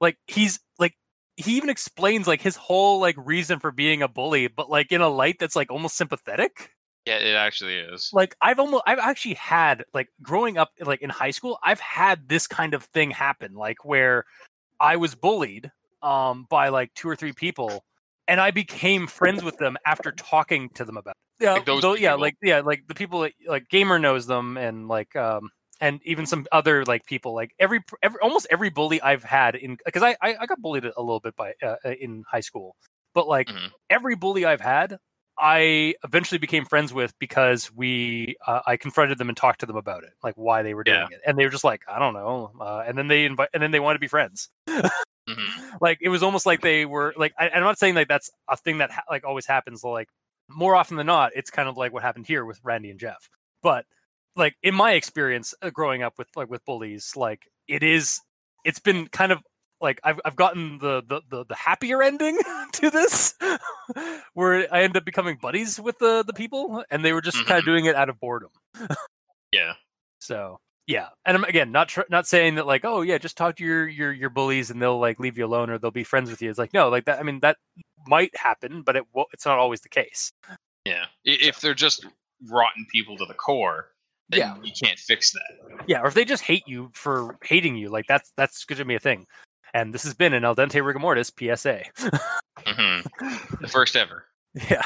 like 0.00 0.16
he's 0.26 0.60
like 0.78 0.94
he 1.36 1.56
even 1.56 1.68
explains 1.70 2.26
like 2.26 2.40
his 2.40 2.56
whole 2.56 3.00
like 3.00 3.16
reason 3.18 3.58
for 3.60 3.70
being 3.70 4.02
a 4.02 4.08
bully, 4.08 4.48
but 4.48 4.70
like 4.70 4.92
in 4.92 5.00
a 5.00 5.08
light 5.08 5.36
that's 5.38 5.56
like 5.56 5.70
almost 5.70 5.96
sympathetic. 5.96 6.70
yeah, 7.06 7.16
it 7.18 7.34
actually 7.34 7.76
is. 7.76 8.10
like 8.12 8.34
I've 8.40 8.58
almost 8.58 8.82
I've 8.86 8.98
actually 8.98 9.34
had 9.34 9.84
like 9.94 10.08
growing 10.22 10.58
up 10.58 10.70
like 10.80 11.02
in 11.02 11.10
high 11.10 11.30
school, 11.30 11.58
I've 11.62 11.80
had 11.80 12.28
this 12.28 12.46
kind 12.46 12.74
of 12.74 12.84
thing 12.84 13.10
happen, 13.10 13.54
like 13.54 13.84
where 13.84 14.24
I 14.80 14.96
was 14.96 15.14
bullied 15.14 15.70
um 16.02 16.46
by 16.50 16.68
like 16.68 16.92
two 16.94 17.08
or 17.08 17.16
three 17.16 17.32
people 17.32 17.84
and 18.28 18.40
I 18.40 18.50
became 18.50 19.06
friends 19.06 19.42
with 19.42 19.56
them 19.56 19.76
after 19.86 20.12
talking 20.12 20.68
to 20.70 20.84
them 20.84 20.96
about 20.96 21.16
it. 21.38 21.44
Yeah, 21.44 21.52
Like 21.54 21.66
those 21.66 21.82
tho- 21.82 21.94
yeah, 21.96 22.14
like 22.14 22.36
yeah, 22.42 22.60
like 22.60 22.86
the 22.88 22.94
people 22.94 23.20
that 23.20 23.32
like 23.46 23.68
gamer 23.68 23.98
knows 23.98 24.26
them 24.26 24.56
and 24.56 24.88
like 24.88 25.14
um 25.16 25.50
and 25.80 26.00
even 26.04 26.26
some 26.26 26.46
other 26.52 26.84
like 26.84 27.04
people 27.06 27.34
like 27.34 27.52
every 27.58 27.80
every 28.02 28.20
almost 28.20 28.46
every 28.50 28.70
bully 28.70 29.00
I've 29.00 29.24
had 29.24 29.54
in 29.56 29.76
because 29.84 30.02
I, 30.02 30.16
I 30.22 30.36
I 30.40 30.46
got 30.46 30.60
bullied 30.60 30.84
a 30.84 31.00
little 31.00 31.20
bit 31.20 31.36
by 31.36 31.54
uh, 31.62 31.76
uh, 31.84 31.90
in 32.00 32.24
high 32.30 32.40
school, 32.40 32.76
but 33.14 33.28
like 33.28 33.48
Mhm. 33.48 33.70
every 33.90 34.16
bully 34.16 34.44
I've 34.44 34.60
had, 34.60 34.98
I 35.38 35.94
eventually 36.04 36.38
became 36.38 36.64
friends 36.64 36.92
with 36.94 37.12
because 37.18 37.70
we 37.72 38.36
uh, 38.46 38.60
I 38.66 38.76
confronted 38.76 39.18
them 39.18 39.28
and 39.28 39.36
talked 39.36 39.60
to 39.60 39.66
them 39.66 39.76
about 39.76 40.04
it, 40.04 40.12
like 40.22 40.34
why 40.36 40.62
they 40.62 40.74
were 40.74 40.84
doing 40.84 41.08
Yeah. 41.10 41.16
it, 41.16 41.20
and 41.26 41.38
they 41.38 41.44
were 41.44 41.50
just 41.50 41.64
like 41.64 41.82
I 41.88 41.98
don't 41.98 42.14
know, 42.14 42.52
uh, 42.60 42.84
and 42.86 42.96
then 42.96 43.08
they 43.08 43.24
invite 43.24 43.50
and 43.54 43.62
then 43.62 43.70
they 43.70 43.80
wanted 43.80 43.96
to 43.96 44.00
be 44.00 44.08
friends. 44.08 44.48
Mhm. 45.28 45.46
Like 45.80 45.98
it 46.00 46.08
was 46.08 46.22
almost 46.22 46.46
like 46.46 46.60
they 46.62 46.86
were 46.86 47.12
like 47.16 47.34
I, 47.38 47.50
I'm 47.50 47.62
not 47.62 47.78
saying 47.78 47.94
like 47.94 48.08
that's 48.08 48.30
a 48.48 48.56
thing 48.56 48.78
that 48.78 48.90
ha- 48.90 49.02
like 49.10 49.24
always 49.24 49.46
happens. 49.46 49.84
Like 49.84 50.08
more 50.48 50.74
often 50.74 50.96
than 50.96 51.06
not, 51.06 51.32
it's 51.34 51.50
kind 51.50 51.68
of 51.68 51.76
like 51.76 51.92
what 51.92 52.02
happened 52.02 52.26
here 52.26 52.44
with 52.44 52.60
Randy 52.64 52.90
and 52.90 52.98
Jeff. 53.00 53.28
But 53.62 53.84
like 54.36 54.54
in 54.62 54.74
my 54.74 54.92
experience 54.92 55.54
uh, 55.62 55.70
growing 55.70 56.02
up 56.02 56.14
with 56.18 56.28
like 56.36 56.50
with 56.50 56.64
bullies, 56.64 57.12
like 57.16 57.48
it 57.66 57.82
is 57.82 58.20
it's 58.64 58.78
been 58.78 59.08
kind 59.08 59.32
of 59.32 59.40
like 59.80 60.00
I've 60.04 60.20
I've 60.24 60.36
gotten 60.36 60.78
the 60.78 61.02
the 61.06 61.20
the, 61.28 61.44
the 61.46 61.54
happier 61.54 62.02
ending 62.02 62.38
to 62.72 62.90
this, 62.90 63.34
where 64.34 64.72
I 64.72 64.82
end 64.82 64.96
up 64.96 65.04
becoming 65.04 65.38
buddies 65.40 65.80
with 65.80 65.98
the 65.98 66.24
the 66.26 66.32
people, 66.32 66.84
and 66.90 67.04
they 67.04 67.12
were 67.12 67.20
just 67.20 67.44
kind 67.46 67.58
of 67.58 67.64
doing 67.64 67.86
it 67.86 67.96
out 67.96 68.08
of 68.08 68.20
boredom. 68.20 68.50
Yeah. 69.52 69.74
So 70.18 70.58
yeah, 70.88 71.08
and 71.24 71.36
I'm 71.36 71.44
again 71.44 71.70
not 71.70 71.88
tr- 71.88 72.00
not 72.10 72.26
saying 72.26 72.56
that 72.56 72.66
like 72.66 72.84
oh 72.84 73.02
yeah, 73.02 73.18
just 73.18 73.36
talk 73.36 73.56
to 73.56 73.64
your 73.64 73.86
your 73.86 74.10
your 74.12 74.30
bullies 74.30 74.70
and 74.70 74.82
they'll 74.82 74.98
like 74.98 75.20
leave 75.20 75.38
you 75.38 75.44
alone 75.44 75.70
or 75.70 75.78
they'll 75.78 75.92
be 75.92 76.02
friends 76.02 76.30
with 76.30 76.42
you. 76.42 76.50
It's 76.50 76.58
like 76.58 76.72
no, 76.72 76.88
like 76.88 77.04
that. 77.04 77.20
I 77.20 77.22
mean 77.22 77.38
that 77.40 77.58
might 78.08 78.34
happen, 78.34 78.82
but 78.82 78.96
it 78.96 79.04
it's 79.32 79.44
not 79.44 79.58
always 79.58 79.82
the 79.82 79.88
case. 79.88 80.32
Yeah. 80.84 81.04
If 81.24 81.60
they're 81.60 81.74
just 81.74 82.06
rotten 82.48 82.86
people 82.90 83.16
to 83.18 83.26
the 83.26 83.34
core, 83.34 83.90
Yeah. 84.30 84.56
you 84.62 84.72
can't 84.72 84.98
fix 84.98 85.32
that. 85.32 85.84
Yeah, 85.86 86.00
or 86.00 86.06
if 86.06 86.14
they 86.14 86.24
just 86.24 86.42
hate 86.42 86.64
you 86.66 86.90
for 86.94 87.36
hating 87.44 87.76
you, 87.76 87.88
like 87.88 88.06
that's 88.08 88.32
that's 88.36 88.64
going 88.64 88.78
to 88.78 88.84
be 88.84 88.94
a 88.96 89.00
thing. 89.00 89.26
And 89.74 89.92
this 89.92 90.04
has 90.04 90.14
been 90.14 90.32
an 90.32 90.44
Al 90.44 90.56
dente 90.56 90.84
rigor 90.84 90.98
mortis 90.98 91.30
PSA. 91.38 91.82
hmm 92.66 93.00
The 93.60 93.68
first 93.68 93.94
ever. 93.96 94.24
yeah. 94.70 94.82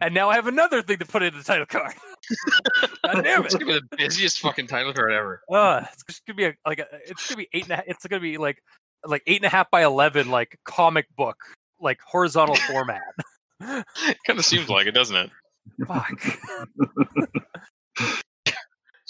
and 0.00 0.14
now 0.14 0.30
I 0.30 0.34
have 0.36 0.46
another 0.46 0.80
thing 0.82 0.98
to 0.98 1.04
put 1.06 1.22
in 1.22 1.36
the 1.36 1.42
title 1.44 1.66
card. 1.66 1.92
God 3.04 3.22
damn 3.22 3.44
It's 3.44 3.54
gonna 3.54 3.66
be 3.66 3.72
the 3.90 3.96
busiest 3.96 4.40
fucking 4.40 4.66
title 4.68 4.92
card 4.92 5.12
ever. 5.12 5.42
Uh, 5.52 5.82
it's 5.92 6.02
just 6.04 6.26
gonna 6.26 6.36
be 6.36 6.44
a, 6.46 6.54
like 6.66 6.78
a, 6.78 6.86
it's 7.06 7.28
gonna 7.28 7.38
be 7.38 7.48
eight 7.52 7.64
and 7.64 7.72
a 7.72 7.76
half. 7.76 7.84
It's 7.86 8.06
gonna 8.06 8.20
be 8.20 8.38
like 8.38 8.62
like 9.04 9.22
eight 9.26 9.38
and 9.38 9.44
a 9.46 9.48
half 9.48 9.70
by 9.70 9.82
eleven, 9.84 10.30
like 10.30 10.58
comic 10.64 11.06
book, 11.16 11.36
like 11.80 12.00
horizontal 12.06 12.54
format. 12.56 13.02
kind 13.60 13.84
of 14.38 14.44
seems 14.44 14.68
like 14.68 14.86
it, 14.86 14.92
doesn't 14.92 15.16
it? 15.16 15.30
Fuck. 15.86 16.20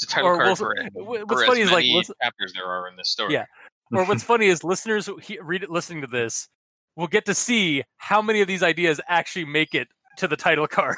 It's 0.03 0.11
a 0.13 0.15
title 0.15 0.31
Or 0.31 0.37
card 0.37 0.47
we'll- 0.49 0.57
for, 0.57 0.75
wh- 0.77 1.19
for 1.21 1.25
What's 1.27 1.43
as 1.43 1.49
funny 1.49 1.61
is 1.61 1.71
like 1.71 1.85
listen, 1.89 2.15
chapters 2.23 2.53
there 2.55 2.67
are 2.67 2.89
in 2.89 2.97
this 2.97 3.09
story. 3.11 3.35
Yeah. 3.35 3.45
or 3.93 4.05
what's 4.07 4.23
funny 4.23 4.47
is 4.47 4.65
listeners 4.65 5.07
who 5.07 5.19
he, 5.19 5.39
read 5.41 5.63
it, 5.63 5.71
listening 5.71 6.01
to 6.01 6.07
this 6.07 6.49
will 6.97 7.07
get 7.07 7.25
to 7.27 7.35
see 7.35 7.85
how 7.99 8.21
many 8.23 8.41
of 8.41 8.49
these 8.49 8.63
ideas 8.63 9.01
actually 9.09 9.45
make 9.45 9.75
it 9.75 9.89
to 10.19 10.27
the 10.29 10.37
title 10.37 10.67
card. 10.71 10.97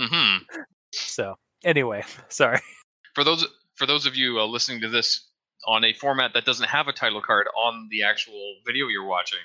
hmm 0.00 0.36
So 0.92 1.34
anyway, 1.64 2.04
sorry. 2.28 2.60
For 3.14 3.24
those 3.24 3.46
for 3.76 3.86
those 3.86 4.06
of 4.06 4.16
you 4.16 4.38
uh, 4.40 4.46
listening 4.46 4.80
to 4.82 4.88
this 4.88 5.26
on 5.66 5.84
a 5.84 5.92
format 5.92 6.32
that 6.34 6.44
doesn't 6.44 6.68
have 6.68 6.88
a 6.88 6.92
title 6.92 7.20
card 7.20 7.46
on 7.56 7.88
the 7.90 8.02
actual 8.02 8.54
video 8.64 8.86
you're 8.88 9.04
watching, 9.06 9.38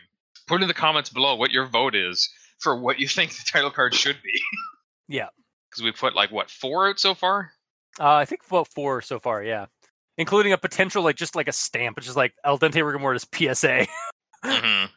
put 0.48 0.62
in 0.62 0.68
the 0.68 0.74
comments 0.74 1.10
below 1.10 1.36
what 1.36 1.52
your 1.52 1.66
vote 1.68 1.96
is 1.96 2.30
for 2.60 2.80
what 2.80 3.00
you 3.00 3.08
think 3.18 3.32
the 3.32 3.44
title 3.52 3.72
card 3.72 3.94
should 3.94 4.18
be. 4.24 4.40
Yeah. 5.08 5.28
Because 5.70 5.84
we 5.84 5.92
put 5.92 6.16
like 6.16 6.32
what 6.32 6.50
four 6.52 6.88
out 6.90 7.00
so 7.00 7.14
far. 7.16 7.52
Uh, 8.00 8.16
I 8.16 8.26
think 8.26 8.42
about 8.48 8.68
four 8.70 9.02
so 9.02 9.20
far, 9.20 9.44
yeah, 9.44 9.68
including 10.18 10.54
a 10.54 10.58
potential 10.58 11.04
like 11.04 11.16
just 11.16 11.36
like 11.36 11.48
a 11.48 11.52
stamp, 11.52 11.96
which 11.96 12.08
is 12.08 12.16
like 12.16 12.34
al 12.44 12.58
dente 12.58 12.84
rigor 12.86 13.00
mortis 13.00 13.28
PSA. 13.34 13.88
hmm 14.44 14.86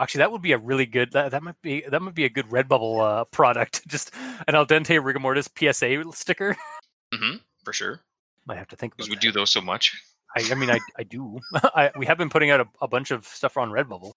Actually, 0.00 0.18
that 0.20 0.30
would 0.30 0.42
be 0.42 0.52
a 0.52 0.58
really 0.58 0.86
good. 0.86 1.10
That, 1.12 1.32
that 1.32 1.42
might 1.42 1.60
be 1.60 1.82
that 1.88 2.00
might 2.00 2.14
be 2.14 2.24
a 2.24 2.28
good 2.28 2.46
Redbubble 2.46 3.00
uh, 3.00 3.24
product. 3.24 3.82
Just 3.88 4.14
an 4.46 4.54
al 4.54 4.64
dente 4.64 5.02
rigor 5.02 5.18
mortis 5.18 5.48
PSA 5.58 6.04
sticker. 6.12 6.56
Mm-hmm, 7.12 7.38
For 7.64 7.72
sure. 7.72 8.00
Might 8.46 8.58
have 8.58 8.68
to 8.68 8.76
think 8.76 8.96
Because 8.96 9.08
about 9.08 9.16
we 9.16 9.20
do 9.28 9.32
those 9.32 9.50
so 9.50 9.60
much. 9.60 9.92
I, 10.36 10.44
I 10.50 10.54
mean, 10.54 10.70
I 10.70 10.78
I 10.98 11.02
do. 11.02 11.40
I, 11.54 11.90
we 11.98 12.06
have 12.06 12.16
been 12.16 12.30
putting 12.30 12.50
out 12.50 12.60
a, 12.60 12.66
a 12.80 12.86
bunch 12.88 13.10
of 13.10 13.26
stuff 13.26 13.56
on 13.56 13.70
Redbubble. 13.70 14.12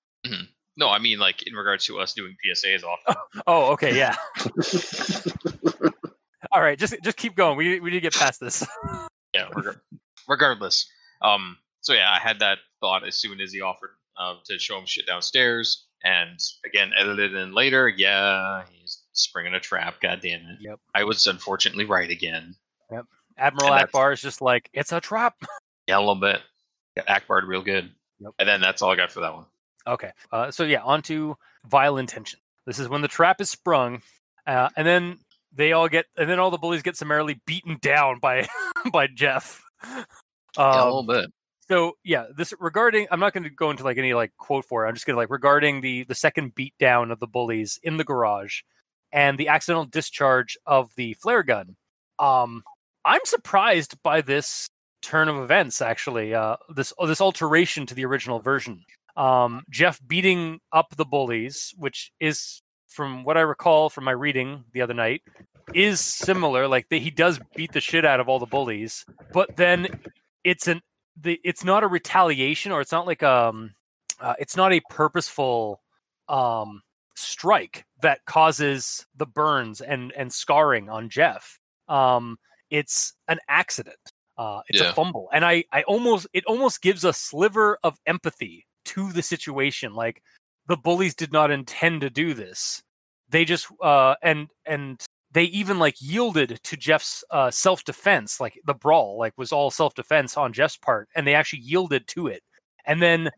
No, 0.77 0.89
I 0.89 0.99
mean 0.99 1.19
like 1.19 1.43
in 1.43 1.53
regards 1.53 1.85
to 1.87 1.99
us 1.99 2.13
doing 2.13 2.35
PSAs 2.45 2.83
often. 2.83 3.15
Oh, 3.47 3.71
okay, 3.73 3.97
yeah. 3.97 4.15
All 6.51 6.61
right, 6.61 6.77
just 6.77 6.95
just 7.03 7.17
keep 7.17 7.35
going. 7.35 7.57
We 7.57 7.79
we 7.79 7.89
need 7.91 7.97
to 7.97 8.01
get 8.01 8.13
past 8.15 8.39
this. 8.39 8.65
yeah 9.33 9.47
reg- 9.55 9.79
regardless 10.27 10.85
um 11.21 11.55
so 11.79 11.93
yeah 11.93 12.11
i 12.11 12.19
had 12.19 12.39
that 12.39 12.57
thought 12.81 13.07
as 13.07 13.15
soon 13.15 13.39
as 13.39 13.53
he 13.53 13.61
offered 13.61 13.91
uh, 14.19 14.35
to 14.43 14.59
show 14.59 14.77
him 14.77 14.85
shit 14.85 15.07
downstairs 15.07 15.85
and 16.03 16.37
again 16.65 16.91
edited 16.99 17.33
in 17.33 17.53
later 17.53 17.87
yeah 17.87 18.63
he's 18.73 19.03
springing 19.13 19.53
a 19.53 19.59
trap 19.61 20.01
god 20.01 20.19
damn 20.21 20.41
it 20.41 20.57
Yep. 20.59 20.79
i 20.93 21.05
was 21.05 21.27
unfortunately 21.27 21.85
right 21.85 22.09
again 22.09 22.55
Yep. 22.91 23.05
Admiral 23.37 23.73
And 23.73 23.87
Ackbar 23.89 24.11
is 24.11 24.21
just 24.21 24.41
like 24.41 24.69
it's 24.73 24.91
a 24.91 24.99
trap. 24.99 25.35
yeah 25.87 25.97
a 25.97 25.99
little 25.99 26.15
bit 26.15 26.41
got 26.97 27.07
ackbar'd 27.07 27.45
real 27.45 27.61
good 27.63 27.89
Yep. 28.19 28.33
and 28.37 28.49
then 28.49 28.59
that's 28.59 28.81
all 28.81 28.91
i 28.91 28.97
got 28.97 29.11
for 29.11 29.21
that 29.21 29.33
one 29.33 29.45
Okay. 29.87 30.11
Uh, 30.31 30.51
so 30.51 30.63
yeah, 30.63 30.81
on 30.83 31.01
to 31.03 31.35
vile 31.65 31.97
intention. 31.97 32.39
This 32.67 32.77
is 32.79 32.87
when 32.89 33.01
the 33.01 33.07
trap 33.07 33.41
is 33.41 33.49
sprung, 33.49 34.03
uh, 34.45 34.69
and 34.77 34.85
then 34.85 35.17
they 35.53 35.73
all 35.73 35.89
get, 35.89 36.05
and 36.17 36.29
then 36.29 36.39
all 36.39 36.51
the 36.51 36.57
bullies 36.57 36.81
get 36.81 36.97
summarily 36.97 37.41
beaten 37.45 37.77
down 37.81 38.19
by 38.19 38.47
by 38.91 39.07
Jeff. 39.07 39.61
yeah, 39.83 40.03
a 40.57 40.61
Um, 40.61 40.85
little 40.85 41.03
bit 41.03 41.31
so 41.71 41.93
yeah, 42.03 42.25
this 42.35 42.53
regarding, 42.59 43.07
I'm 43.11 43.21
not 43.21 43.33
going 43.33 43.43
to 43.45 43.49
go 43.49 43.71
into 43.71 43.83
like 43.85 43.97
any 43.97 44.13
like 44.13 44.33
quote 44.37 44.65
for 44.65 44.85
it. 44.85 44.89
I'm 44.89 44.93
just 44.93 45.05
going 45.05 45.15
to 45.15 45.19
like 45.19 45.29
regarding 45.29 45.79
the 45.81 46.03
the 46.03 46.15
second 46.15 46.53
beat 46.53 46.73
down 46.79 47.11
of 47.11 47.19
the 47.21 47.27
bullies 47.27 47.79
in 47.81 47.95
the 47.97 48.03
garage 48.03 48.61
and 49.13 49.37
the 49.37 49.47
accidental 49.47 49.85
discharge 49.85 50.57
of 50.65 50.91
the 50.97 51.13
flare 51.13 51.43
gun. 51.43 51.77
Um, 52.19 52.63
I'm 53.05 53.21
surprised 53.23 53.95
by 54.03 54.19
this 54.21 54.69
turn 55.01 55.29
of 55.29 55.37
events. 55.37 55.81
Actually, 55.81 56.33
uh, 56.35 56.57
this 56.75 56.91
this 57.07 57.21
alteration 57.21 57.85
to 57.85 57.95
the 57.95 58.05
original 58.05 58.39
version. 58.39 58.83
Um, 59.15 59.63
Jeff 59.69 59.99
beating 60.05 60.59
up 60.73 60.95
the 60.97 61.05
bullies, 61.05 61.73
which 61.77 62.11
is 62.19 62.61
from 62.91 63.23
what 63.23 63.37
I 63.37 63.41
recall 63.41 63.89
from 63.89 64.03
my 64.03 64.11
reading 64.11 64.65
the 64.73 64.81
other 64.81 64.93
night, 64.93 65.21
is 65.73 66.01
similar. 66.01 66.67
Like 66.67 66.89
the, 66.89 66.99
he 66.99 67.09
does 67.09 67.39
beat 67.55 67.71
the 67.71 67.81
shit 67.81 68.05
out 68.05 68.19
of 68.19 68.27
all 68.29 68.39
the 68.39 68.45
bullies, 68.45 69.05
but 69.33 69.49
then 69.55 69.87
it's 70.43 70.67
an 70.67 70.81
the 71.19 71.39
it's 71.43 71.63
not 71.63 71.83
a 71.83 71.87
retaliation 71.87 72.71
or 72.71 72.81
it's 72.81 72.91
not 72.91 73.05
like 73.07 73.23
um 73.23 73.73
uh, 74.19 74.33
it's 74.39 74.55
not 74.55 74.71
a 74.73 74.81
purposeful 74.89 75.81
um 76.29 76.81
strike 77.15 77.85
that 78.01 78.25
causes 78.25 79.05
the 79.15 79.25
burns 79.25 79.81
and 79.81 80.11
and 80.13 80.33
scarring 80.33 80.89
on 80.89 81.09
Jeff. 81.09 81.59
Um 81.87 82.37
it's 82.69 83.13
an 83.27 83.39
accident. 83.47 83.97
Uh 84.37 84.61
it's 84.67 84.81
Yeah. 84.81 84.91
a 84.91 84.93
fumble. 84.93 85.29
And 85.33 85.45
I 85.45 85.65
I 85.71 85.83
almost 85.83 86.27
it 86.33 86.45
almost 86.45 86.81
gives 86.81 87.03
a 87.03 87.13
sliver 87.13 87.77
of 87.83 87.99
empathy 88.05 88.65
to 88.85 89.11
the 89.11 89.21
situation 89.21 89.93
like 89.93 90.23
the 90.71 90.77
bullies 90.77 91.13
did 91.13 91.33
not 91.33 91.51
intend 91.51 91.99
to 91.99 92.09
do 92.09 92.33
this. 92.33 92.81
They 93.29 93.43
just 93.43 93.67
uh 93.83 94.15
and 94.23 94.47
and 94.65 95.03
they 95.33 95.43
even 95.43 95.79
like 95.79 95.95
yielded 95.99 96.61
to 96.63 96.77
Jeff's 96.77 97.25
uh, 97.29 97.51
self 97.51 97.83
defense, 97.83 98.39
like 98.39 98.57
the 98.65 98.73
brawl, 98.73 99.17
like 99.19 99.33
was 99.37 99.51
all 99.51 99.69
self 99.69 99.93
defense 99.95 100.37
on 100.37 100.53
Jeff's 100.53 100.77
part, 100.77 101.09
and 101.13 101.27
they 101.27 101.35
actually 101.35 101.59
yielded 101.59 102.07
to 102.07 102.27
it. 102.27 102.41
And 102.85 103.01
then 103.01 103.31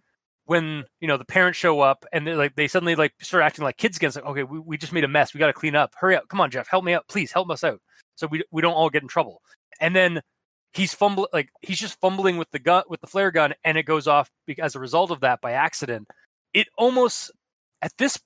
when 0.46 0.84
you 1.00 1.08
know 1.08 1.18
the 1.18 1.26
parents 1.26 1.58
show 1.58 1.82
up 1.82 2.06
and 2.14 2.28
they 2.28 2.36
like 2.36 2.56
they 2.56 2.68
suddenly 2.68 2.94
like 2.94 3.14
start 3.20 3.44
acting 3.44 3.64
like 3.64 3.78
kids 3.78 3.98
again, 3.98 4.10
it's 4.10 4.16
like 4.16 4.26
okay, 4.26 4.44
we, 4.44 4.60
we 4.60 4.78
just 4.78 4.94
made 4.94 5.04
a 5.04 5.08
mess, 5.08 5.34
we 5.34 5.40
got 5.40 5.48
to 5.48 5.54
clean 5.54 5.76
up. 5.76 5.96
Hurry 5.98 6.16
up, 6.16 6.28
come 6.28 6.40
on, 6.40 6.52
Jeff, 6.52 6.68
help 6.68 6.84
me 6.84 6.94
out, 6.94 7.08
please 7.08 7.32
help 7.32 7.50
us 7.50 7.64
out, 7.64 7.82
so 8.16 8.28
we 8.28 8.44
we 8.52 8.62
don't 8.62 8.74
all 8.74 8.92
get 8.92 9.02
in 9.02 9.08
trouble. 9.08 9.42
And 9.80 9.96
then 9.96 10.22
he's 10.74 10.94
fumbling, 10.94 11.30
like 11.34 11.50
he's 11.62 11.80
just 11.80 12.00
fumbling 12.00 12.38
with 12.38 12.52
the 12.52 12.60
gun 12.60 12.84
with 12.90 13.02
the 13.02 13.08
flare 13.08 13.32
gun, 13.32 13.56
and 13.64 13.76
it 13.76 13.84
goes 13.88 14.08
off 14.08 14.30
as 14.60 14.76
a 14.76 14.80
result 14.80 15.10
of 15.10 15.22
that 15.22 15.42
by 15.42 15.54
accident. 15.54 16.08
It 16.54 16.68
almost 16.78 17.32
at 17.82 17.98
this 17.98 18.20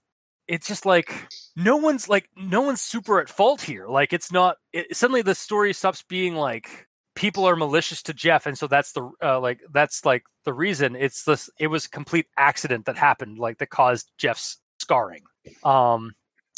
it's 0.47 0.67
just 0.67 0.85
like 0.85 1.27
no 1.55 1.77
one's 1.77 2.07
like 2.07 2.29
no 2.35 2.61
one's 2.61 2.81
super 2.81 3.19
at 3.19 3.29
fault 3.29 3.61
here. 3.61 3.87
Like 3.87 4.13
it's 4.13 4.31
not 4.31 4.57
it, 4.73 4.95
suddenly 4.95 5.21
the 5.21 5.35
story 5.35 5.73
stops 5.73 6.03
being 6.07 6.35
like 6.35 6.87
people 7.15 7.45
are 7.45 7.55
malicious 7.55 8.03
to 8.03 8.13
jeff 8.13 8.45
and 8.45 8.57
so 8.57 8.67
that's 8.67 8.91
the 8.93 9.09
uh, 9.23 9.39
like 9.39 9.59
that's 9.71 10.05
like 10.05 10.23
the 10.45 10.53
reason. 10.53 10.95
It's 10.95 11.23
this 11.23 11.49
it 11.59 11.67
was 11.67 11.87
complete 11.87 12.27
accident 12.37 12.85
that 12.85 12.97
happened 12.97 13.39
like 13.39 13.57
that 13.57 13.69
caused 13.69 14.11
jeff's 14.17 14.57
scarring. 14.79 15.23
Um 15.63 16.13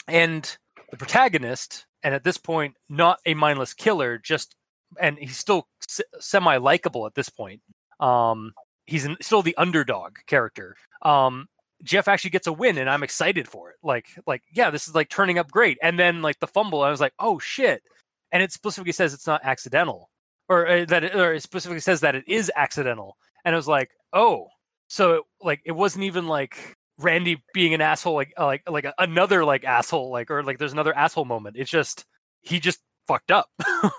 and 0.08 0.58
the 0.92 0.98
protagonist 0.98 1.86
and 2.04 2.14
at 2.14 2.24
this 2.24 2.38
point 2.38 2.76
not 2.90 3.20
a 3.26 3.34
mindless 3.34 3.74
killer 3.74 4.18
just 4.18 4.56
and 5.00 5.18
he's 5.18 5.38
still 5.38 5.68
s- 5.88 6.02
semi 6.20 6.58
likable 6.58 7.08
at 7.08 7.16
this 7.16 7.30
point. 7.30 7.62
Um 8.00 8.54
he's 8.86 9.06
an, 9.06 9.18
still 9.22 9.42
the 9.42 9.56
underdog 9.58 10.18
character. 10.28 10.76
Um 11.02 11.48
Jeff 11.84 12.08
actually 12.08 12.32
gets 12.32 12.48
a 12.48 12.54
win 12.54 12.78
and 12.78 12.90
I'm 12.90 13.04
excited 13.04 13.48
for 13.48 13.72
it. 13.72 13.78
Like 13.84 14.08
like 14.28 14.44
yeah, 14.54 14.70
this 14.70 14.88
is 14.88 14.96
like 14.96 15.10
turning 15.10 15.38
up 15.40 15.52
great. 15.52 15.78
And 15.82 15.98
then 15.98 16.22
like 16.22 16.40
the 16.40 16.48
fumble, 16.48 16.82
I 16.82 16.90
was 16.90 17.02
like, 17.02 17.14
"Oh 17.20 17.40
shit." 17.40 17.84
And 18.32 18.44
it 18.44 18.52
specifically 18.52 18.92
says 18.92 19.14
it's 19.14 19.28
not 19.28 19.42
accidental 19.44 20.10
or 20.50 20.68
uh, 20.68 20.86
that 20.86 21.04
it, 21.04 21.16
or 21.16 21.34
it 21.34 21.44
specifically 21.44 21.80
says 21.80 22.02
that 22.02 22.16
it 22.16 22.26
is 22.28 22.52
accidental. 22.56 23.18
And 23.46 23.56
I 23.56 23.58
was 23.58 23.68
like, 23.68 23.92
"Oh." 24.14 24.48
So 24.88 25.14
it, 25.14 25.24
like 25.42 25.62
it 25.66 25.72
wasn't 25.74 26.06
even 26.06 26.28
like 26.28 26.76
Randy 26.98 27.42
being 27.54 27.74
an 27.74 27.82
asshole 27.82 28.16
like 28.16 28.34
uh, 28.38 28.46
like 28.46 28.64
like 28.70 28.86
another 28.98 29.46
like 29.46 29.64
asshole 29.64 30.12
like 30.12 30.30
or 30.32 30.44
like 30.44 30.58
there's 30.58 30.74
another 30.74 30.96
asshole 30.96 31.26
moment. 31.26 31.56
It's 31.58 31.72
just 31.72 32.06
he 32.42 32.60
just 32.60 32.80
fucked 33.08 33.32
up. 33.32 33.50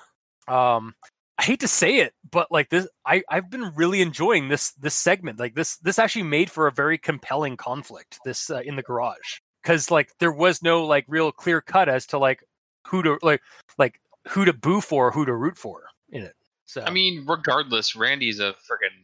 um 0.48 0.94
I 1.40 1.42
hate 1.42 1.60
to 1.60 1.68
say 1.68 1.96
it, 1.96 2.12
but 2.30 2.52
like 2.52 2.68
this, 2.68 2.86
I 3.06 3.22
I've 3.30 3.48
been 3.48 3.72
really 3.74 4.02
enjoying 4.02 4.48
this 4.48 4.72
this 4.72 4.94
segment. 4.94 5.38
Like 5.38 5.54
this 5.54 5.78
this 5.78 5.98
actually 5.98 6.24
made 6.24 6.50
for 6.50 6.66
a 6.66 6.72
very 6.72 6.98
compelling 6.98 7.56
conflict. 7.56 8.18
This 8.26 8.50
uh, 8.50 8.60
in 8.62 8.76
the 8.76 8.82
garage 8.82 9.38
because 9.62 9.90
like 9.90 10.10
there 10.18 10.32
was 10.32 10.62
no 10.62 10.84
like 10.84 11.06
real 11.08 11.32
clear 11.32 11.62
cut 11.62 11.88
as 11.88 12.04
to 12.08 12.18
like 12.18 12.44
who 12.86 13.02
to 13.02 13.18
like 13.22 13.40
like 13.78 13.98
who 14.28 14.44
to 14.44 14.52
boo 14.52 14.82
for, 14.82 15.10
who 15.10 15.24
to 15.24 15.34
root 15.34 15.56
for 15.56 15.84
in 16.10 16.22
it. 16.24 16.34
So 16.66 16.82
i 16.82 16.90
mean 16.90 17.24
regardless 17.26 17.96
randy's 17.96 18.38
a 18.38 18.52
freaking 18.68 18.94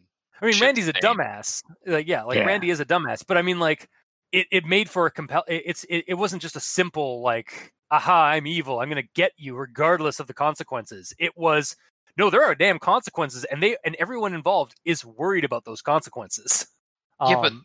I 0.41 0.45
mean 0.45 0.53
shit 0.55 0.63
Randy's 0.63 0.89
a 0.89 0.91
stain. 0.91 1.03
dumbass. 1.17 1.63
Like 1.87 2.07
yeah, 2.07 2.23
like 2.25 2.37
Yeah. 2.37 2.45
Randy 2.45 2.69
is 2.69 2.81
a 2.81 2.85
dumbass. 2.85 3.25
But 3.27 3.39
I 3.39 3.43
mean 3.43 3.59
like 3.59 3.89
it 4.31 4.47
it 4.51 4.67
made 4.67 4.91
for 4.91 5.07
a 5.07 5.11
compel. 5.11 5.43
it- 5.49 5.63
It's 5.65 5.85
it, 5.85 6.05
it 6.09 6.15
wasn't 6.15 6.43
just 6.43 6.55
a 6.57 6.61
simple 6.61 7.23
like 7.23 7.73
aha 7.91 8.27
I'm 8.27 8.47
evil 8.47 8.81
I'm 8.81 8.91
gonna 8.91 9.09
get 9.15 9.33
you 9.39 9.57
regardless 9.57 10.21
of 10.21 10.27
the 10.27 10.35
consequences. 10.35 11.15
It 11.19 11.33
was 11.37 11.75
no 12.17 12.31
there 12.31 12.45
are 12.45 12.55
damn 12.55 12.79
consequences 12.79 13.45
and 13.45 13.63
they 13.63 13.77
and 13.85 13.95
everyone 13.97 14.35
involved 14.35 14.75
is 14.85 15.05
worried 15.05 15.45
about 15.45 15.65
those 15.65 15.83
consequences. 15.83 16.67
Yeah, 17.29 17.37
but 17.41 17.53
Um, 17.53 17.65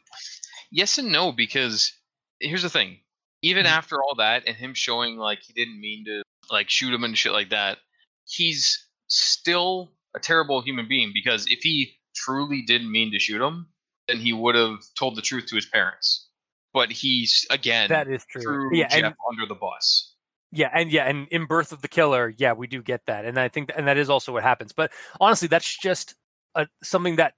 yes 0.71 0.97
and 0.97 1.11
no 1.11 1.31
because 1.31 1.91
here's 2.39 2.63
the 2.63 2.69
thing. 2.69 3.01
Even 3.41 3.65
Mhm. 3.65 3.69
after 3.69 4.01
all 4.01 4.15
that 4.15 4.43
and 4.47 4.55
him 4.55 4.73
showing 4.73 5.17
like 5.17 5.39
he 5.41 5.53
didn't 5.53 5.79
mean 5.79 6.05
to 6.05 6.23
like 6.49 6.69
shoot 6.69 6.93
him 6.93 7.03
and 7.03 7.17
shit 7.17 7.31
like 7.33 7.49
that, 7.49 7.79
he's 8.27 8.87
still 9.07 9.93
a 10.15 10.19
terrible 10.19 10.61
human 10.61 10.87
being 10.87 11.11
because 11.13 11.47
if 11.47 11.59
he 11.63 11.99
truly 12.15 12.61
didn't 12.61 12.91
mean 12.91 13.11
to 13.11 13.19
shoot 13.19 13.41
him, 13.41 13.67
then 14.07 14.17
he 14.17 14.31
would 14.33 14.55
have 14.55 14.79
told 14.97 15.15
the 15.15 15.21
truth 15.21 15.45
to 15.47 15.55
his 15.55 15.65
parents. 15.65 16.27
But 16.73 16.91
he's 16.91 17.45
again 17.49 17.89
that 17.89 18.07
is 18.07 18.25
true. 18.29 18.41
threw 18.41 18.77
Yeah, 18.77 18.87
Jeff 18.87 19.03
and 19.03 19.15
under 19.29 19.45
the 19.45 19.55
bus. 19.55 20.10
Yeah, 20.51 20.69
and 20.73 20.91
yeah, 20.91 21.05
and 21.07 21.27
in 21.29 21.45
Birth 21.45 21.71
of 21.71 21.81
the 21.81 21.87
Killer, 21.87 22.33
yeah, 22.37 22.53
we 22.53 22.67
do 22.67 22.81
get 22.81 23.05
that, 23.05 23.23
and 23.25 23.39
I 23.39 23.47
think, 23.47 23.71
and 23.75 23.87
that 23.87 23.97
is 23.97 24.09
also 24.09 24.33
what 24.33 24.43
happens. 24.43 24.73
But 24.73 24.91
honestly, 25.19 25.47
that's 25.47 25.77
just 25.77 26.15
a, 26.55 26.67
something 26.83 27.15
that 27.17 27.35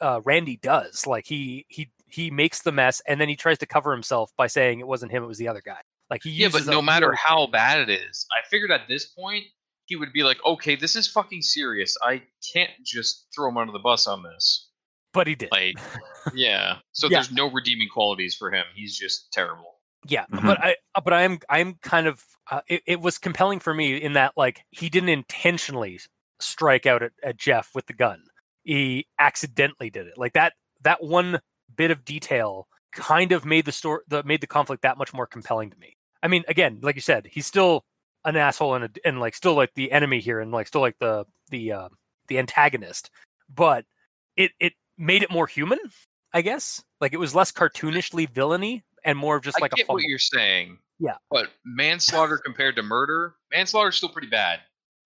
uh, 0.00 0.20
Randy 0.24 0.56
does. 0.56 1.06
Like 1.06 1.26
he 1.26 1.64
he 1.68 1.90
he 2.08 2.30
makes 2.30 2.62
the 2.62 2.72
mess, 2.72 3.00
and 3.06 3.20
then 3.20 3.28
he 3.28 3.36
tries 3.36 3.58
to 3.58 3.66
cover 3.66 3.92
himself 3.92 4.32
by 4.36 4.48
saying 4.48 4.80
it 4.80 4.86
wasn't 4.86 5.12
him, 5.12 5.22
it 5.22 5.26
was 5.26 5.38
the 5.38 5.46
other 5.48 5.62
guy. 5.64 5.78
Like 6.10 6.22
he 6.24 6.30
Yeah, 6.30 6.48
but 6.48 6.54
uses 6.58 6.68
a 6.68 6.72
no 6.72 6.82
matter 6.82 7.06
really- 7.06 7.18
how 7.24 7.46
bad 7.46 7.88
it 7.88 8.00
is, 8.00 8.26
I 8.32 8.46
figured 8.48 8.70
at 8.72 8.88
this 8.88 9.06
point 9.06 9.44
he 9.84 9.94
would 9.94 10.12
be 10.12 10.24
like, 10.24 10.38
"Okay, 10.44 10.74
this 10.74 10.96
is 10.96 11.06
fucking 11.06 11.42
serious. 11.42 11.96
I 12.02 12.22
can't 12.52 12.70
just 12.84 13.26
throw 13.34 13.48
him 13.48 13.58
under 13.58 13.72
the 13.72 13.78
bus 13.78 14.06
on 14.08 14.22
this." 14.24 14.68
but 15.12 15.26
he 15.26 15.34
did. 15.34 15.50
Like, 15.50 15.78
yeah. 16.34 16.76
So 16.92 17.06
Yeah. 17.06 17.18
there's 17.18 17.32
no 17.32 17.50
redeeming 17.50 17.88
qualities 17.88 18.34
for 18.34 18.50
him. 18.50 18.66
He's 18.74 18.98
just 18.98 19.32
terrible. 19.32 19.80
Yeah, 20.06 20.26
Mhm. 20.30 20.44
but 20.44 20.62
I 20.62 20.76
uh, 20.94 21.00
but 21.00 21.12
I'm 21.14 21.38
I'm 21.48 21.74
kind 21.76 22.06
of 22.06 22.22
uh, 22.50 22.60
it, 22.68 22.82
it 22.86 23.00
was 23.00 23.18
compelling 23.18 23.58
for 23.58 23.74
me 23.74 23.96
in 23.96 24.14
that 24.14 24.32
like 24.36 24.64
he 24.70 24.88
didn't 24.88 25.08
intentionally 25.08 26.00
strike 26.40 26.86
out 26.86 27.02
at, 27.02 27.12
at 27.22 27.36
Jeff 27.36 27.70
with 27.74 27.86
the 27.86 27.92
gun. 27.92 28.22
He 28.62 29.06
accidentally 29.18 29.90
did 29.90 30.06
it. 30.06 30.18
Like 30.18 30.34
that 30.34 30.54
that 30.82 31.02
one 31.02 31.40
bit 31.74 31.90
of 31.90 32.04
detail 32.04 32.68
kind 32.92 33.32
of 33.32 33.44
made 33.44 33.64
the 33.64 33.72
story 33.72 34.02
the 34.08 34.22
made 34.24 34.40
the 34.40 34.46
conflict 34.46 34.82
that 34.82 34.98
much 34.98 35.12
more 35.12 35.26
compelling 35.26 35.70
to 35.70 35.78
me. 35.78 35.96
I 36.22 36.28
mean, 36.28 36.44
again, 36.48 36.78
like 36.82 36.94
you 36.94 37.00
said, 37.00 37.26
he's 37.30 37.46
still 37.46 37.84
an 38.24 38.36
asshole 38.36 38.74
and 38.74 38.84
a, 38.84 38.90
and 39.04 39.20
like 39.20 39.34
still 39.34 39.54
like 39.54 39.72
the 39.74 39.92
enemy 39.92 40.20
here 40.20 40.40
and 40.40 40.50
like 40.50 40.66
still 40.66 40.80
like 40.80 40.98
the 40.98 41.24
the 41.50 41.72
uh, 41.72 41.88
the 42.28 42.38
antagonist, 42.38 43.10
but 43.54 43.84
it 44.36 44.52
it 44.60 44.72
made 44.98 45.22
it 45.22 45.30
more 45.30 45.46
human, 45.46 45.78
I 46.32 46.42
guess. 46.42 46.82
Like 47.00 47.12
it 47.12 47.18
was 47.18 47.34
less 47.34 47.52
cartoonishly 47.52 48.28
villainy 48.28 48.82
and 49.04 49.18
more 49.18 49.36
of 49.36 49.44
just 49.44 49.60
like 49.60 49.72
I 49.72 49.74
a 49.74 49.76
get 49.76 49.86
fumble. 49.86 49.96
what 49.96 50.04
you're 50.04 50.18
saying. 50.18 50.78
Yeah. 50.98 51.16
But 51.30 51.48
manslaughter 51.64 52.38
compared 52.38 52.76
to 52.76 52.82
murder, 52.82 53.34
manslaughter 53.52 53.90
is 53.90 53.96
still 53.96 54.08
pretty 54.08 54.28
bad. 54.28 54.60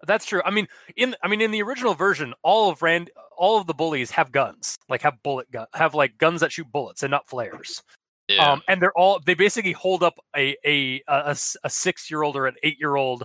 That's 0.06 0.24
true. 0.24 0.40
I 0.44 0.50
mean, 0.50 0.66
in 0.96 1.14
I 1.22 1.28
mean, 1.28 1.40
in 1.40 1.50
the 1.50 1.62
original 1.62 1.94
version, 1.94 2.32
all 2.42 2.70
of 2.70 2.80
Rand, 2.82 3.10
all 3.36 3.60
of 3.60 3.66
the 3.66 3.74
bullies 3.74 4.10
have 4.12 4.32
guns, 4.32 4.78
like 4.88 5.02
have 5.02 5.22
bullet 5.22 5.50
gun, 5.50 5.66
have 5.74 5.94
like 5.94 6.16
guns 6.16 6.40
that 6.40 6.52
shoot 6.52 6.70
bullets 6.72 7.02
and 7.02 7.10
not 7.10 7.28
flares. 7.28 7.82
Yeah. 8.28 8.52
Um, 8.52 8.62
and 8.68 8.80
they're 8.80 8.96
all 8.96 9.20
they 9.24 9.34
basically 9.34 9.72
hold 9.72 10.02
up 10.02 10.14
a 10.36 10.56
a 10.64 11.02
a, 11.08 11.36
a 11.64 11.70
six 11.70 12.10
year 12.10 12.22
old 12.22 12.36
or 12.36 12.46
an 12.46 12.54
eight 12.62 12.78
year 12.78 12.96
old 12.96 13.24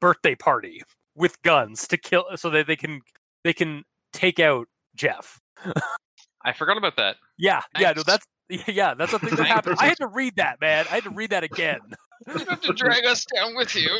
birthday 0.00 0.34
party 0.34 0.82
with 1.14 1.40
guns 1.42 1.86
to 1.88 1.96
kill, 1.96 2.24
so 2.34 2.50
that 2.50 2.66
they 2.66 2.76
can 2.76 3.02
they 3.44 3.52
can 3.52 3.84
take 4.12 4.40
out 4.40 4.66
Jeff. 4.96 5.40
I 6.44 6.52
forgot 6.52 6.76
about 6.76 6.96
that. 6.96 7.16
Yeah, 7.38 7.62
yeah, 7.78 7.92
no, 7.92 8.02
that's 8.02 8.26
yeah, 8.68 8.94
that's 8.94 9.12
a 9.12 9.18
thing 9.18 9.34
that 9.34 9.46
happened. 9.46 9.76
I 9.78 9.86
had 9.86 9.98
to 9.98 10.06
read 10.06 10.36
that, 10.36 10.60
man. 10.60 10.86
I 10.90 10.94
had 10.94 11.04
to 11.04 11.10
read 11.10 11.30
that 11.30 11.44
again. 11.44 11.80
You 12.26 12.44
have 12.48 12.60
to 12.62 12.72
drag 12.72 13.04
us 13.04 13.24
down 13.34 13.54
with 13.56 13.74
you. 13.74 13.90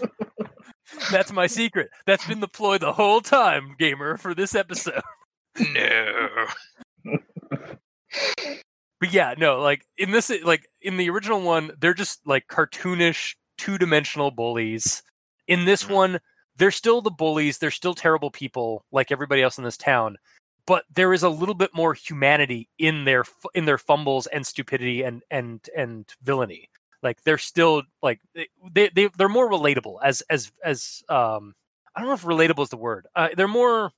That's 1.10 1.32
my 1.32 1.46
secret. 1.46 1.90
That's 2.06 2.26
been 2.26 2.40
the 2.40 2.48
ploy 2.48 2.78
the 2.78 2.92
whole 2.92 3.20
time, 3.20 3.74
gamer, 3.78 4.16
for 4.16 4.34
this 4.34 4.54
episode. 4.54 5.00
no. 5.74 6.46
but 9.00 9.12
yeah, 9.12 9.34
no, 9.38 9.58
like 9.60 9.84
in 9.96 10.10
this, 10.10 10.30
like 10.44 10.66
in 10.80 10.96
the 10.96 11.10
original 11.10 11.40
one, 11.42 11.72
they're 11.80 11.94
just 11.94 12.20
like 12.26 12.46
cartoonish, 12.48 13.34
two 13.58 13.78
dimensional 13.78 14.30
bullies. 14.30 15.02
In 15.48 15.64
this 15.64 15.84
Mhm. 15.84 15.90
one, 15.90 16.20
they're 16.56 16.70
still 16.70 17.00
the 17.00 17.10
bullies. 17.10 17.58
They're 17.58 17.70
still 17.70 17.94
terrible 17.94 18.30
people, 18.30 18.84
like 18.92 19.10
everybody 19.10 19.42
else 19.42 19.58
in 19.58 19.64
this 19.64 19.76
town. 19.76 20.16
But 20.66 20.84
there 20.94 21.12
is 21.12 21.22
a 21.22 21.28
little 21.28 21.54
bit 21.54 21.70
more 21.74 21.92
humanity 21.94 22.68
in 22.78 23.04
their 23.04 23.24
in 23.54 23.64
their 23.64 23.78
fumbles 23.78 24.26
and 24.28 24.46
stupidity 24.46 25.02
and 25.02 25.22
and 25.30 25.60
and 25.76 26.12
villainy. 26.22 26.68
Like 27.02 27.22
they're 27.24 27.38
still 27.38 27.82
like 28.02 28.20
they 28.72 28.88
they 28.94 29.08
they're 29.18 29.28
more 29.28 29.50
relatable 29.50 29.96
as 30.04 30.22
as 30.30 30.52
as 30.64 31.02
um 31.08 31.54
I 31.96 32.00
don't 32.00 32.08
know 32.08 32.14
if 32.14 32.22
relatable 32.22 32.62
is 32.62 32.68
the 32.70 32.76
word. 32.76 33.06
Uh, 33.16 33.28
they're 33.36 33.48
more 33.48 33.90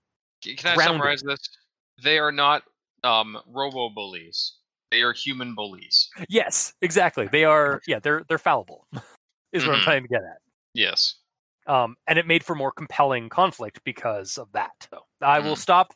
Can 0.43 0.79
I 0.79 0.83
summarize 0.83 1.23
this? 1.23 1.39
They 2.03 2.19
are 2.19 2.33
not 2.33 2.63
um, 3.05 3.39
robo 3.47 3.91
bullies. 3.91 4.55
They 4.91 5.03
are 5.03 5.13
human 5.13 5.55
bullies. 5.55 6.09
yes, 6.29 6.73
exactly. 6.81 7.29
They 7.31 7.45
are 7.45 7.83
yeah 7.87 7.99
they're 7.99 8.25
they're 8.29 8.39
fallible. 8.39 8.87
is 9.53 9.67
what 9.67 9.75
I'm 9.75 9.81
Mhm. 9.81 9.85
trying 9.85 10.03
to 10.03 10.09
get 10.09 10.23
at. 10.23 10.39
Yes. 10.73 11.17
um, 11.67 11.97
and 12.07 12.19
it 12.19 12.27
made 12.27 12.43
for 12.45 12.55
more 12.55 12.73
compelling 12.73 13.29
conflict 13.29 13.81
because 13.85 14.39
of 14.39 14.51
that. 14.53 14.73
So 14.91 15.05
I 15.21 15.39
will 15.41 15.55
Mm. 15.57 15.59
stop. 15.59 15.95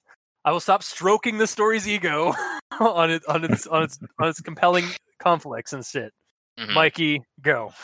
I 0.49 0.51
will 0.51 0.61
stop 0.61 0.83
stroking 0.83 1.37
the 1.37 1.47
story's 1.47 1.87
ego 1.87 2.33
on 2.81 3.11
it 3.11 3.23
on 3.29 3.45
its 3.45 3.67
on 3.67 3.83
its 3.83 3.99
on 4.19 4.29
its 4.31 4.41
compelling 4.41 4.87
conflicts 5.19 5.75
and 5.75 5.85
shit. 5.85 6.11
Mhm. 6.59 6.73
Mikey, 6.73 7.23
go. 7.43 7.75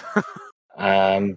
Um, 0.74 1.36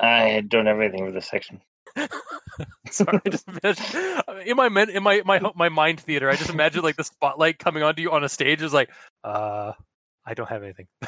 I 0.00 0.42
don't 0.48 0.66
have 0.66 0.80
anything 0.80 1.06
for 1.06 1.12
this 1.12 1.28
section. 1.28 1.60
Sorry, 2.90 3.20
I 3.24 3.28
just 3.30 3.46
imagine, 3.46 3.84
in 4.48 4.56
my 4.56 4.66
in 4.66 5.04
my 5.04 5.22
my 5.24 5.40
my 5.54 5.68
mind 5.68 6.00
theater, 6.00 6.28
I 6.28 6.34
just 6.34 6.50
imagine 6.50 6.82
like 6.82 6.96
the 6.96 7.04
spotlight 7.04 7.60
coming 7.60 7.84
onto 7.84 8.02
you 8.02 8.10
on 8.10 8.24
a 8.24 8.28
stage 8.28 8.60
is 8.60 8.72
like, 8.72 8.90
uh, 9.22 9.74
I 10.26 10.34
don't 10.34 10.48
have 10.48 10.64
anything. 10.64 10.88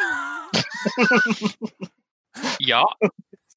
Yeah. 2.60 2.84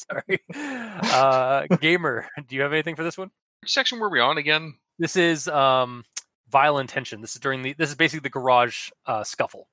Sorry, 0.10 0.40
uh, 0.56 1.68
gamer, 1.82 2.28
do 2.48 2.56
you 2.56 2.64
have 2.64 2.74
anything 2.74 2.96
for 2.96 3.04
this 3.04 3.16
one? 3.18 3.30
Which 3.62 3.72
section 3.74 4.00
were 4.00 4.10
we 4.10 4.20
on 4.22 4.40
again? 4.40 4.74
This 5.00 5.16
is 5.16 5.48
um 5.48 6.04
vile 6.50 6.78
intention. 6.78 7.22
This 7.22 7.34
is 7.36 7.42
during 7.42 7.62
the 7.64 7.74
this 7.74 7.90
is 7.90 7.96
basically 7.96 8.22
the 8.22 8.30
garage 8.30 8.90
uh 9.06 9.24
scuffle. 9.24 9.68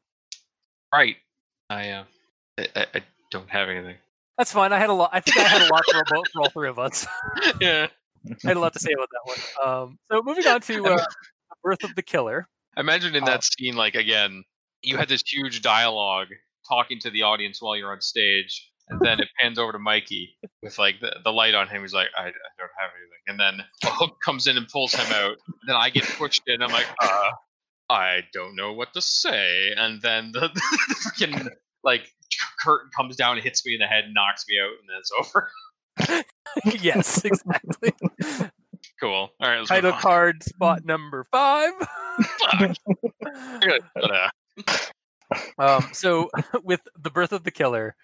Right. 0.92 1.16
I, 1.68 1.90
uh, 1.90 2.04
I, 2.58 2.86
I- 2.94 3.02
don't 3.32 3.50
have 3.50 3.68
anything. 3.68 3.96
That's 4.38 4.52
fine. 4.52 4.72
I 4.72 4.78
had 4.78 4.88
a 4.88 4.92
lot 4.92 5.10
I 5.12 5.18
think 5.20 5.36
I 5.36 5.48
had 5.48 5.62
a 5.62 5.72
lot 5.72 5.82
for 5.90 6.04
both 6.14 6.30
for 6.32 6.42
all 6.42 6.50
three 6.50 6.68
of 6.68 6.78
us. 6.78 7.06
yeah. 7.60 7.88
I 8.44 8.48
had 8.48 8.56
a 8.56 8.60
lot 8.60 8.72
to 8.74 8.78
say 8.78 8.92
about 8.92 9.08
that 9.10 9.36
one. 9.64 9.68
Um 9.82 9.98
so 10.10 10.22
moving 10.22 10.46
on 10.46 10.60
to 10.60 10.84
uh, 10.94 11.04
birth 11.64 11.82
of 11.82 11.94
the 11.96 12.02
killer. 12.02 12.46
I 12.76 12.80
imagine 12.80 13.16
in 13.16 13.24
Uh, 13.24 13.26
that 13.26 13.42
scene, 13.44 13.74
like 13.74 13.96
again, 13.96 14.44
you 14.82 14.96
had 14.96 15.08
this 15.08 15.22
huge 15.26 15.60
dialogue 15.60 16.28
talking 16.68 17.00
to 17.00 17.10
the 17.10 17.22
audience 17.22 17.60
while 17.60 17.74
you're 17.76 17.90
on 17.92 18.00
stage, 18.00 18.70
and 18.88 19.00
then 19.00 19.20
it 19.20 19.28
pans 19.40 19.58
over 19.58 19.72
to 19.72 19.78
Mikey 19.78 20.36
with 20.62 20.78
like 20.78 21.00
the, 21.00 21.16
the 21.24 21.32
light 21.32 21.54
on 21.54 21.68
him. 21.68 21.82
He's 21.82 21.92
like, 21.94 22.08
I, 22.16 22.22
I 22.22 22.24
don't 22.58 22.70
have 22.78 22.90
anything, 22.96 23.22
and 23.28 23.40
then 23.40 23.66
a 23.84 23.94
hook 23.94 24.18
comes 24.24 24.46
in 24.46 24.56
and 24.56 24.68
pulls 24.68 24.94
him 24.94 25.12
out. 25.12 25.36
And 25.46 25.68
then 25.68 25.76
I 25.76 25.90
get 25.90 26.04
pushed 26.04 26.42
in. 26.46 26.62
I'm 26.62 26.70
like, 26.70 26.86
uh, 27.02 27.30
I 27.88 28.22
don't 28.32 28.56
know 28.56 28.72
what 28.72 28.92
to 28.94 29.00
say, 29.00 29.72
and 29.76 30.00
then 30.02 30.32
the, 30.32 30.40
the 30.54 30.60
freaking 31.04 31.48
like 31.84 32.08
curtain 32.62 32.90
comes 32.96 33.16
down 33.16 33.36
and 33.36 33.44
hits 33.44 33.64
me 33.64 33.74
in 33.74 33.80
the 33.80 33.86
head 33.86 34.04
and 34.04 34.14
knocks 34.14 34.44
me 34.48 34.56
out, 34.60 34.72
and 34.80 34.88
then 34.88 34.98
it's 34.98 35.12
over. 35.18 35.50
yes, 36.82 37.24
exactly. 37.24 37.92
cool. 39.00 39.30
All 39.40 39.48
right. 39.48 39.58
Let's 39.58 39.68
Title 39.68 39.92
card 39.92 40.42
spot 40.42 40.84
number 40.84 41.24
five. 41.24 41.72
Um, 45.58 45.88
so 45.92 46.30
with 46.62 46.80
the 47.00 47.10
birth 47.10 47.32
of 47.32 47.44
the 47.44 47.50
killer, 47.50 47.96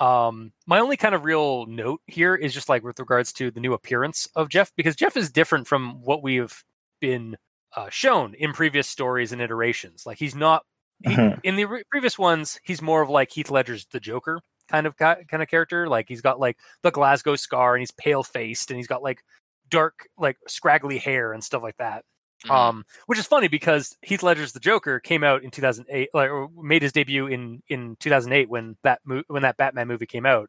um, 0.00 0.52
my 0.66 0.80
only 0.80 0.96
kind 0.96 1.14
of 1.14 1.24
real 1.24 1.66
note 1.66 2.00
here 2.06 2.34
is 2.34 2.52
just 2.54 2.68
like 2.68 2.82
with 2.82 2.98
regards 2.98 3.32
to 3.34 3.50
the 3.50 3.60
new 3.60 3.74
appearance 3.74 4.26
of 4.34 4.48
Jeff, 4.48 4.72
because 4.76 4.96
Jeff 4.96 5.16
is 5.16 5.30
different 5.30 5.66
from 5.68 6.00
what 6.02 6.22
we've 6.22 6.64
been 7.00 7.36
uh, 7.76 7.88
shown 7.90 8.34
in 8.34 8.52
previous 8.52 8.88
stories 8.88 9.30
and 9.32 9.40
iterations. 9.40 10.04
Like 10.06 10.18
he's 10.18 10.34
not 10.34 10.64
he, 11.04 11.14
Mhm. 11.14 11.40
in 11.44 11.56
the 11.56 11.64
re- 11.66 11.82
previous 11.90 12.18
ones, 12.18 12.58
he's 12.62 12.82
more 12.82 13.00
of 13.02 13.08
like 13.08 13.30
Heath 13.30 13.50
Ledger's 13.50 13.86
the 13.86 14.00
Joker 14.00 14.40
kind 14.68 14.86
of 14.86 14.96
guy, 14.96 15.24
kind 15.30 15.42
of 15.42 15.48
character. 15.48 15.88
Like 15.88 16.06
he's 16.08 16.20
got 16.20 16.38
like 16.40 16.58
the 16.82 16.90
Glasgow 16.90 17.36
scar 17.36 17.74
and 17.74 17.80
he's 17.80 17.90
pale 17.90 18.22
faced 18.22 18.70
and 18.70 18.76
he's 18.78 18.86
got 18.86 19.02
like 19.02 19.22
dark, 19.68 20.08
like 20.18 20.36
scraggly 20.48 20.98
hair 20.98 21.32
and 21.32 21.42
stuff 21.44 21.62
like 21.62 21.76
that. 21.78 22.04
Mhm. 22.44 22.50
Um, 22.50 22.84
which 23.06 23.18
is 23.18 23.26
funny 23.26 23.48
because 23.48 23.96
Heath 24.02 24.22
Ledger's 24.22 24.52
The 24.52 24.60
Joker 24.60 24.98
came 25.00 25.22
out 25.24 25.42
in 25.42 25.50
2008, 25.50 26.10
like, 26.14 26.30
or 26.30 26.48
made 26.62 26.82
his 26.82 26.92
debut 26.92 27.26
in 27.26 27.62
in 27.68 27.96
2008 28.00 28.48
when 28.48 28.76
that 28.82 29.00
mo- 29.04 29.24
when 29.28 29.42
that 29.42 29.56
Batman 29.56 29.88
movie 29.88 30.06
came 30.06 30.26
out, 30.26 30.48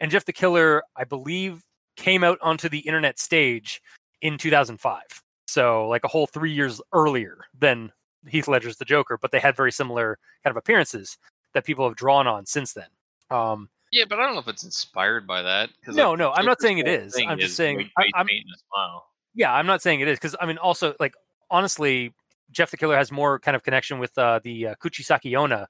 and 0.00 0.10
Jeff 0.10 0.24
the 0.24 0.32
Killer, 0.32 0.82
I 0.96 1.04
believe, 1.04 1.64
came 1.96 2.24
out 2.24 2.38
onto 2.42 2.68
the 2.68 2.78
internet 2.80 3.18
stage 3.18 3.82
in 4.20 4.38
2005. 4.38 5.02
So 5.46 5.88
like 5.88 6.04
a 6.04 6.08
whole 6.08 6.26
three 6.26 6.52
years 6.52 6.80
earlier 6.92 7.44
than 7.58 7.92
Heath 8.28 8.48
Ledger's 8.48 8.76
The 8.76 8.84
Joker, 8.84 9.18
but 9.20 9.32
they 9.32 9.40
had 9.40 9.56
very 9.56 9.72
similar 9.72 10.18
kind 10.44 10.52
of 10.52 10.56
appearances 10.56 11.18
that 11.54 11.64
people 11.64 11.86
have 11.86 11.96
drawn 11.96 12.26
on 12.26 12.46
since 12.46 12.72
then. 12.72 12.86
Um, 13.30 13.68
Yeah, 13.90 14.04
but 14.08 14.18
I 14.18 14.22
don't 14.24 14.34
know 14.34 14.40
if 14.40 14.48
it's 14.48 14.64
inspired 14.64 15.26
by 15.26 15.42
that. 15.42 15.68
No, 15.88 16.10
like, 16.10 16.18
no, 16.20 16.32
I'm 16.32 16.46
not 16.46 16.60
saying 16.62 16.78
it 16.78 16.88
is. 16.88 17.14
I'm 17.18 17.38
just 17.38 17.50
is 17.50 17.56
saying- 17.56 17.76
white 17.76 17.90
I- 17.98 18.02
face 18.04 18.12
I'm- 18.14 18.26
paint 18.26 18.44
and 18.46 18.54
a 18.54 19.00
yeah, 19.34 19.52
I'm 19.52 19.66
not 19.66 19.82
saying 19.82 20.00
it 20.00 20.08
is 20.08 20.18
because 20.18 20.36
I 20.40 20.46
mean 20.46 20.58
also 20.58 20.94
like 21.00 21.14
honestly, 21.52 22.12
Jeff 22.50 22.72
the 22.72 22.76
Killer 22.76 22.96
has 22.96 23.12
more 23.12 23.38
kind 23.38 23.54
of 23.54 23.62
connection 23.62 24.00
with 24.00 24.16
uh, 24.18 24.40
the 24.42 24.68
uh, 24.68 24.74
Kuchisake 24.82 25.66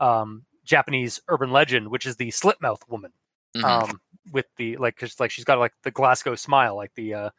um, 0.00 0.44
Japanese 0.64 1.20
urban 1.28 1.52
legend, 1.52 1.88
which 1.88 2.06
is 2.06 2.16
the 2.16 2.30
slit 2.32 2.60
mouth 2.60 2.82
woman. 2.88 3.12
Mhm. 3.56 3.64
Um, 3.64 4.00
with 4.32 4.46
the 4.56 4.76
like, 4.78 4.96
cause 4.96 5.20
like 5.20 5.30
she's 5.30 5.44
got 5.44 5.58
like 5.60 5.72
the 5.84 5.90
Glasgow 5.92 6.34
smile, 6.34 6.74
like 6.74 6.92
the 6.96 7.14
uh, 7.14 7.30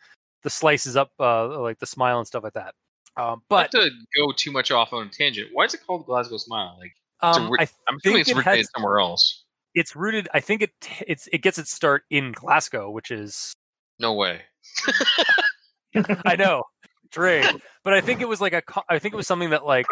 the 0.43 0.49
slices 0.49 0.95
up, 0.95 1.11
uh, 1.19 1.59
like 1.59 1.79
the 1.79 1.85
smile 1.85 2.17
and 2.19 2.25
stuff 2.25 2.43
like 2.43 2.53
that. 2.53 2.73
Um, 3.17 3.25
Not 3.25 3.41
but 3.49 3.71
to 3.71 3.89
go 4.15 4.31
too 4.31 4.51
much 4.51 4.71
off 4.71 4.93
on 4.93 5.07
a 5.07 5.09
tangent, 5.09 5.49
why 5.51 5.65
is 5.65 5.73
it 5.73 5.81
called 5.85 6.05
Glasgow 6.05 6.37
Smile? 6.37 6.77
Like, 6.79 6.93
um, 7.21 7.49
ri- 7.51 7.57
I 7.59 7.67
I'm 7.87 7.97
assuming 7.97 8.21
it's 8.21 8.29
think 8.29 8.37
it 8.37 8.39
originated 8.39 8.57
has- 8.59 8.69
somewhere 8.75 8.99
else. 8.99 9.43
it's 9.75 9.95
rooted. 9.95 10.29
I 10.33 10.39
think 10.39 10.61
it 10.61 10.71
it's 11.05 11.27
it 11.33 11.39
gets 11.43 11.57
its 11.57 11.71
start 11.71 12.03
in 12.09 12.31
Glasgow, 12.31 12.89
which 12.89 13.11
is 13.11 13.53
No 13.99 14.13
way. 14.13 14.41
I 16.25 16.35
know, 16.35 16.63
Dre. 17.11 17.43
But 17.83 17.93
I 17.93 18.01
think 18.01 18.19
it 18.19 18.27
was 18.27 18.41
like 18.41 18.51
a, 18.51 18.61
I 18.89 18.99
think 18.99 19.13
it 19.13 19.17
was 19.17 19.27
something 19.27 19.51
that 19.51 19.65
like 19.65 19.85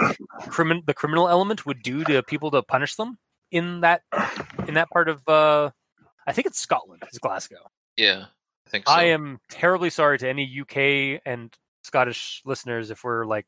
crimin 0.49 0.83
the 0.85 0.93
criminal 0.93 1.29
element 1.29 1.65
would 1.65 1.81
do 1.81 2.03
to 2.03 2.21
people 2.23 2.51
to 2.51 2.61
punish 2.61 2.95
them 2.95 3.17
in 3.51 3.81
that 3.81 4.01
in 4.67 4.73
that 4.73 4.89
part 4.89 5.07
of. 5.07 5.25
uh 5.29 5.71
I 6.27 6.33
think 6.33 6.45
it's 6.45 6.59
Scotland. 6.59 7.03
It's 7.07 7.19
Glasgow. 7.19 7.69
Yeah, 7.95 8.25
I 8.67 8.69
think 8.69 8.85
so. 8.85 8.93
I 8.93 9.03
am 9.03 9.39
terribly 9.49 9.89
sorry 9.89 10.17
to 10.17 10.27
any 10.27 10.43
UK 10.61 11.21
and 11.25 11.53
Scottish 11.83 12.41
listeners 12.43 12.91
if 12.91 13.03
we're 13.03 13.25
like 13.25 13.45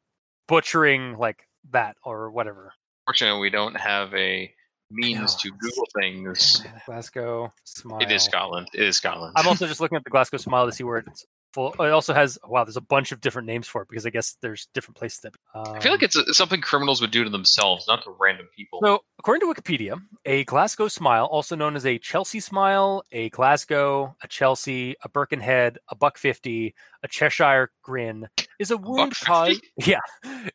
butchering 0.48 1.18
like 1.18 1.44
that 1.72 1.98
or 2.04 2.32
whatever. 2.32 2.72
Fortunately, 3.06 3.42
we 3.42 3.50
don't 3.50 3.76
have 3.76 4.14
a 4.14 4.54
means 4.92 5.36
to 5.36 5.52
Google 5.52 5.88
things. 6.00 6.64
Glasgow 6.86 7.52
smile. 7.64 8.00
It 8.00 8.12
is 8.12 8.24
Scotland. 8.24 8.68
It 8.74 8.84
is 8.84 8.98
Scotland. 8.98 9.34
I'm 9.36 9.48
also 9.48 9.68
just 9.74 9.82
looking 9.82 9.98
at 9.98 10.04
the 10.04 10.10
Glasgow 10.10 10.38
smile 10.38 10.66
to 10.66 10.72
see 10.72 10.84
where 10.84 11.00
it's 11.00 11.26
full. 11.54 11.74
It 11.74 11.92
also 11.92 12.14
has 12.14 12.38
wow. 12.46 12.64
There's 12.64 12.78
a 12.78 12.82
bunch 12.82 13.12
of 13.12 13.22
different 13.22 13.48
names 13.48 13.68
for 13.68 13.82
it 13.82 13.90
because 13.90 14.06
I 14.06 14.10
guess 14.10 14.38
there's 14.42 14.68
different 14.74 14.98
places 14.98 15.20
that. 15.22 15.34
Um, 15.54 15.76
I 15.76 15.80
feel 15.80 15.92
like 15.92 16.04
it's 16.04 16.18
uh, 16.18 16.32
something 16.34 16.62
criminals 16.62 17.02
would 17.02 17.12
do 17.12 17.24
to 17.24 17.30
themselves, 17.30 17.86
not 17.88 18.04
to 18.04 18.16
random 18.20 18.48
people. 18.56 18.80
So, 18.84 19.04
according 19.20 19.48
to 19.48 19.54
Wikipedia, 19.54 20.02
a 20.26 20.44
Glasgow 20.46 20.88
smile, 20.88 21.26
also 21.26 21.56
known 21.56 21.76
as 21.76 21.86
a 21.86 21.98
Chelsea 21.98 22.40
smile, 22.40 23.04
a 23.12 23.30
Glasgow, 23.30 24.16
a 24.24 24.28
Chelsea, 24.28 24.96
a 25.04 25.10
Birkenhead, 25.10 25.78
a 25.90 25.96
Buck 25.96 26.18
50, 26.18 26.74
a 27.04 27.08
Cheshire 27.08 27.72
grin, 27.82 28.28
is 28.60 28.72
a 28.72 28.78
wound 28.78 29.12
Buck 29.12 29.28
caused. 29.28 29.64
Yeah, 29.78 30.00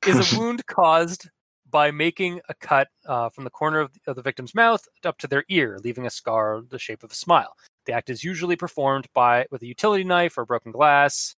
is 0.07 0.33
a 0.33 0.39
wound 0.39 0.67
caused 0.67 1.29
by 1.73 1.91
making 1.91 2.41
a 2.49 2.55
cut 2.55 2.89
uh, 3.07 3.31
from 3.31 3.45
the 3.45 3.51
corner 3.51 3.81
of 3.81 3.93
the, 3.93 4.11
of 4.11 4.17
the 4.17 4.23
victim's 4.23 4.55
mouth 4.55 4.87
up 5.05 5.19
to 5.19 5.27
their 5.27 5.45
ear, 5.49 5.79
leaving 5.83 6.07
a 6.07 6.11
scar 6.11 6.61
the 6.61 6.79
shape 6.79 7.03
of 7.03 7.11
a 7.11 7.15
smile. 7.15 7.57
The 7.87 7.93
act 7.93 8.11
is 8.11 8.25
usually 8.25 8.57
performed 8.57 9.07
by 9.15 9.47
with 9.51 9.63
a 9.63 9.67
utility 9.67 10.05
knife 10.05 10.39
or 10.39 10.45
broken 10.45 10.73
glass. 10.73 11.35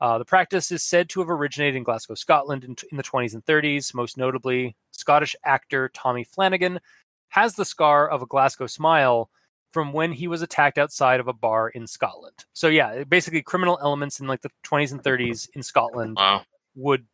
Uh, 0.00 0.18
the 0.18 0.24
practice 0.24 0.70
is 0.70 0.82
said 0.82 1.08
to 1.08 1.20
have 1.20 1.30
originated 1.30 1.74
in 1.74 1.82
Glasgow, 1.82 2.14
Scotland, 2.14 2.64
in, 2.64 2.76
in 2.90 2.96
the 2.96 3.02
20s 3.02 3.34
and 3.34 3.44
30s. 3.44 3.92
Most 3.94 4.16
notably, 4.16 4.76
Scottish 4.92 5.34
actor 5.44 5.90
Tommy 5.92 6.22
Flanagan 6.22 6.78
has 7.30 7.54
the 7.54 7.64
scar 7.64 8.08
of 8.08 8.22
a 8.22 8.26
Glasgow 8.26 8.66
smile 8.66 9.28
from 9.72 9.92
when 9.92 10.12
he 10.12 10.28
was 10.28 10.40
attacked 10.40 10.78
outside 10.78 11.20
of 11.20 11.28
a 11.28 11.32
bar 11.32 11.68
in 11.68 11.86
Scotland. 11.86 12.44
So 12.52 12.68
yeah, 12.68 13.04
basically 13.04 13.42
criminal 13.42 13.78
elements 13.82 14.20
in 14.20 14.26
like 14.26 14.40
the 14.40 14.50
20s 14.64 14.92
and 14.92 15.02
30s 15.02 15.48
in 15.54 15.62
Scotland 15.62 16.16
wow. 16.16 16.42
would 16.74 17.04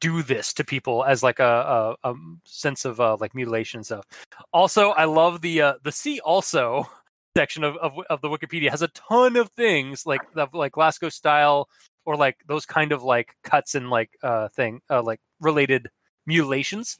do 0.00 0.22
this 0.22 0.52
to 0.54 0.64
people 0.64 1.04
as 1.04 1.22
like 1.22 1.38
a, 1.38 1.96
a, 2.02 2.10
a 2.10 2.14
sense 2.44 2.84
of 2.84 3.00
uh, 3.00 3.16
like 3.20 3.34
mutilation 3.34 3.78
and 3.78 3.86
stuff. 3.86 4.06
Also, 4.52 4.90
I 4.90 5.04
love 5.04 5.40
the 5.40 5.60
uh, 5.60 5.74
the 5.82 5.92
see 5.92 6.20
also 6.20 6.88
section 7.36 7.64
of, 7.64 7.76
of 7.76 7.92
of 8.10 8.20
the 8.20 8.28
Wikipedia 8.28 8.70
has 8.70 8.82
a 8.82 8.88
ton 8.88 9.36
of 9.36 9.50
things 9.50 10.06
like 10.06 10.20
the 10.34 10.46
like 10.52 10.72
Glasgow 10.72 11.08
style 11.08 11.68
or 12.04 12.16
like 12.16 12.36
those 12.46 12.66
kind 12.66 12.92
of 12.92 13.02
like 13.02 13.34
cuts 13.42 13.74
and 13.74 13.90
like 13.90 14.10
uh 14.22 14.48
thing 14.48 14.80
uh, 14.90 15.02
like 15.02 15.20
related 15.40 15.88
mutilations, 16.26 16.98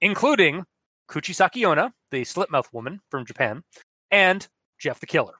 including 0.00 0.64
Kuchisake 1.08 1.66
Onna, 1.66 1.92
the 2.10 2.24
slit 2.24 2.50
mouth 2.50 2.68
woman 2.72 3.00
from 3.10 3.24
Japan, 3.24 3.62
and 4.10 4.46
Jeff 4.78 5.00
the 5.00 5.06
Killer. 5.06 5.34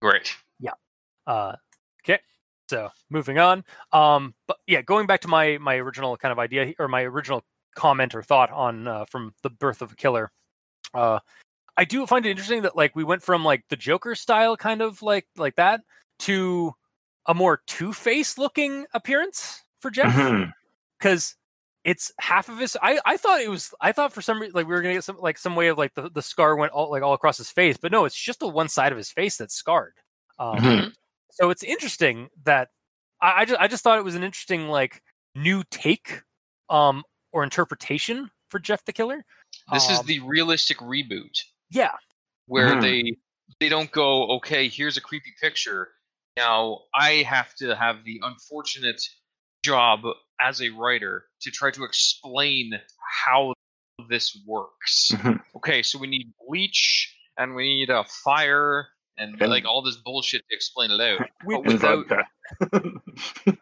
Great. 0.00 0.34
Yeah. 0.60 0.72
Uh, 1.26 1.56
okay, 2.04 2.20
so 2.68 2.90
moving 3.10 3.38
on. 3.38 3.64
Um, 3.92 4.34
but 4.46 4.58
yeah, 4.66 4.82
going 4.82 5.06
back 5.06 5.20
to 5.22 5.28
my 5.28 5.58
my 5.58 5.76
original 5.76 6.16
kind 6.16 6.32
of 6.32 6.38
idea 6.38 6.74
or 6.78 6.88
my 6.88 7.02
original 7.02 7.44
comment 7.74 8.14
or 8.14 8.22
thought 8.22 8.50
on 8.50 8.88
uh, 8.88 9.04
from 9.06 9.34
the 9.42 9.50
birth 9.50 9.82
of 9.82 9.92
a 9.92 9.96
killer. 9.96 10.30
Uh, 10.92 11.18
I 11.76 11.84
do 11.84 12.06
find 12.06 12.24
it 12.26 12.30
interesting 12.30 12.62
that 12.62 12.76
like 12.76 12.94
we 12.94 13.04
went 13.04 13.22
from 13.22 13.44
like 13.44 13.64
the 13.68 13.76
Joker 13.76 14.14
style 14.14 14.56
kind 14.56 14.80
of 14.82 15.02
like 15.02 15.26
like 15.36 15.56
that 15.56 15.80
to 16.20 16.72
a 17.26 17.34
more 17.34 17.60
Two 17.66 17.92
Face 17.92 18.38
looking 18.38 18.86
appearance 18.94 19.62
for 19.80 19.90
Jeff 19.90 20.14
because 20.98 21.36
it's 21.84 22.12
half 22.18 22.48
of 22.48 22.58
his. 22.58 22.76
I 22.80 23.00
I 23.04 23.16
thought 23.16 23.40
it 23.40 23.50
was. 23.50 23.74
I 23.80 23.92
thought 23.92 24.12
for 24.12 24.22
some 24.22 24.40
reason 24.40 24.54
like 24.54 24.66
we 24.66 24.72
were 24.74 24.80
gonna 24.82 24.94
get 24.94 25.04
some 25.04 25.18
like 25.18 25.36
some 25.36 25.56
way 25.56 25.68
of 25.68 25.76
like 25.76 25.94
the, 25.94 26.08
the 26.10 26.22
scar 26.22 26.56
went 26.56 26.72
all 26.72 26.90
like 26.90 27.02
all 27.02 27.12
across 27.14 27.38
his 27.38 27.50
face, 27.50 27.76
but 27.76 27.92
no, 27.92 28.04
it's 28.04 28.14
just 28.14 28.40
the 28.40 28.48
one 28.48 28.68
side 28.68 28.92
of 28.92 28.98
his 28.98 29.10
face 29.10 29.36
that's 29.36 29.54
scarred. 29.54 29.94
Um, 30.38 30.56
Mhm. 30.58 30.92
So 31.32 31.50
it's 31.50 31.64
interesting 31.64 32.28
that 32.44 32.68
I, 33.20 33.40
I 33.40 33.44
just 33.44 33.60
I 33.60 33.66
just 33.66 33.82
thought 33.82 33.98
it 33.98 34.04
was 34.04 34.14
an 34.14 34.22
interesting 34.22 34.68
like 34.68 35.02
new 35.34 35.64
take 35.70 36.22
um 36.70 37.02
or 37.32 37.42
interpretation 37.42 38.30
for 38.48 38.60
Jeff 38.60 38.84
the 38.84 38.92
Killer. 38.92 39.24
This 39.72 39.90
is 39.90 39.98
Um, 39.98 40.06
the 40.06 40.20
realistic 40.20 40.78
reboot 40.78 41.42
yeah 41.74 41.92
where 42.46 42.68
Mhm. 42.76 42.80
they 42.82 43.16
they 43.60 43.68
don't 43.68 43.90
go, 43.92 44.36
okay, 44.36 44.68
here's 44.68 44.96
a 44.96 45.00
creepy 45.02 45.32
picture. 45.40 45.92
Now 46.36 46.80
I 46.94 47.22
have 47.28 47.54
to 47.56 47.74
have 47.76 48.02
the 48.04 48.20
unfortunate 48.22 49.02
job 49.64 50.00
as 50.40 50.60
a 50.62 50.70
writer 50.70 51.26
to 51.42 51.50
try 51.50 51.70
to 51.72 51.84
explain 51.84 52.72
how 53.26 53.52
this 54.08 54.34
works. 54.46 55.10
Mhm. 55.12 55.40
Okay, 55.56 55.82
so 55.82 55.98
we 55.98 56.06
need 56.06 56.32
bleach 56.48 57.14
and 57.38 57.54
we 57.54 57.64
need 57.76 57.90
a 57.90 58.04
fire 58.24 58.88
and 59.18 59.40
And- 59.40 59.50
like 59.50 59.64
all 59.66 59.82
this 59.82 59.96
bullshit 59.96 60.42
to 60.48 60.54
explain 60.56 60.90
it 60.90 61.00
out. 61.00 61.20
we, 61.46 61.54
But 61.54 61.66
without 61.66 62.08
vodka. 62.08 62.24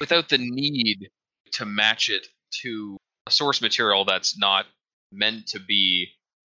without 0.00 0.28
the 0.28 0.38
need 0.38 1.10
to 1.52 1.64
match 1.64 2.08
it 2.08 2.26
to 2.62 2.96
a 3.26 3.30
source 3.30 3.60
material 3.60 4.04
that's 4.04 4.38
not 4.38 4.66
meant 5.12 5.46
to 5.48 5.60
be 5.60 6.08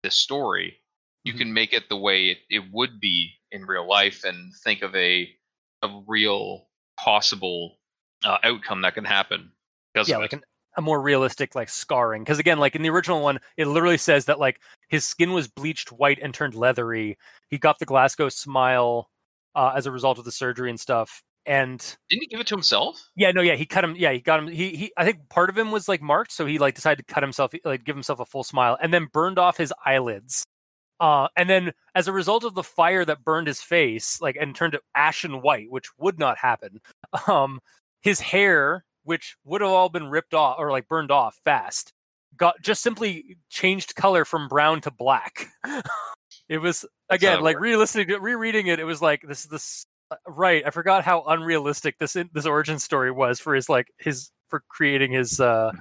the 0.03 0.11
story 0.11 0.77
you 1.25 1.33
Mhm. 1.33 1.37
can 1.39 1.53
make 1.53 1.73
it 1.73 1.89
the 1.89 1.97
way 1.97 2.29
it, 2.29 2.37
it 2.49 2.63
would 2.71 2.99
be 3.01 3.33
in 3.51 3.65
real 3.65 3.85
life 3.87 4.23
and 4.23 4.53
think 4.63 4.81
of 4.81 4.95
a 4.95 5.29
a 5.81 6.03
real 6.07 6.69
possible 6.97 7.77
uh, 8.23 8.37
outcome 8.43 8.81
that 8.81 8.93
can 8.95 9.03
happen 9.03 9.51
because 9.93 10.07
yeah 10.07 10.17
like 10.17 10.31
an, 10.33 10.41
a 10.77 10.81
more 10.81 11.01
realistic 11.01 11.53
like 11.53 11.67
scarring 11.69 12.23
because 12.23 12.39
again 12.39 12.59
like 12.59 12.75
in 12.75 12.81
the 12.81 12.89
original 12.89 13.21
one 13.21 13.39
it 13.57 13.67
literally 13.67 13.97
says 13.97 14.25
that 14.25 14.39
like 14.39 14.61
his 14.87 15.05
skin 15.05 15.33
was 15.33 15.47
bleached 15.47 15.91
white 15.91 16.19
and 16.21 16.33
turned 16.33 16.55
leathery. 16.55 17.17
He 17.49 17.57
got 17.57 17.79
the 17.79 17.85
Glasgow 17.85 18.29
smile 18.29 19.09
uh, 19.55 19.73
as 19.75 19.85
a 19.85 19.91
result 19.91 20.19
of 20.19 20.25
the 20.25 20.31
surgery 20.31 20.69
and 20.69 20.79
stuff. 20.79 21.21
And 21.47 21.79
didn't 22.09 22.23
he 22.23 22.27
give 22.27 22.39
it 22.39 22.47
to 22.47 22.55
himself 22.55 23.01
Yeah, 23.15 23.31
no, 23.31 23.41
yeah, 23.41 23.55
he 23.55 23.65
cut 23.65 23.83
him. 23.83 23.95
Yeah, 23.95 24.11
he 24.11 24.19
got 24.19 24.39
him. 24.39 24.47
He, 24.47 24.75
he, 24.75 24.91
I 24.97 25.05
think 25.05 25.29
part 25.29 25.49
of 25.49 25.57
him 25.57 25.71
was 25.71 25.87
like 25.87 26.01
marked, 26.01 26.31
so 26.31 26.45
he 26.45 26.57
like 26.57 26.73
decided 26.75 27.05
to 27.07 27.13
cut 27.13 27.23
himself, 27.23 27.51
like 27.63 27.83
give 27.83 27.95
himself 27.95 28.19
a 28.19 28.25
full 28.25 28.43
smile, 28.43 28.77
and 28.81 28.93
then 28.93 29.07
burned 29.11 29.37
off 29.39 29.57
his 29.57 29.71
eyelids. 29.85 30.43
Uh, 30.99 31.27
and 31.35 31.49
then 31.49 31.73
as 31.93 32.07
a 32.07 32.13
result 32.13 32.43
of 32.43 32.55
the 32.55 32.63
fire 32.63 33.03
that 33.03 33.23
burned 33.23 33.47
his 33.47 33.61
face, 33.61 34.21
like 34.21 34.37
and 34.39 34.55
turned 34.55 34.73
it 34.73 34.81
ashen 34.95 35.41
white, 35.41 35.69
which 35.69 35.89
would 35.97 36.19
not 36.19 36.37
happen. 36.37 36.81
Um, 37.27 37.61
his 38.01 38.19
hair, 38.19 38.83
which 39.03 39.37
would 39.45 39.61
have 39.61 39.69
all 39.69 39.87
been 39.87 40.09
ripped 40.09 40.33
off 40.33 40.57
or 40.59 40.69
like 40.69 40.87
burned 40.89 41.11
off 41.11 41.39
fast, 41.45 41.93
got 42.35 42.61
just 42.61 42.83
simply 42.83 43.37
changed 43.49 43.95
color 43.95 44.25
from 44.25 44.49
brown 44.49 44.81
to 44.81 44.91
black. 44.91 45.47
it 46.49 46.57
was 46.57 46.85
again 47.09 47.41
like 47.41 47.59
re-listening, 47.59 48.09
Rereading 48.21 48.67
it, 48.67 48.79
it 48.79 48.83
was 48.83 49.01
like 49.01 49.21
this 49.27 49.45
is 49.45 49.49
this 49.49 49.85
uh, 50.11 50.17
right 50.27 50.61
i 50.67 50.69
forgot 50.69 51.03
how 51.03 51.23
unrealistic 51.23 51.97
this 51.97 52.15
in, 52.15 52.29
this 52.31 52.45
origin 52.45 52.77
story 52.77 53.11
was 53.11 53.39
for 53.39 53.55
his 53.55 53.69
like 53.69 53.91
his 53.97 54.29
for 54.49 54.61
creating 54.69 55.11
his 55.11 55.39
uh 55.39 55.71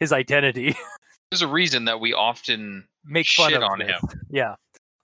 his 0.00 0.12
identity 0.14 0.74
there's 1.30 1.42
a 1.42 1.48
reason 1.48 1.84
that 1.84 2.00
we 2.00 2.14
often 2.14 2.86
make 3.06 3.26
fun 3.28 3.50
shit 3.50 3.62
of 3.62 3.70
on 3.70 3.78
this. 3.78 3.88
him. 3.88 4.20
Yeah. 4.30 4.54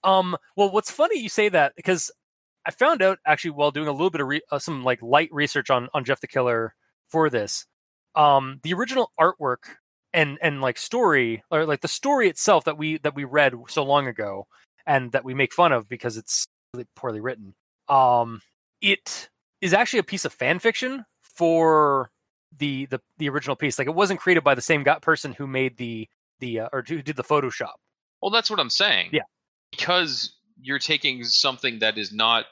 Um 0.03 0.35
well 0.55 0.69
what's 0.69 0.91
funny 0.91 1.19
you 1.19 1.29
say 1.29 1.49
that 1.49 1.73
because 1.75 2.11
i 2.65 2.71
found 2.71 3.01
out 3.01 3.19
actually 3.25 3.51
while 3.51 3.71
doing 3.71 3.87
a 3.87 3.91
little 3.91 4.09
bit 4.09 4.21
of 4.21 4.27
re- 4.27 4.41
uh, 4.51 4.59
some 4.59 4.83
like 4.83 5.01
light 5.01 5.29
research 5.31 5.69
on 5.69 5.87
on 5.93 6.03
jeff 6.03 6.19
the 6.19 6.27
killer 6.27 6.75
for 7.09 7.29
this 7.29 7.65
um 8.15 8.59
the 8.63 8.73
original 8.73 9.11
artwork 9.19 9.63
and 10.13 10.37
and 10.41 10.61
like 10.61 10.77
story 10.77 11.41
or 11.51 11.65
like 11.65 11.81
the 11.81 11.87
story 11.87 12.27
itself 12.27 12.65
that 12.65 12.77
we 12.77 12.97
that 12.97 13.15
we 13.15 13.23
read 13.23 13.53
so 13.69 13.83
long 13.83 14.07
ago 14.07 14.45
and 14.85 15.11
that 15.13 15.23
we 15.23 15.33
make 15.33 15.53
fun 15.53 15.71
of 15.71 15.87
because 15.87 16.17
it's 16.17 16.45
really 16.73 16.85
poorly 16.95 17.21
written 17.21 17.53
um 17.87 18.41
it 18.81 19.29
is 19.61 19.73
actually 19.73 19.99
a 19.99 20.03
piece 20.03 20.25
of 20.25 20.33
fan 20.33 20.59
fiction 20.59 21.05
for 21.21 22.11
the 22.57 22.85
the 22.87 22.99
the 23.17 23.29
original 23.29 23.55
piece. 23.55 23.79
Like 23.79 23.87
it 23.87 23.95
wasn't 23.95 24.19
created 24.19 24.43
by 24.43 24.55
the 24.55 24.61
same 24.61 24.83
guy, 24.83 24.99
person 24.99 25.33
who 25.33 25.47
made 25.47 25.77
the 25.77 26.07
the 26.39 26.61
uh, 26.61 26.69
or 26.71 26.83
who 26.87 27.01
did 27.01 27.15
the 27.15 27.23
photoshop 27.23 27.73
well 28.23 28.31
that's 28.31 28.49
what 28.49 28.59
i'm 28.59 28.69
saying 28.69 29.09
Yeah. 29.11 29.21
because 29.71 30.33
you're 30.61 30.79
taking 30.79 31.23
something 31.25 31.79
that 31.79 31.97
is 31.97 32.11
not 32.13 32.45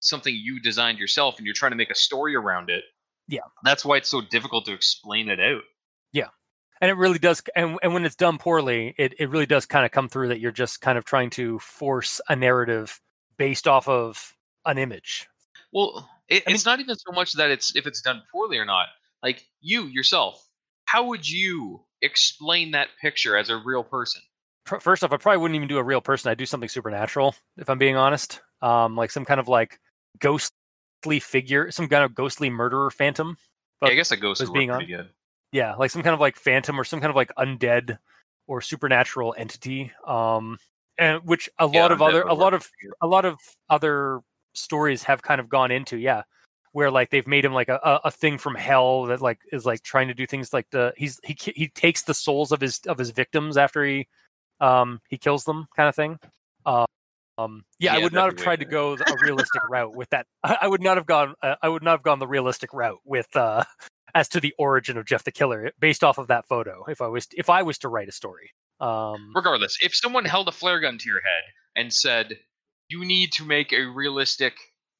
something 0.00 0.32
you 0.34 0.60
designed 0.60 0.98
yourself 0.98 1.36
and 1.36 1.44
you're 1.46 1.54
trying 1.54 1.72
to 1.72 1.76
make 1.76 1.90
a 1.90 1.94
story 1.96 2.34
around 2.36 2.70
it 2.70 2.84
Yeah. 3.28 3.40
that's 3.64 3.84
why 3.84 3.96
it's 3.96 4.08
so 4.08 4.20
difficult 4.22 4.64
to 4.66 4.72
explain 4.72 5.28
it 5.28 5.40
out 5.40 5.62
Yeah. 6.12 6.28
and 6.80 6.90
it 6.90 6.94
really 6.94 7.18
does 7.18 7.42
and, 7.56 7.78
and 7.82 7.92
when 7.92 8.04
it's 8.04 8.14
done 8.16 8.38
poorly 8.38 8.94
it, 8.96 9.14
it 9.18 9.28
really 9.30 9.46
does 9.46 9.66
kind 9.66 9.84
of 9.84 9.90
come 9.90 10.08
through 10.08 10.28
that 10.28 10.38
you're 10.40 10.52
just 10.52 10.80
kind 10.80 10.96
of 10.96 11.04
trying 11.04 11.30
to 11.30 11.58
force 11.58 12.20
a 12.28 12.36
narrative 12.36 13.00
based 13.36 13.66
off 13.66 13.88
of 13.88 14.34
an 14.64 14.78
image 14.78 15.26
Well, 15.72 16.08
it, 16.28 16.44
I 16.46 16.52
it's 16.52 16.64
not 16.64 16.78
even 16.80 16.94
so 16.96 17.12
much 17.12 17.32
that 17.34 17.50
it's 17.50 17.74
if 17.76 17.86
it's 17.86 18.00
done 18.00 18.22
poorly 18.32 18.58
or 18.58 18.64
not. 18.64 18.86
Like 19.22 19.44
you 19.60 19.84
yourself, 19.86 20.44
how 20.86 21.04
would 21.08 21.28
you 21.28 21.84
explain 22.02 22.72
that 22.72 22.88
picture 23.00 23.36
as 23.36 23.48
a 23.50 23.56
real 23.56 23.82
person? 23.84 24.22
Pr- 24.66 24.80
first 24.80 25.02
off, 25.02 25.12
I 25.12 25.16
probably 25.16 25.38
wouldn't 25.38 25.56
even 25.56 25.68
do 25.68 25.78
a 25.78 25.82
real 25.82 26.00
person. 26.00 26.30
I'd 26.30 26.38
do 26.38 26.46
something 26.46 26.68
supernatural, 26.68 27.34
if 27.56 27.70
I'm 27.70 27.78
being 27.78 27.96
honest. 27.96 28.42
Um, 28.60 28.96
like 28.96 29.10
some 29.10 29.24
kind 29.24 29.40
of 29.40 29.48
like 29.48 29.80
ghostly 30.18 31.20
figure, 31.20 31.70
some 31.70 31.88
kind 31.88 32.04
of 32.04 32.14
ghostly 32.14 32.50
murderer 32.50 32.90
phantom. 32.90 33.36
Yeah, 33.82 33.88
I 33.88 33.94
guess 33.94 34.12
a 34.12 34.16
ghost 34.16 34.42
would 34.42 34.52
being 34.52 34.70
on. 34.70 34.84
good. 34.86 35.10
Yeah, 35.52 35.74
like 35.76 35.90
some 35.90 36.02
kind 36.02 36.14
of 36.14 36.20
like 36.20 36.36
phantom 36.36 36.78
or 36.78 36.84
some 36.84 37.00
kind 37.00 37.10
of 37.10 37.16
like 37.16 37.32
undead 37.36 37.98
or 38.46 38.60
supernatural 38.60 39.34
entity. 39.38 39.92
Um, 40.06 40.58
and 40.98 41.22
which 41.24 41.48
a 41.58 41.66
Yeah, 41.66 41.80
lot 41.80 41.92
of 41.92 42.02
other, 42.02 42.22
a 42.22 42.34
lot 42.34 42.54
of 42.54 42.68
a 43.00 43.06
lot 43.06 43.24
of 43.24 43.38
other 43.70 44.20
stories 44.54 45.02
have 45.04 45.22
kind 45.22 45.40
of 45.40 45.48
gone 45.48 45.70
into 45.70 45.98
yeah 45.98 46.22
where 46.72 46.90
like 46.90 47.08
they've 47.10 47.26
made 47.26 47.44
him 47.44 47.54
like 47.54 47.68
a, 47.68 47.80
a, 47.82 48.00
a 48.04 48.10
thing 48.10 48.36
from 48.36 48.54
hell 48.54 49.04
that 49.04 49.22
like 49.22 49.38
is 49.50 49.64
like 49.64 49.82
trying 49.82 50.08
to 50.08 50.14
do 50.14 50.26
things 50.26 50.52
like 50.52 50.68
the 50.70 50.92
he's 50.96 51.18
he 51.24 51.34
he 51.54 51.68
takes 51.68 52.02
the 52.02 52.12
souls 52.12 52.52
of 52.52 52.60
his 52.60 52.80
of 52.86 52.98
his 52.98 53.10
victims 53.10 53.56
after 53.56 53.84
he 53.84 54.06
um 54.60 55.00
he 55.08 55.18
kills 55.18 55.44
them 55.44 55.66
kind 55.76 55.88
of 55.88 55.94
thing. 55.94 56.18
Uh, 56.64 56.86
um 57.38 57.64
yeah, 57.78 57.94
i 57.94 57.98
would 57.98 58.12
not 58.12 58.26
have 58.26 58.36
tried 58.36 58.60
to 58.60 58.64
go 58.64 58.94
a 58.94 59.16
realistic 59.22 59.62
route 59.70 59.94
with 59.94 60.08
that. 60.10 60.26
I, 60.42 60.58
I 60.62 60.68
would 60.68 60.82
not 60.82 60.96
have 60.96 61.06
gone 61.06 61.34
uh, 61.42 61.56
i 61.62 61.68
would 61.68 61.82
not 61.82 61.92
have 61.92 62.02
gone 62.02 62.18
the 62.18 62.26
realistic 62.26 62.72
route 62.72 63.00
with 63.04 63.34
uh 63.36 63.64
as 64.14 64.28
to 64.30 64.40
the 64.40 64.54
origin 64.58 64.96
of 64.96 65.04
jeff 65.04 65.24
the 65.24 65.32
killer 65.32 65.70
based 65.78 66.02
off 66.02 66.18
of 66.18 66.28
that 66.28 66.46
photo 66.46 66.84
if 66.88 67.00
i 67.02 67.06
was 67.06 67.26
if 67.36 67.50
i 67.50 67.62
was 67.62 67.78
to 67.78 67.88
write 67.88 68.08
a 68.08 68.12
story. 68.12 68.52
Um 68.80 69.32
Regardless, 69.34 69.78
if 69.80 69.94
someone 69.94 70.24
held 70.24 70.48
a 70.48 70.52
flare 70.52 70.80
gun 70.80 70.98
to 70.98 71.08
your 71.08 71.20
head 71.20 71.44
and 71.76 71.92
said, 71.92 72.38
"You 72.88 73.04
need 73.04 73.32
to 73.32 73.44
make 73.44 73.72
a 73.72 73.84
realistic 73.84 74.54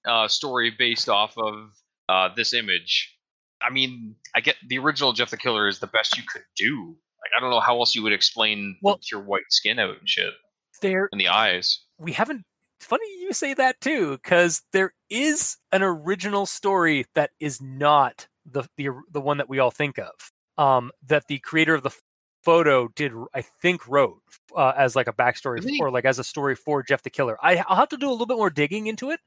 uh, 0.07 0.28
story 0.28 0.70
based 0.70 1.09
off 1.09 1.37
of 1.37 1.73
uh, 2.09 2.31
this 2.35 2.55
image," 2.55 3.15
I 3.61 3.70
mean, 3.70 4.16
I 4.35 4.41
get 4.41 4.57
the 4.66 4.78
original 4.78 5.12
Jeff 5.12 5.31
the 5.31 5.37
Killer 5.37 5.69
is 5.69 5.78
the 5.78 5.87
best 5.89 6.16
you 6.16 6.23
could 6.27 6.45
do. 6.57 6.97
Like, 7.27 7.32
I 7.36 7.40
don't 7.40 7.51
know 7.51 7.61
how 7.61 7.78
else 7.78 7.94
you 7.94 8.03
would 8.05 8.12
explain 8.12 8.77
Well- 8.82 9.01
your 9.11 9.20
white 9.23 9.43
skin 9.51 9.78
out 9.78 9.98
and 9.98 10.09
shit 10.09 10.32
there 10.82 11.09
and 11.11 11.20
the 11.20 11.28
eyes. 11.28 11.81
we 11.98 12.12
haven't 12.12 12.44
funny 12.81 13.07
you 13.20 13.32
say 13.32 13.55
that 13.55 13.81
too 13.81 14.12
because 14.12 14.62
there 14.73 14.93
is 15.09 15.57
an 15.73 15.82
original 15.82 16.44
story 16.47 17.07
that 17.15 17.31
is 17.40 17.61
not 17.62 18.28
the 18.44 18.65
the 18.77 18.90
the 19.11 19.20
one 19.20 19.39
that 19.39 19.48
we 19.48 19.59
all 19.59 19.70
think 19.70 19.98
of 19.98 20.11
um 20.59 20.90
that 21.07 21.27
the 21.28 21.39
creator 21.39 21.74
of 21.74 21.82
the 21.82 21.90
photo 22.44 22.89
did 22.94 23.11
i 23.35 23.40
think 23.40 23.89
wrote 23.89 24.20
uh, 24.55 24.73
as 24.77 24.94
like 24.94 25.09
a 25.09 25.12
backstory 25.15 25.65
Really? 25.65 25.78
or 25.81 25.90
like 25.90 26.05
as 26.05 26.19
a 26.19 26.24
story 26.24 26.55
for 26.55 26.82
jeff 26.82 27.03
the 27.03 27.11
killer 27.11 27.39
I, 27.43 27.57
i'll 27.66 27.77
have 27.77 27.89
to 27.89 27.97
do 27.97 28.09
a 28.09 28.12
little 28.12 28.27
bit 28.27 28.36
more 28.36 28.51
digging 28.51 28.86
into 28.86 29.11
it 29.11 29.19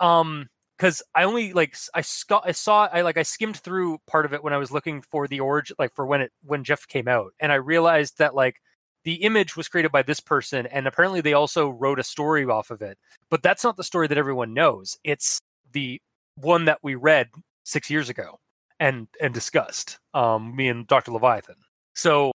um 0.00 0.48
because 0.82 1.02
i 1.14 1.22
only 1.24 1.52
like 1.52 1.76
i 1.94 2.00
saw 2.00 2.40
i 2.44 2.52
saw 2.52 2.88
i 2.92 3.02
like 3.02 3.16
i 3.16 3.22
skimmed 3.22 3.56
through 3.56 3.98
part 4.06 4.24
of 4.24 4.32
it 4.32 4.42
when 4.42 4.52
i 4.52 4.56
was 4.56 4.72
looking 4.72 5.00
for 5.00 5.28
the 5.28 5.38
origin 5.38 5.76
like 5.78 5.94
for 5.94 6.04
when 6.06 6.20
it 6.20 6.32
when 6.44 6.64
jeff 6.64 6.86
came 6.88 7.06
out 7.06 7.32
and 7.40 7.52
i 7.52 7.54
realized 7.54 8.18
that 8.18 8.34
like 8.34 8.60
the 9.04 9.14
image 9.14 9.56
was 9.56 9.68
created 9.68 9.90
by 9.90 10.02
this 10.02 10.20
person 10.20 10.66
and 10.66 10.86
apparently 10.86 11.20
they 11.20 11.32
also 11.32 11.68
wrote 11.68 11.98
a 11.98 12.04
story 12.04 12.44
off 12.44 12.70
of 12.70 12.82
it 12.82 12.98
but 13.32 13.42
that's 13.42 13.64
not 13.64 13.78
the 13.78 13.82
story 13.82 14.06
that 14.08 14.18
everyone 14.18 14.52
knows. 14.52 14.98
It's 15.04 15.40
the 15.72 16.02
one 16.36 16.66
that 16.66 16.80
we 16.82 16.96
read 16.96 17.30
six 17.64 17.88
years 17.88 18.10
ago 18.10 18.38
and 18.78 19.08
and 19.22 19.32
discussed 19.32 19.98
um 20.12 20.54
me 20.54 20.68
and 20.68 20.86
dr 20.86 21.10
leviathan. 21.10 21.56
So 21.94 22.30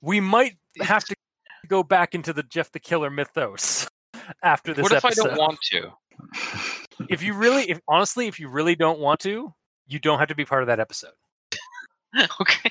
we 0.00 0.20
might 0.20 0.56
have 0.80 1.04
to 1.04 1.14
go 1.68 1.82
back 1.82 2.14
into 2.14 2.32
the 2.32 2.42
jeff 2.42 2.72
the 2.72 2.80
killer 2.80 3.10
mythos 3.10 3.86
after 4.42 4.72
this 4.72 4.84
what 4.84 4.92
if 4.92 5.04
episode 5.04 5.26
I 5.26 5.28
don't 5.28 5.38
want 5.38 5.58
to? 5.72 5.92
If 7.08 7.22
you 7.22 7.34
really 7.34 7.70
if 7.70 7.80
honestly 7.88 8.26
if 8.26 8.38
you 8.40 8.48
really 8.48 8.74
don't 8.74 8.98
want 8.98 9.20
to 9.20 9.52
you 9.86 9.98
don't 9.98 10.18
have 10.18 10.28
to 10.28 10.34
be 10.34 10.44
part 10.44 10.62
of 10.62 10.66
that 10.68 10.80
episode 10.80 11.12
okay. 12.40 12.70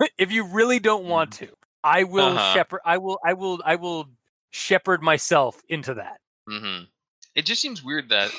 if 0.18 0.32
you 0.32 0.44
really 0.44 0.78
don't 0.78 1.04
want 1.04 1.30
to 1.30 1.48
i 1.84 2.04
will 2.04 2.36
Uh-huh. 2.36 2.38
shepherd 2.38 2.80
i 2.84 2.98
will 2.98 3.18
i 3.24 3.32
will 3.32 3.60
i 3.64 3.74
will 3.76 4.06
shepherd 4.50 5.02
myself 5.02 5.60
into 5.68 5.94
that 5.94 6.18
hmm 6.48 6.82
It 7.34 7.44
just 7.46 7.62
seems 7.62 7.82
weird 7.82 8.08
that 8.10 8.32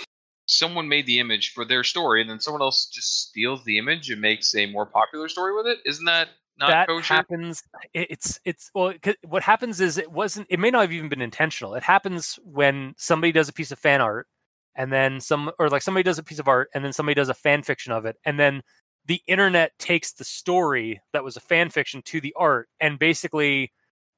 someone 0.47 0.87
made 0.89 1.05
the 1.05 1.19
image 1.19 1.53
for 1.53 1.63
their 1.63 1.83
story 1.83 2.21
and 2.21 2.29
then 2.29 2.39
someone 2.39 2.61
else 2.61 2.87
just 2.87 3.29
steals 3.29 3.63
the 3.63 3.77
image 3.77 4.09
and 4.09 4.19
makes 4.19 4.53
a 4.55 4.65
more 4.65 4.85
popular 4.85 5.29
story 5.29 5.55
with 5.55 5.65
it. 5.65 5.79
Isn't 5.85 6.05
that 6.05 6.27
not 6.61 6.69
that 6.69 6.87
kosher? 6.87 7.13
happens 7.15 7.63
it- 7.93 8.07
it's 8.11 8.39
it's 8.45 8.71
well, 8.73 8.93
what 9.27 9.43
happens 9.43 9.81
is 9.81 9.97
it 9.97 10.11
wasn't 10.11 10.47
it 10.49 10.59
may 10.59 10.71
not 10.71 10.81
have 10.81 10.93
even 10.93 11.09
been 11.09 11.21
intentional 11.21 11.75
it 11.75 11.83
happens 11.83 12.39
when 12.43 12.93
somebody 12.97 13.31
does 13.33 13.49
a 13.49 13.53
piece 13.53 13.71
of 13.71 13.79
fan 13.79 14.01
art 14.01 14.27
and 14.75 14.93
then 14.93 15.19
some 15.19 15.51
or 15.59 15.69
like 15.69 15.81
somebody 15.81 16.03
does 16.03 16.19
a 16.19 16.23
piece 16.23 16.39
of 16.39 16.47
art 16.47 16.69
and 16.73 16.85
then 16.85 16.93
somebody 16.93 17.15
does 17.15 17.29
a 17.29 17.33
fan 17.33 17.63
fiction 17.63 17.91
of 17.91 18.05
it 18.05 18.15
and 18.25 18.39
then 18.39 18.61
the 19.07 19.21
internet 19.27 19.71
takes 19.79 20.13
the 20.13 20.23
story 20.23 21.01
that 21.13 21.23
was 21.23 21.35
a 21.35 21.41
fan 21.41 21.69
fiction 21.69 22.01
to 22.05 22.21
the 22.21 22.33
art 22.37 22.69
and 22.79 22.99
basically 22.99 23.71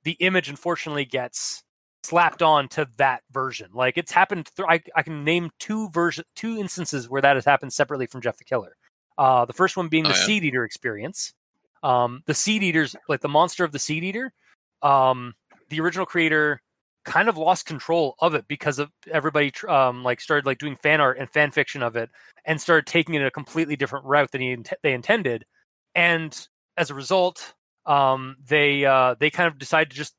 the 0.03 0.18
image 0.20 0.49
unfortunately 0.49 1.06
gets 1.06 1.64
slapped 2.03 2.44
on 2.44 2.68
to 2.68 2.86
that 2.98 3.24
version 3.32 3.70
like 3.74 3.98
it's 3.98 4.11
happened 4.11 4.49
th- 4.57 4.68
I, 4.70 4.82
I 4.95 5.03
can 5.03 5.24
name 5.24 5.49
two 5.60 5.90
version 5.91 6.26
two 6.36 6.57
instances 6.57 7.10
where 7.10 7.22
that 7.22 7.38
has 7.38 7.45
happened 7.45 7.72
separately 7.74 8.07
from 8.07 8.22
jeff 8.22 8.38
the 8.38 8.44
killer 8.44 8.76
uh, 9.18 9.45
the 9.45 9.53
first 9.53 9.78
one 9.78 9.88
being 9.88 10.03
Oh, 10.06 10.07
the 10.10 10.14
yeah. 10.14 10.26
seed 10.26 10.44
eater 10.44 10.65
experience 10.65 11.34
um, 11.84 12.24
the 12.26 12.34
seed 12.34 12.64
eaters 12.64 12.96
like 13.08 13.22
the 13.22 13.30
monster 13.30 13.64
of 13.64 13.72
the 13.72 13.80
seed 13.80 14.04
eater 14.04 14.34
um, 14.82 15.34
the 15.70 15.80
original 15.80 16.06
creator 16.06 16.62
kind 17.06 17.28
of 17.28 17.38
lost 17.38 17.66
control 17.66 18.16
of 18.20 18.34
it 18.34 18.48
because 18.48 18.80
of 18.80 18.90
everybody 19.12 19.52
um, 19.68 20.04
like 20.04 20.22
started 20.22 20.46
like 20.46 20.58
doing 20.58 20.76
fan 20.78 21.02
art 21.02 21.18
and 21.18 21.30
fan 21.30 21.52
fiction 21.52 21.84
of 21.84 21.96
it 21.96 22.10
and 22.46 22.62
started 22.62 22.86
taking 22.86 23.16
it 23.16 23.26
a 23.26 23.32
completely 23.32 23.76
different 23.76 24.06
route 24.06 24.32
than 24.32 24.42
he 24.42 24.58
they 24.84 24.94
intended. 24.94 25.46
And 25.96 26.48
as 26.78 26.90
a 26.90 26.94
result 26.94 27.54
um, 27.86 28.38
they 28.48 28.86
uh, 28.86 29.16
they 29.20 29.30
kind 29.30 29.48
of 29.48 29.58
decided 29.60 29.90
to 29.92 29.96
just 29.98 30.16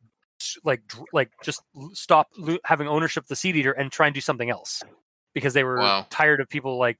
like 0.62 0.86
dr- 0.86 1.06
like 1.12 1.30
just 1.42 1.62
stop 1.92 2.28
lo- 2.36 2.58
having 2.64 2.86
ownership 2.86 3.24
of 3.24 3.28
the 3.28 3.36
seed 3.36 3.56
eater 3.56 3.72
and 3.72 3.90
try 3.90 4.06
and 4.06 4.14
do 4.14 4.20
something 4.20 4.50
else 4.50 4.82
because 5.34 5.54
they 5.54 5.64
were 5.64 5.78
Wow. 5.78 6.06
tired 6.10 6.40
of 6.40 6.48
people 6.48 6.78
like 6.78 6.98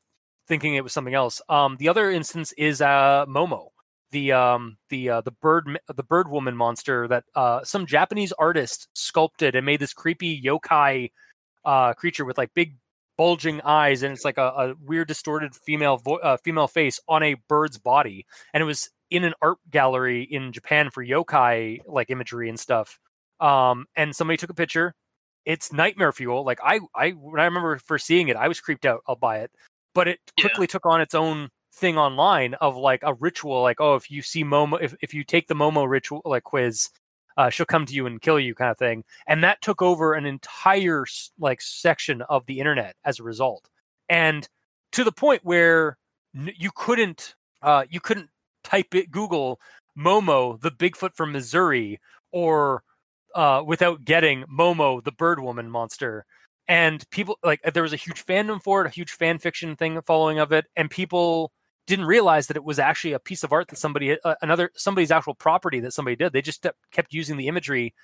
thinking 0.48 0.74
it 0.74 0.82
was 0.82 0.92
something 0.92 1.14
else. 1.14 1.42
Um, 1.50 1.76
the 1.78 1.88
other 1.90 2.10
instance 2.10 2.52
is 2.56 2.80
uh, 2.80 3.26
momo 3.28 3.68
the 4.14 4.32
um 4.32 4.78
the 4.90 5.10
uh, 5.10 5.20
the 5.20 5.32
bird 5.32 5.66
the 5.94 6.02
bird 6.04 6.30
woman 6.30 6.56
monster 6.56 7.08
that 7.08 7.24
uh 7.34 7.62
some 7.64 7.84
Japanese 7.84 8.32
artist 8.38 8.88
sculpted 8.94 9.56
and 9.56 9.66
made 9.66 9.80
this 9.80 9.92
creepy 9.92 10.40
yokai 10.40 11.10
uh 11.64 11.92
creature 11.94 12.24
with 12.24 12.38
like 12.38 12.54
big 12.54 12.76
bulging 13.18 13.60
eyes 13.62 14.02
and 14.02 14.12
it's 14.14 14.24
like 14.24 14.38
a, 14.38 14.42
a 14.42 14.74
weird 14.84 15.08
distorted 15.08 15.54
female 15.54 15.96
vo- 15.98 16.16
uh, 16.18 16.36
female 16.38 16.66
face 16.68 16.98
on 17.08 17.22
a 17.22 17.36
bird's 17.48 17.78
body. 17.78 18.26
And 18.52 18.60
it 18.62 18.64
was 18.66 18.90
in 19.10 19.24
an 19.24 19.34
art 19.42 19.58
gallery 19.70 20.22
in 20.24 20.52
Japan 20.52 20.90
for 20.90 21.04
yokai 21.04 21.80
like 21.86 22.10
imagery 22.10 22.48
and 22.48 22.58
stuff. 22.58 22.98
Um 23.40 23.86
and 23.96 24.14
somebody 24.16 24.36
took 24.36 24.50
a 24.50 24.54
picture. 24.54 24.94
It's 25.44 25.72
nightmare 25.72 26.12
fuel. 26.12 26.44
Like 26.44 26.60
I 26.62 26.80
I 26.94 27.10
when 27.10 27.40
I 27.40 27.46
remember 27.46 27.78
first 27.78 28.06
seeing 28.06 28.28
it 28.28 28.36
I 28.36 28.48
was 28.48 28.60
creeped 28.60 28.86
out 28.86 29.00
I'll 29.08 29.16
buy 29.16 29.38
it. 29.40 29.50
But 29.94 30.08
it 30.08 30.18
Yeah. 30.38 30.44
quickly 30.44 30.66
took 30.68 30.86
on 30.86 31.00
its 31.00 31.14
own 31.14 31.50
thing 31.74 31.98
online 31.98 32.54
of 32.54 32.76
like 32.76 33.00
a 33.02 33.14
ritual 33.14 33.60
like 33.60 33.80
oh 33.80 33.96
if 33.96 34.10
you 34.10 34.22
see 34.22 34.44
momo 34.44 34.80
if, 34.80 34.94
if 35.00 35.12
you 35.12 35.24
take 35.24 35.48
the 35.48 35.54
momo 35.54 35.88
ritual 35.88 36.22
like 36.24 36.44
quiz 36.44 36.88
uh, 37.36 37.50
she'll 37.50 37.66
come 37.66 37.84
to 37.84 37.94
you 37.94 38.06
and 38.06 38.22
kill 38.22 38.38
you 38.38 38.54
kind 38.54 38.70
of 38.70 38.78
thing 38.78 39.02
and 39.26 39.42
that 39.42 39.60
took 39.60 39.82
over 39.82 40.14
an 40.14 40.24
entire 40.24 41.04
like 41.38 41.60
section 41.60 42.22
of 42.22 42.46
the 42.46 42.60
internet 42.60 42.94
as 43.04 43.18
a 43.18 43.24
result 43.24 43.68
and 44.08 44.48
to 44.92 45.02
the 45.02 45.10
point 45.10 45.40
where 45.44 45.98
you 46.32 46.70
couldn't 46.76 47.34
uh, 47.62 47.84
you 47.90 48.00
couldn't 48.00 48.28
type 48.62 48.94
it 48.94 49.10
google 49.10 49.58
momo 49.98 50.60
the 50.60 50.70
bigfoot 50.70 51.14
from 51.14 51.32
missouri 51.32 52.00
or 52.30 52.84
uh, 53.34 53.62
without 53.66 54.04
getting 54.04 54.44
momo 54.44 55.02
the 55.02 55.12
bird 55.12 55.40
woman 55.40 55.68
monster 55.68 56.24
and 56.68 57.04
people 57.10 57.36
like 57.42 57.60
there 57.74 57.82
was 57.82 57.92
a 57.92 57.96
huge 57.96 58.24
fandom 58.24 58.62
for 58.62 58.80
it 58.84 58.86
a 58.86 58.90
huge 58.90 59.10
fan 59.10 59.38
fiction 59.38 59.74
thing 59.74 60.00
following 60.02 60.38
of 60.38 60.52
it 60.52 60.66
and 60.76 60.88
people 60.88 61.50
didn't 61.86 62.06
realize 62.06 62.46
that 62.46 62.56
it 62.56 62.64
was 62.64 62.78
actually 62.78 63.12
a 63.12 63.18
piece 63.18 63.42
of 63.42 63.52
art 63.52 63.68
that 63.68 63.76
somebody 63.76 64.16
uh, 64.24 64.34
another 64.42 64.70
somebody's 64.74 65.10
actual 65.10 65.34
property 65.34 65.80
that 65.80 65.92
somebody 65.92 66.16
did 66.16 66.32
they 66.32 66.42
just 66.42 66.66
kept- 66.90 67.12
using 67.12 67.36
the 67.36 67.46
imagery 67.46 67.94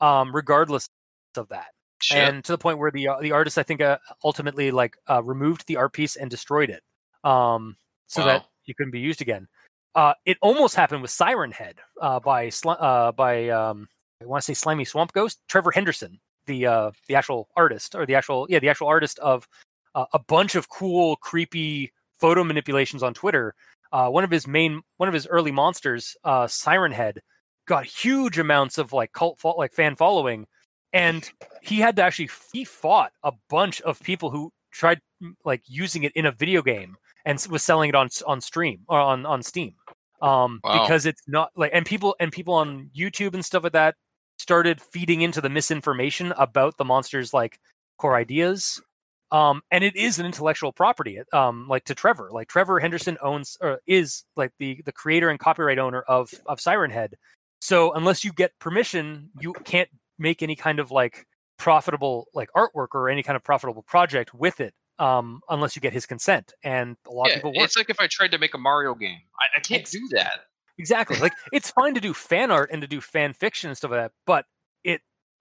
um 0.00 0.34
regardless 0.34 0.88
of 1.36 1.48
that 1.48 1.66
Shit. 2.00 2.28
and 2.28 2.44
to 2.44 2.52
the 2.52 2.58
point 2.58 2.78
where 2.78 2.90
the 2.90 3.08
uh, 3.08 3.20
the 3.20 3.32
artist 3.32 3.58
i 3.58 3.62
think 3.62 3.80
uh, 3.80 3.98
ultimately 4.24 4.70
like 4.70 4.96
uh, 5.08 5.22
removed 5.22 5.66
the 5.66 5.76
art 5.76 5.92
piece 5.92 6.16
and 6.16 6.30
destroyed 6.30 6.70
it 6.70 6.82
um 7.28 7.76
so 8.06 8.24
that 8.24 8.40
Wow. 8.42 8.48
it 8.66 8.76
couldn't 8.76 8.92
be 8.92 9.00
used 9.00 9.20
again 9.20 9.46
uh 9.94 10.14
it 10.24 10.36
almost 10.42 10.74
happened 10.74 11.02
with 11.02 11.10
siren 11.10 11.50
head 11.52 11.76
uh 12.00 12.20
by 12.20 12.50
uh 12.66 13.12
by 13.12 13.48
um 13.48 13.88
i 14.22 14.26
want 14.26 14.42
to 14.42 14.46
say 14.46 14.54
slimy 14.54 14.84
swamp 14.84 15.12
ghost 15.12 15.40
trevor 15.48 15.70
henderson 15.70 16.18
the 16.46 16.66
uh 16.66 16.90
the 17.08 17.14
actual 17.14 17.48
artist 17.56 17.94
or 17.94 18.06
the 18.06 18.14
actual 18.14 18.46
yeah 18.48 18.58
the 18.58 18.68
actual 18.68 18.86
artist 18.88 19.18
of 19.20 19.46
uh, 19.94 20.06
a 20.12 20.18
bunch 20.18 20.54
of 20.54 20.68
cool 20.68 21.16
creepy 21.16 21.92
photo 22.20 22.44
manipulations 22.44 23.02
on 23.02 23.14
twitter 23.14 23.54
uh 23.92 24.08
one 24.08 24.24
of 24.24 24.30
his 24.30 24.46
main 24.46 24.80
one 24.96 25.08
of 25.08 25.14
his 25.14 25.26
early 25.26 25.50
monsters 25.52 26.16
uh 26.24 26.46
siren 26.46 26.92
head 26.92 27.20
got 27.66 27.84
huge 27.84 28.38
amounts 28.38 28.78
of 28.78 28.92
like 28.92 29.12
cult 29.12 29.38
fo- 29.38 29.56
like 29.56 29.72
fan 29.72 29.94
following 29.96 30.46
and 30.92 31.30
he 31.62 31.78
had 31.80 31.96
to 31.96 32.02
actually 32.02 32.30
he 32.52 32.64
fought 32.64 33.12
a 33.22 33.32
bunch 33.50 33.80
of 33.82 34.00
people 34.02 34.30
who 34.30 34.50
tried 34.72 35.00
like 35.44 35.62
using 35.66 36.02
it 36.04 36.12
in 36.14 36.26
a 36.26 36.32
video 36.32 36.62
game 36.62 36.96
and 37.24 37.44
was 37.50 37.62
selling 37.62 37.88
it 37.90 37.94
on 37.94 38.08
on 38.26 38.40
stream 38.40 38.80
or 38.88 38.98
on 38.98 39.26
on 39.26 39.42
steam 39.42 39.74
um 40.22 40.60
Wow. 40.64 40.82
because 40.82 41.06
it's 41.06 41.22
not 41.28 41.50
like 41.56 41.70
and 41.74 41.84
people 41.86 42.16
and 42.20 42.32
people 42.32 42.54
on 42.54 42.90
youtube 42.96 43.34
and 43.34 43.44
stuff 43.44 43.62
like 43.64 43.72
that 43.72 43.94
started 44.38 44.80
feeding 44.80 45.20
into 45.22 45.40
the 45.40 45.48
misinformation 45.48 46.32
about 46.38 46.76
the 46.76 46.84
monsters 46.84 47.32
like 47.34 47.58
core 47.98 48.16
ideas 48.16 48.80
um 49.30 49.62
and 49.70 49.84
it 49.84 49.96
is 49.96 50.18
an 50.18 50.26
intellectual 50.26 50.72
property 50.72 51.20
um 51.32 51.66
like 51.68 51.84
to 51.84 51.94
trevor 51.94 52.30
like 52.32 52.48
trevor 52.48 52.78
henderson 52.80 53.16
owns 53.22 53.56
or 53.60 53.80
is 53.86 54.24
like 54.36 54.52
the 54.58 54.80
the 54.84 54.92
creator 54.92 55.28
and 55.28 55.38
copyright 55.38 55.78
owner 55.78 56.02
of 56.02 56.30
of 56.46 56.60
siren 56.60 56.90
head 56.90 57.14
so 57.60 57.92
unless 57.92 58.24
you 58.24 58.32
get 58.32 58.52
permission 58.58 59.30
you 59.40 59.52
can't 59.64 59.88
make 60.18 60.42
any 60.42 60.56
kind 60.56 60.80
of 60.80 60.90
like 60.90 61.26
profitable 61.58 62.28
like 62.34 62.48
artwork 62.56 62.88
or 62.94 63.08
any 63.08 63.22
kind 63.22 63.36
of 63.36 63.42
profitable 63.44 63.82
project 63.82 64.32
with 64.34 64.60
it 64.60 64.72
um 64.98 65.40
unless 65.48 65.76
you 65.76 65.82
get 65.82 65.92
his 65.92 66.06
consent 66.06 66.52
and 66.62 66.96
a 67.06 67.10
lot 67.10 67.26
Yeah, 67.28 67.32
of 67.32 67.34
people 67.36 67.54
work 67.54 67.64
it's 67.66 67.76
like 67.76 67.90
if 67.90 68.00
I 68.00 68.06
tried 68.06 68.30
to 68.32 68.38
make 68.38 68.54
a 68.54 68.58
Mario 68.58 68.94
game. 68.94 69.20
I, 69.40 69.58
I 69.58 69.60
can't 69.60 69.80
Ex- 69.82 69.90
do 69.90 70.08
that. 70.12 70.40
Exactly. 70.78 71.18
Like 71.18 71.32
it's 71.52 71.70
fine 71.70 71.94
to 71.94 72.00
do 72.00 72.14
fan 72.14 72.50
art 72.50 72.70
and 72.72 72.82
to 72.82 72.88
do 72.88 73.00
fan 73.00 73.32
fiction 73.32 73.68
and 73.68 73.76
stuff 73.76 73.90
like 73.90 74.00
that, 74.00 74.12
but 74.26 74.44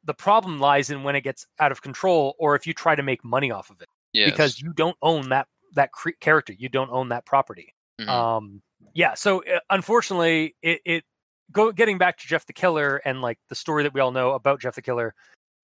the 0.07 0.13
problem 0.13 0.57
lies 0.59 0.89
in 0.89 1.03
when 1.03 1.15
it 1.15 1.21
gets 1.21 1.45
out 1.59 1.71
of 1.71 1.81
control 1.81 2.33
or 2.39 2.55
if 2.55 2.65
you 2.65 2.73
try 2.73 2.95
to 2.95 3.03
make 3.03 3.23
money 3.23 3.51
off 3.51 3.69
of 3.69 3.79
it 3.81 3.87
Yes. 4.13 4.31
because 4.31 4.59
you 4.59 4.73
don't 4.73 4.97
own 5.01 5.29
that 5.29 5.47
that 5.73 5.91
cre- 5.91 6.17
character, 6.19 6.53
you 6.57 6.69
don't 6.69 6.89
own 6.89 7.09
that 7.09 7.25
property. 7.25 7.75
Mhm. 8.01 8.07
Um 8.09 8.61
yeah, 8.93 9.13
so 9.13 9.43
uh, 9.43 9.59
unfortunately 9.69 10.55
it 10.61 10.81
it 10.85 11.03
go 11.51 11.71
getting 11.71 11.97
back 11.97 12.17
to 12.19 12.27
Jeff 12.27 12.45
the 12.45 12.53
Killer 12.53 12.97
and 13.05 13.21
like 13.21 13.37
the 13.49 13.55
story 13.55 13.83
that 13.83 13.93
we 13.93 13.99
all 14.01 14.11
know 14.11 14.31
about 14.31 14.61
Jeff 14.61 14.75
the 14.75 14.81
Killer, 14.81 15.13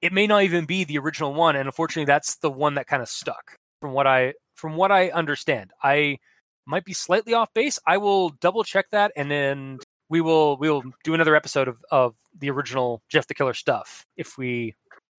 it 0.02 0.12
may 0.14 0.28
not 0.28 0.44
even 0.44 0.66
be 0.66 0.84
the 0.84 0.98
original 1.00 1.34
one 1.34 1.56
and 1.56 1.66
unfortunately 1.68 2.06
that's 2.06 2.36
the 2.38 2.52
one 2.52 2.76
that 2.76 2.86
kind 2.88 3.02
of 3.02 3.10
stuck 3.10 3.56
from 3.82 3.94
what 3.94 4.06
I 4.06 4.34
from 4.56 4.76
what 4.76 4.92
I 4.92 5.10
understand. 5.10 5.72
I 5.82 6.18
might 6.66 6.86
be 6.86 6.94
slightly 6.94 7.34
off 7.34 7.50
base. 7.54 7.80
I 7.88 7.98
will 7.98 8.30
double 8.30 8.64
check 8.64 8.88
that 8.92 9.12
and 9.16 9.32
then 9.32 9.80
we 10.10 10.22
will 10.22 10.58
we 10.58 10.70
will 10.70 10.84
do 11.04 11.14
another 11.14 11.36
episode 11.36 11.68
of 11.68 11.84
of 11.92 12.16
the 12.38 12.50
original 12.50 13.02
Jeff 13.10 13.28
the 13.28 13.34
Killer 13.34 13.54
stuff 13.54 14.06
if 14.18 14.38
we 14.38 14.76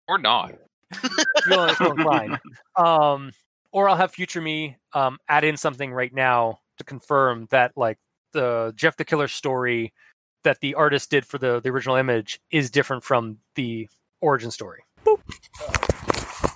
or 0.09 0.19
not. 0.19 0.55
feel, 1.45 1.69
feel 1.75 1.93
inclined. 1.93 2.39
Um, 2.77 3.33
or 3.73 3.89
I'll 3.89 3.97
have 3.97 4.13
future 4.13 4.41
me 4.41 4.77
um, 4.93 5.19
add 5.29 5.45
in 5.45 5.57
something 5.57 5.93
right 5.93 6.13
now 6.13 6.61
to 6.79 6.85
confirm 6.85 7.49
that 7.51 7.73
like 7.77 7.99
the 8.33 8.73
Jeff 8.77 8.97
the 8.97 9.05
Killer 9.05 9.29
story 9.29 9.93
that 10.45 10.61
the 10.61 10.75
artist 10.75 11.11
did 11.11 11.25
for 11.27 11.39
the 11.39 11.61
the 11.61 11.71
original 11.71 11.97
image 11.97 12.41
is 12.51 12.71
different 12.71 13.03
from 13.03 13.39
the 13.55 13.89
origin 14.21 14.51
story. 14.51 14.83
Boop. 15.05 15.21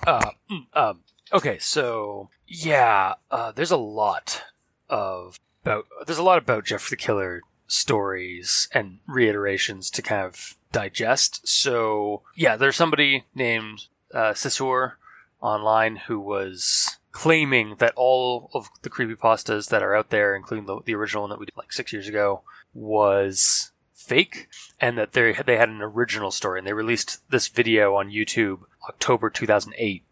Uh, 0.07 0.31
mm, 0.49 0.77
um, 0.77 1.03
okay, 1.33 1.57
so 1.59 2.29
yeah, 2.47 3.15
uh, 3.31 3.51
there's 3.51 3.71
a 3.71 3.77
lot 3.77 4.43
of 4.89 5.39
about 5.63 5.85
there's 6.05 6.19
a 6.19 6.23
lot 6.23 6.37
about 6.37 6.65
Jeff 6.65 6.89
the 6.89 6.95
Killer 6.95 7.41
stories 7.69 8.67
and 8.73 8.99
reiterations 9.07 9.89
to 9.91 10.01
kind 10.01 10.25
of 10.25 10.57
digest. 10.71 11.47
So 11.47 12.23
yeah, 12.35 12.57
there's 12.57 12.75
somebody 12.75 13.25
named 13.33 13.85
uh, 14.13 14.33
Cesur 14.33 14.93
online 15.41 15.95
who 16.07 16.19
was 16.19 16.97
claiming 17.11 17.75
that 17.75 17.93
all 17.95 18.49
of 18.53 18.69
the 18.81 18.89
creepypastas 18.89 19.69
that 19.69 19.83
are 19.83 19.95
out 19.95 20.09
there, 20.09 20.35
including 20.35 20.65
the, 20.65 20.79
the 20.83 20.95
original 20.95 21.23
one 21.23 21.29
that 21.29 21.39
we 21.39 21.45
did 21.45 21.57
like 21.57 21.71
six 21.71 21.93
years 21.93 22.07
ago, 22.07 22.41
was 22.73 23.71
fake, 23.93 24.47
and 24.79 24.97
that 24.97 25.13
they 25.13 25.33
they 25.45 25.57
had 25.57 25.69
an 25.69 25.81
original 25.81 26.31
story, 26.31 26.59
and 26.59 26.67
they 26.67 26.73
released 26.73 27.21
this 27.29 27.47
video 27.47 27.95
on 27.95 28.09
YouTube 28.09 28.61
October 28.87 29.29
2008, 29.29 30.03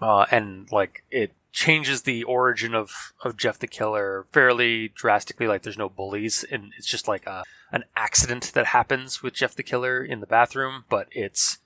uh, 0.00 0.26
and 0.30 0.70
like 0.70 1.04
it 1.10 1.32
changes 1.52 2.02
the 2.02 2.24
origin 2.24 2.74
of 2.74 3.12
of 3.22 3.36
Jeff 3.36 3.58
the 3.58 3.66
Killer 3.66 4.26
fairly 4.32 4.88
drastically. 4.88 5.46
Like 5.46 5.62
there's 5.62 5.78
no 5.78 5.88
bullies, 5.88 6.44
and 6.50 6.72
it's 6.76 6.86
just 6.86 7.08
like 7.08 7.26
a 7.26 7.44
an 7.72 7.84
accident 7.96 8.52
that 8.54 8.66
happens 8.66 9.22
with 9.22 9.34
Jeff 9.34 9.54
the 9.54 9.62
Killer 9.62 10.04
in 10.04 10.20
the 10.20 10.26
bathroom, 10.26 10.84
but 10.88 11.08
it's 11.12 11.58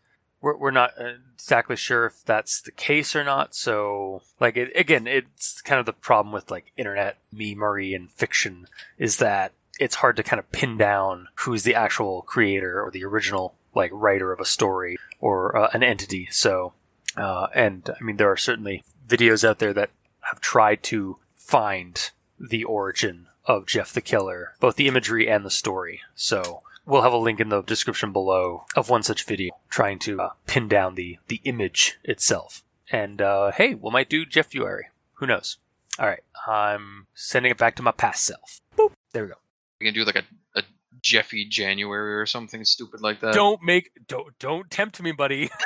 we're, 0.44 0.56
we're 0.56 0.70
not 0.70 0.90
uh, 1.00 1.14
exactly 1.32 1.74
sure 1.74 2.06
if 2.06 2.22
that's 2.24 2.60
the 2.60 2.70
case 2.70 3.16
or 3.16 3.24
not. 3.24 3.54
So, 3.54 4.22
like, 4.38 4.56
it, 4.56 4.70
again, 4.76 5.06
it's 5.06 5.62
kind 5.62 5.80
of 5.80 5.86
the 5.86 5.92
problem 5.94 6.32
with 6.32 6.50
like 6.50 6.72
internet 6.76 7.16
memery 7.34 7.96
and 7.96 8.10
fiction 8.10 8.66
is 8.98 9.16
that 9.16 9.52
it's 9.80 9.96
hard 9.96 10.16
to 10.16 10.22
kind 10.22 10.38
of 10.38 10.52
pin 10.52 10.76
down 10.76 11.28
who's 11.36 11.64
the 11.64 11.74
actual 11.74 12.22
creator 12.22 12.80
or 12.80 12.90
the 12.90 13.04
original 13.04 13.54
like 13.74 13.90
writer 13.92 14.32
of 14.32 14.38
a 14.38 14.44
story 14.44 14.98
or 15.18 15.56
uh, 15.56 15.70
an 15.72 15.82
entity. 15.82 16.28
So, 16.30 16.74
uh, 17.16 17.46
and 17.54 17.88
I 17.98 18.04
mean, 18.04 18.18
there 18.18 18.30
are 18.30 18.36
certainly 18.36 18.84
videos 19.06 19.46
out 19.46 19.58
there 19.58 19.72
that 19.72 19.90
have 20.22 20.40
tried 20.40 20.82
to 20.84 21.18
find 21.34 22.10
the 22.38 22.64
origin 22.64 23.26
of 23.46 23.66
Jeff 23.66 23.92
the 23.92 24.00
Killer, 24.00 24.54
both 24.60 24.76
the 24.76 24.88
imagery 24.88 25.28
and 25.28 25.44
the 25.44 25.50
story. 25.50 26.00
So 26.14 26.62
we'll 26.86 27.02
have 27.02 27.12
a 27.12 27.18
link 27.18 27.40
in 27.40 27.48
the 27.48 27.62
description 27.62 28.12
below 28.12 28.64
of 28.74 28.88
one 28.88 29.02
such 29.02 29.24
video 29.24 29.54
trying 29.68 29.98
to 30.00 30.20
uh, 30.20 30.30
pin 30.46 30.68
down 30.68 30.94
the 30.94 31.18
the 31.28 31.40
image 31.44 31.98
itself. 32.04 32.62
And 32.90 33.20
uh, 33.20 33.52
hey, 33.52 33.74
we 33.74 33.90
might 33.90 34.10
do 34.10 34.26
Jeff 34.26 34.46
Fury. 34.46 34.86
Who 35.14 35.26
knows? 35.26 35.58
All 35.98 36.06
right, 36.06 36.24
I'm 36.46 37.06
sending 37.14 37.52
it 37.52 37.58
back 37.58 37.76
to 37.76 37.82
my 37.82 37.92
past 37.92 38.24
self. 38.24 38.60
Boop. 38.76 38.92
There 39.12 39.22
we 39.22 39.28
go. 39.28 39.36
We 39.80 39.86
can 39.86 39.94
do 39.94 40.04
like 40.04 40.16
a, 40.16 40.24
a 40.58 40.62
Jeffy 41.04 41.44
January 41.46 42.16
or 42.16 42.24
something 42.24 42.64
stupid 42.64 43.02
like 43.02 43.20
that. 43.20 43.34
don't 43.34 43.62
make 43.62 43.90
don't 44.08 44.36
don't 44.40 44.70
tempt 44.70 45.00
me, 45.02 45.12
buddy. 45.12 45.50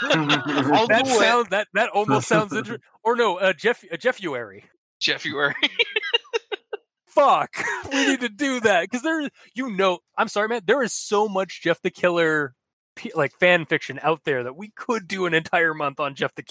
That 0.00 1.02
do 1.04 1.10
it. 1.10 1.18
sound 1.18 1.48
that 1.50 1.66
that 1.74 1.90
almost 1.90 2.28
sounds 2.28 2.52
interesting. 2.52 2.82
Or 3.04 3.16
no, 3.16 3.38
uh, 3.38 3.52
Jeff 3.54 3.82
uh, 3.90 3.96
Jeffuary. 3.96 4.64
Jeffy 5.00 5.32
Fuck, 7.06 7.50
we 7.90 8.06
need 8.06 8.20
to 8.20 8.28
do 8.28 8.60
that 8.60 8.82
because 8.82 9.02
there, 9.02 9.28
you 9.54 9.70
know, 9.74 9.98
I'm 10.16 10.28
sorry, 10.28 10.48
man. 10.48 10.60
There 10.66 10.82
is 10.82 10.92
so 10.92 11.26
much 11.28 11.62
Jeff 11.62 11.80
the 11.82 11.90
Killer, 11.90 12.54
like 13.14 13.32
fan 13.40 13.64
fiction 13.64 13.98
out 14.02 14.20
there 14.24 14.44
that 14.44 14.56
we 14.56 14.70
could 14.76 15.08
do 15.08 15.26
an 15.26 15.34
entire 15.34 15.74
month 15.74 15.98
on 16.00 16.14
Jeff 16.14 16.34
the 16.34 16.44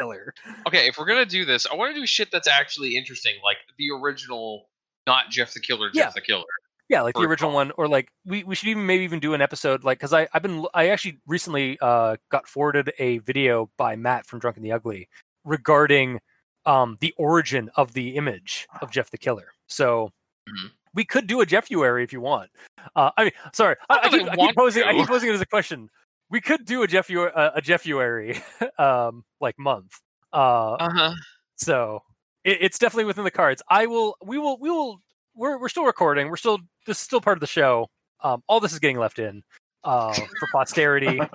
Killer. 0.00 0.32
Okay, 0.66 0.88
if 0.88 0.96
we're 0.98 1.06
gonna 1.06 1.26
do 1.26 1.44
this, 1.44 1.66
I 1.70 1.74
want 1.76 1.94
to 1.94 2.00
do 2.00 2.06
shit 2.06 2.30
that's 2.32 2.48
actually 2.48 2.96
interesting, 2.96 3.34
like 3.44 3.58
the 3.78 3.90
original, 3.90 4.68
not 5.06 5.30
Jeff 5.30 5.52
the 5.52 5.60
Killer, 5.60 5.88
Jeff 5.90 5.94
Yeah. 6.06 6.10
the 6.14 6.20
Killer. 6.22 6.44
Yeah, 6.92 7.00
like 7.00 7.14
the 7.14 7.22
original 7.22 7.52
one, 7.52 7.72
or 7.78 7.88
like 7.88 8.12
we, 8.26 8.44
we 8.44 8.54
should 8.54 8.68
even 8.68 8.84
maybe 8.84 9.02
even 9.04 9.18
do 9.18 9.32
an 9.32 9.40
episode 9.40 9.82
like 9.82 9.98
because 9.98 10.12
I 10.12 10.28
I've 10.34 10.42
been 10.42 10.66
I 10.74 10.88
actually 10.90 11.16
recently 11.26 11.78
uh 11.80 12.16
got 12.30 12.46
forwarded 12.46 12.92
a 12.98 13.16
video 13.18 13.70
by 13.78 13.96
Matt 13.96 14.26
from 14.26 14.40
Drunk 14.40 14.58
and 14.58 14.64
the 14.66 14.72
Ugly 14.72 15.08
regarding 15.42 16.20
um 16.66 16.98
the 17.00 17.14
origin 17.16 17.70
of 17.76 17.94
the 17.94 18.16
image 18.16 18.68
of 18.82 18.90
Jeff 18.90 19.10
the 19.10 19.16
Killer. 19.16 19.48
So 19.68 20.10
Mhm. 20.46 20.70
we 20.94 21.04
could 21.06 21.26
do 21.26 21.40
a 21.40 21.46
Jeffuary 21.46 22.04
if 22.04 22.12
you 22.12 22.20
want. 22.20 22.50
Uh, 22.94 23.10
I 23.16 23.24
mean, 23.24 23.32
sorry, 23.54 23.76
I, 23.88 23.94
I, 23.94 24.00
I 24.04 24.08
keep, 24.10 24.28
I 24.28 24.36
keep 24.36 24.54
posing 24.54 24.82
I 24.82 24.92
keep 24.92 25.06
posing 25.06 25.30
it 25.30 25.32
as 25.32 25.40
a 25.40 25.46
question. 25.46 25.88
We 26.28 26.42
could 26.42 26.66
do 26.66 26.82
a 26.82 26.86
Jeffu 26.88 27.30
uh, 27.34 27.52
a 27.54 27.62
Jeffuary 27.62 28.42
um 28.78 29.24
like 29.40 29.58
month. 29.58 29.98
Uh, 30.30 30.72
Uh 30.74 30.90
huh. 30.94 31.14
so 31.56 32.02
it, 32.44 32.58
it's 32.60 32.78
definitely 32.78 33.04
within 33.06 33.24
the 33.24 33.30
cards. 33.30 33.62
I 33.66 33.86
will. 33.86 34.16
We 34.22 34.36
will. 34.36 34.58
We 34.58 34.68
will. 34.68 35.00
We're 35.34 35.58
we're 35.58 35.68
still 35.68 35.84
recording. 35.84 36.28
We're 36.28 36.36
still. 36.36 36.58
This 36.86 36.98
is 36.98 37.02
still 37.02 37.20
part 37.20 37.36
of 37.36 37.40
the 37.40 37.46
show. 37.46 37.88
Um, 38.22 38.42
all 38.48 38.60
this 38.60 38.72
is 38.72 38.78
getting 38.78 38.98
left 38.98 39.18
in 39.18 39.42
uh, 39.84 40.12
for 40.12 40.48
posterity. 40.52 41.20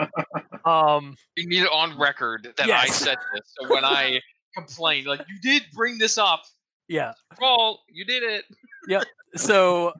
Um, 0.65 1.15
You 1.38 1.48
need 1.48 1.64
it 1.64 1.72
on 1.72 1.98
record 1.98 2.53
that 2.57 2.69
I 2.69 2.88
said 2.88 3.15
this. 3.34 3.53
So 3.57 3.69
when 3.74 3.86
I 3.86 4.19
complain, 4.53 5.06
like 5.06 5.22
you 5.30 5.40
did 5.41 5.64
bring 5.74 5.98
this 5.98 6.18
up, 6.18 6.44
yeah. 6.90 7.14
Paul, 7.40 7.84
you 7.90 8.03
did 8.03 8.22
it. 8.24 8.44
Yep. 8.90 9.03
So 9.36 9.94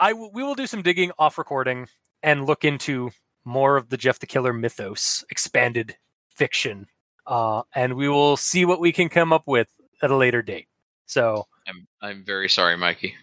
I 0.00 0.10
w- 0.10 0.30
we 0.34 0.42
will 0.42 0.56
do 0.56 0.66
some 0.66 0.82
digging 0.82 1.12
off 1.20 1.38
recording 1.38 1.86
and 2.24 2.46
look 2.46 2.64
into 2.64 3.10
more 3.44 3.76
of 3.76 3.90
the 3.90 3.96
Jeff 3.96 4.18
the 4.18 4.26
Killer 4.26 4.52
mythos, 4.52 5.24
expanded 5.30 5.96
fiction, 6.28 6.88
uh, 7.28 7.62
and 7.76 7.94
we 7.94 8.08
will 8.08 8.36
see 8.36 8.64
what 8.64 8.80
we 8.80 8.90
can 8.90 9.08
come 9.08 9.32
up 9.32 9.44
with 9.46 9.68
at 10.02 10.10
a 10.10 10.16
later 10.16 10.42
date. 10.42 10.66
So 11.06 11.46
I'm 11.68 11.86
I'm 12.02 12.24
very 12.24 12.48
sorry, 12.48 12.76
Mikey. 12.76 13.14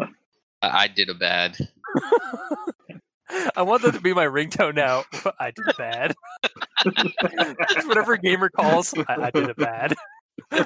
I, 0.00 0.08
I 0.62 0.88
did 0.88 1.08
a 1.08 1.14
bad. 1.14 1.56
I 3.56 3.62
want 3.62 3.82
that 3.82 3.94
to 3.94 4.00
be 4.00 4.12
my 4.12 4.26
ringtone 4.26 4.74
now. 4.74 5.04
I 5.38 5.52
did 5.52 5.68
a 5.68 5.74
bad. 5.74 6.14
Whatever 7.86 8.16
gamer 8.16 8.48
calls, 8.50 8.92
I, 9.08 9.26
I 9.26 9.30
did 9.30 9.50
a 9.50 9.54
bad. 9.54 9.94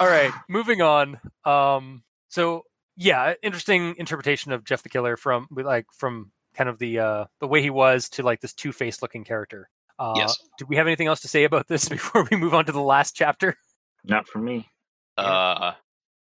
All 0.00 0.06
right, 0.06 0.32
moving 0.48 0.82
on. 0.82 1.20
Um, 1.44 2.02
so 2.28 2.64
yeah, 2.96 3.34
interesting 3.42 3.94
interpretation 3.96 4.52
of 4.52 4.64
Jeff 4.64 4.82
the 4.82 4.88
Killer 4.88 5.16
from 5.16 5.46
like 5.50 5.86
from 5.96 6.32
kind 6.54 6.68
of 6.68 6.78
the 6.78 6.98
uh 6.98 7.24
the 7.40 7.46
way 7.46 7.62
he 7.62 7.70
was 7.70 8.08
to 8.10 8.22
like 8.22 8.40
this 8.40 8.52
two 8.52 8.72
faced 8.72 9.02
looking 9.02 9.24
character. 9.24 9.70
Uh, 9.98 10.14
Yes. 10.16 10.36
Do 10.58 10.66
we 10.66 10.76
have 10.76 10.86
anything 10.86 11.06
else 11.06 11.20
to 11.20 11.28
say 11.28 11.44
about 11.44 11.68
this 11.68 11.88
before 11.88 12.26
we 12.30 12.36
move 12.36 12.54
on 12.54 12.64
to 12.66 12.72
the 12.72 12.82
last 12.82 13.14
chapter? 13.16 13.56
Not 14.04 14.28
for 14.28 14.38
me. 14.38 14.68
Uh, 15.16 15.72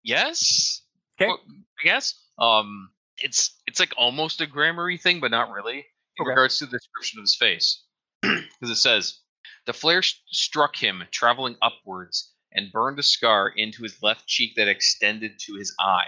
yes. 0.07 0.83
'Kay. 1.19 1.27
Well, 1.27 1.41
I 1.81 1.85
guess. 1.85 2.15
Um, 2.39 2.91
it's 3.19 3.57
it's 3.67 3.81
like 3.81 3.93
almost 3.97 4.41
a 4.41 4.47
grammary 4.47 4.99
thing, 4.99 5.21
but 5.21 5.31
not 5.31 5.51
really 5.51 5.79
in 5.79 6.23
Okay. 6.23 6.31
regards 6.31 6.59
to 6.59 6.67
the 6.67 6.79
description 6.79 7.19
of 7.19 7.23
his 7.25 7.37
face, 7.37 7.85
because 8.23 8.71
it 8.71 8.77
says 8.77 9.21
the 9.67 9.73
flare 9.73 10.03
st- 10.03 10.21
struck 10.31 10.77
him 10.77 11.03
traveling 11.11 11.57
upwards 11.63 12.33
and 12.53 12.73
burned 12.73 12.99
a 12.99 13.03
scar 13.03 13.49
into 13.49 13.83
his 13.83 14.03
left 14.03 14.27
cheek 14.27 14.55
that 14.57 14.69
extended 14.69 15.39
to 15.41 15.55
his 15.55 15.75
eye. 15.81 16.07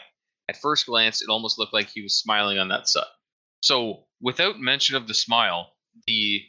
At 0.48 0.56
first 0.60 0.86
glance, 0.86 1.20
it 1.20 1.28
almost 1.28 1.58
looked 1.58 1.74
like 1.74 1.88
he 1.88 2.00
was 2.02 2.16
smiling 2.18 2.58
on 2.58 2.68
that 2.68 2.88
side. 2.88 3.04
So 3.62 4.04
without 4.20 4.58
mention 4.60 4.96
of 4.96 5.08
the 5.08 5.14
smile, 5.14 5.72
the 6.06 6.42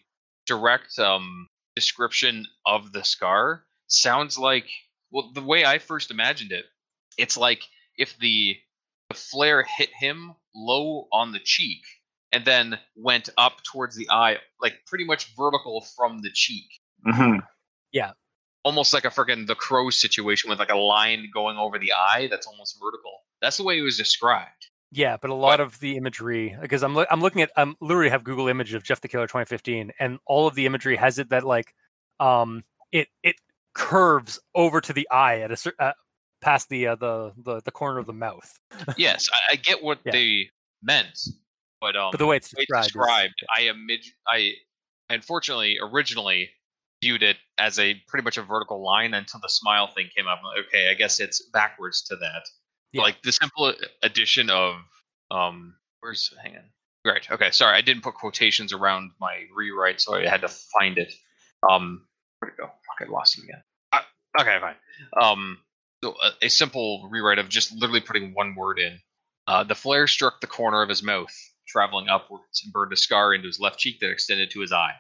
direct 0.46 0.98
um, 1.00 1.48
description 1.76 2.46
of 2.66 2.92
the 2.94 3.04
scar 3.04 3.66
sounds 3.88 4.38
like 4.38 4.68
well 5.12 5.32
the 5.34 5.42
way 5.44 5.66
I 5.66 5.80
first 5.80 6.12
imagined 6.12 6.52
it. 6.52 6.66
It's 7.20 7.38
like 7.38 7.62
if 7.98 8.18
the 8.18 8.58
the 9.10 9.16
flare 9.16 9.64
hit 9.78 9.90
him 9.94 10.34
low 10.56 11.08
on 11.12 11.32
the 11.32 11.40
cheek 11.40 11.82
and 12.32 12.46
then 12.46 12.80
went 12.96 13.30
up 13.38 13.64
towards 13.64 13.96
the 13.96 14.10
eye, 14.10 14.38
like 14.62 14.74
pretty 14.86 15.04
much 15.04 15.36
vertical 15.36 15.86
from 15.96 16.22
the 16.22 16.30
cheek. 16.34 16.66
hmm 17.04 17.38
Almost 18.64 18.94
like 18.94 19.06
a 19.06 19.10
freaking 19.10 19.48
the 19.48 19.56
crow 19.56 19.90
situation 19.90 20.50
with 20.50 20.60
like 20.60 20.70
a 20.70 20.78
line 20.78 21.30
going 21.34 21.58
over 21.58 21.80
the 21.80 21.94
eye 21.94 22.28
that's 22.30 22.46
almost 22.46 22.78
vertical. 22.80 23.20
That's 23.42 23.58
the 23.58 23.64
way 23.64 23.80
it 23.80 23.84
was 23.84 23.98
described. 23.98 24.68
Yeah, 24.92 25.18
but 25.18 25.30
a 25.30 25.36
lot 25.36 25.60
of 25.60 25.80
the 25.80 25.98
imagery 25.98 26.58
because 26.62 26.84
I'm 26.84 26.96
loo- 26.96 27.06
I'm 27.10 27.22
looking 27.22 27.42
at 27.42 27.52
I'm 27.56 27.76
literally 27.80 28.10
have 28.10 28.24
Google 28.24 28.48
image 28.48 28.74
of 28.74 28.84
Jeff 28.84 29.02
the 29.02 29.08
Killer 29.08 29.28
2015 29.28 29.92
and 30.00 30.20
all 30.26 30.48
of 30.48 30.56
the 30.56 30.66
imagery 30.66 30.98
has 30.98 31.20
it 31.20 31.30
that 31.30 31.44
like 31.44 31.74
um 32.20 32.64
it 32.92 33.08
it 33.24 33.36
curves 33.74 34.40
over 34.56 34.82
to 34.82 34.94
the 34.94 35.08
eye 35.10 35.40
at 35.42 35.52
a 35.52 35.58
cer- 35.58 35.76
uh, 35.80 35.94
past 36.42 36.70
the 36.70 36.88
uh, 36.88 36.96
the 36.96 37.32
the 37.44 37.62
the 37.66 37.72
corner 37.72 38.00
of 38.00 38.06
the 38.06 38.14
mouth. 38.14 38.50
yes, 38.98 39.28
I, 39.34 39.54
I 39.54 39.56
get 39.58 39.84
what 39.84 40.00
Yeah. 40.06 40.12
they 40.14 40.50
meant, 40.84 41.20
but 41.82 41.96
um, 41.96 42.12
But 42.12 42.18
the 42.18 42.26
way 42.26 42.38
it's 42.38 42.50
the 42.50 42.58
way 42.60 42.66
described, 42.66 42.86
is- 42.88 42.92
described, 42.94 43.34
I 43.56 43.62
imag- 43.64 44.12
I 44.28 44.54
unfortunately 45.10 45.78
originally 45.82 46.50
viewed 47.02 47.24
it 47.24 47.38
as 47.58 47.80
a 47.80 47.96
pretty 48.08 48.24
much 48.24 48.38
a 48.38 48.42
vertical 48.42 48.84
line 48.84 49.14
until 49.14 49.40
the 49.40 49.48
smile 49.50 49.88
thing 49.88 50.10
came 50.16 50.28
up. 50.28 50.40
Like, 50.44 50.66
Okay, 50.68 50.90
I 50.90 50.94
guess 50.94 51.20
it's 51.20 51.42
backwards 51.54 52.02
to 52.04 52.16
that. 52.18 52.44
Yeah. 52.92 53.04
Like 53.04 53.22
the 53.24 53.32
simple 53.32 53.74
addition 54.04 54.50
of 54.50 54.76
um, 55.32 55.76
where's 56.02 56.34
hang 56.44 56.56
on. 56.58 56.64
Right. 57.06 57.26
Okay. 57.32 57.52
Sorry, 57.52 57.78
I 57.78 57.82
didn't 57.82 58.04
put 58.04 58.16
quotations 58.16 58.74
around 58.74 59.12
my 59.22 59.44
rewrite, 59.56 60.02
so 60.02 60.16
I 60.16 60.28
had 60.28 60.42
to 60.42 60.50
find 60.50 60.98
it. 60.98 61.14
Um, 61.70 62.06
where'd 62.40 62.54
it 62.54 62.58
go? 62.58 62.66
Fuck, 62.66 63.08
I 63.08 63.12
lost 63.12 63.38
it 63.38 63.46
again. 63.46 63.62
Uh, 63.94 64.00
okay, 64.42 64.58
fine. 64.60 64.76
Um, 65.22 65.58
a, 66.04 66.12
a 66.44 66.50
simple 66.50 67.08
rewrite 67.10 67.40
of 67.40 67.50
just 67.50 67.72
literally 67.72 68.02
putting 68.02 68.34
one 68.34 68.56
word 68.56 68.80
in. 68.80 69.00
Uh, 69.48 69.64
the 69.64 69.76
flare 69.76 70.08
struck 70.08 70.42
the 70.42 70.48
corner 70.48 70.82
of 70.82 70.90
his 70.90 71.04
mouth, 71.04 71.34
traveling 71.68 72.08
upwards, 72.10 72.62
and 72.64 72.72
burned 72.72 72.94
a 72.94 72.98
scar 72.98 73.34
into 73.34 73.48
his 73.48 73.60
left 73.60 73.80
cheek 73.80 74.00
that 74.00 74.12
extended 74.12 74.52
to 74.52 74.62
his 74.62 74.72
eye. 74.72 74.94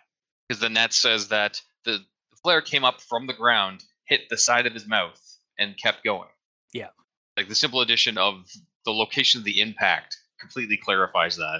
Because 0.47 0.61
the 0.61 0.69
net 0.69 0.93
says 0.93 1.27
that 1.27 1.61
the, 1.85 1.99
the 2.31 2.37
flare 2.41 2.61
came 2.61 2.83
up 2.83 3.01
from 3.01 3.27
the 3.27 3.33
ground, 3.33 3.83
hit 4.05 4.21
the 4.29 4.37
side 4.37 4.65
of 4.65 4.73
his 4.73 4.87
mouth, 4.87 5.21
and 5.59 5.77
kept 5.77 6.03
going. 6.03 6.29
Yeah. 6.73 6.89
Like 7.37 7.47
the 7.47 7.55
simple 7.55 7.81
addition 7.81 8.17
of 8.17 8.49
the 8.85 8.91
location 8.91 9.39
of 9.39 9.45
the 9.45 9.61
impact 9.61 10.17
completely 10.39 10.77
clarifies 10.77 11.35
that. 11.37 11.59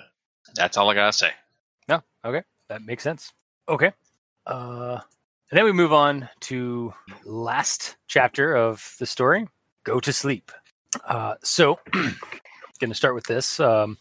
That's 0.56 0.78
all 0.78 0.90
I 0.90 0.96
gotta 0.96 1.14
say. 1.14 1.32
No, 1.88 2.02
okay, 2.26 2.44
that 2.70 2.82
makes 2.82 3.04
sense. 3.04 3.34
Okay, 3.68 3.92
uh, 4.48 5.00
and 5.52 5.58
then 5.58 5.66
we 5.66 5.72
move 5.72 5.94
on 5.94 6.30
to 6.42 6.94
last 7.26 7.98
chapter 8.08 8.56
of 8.56 8.96
the 9.00 9.06
story. 9.06 9.48
Go 9.84 10.00
to 10.00 10.14
sleep. 10.14 10.52
Uh, 11.08 11.36
so, 11.44 11.80
going 11.94 12.90
to 12.90 12.94
start 12.94 13.16
with 13.16 13.26
this. 13.26 13.60
Um, 13.60 13.98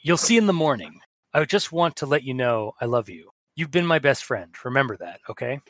you'll 0.00 0.16
see 0.16 0.36
in 0.36 0.46
the 0.46 0.52
morning. 0.52 1.00
I 1.32 1.44
just 1.44 1.72
want 1.72 1.96
to 1.96 2.06
let 2.06 2.22
you 2.22 2.34
know 2.34 2.72
I 2.80 2.84
love 2.84 3.08
you. 3.08 3.30
You've 3.56 3.70
been 3.70 3.86
my 3.86 3.98
best 3.98 4.24
friend. 4.24 4.54
Remember 4.64 4.96
that, 4.98 5.20
okay? 5.28 5.60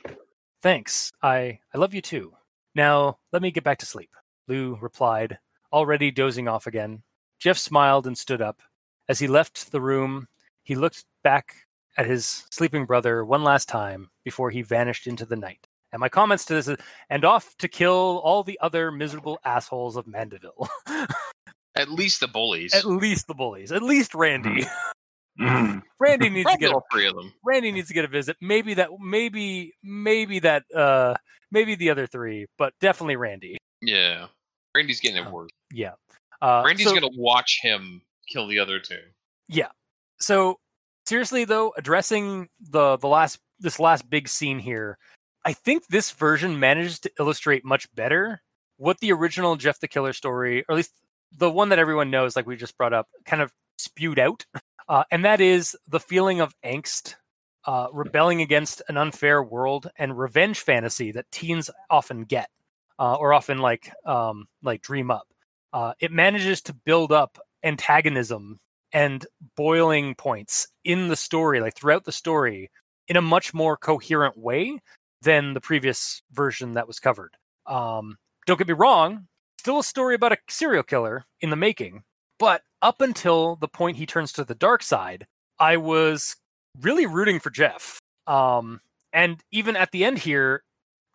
Thanks. 0.62 1.12
I 1.22 1.58
I 1.74 1.78
love 1.78 1.94
you 1.94 2.00
too. 2.00 2.32
Now 2.74 3.18
let 3.32 3.42
me 3.42 3.50
get 3.50 3.64
back 3.64 3.78
to 3.78 3.86
sleep. 3.86 4.10
Lou 4.48 4.76
replied, 4.80 5.38
already 5.72 6.10
dozing 6.10 6.48
off 6.48 6.66
again. 6.66 7.02
Jeff 7.38 7.58
smiled 7.58 8.06
and 8.06 8.16
stood 8.16 8.42
up. 8.42 8.60
As 9.08 9.18
he 9.18 9.26
left 9.26 9.70
the 9.70 9.80
room, 9.80 10.26
he 10.62 10.74
looked 10.74 11.04
back 11.22 11.63
at 11.96 12.06
his 12.06 12.44
sleeping 12.50 12.86
brother 12.86 13.24
one 13.24 13.42
last 13.44 13.68
time 13.68 14.10
before 14.24 14.50
he 14.50 14.62
vanished 14.62 15.06
into 15.06 15.24
the 15.26 15.36
night. 15.36 15.66
And 15.92 16.00
my 16.00 16.08
comments 16.08 16.44
to 16.46 16.54
this 16.54 16.66
is, 16.68 16.76
and 17.08 17.24
off 17.24 17.54
to 17.58 17.68
kill 17.68 18.20
all 18.24 18.42
the 18.42 18.58
other 18.60 18.90
miserable 18.90 19.38
assholes 19.44 19.96
of 19.96 20.06
Mandeville. 20.06 20.68
At 21.76 21.88
least 21.90 22.20
the 22.20 22.28
bullies. 22.28 22.72
at 22.72 22.84
least 22.84 23.26
the 23.26 23.34
bullies. 23.34 23.72
At 23.72 23.82
least 23.82 24.14
Randy. 24.14 24.64
Mhm. 25.40 25.82
Randy 25.98 26.28
needs 26.30 26.48
to 26.50 26.56
get 26.56 26.70
a 26.70 26.74
all 26.74 26.84
three 26.92 27.06
of 27.08 27.16
them. 27.16 27.32
Randy 27.44 27.72
needs 27.72 27.88
to 27.88 27.94
get 27.94 28.04
a 28.04 28.08
visit. 28.08 28.36
Maybe 28.40 28.74
that 28.74 28.90
maybe 29.00 29.72
maybe 29.82 30.38
that 30.40 30.62
uh 30.72 31.14
maybe 31.50 31.74
the 31.74 31.90
other 31.90 32.06
three, 32.06 32.46
but 32.58 32.72
definitely 32.80 33.16
Randy. 33.16 33.56
Yeah. 33.82 34.26
Randy's 34.76 35.00
getting 35.00 35.24
it 35.24 35.26
Oh. 35.28 35.32
worse. 35.32 35.50
Yeah. 35.72 35.94
Uh 36.40 36.62
Randy's 36.64 36.86
so- 36.86 36.94
gonna 36.94 37.08
watch 37.16 37.58
him 37.60 38.02
kill 38.28 38.46
the 38.46 38.60
other 38.60 38.78
two. 38.78 39.00
Yeah. 39.48 39.68
so 40.20 40.60
seriously 41.06 41.44
though 41.44 41.72
addressing 41.76 42.48
the 42.60 42.96
the 42.96 43.08
last 43.08 43.38
this 43.60 43.78
last 43.78 44.08
big 44.08 44.28
scene 44.28 44.58
here 44.58 44.98
i 45.44 45.52
think 45.52 45.86
this 45.86 46.10
version 46.10 46.58
manages 46.58 46.98
to 46.98 47.10
illustrate 47.18 47.64
much 47.64 47.92
better 47.94 48.42
what 48.76 48.98
the 49.00 49.12
original 49.12 49.56
jeff 49.56 49.80
the 49.80 49.88
killer 49.88 50.12
story 50.12 50.64
or 50.68 50.72
at 50.72 50.76
least 50.76 50.92
the 51.36 51.50
one 51.50 51.70
that 51.70 51.78
everyone 51.78 52.10
knows 52.10 52.36
like 52.36 52.46
we 52.46 52.56
just 52.56 52.76
brought 52.76 52.92
up 52.92 53.08
kind 53.24 53.42
of 53.42 53.52
spewed 53.78 54.18
out. 54.18 54.46
Uh, 54.86 55.02
and 55.10 55.24
that 55.24 55.40
is 55.40 55.74
the 55.88 55.98
feeling 55.98 56.40
of 56.40 56.54
angst 56.62 57.14
uh, 57.64 57.86
rebelling 57.90 58.42
against 58.42 58.82
an 58.90 58.98
unfair 58.98 59.42
world 59.42 59.90
and 59.96 60.18
revenge 60.18 60.60
fantasy 60.60 61.10
that 61.10 61.30
teens 61.30 61.70
often 61.88 62.24
get 62.24 62.50
uh, 62.98 63.14
or 63.14 63.32
often 63.32 63.56
like 63.56 63.90
um, 64.04 64.46
like 64.62 64.82
dream 64.82 65.10
up. 65.10 65.26
Uh, 65.72 65.94
it 66.00 66.12
manages 66.12 66.60
to 66.60 66.74
build 66.74 67.12
up 67.12 67.38
antagonism 67.62 68.60
and 68.94 69.26
boiling 69.56 70.14
points 70.14 70.68
in 70.84 71.08
the 71.08 71.16
story, 71.16 71.60
like 71.60 71.76
throughout 71.76 72.04
the 72.04 72.12
story, 72.12 72.70
in 73.08 73.16
a 73.16 73.22
much 73.22 73.52
more 73.52 73.76
coherent 73.76 74.38
way 74.38 74.80
than 75.20 75.52
the 75.52 75.60
previous 75.60 76.22
version 76.32 76.72
that 76.74 76.86
was 76.86 77.00
covered. 77.00 77.36
Um, 77.66 78.16
don't 78.46 78.56
get 78.56 78.68
me 78.68 78.74
wrong, 78.74 79.26
still 79.58 79.80
a 79.80 79.84
story 79.84 80.14
about 80.14 80.32
a 80.32 80.38
serial 80.48 80.82
killer 80.82 81.24
in 81.40 81.50
the 81.50 81.56
making, 81.56 82.04
but 82.38 82.62
up 82.80 83.00
until 83.00 83.56
the 83.56 83.68
point 83.68 83.96
he 83.96 84.06
turns 84.06 84.32
to 84.32 84.44
the 84.44 84.54
dark 84.54 84.82
side, 84.82 85.26
I 85.58 85.76
was 85.76 86.36
really 86.80 87.06
rooting 87.06 87.40
for 87.40 87.50
Jeff. 87.50 87.98
Um, 88.26 88.80
and 89.12 89.42
even 89.50 89.76
at 89.76 89.90
the 89.90 90.04
end 90.04 90.18
here, 90.18 90.62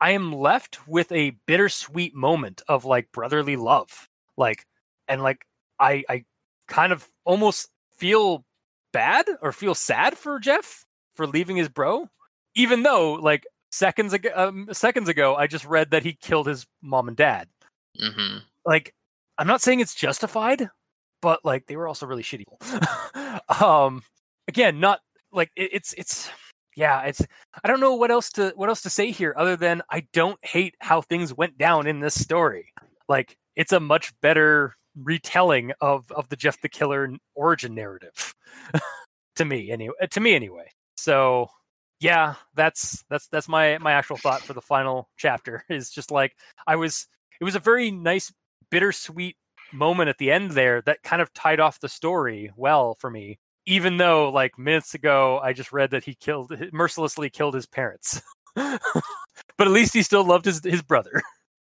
I 0.02 0.12
am 0.12 0.34
left 0.34 0.88
with 0.88 1.12
a 1.12 1.36
bittersweet 1.46 2.16
moment 2.16 2.62
of 2.68 2.86
like 2.86 3.12
brotherly 3.12 3.56
love, 3.56 4.08
like, 4.38 4.66
and 5.08 5.22
like 5.22 5.46
I 5.80 6.04
I 6.10 6.26
kind 6.70 6.94
of 6.94 7.08
almost 7.26 7.68
feel 7.98 8.46
bad 8.94 9.26
or 9.42 9.52
feel 9.52 9.76
sad 9.76 10.18
for 10.18 10.40
Jeff 10.40 10.86
for 11.16 11.28
leaving 11.28 11.58
his 11.58 11.68
bro, 11.68 12.08
even 12.56 12.84
though 12.84 13.14
like 13.14 13.46
seconds 13.72 14.14
ago 14.14 14.30
um, 14.36 14.68
seconds 14.72 15.10
ago 15.10 15.36
I 15.36 15.46
just 15.46 15.66
read 15.66 15.92
that 15.92 16.04
he 16.04 16.14
killed 16.14 16.48
his 16.48 16.66
mom 16.82 17.08
and 17.08 17.18
dad. 17.18 17.48
Mm-hmm. 18.02 18.38
Like 18.66 18.94
I'm 19.38 19.48
not 19.48 19.62
saying 19.62 19.80
it's 19.80 19.96
justified, 19.96 20.70
but 21.22 21.44
like 21.44 21.66
they 21.68 21.76
were 21.76 21.88
also 21.88 22.06
really 22.06 22.24
shitty. 22.24 22.46
um, 23.62 24.04
again, 24.48 24.80
not 24.80 25.02
like 25.32 25.52
it, 25.56 25.70
it's 25.74 25.94
it's 25.94 26.30
yeah 26.76 27.02
it's 27.02 27.22
I 27.64 27.68
don't 27.68 27.80
know 27.80 27.96
what 27.96 28.12
else 28.12 28.30
to 28.34 28.54
what 28.56 28.70
else 28.70 28.82
to 28.84 28.90
say 28.90 29.12
here 29.12 29.34
other 29.38 29.56
than 29.56 29.82
I 29.90 30.08
don't 30.14 30.40
hate 30.44 30.76
how 30.80 31.02
things 31.02 31.34
went 31.34 31.58
down 31.58 31.88
in 31.88 32.00
this 32.00 32.20
story. 32.20 32.74
Like 33.08 33.38
it's 33.56 33.74
a 33.74 33.80
much 33.80 34.14
better 34.22 34.76
retelling 35.04 35.72
of 35.82 36.12
of 36.12 36.30
the 36.30 36.36
Jeff 36.36 36.62
the 36.62 36.70
Killer 36.70 37.10
origin 37.36 37.76
narrative 37.76 38.36
to 39.36 39.46
me 39.46 39.72
anyway 39.72 39.96
to 40.12 40.20
me 40.20 40.36
anyway. 40.36 40.70
So 40.98 41.50
yeah, 42.00 42.36
that's 42.56 43.04
that's 43.10 43.28
that's 43.28 43.48
my 43.48 43.78
my 43.80 43.94
actual 43.94 44.18
thought 44.18 44.42
for 44.42 44.54
the 44.54 44.62
final 44.62 45.10
chapter 45.18 45.64
is 45.70 45.90
just 45.90 46.12
like 46.12 46.36
I 46.68 46.76
was 46.76 47.08
it 47.40 47.44
was 47.44 47.56
a 47.56 47.60
very 47.60 47.92
nice 47.92 48.32
bittersweet 48.70 49.36
moment 49.72 50.10
at 50.10 50.18
the 50.18 50.32
end 50.32 50.52
there 50.52 50.82
that 50.82 51.04
kind 51.04 51.22
of 51.22 51.34
tied 51.34 51.60
off 51.60 51.80
the 51.80 51.90
story 51.90 52.52
well 52.56 52.96
for 52.96 53.10
me 53.10 53.38
even 53.66 53.98
though 53.98 54.30
like 54.30 54.58
minutes 54.58 54.96
ago 54.96 55.40
I 55.44 55.54
just 55.54 55.72
read 55.72 55.92
that 55.92 56.04
he 56.04 56.16
killed 56.16 56.52
mercilessly 56.74 57.30
killed 57.30 57.54
his 57.54 57.68
parents. 57.68 58.22
but 58.56 58.82
at 59.60 59.68
least 59.68 59.94
he 59.94 60.02
still 60.02 60.24
loved 60.26 60.46
his 60.46 60.62
his 60.64 60.82
brother. 60.82 61.22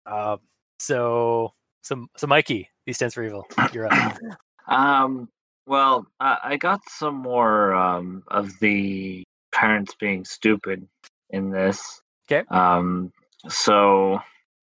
Um 0.06 0.38
so 0.78 1.52
so 1.82 2.06
so 2.16 2.26
Mikey, 2.26 2.68
he 2.86 2.92
stands 2.92 3.14
for 3.14 3.22
evil. 3.22 3.46
You're 3.72 3.92
up. 3.92 4.18
Um, 4.68 5.28
well, 5.66 6.06
I, 6.20 6.38
I 6.44 6.56
got 6.56 6.80
some 6.88 7.16
more 7.16 7.74
um, 7.74 8.22
of 8.28 8.58
the 8.60 9.24
parents 9.50 9.94
being 9.98 10.24
stupid 10.24 10.86
in 11.30 11.50
this. 11.50 12.00
'Kay. 12.28 12.44
Um, 12.48 13.12
so 13.48 14.20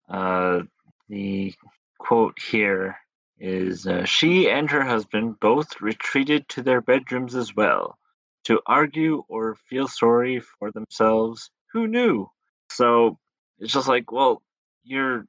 uh, 0.08 0.62
the 1.10 1.54
quote 1.98 2.38
here 2.40 2.98
is 3.40 3.88
uh, 3.88 4.06
She 4.06 4.50
and 4.50 4.70
her 4.70 4.84
husband 4.84 5.40
both 5.40 5.82
retreated 5.82 6.48
to 6.50 6.62
their 6.62 6.82
bedrooms 6.82 7.36
as 7.36 7.56
well 7.56 7.98
to 8.46 8.62
argue 8.66 9.24
or 9.28 9.56
feel 9.56 9.88
sorry 9.88 10.40
for 10.40 10.72
themselves. 10.72 11.50
Who 11.74 11.88
knew? 11.88 12.30
So 12.70 13.18
it's 13.60 13.74
just 13.74 13.88
like, 13.88 14.12
well, 14.12 14.42
you're. 14.84 15.26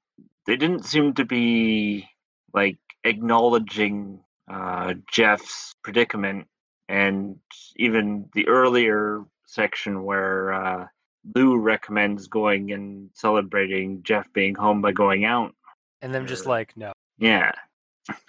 They 0.48 0.56
didn't 0.56 0.86
seem 0.86 1.12
to 1.14 1.26
be 1.26 2.08
like 2.54 2.78
acknowledging 3.04 4.20
uh, 4.50 4.94
Jeff's 5.12 5.74
predicament 5.84 6.46
and 6.88 7.36
even 7.76 8.30
the 8.32 8.48
earlier 8.48 9.26
section 9.46 10.04
where 10.04 10.54
uh, 10.54 10.86
Lou 11.34 11.58
recommends 11.58 12.28
going 12.28 12.72
and 12.72 13.10
celebrating 13.12 14.02
Jeff 14.02 14.32
being 14.32 14.54
home 14.54 14.80
by 14.80 14.92
going 14.92 15.26
out. 15.26 15.54
And 16.00 16.14
then 16.14 16.26
just 16.26 16.46
like 16.46 16.74
no. 16.78 16.92
Yeah, 17.18 17.52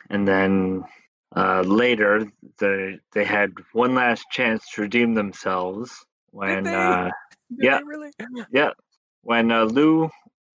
and 0.10 0.28
then 0.28 0.84
uh, 1.34 1.62
later 1.62 2.30
the 2.58 3.00
they 3.14 3.24
had 3.24 3.54
one 3.72 3.96
last 3.96 4.26
chance 4.30 4.70
to 4.74 4.82
redeem 4.82 5.14
themselves 5.14 6.06
when 6.32 6.68
uh, 6.68 7.12
Yeah. 7.50 7.80
really? 7.86 8.12
yeah 8.52 8.72
when 9.22 9.54
uh, 9.54 9.64
Lou 9.64 10.10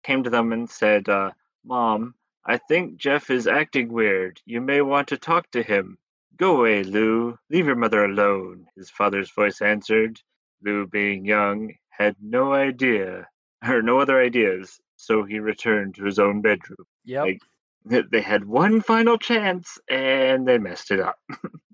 came 0.03 0.25
to 0.25 0.31
them 0.31 0.53
and 0.53 0.69
said, 0.69 1.09
uh, 1.09 1.31
"Mom, 1.65 2.15
I 2.45 2.59
think 2.59 2.97
Jeff 2.97 3.31
is 3.31 3.47
acting 3.47 3.93
weird. 3.93 4.41
You 4.45 4.61
may 4.61 4.81
want 4.83 5.09
to 5.09 5.17
talk 5.17 5.51
to 5.53 5.63
him." 5.63 5.99
Go 6.37 6.59
away, 6.61 6.83
Lou. 6.83 7.39
Leave 7.51 7.67
your 7.67 7.77
mother 7.77 8.05
alone. 8.05 8.67
His 8.75 8.91
father's 8.91 9.31
voice 9.31 9.61
answered. 9.63 10.21
Lou, 10.65 10.87
being 10.87 11.25
young, 11.25 11.75
had 11.91 12.17
no 12.21 12.53
idea 12.53 13.29
or 13.67 13.83
no 13.83 13.99
other 14.01 14.21
ideas, 14.21 14.81
so 14.97 15.25
he 15.25 15.39
returned 15.41 15.95
to 15.97 16.05
his 16.05 16.19
own 16.19 16.41
bedroom. 16.41 16.87
Yep. 17.05 17.25
Like- 17.25 17.43
They- 17.85 18.03
They 18.03 18.21
had 18.23 18.45
one 18.45 18.81
final 18.81 19.19
chance 19.19 19.77
and 19.89 20.47
they 20.49 20.59
messed 20.59 20.91
it 20.93 21.01
up. 21.01 21.19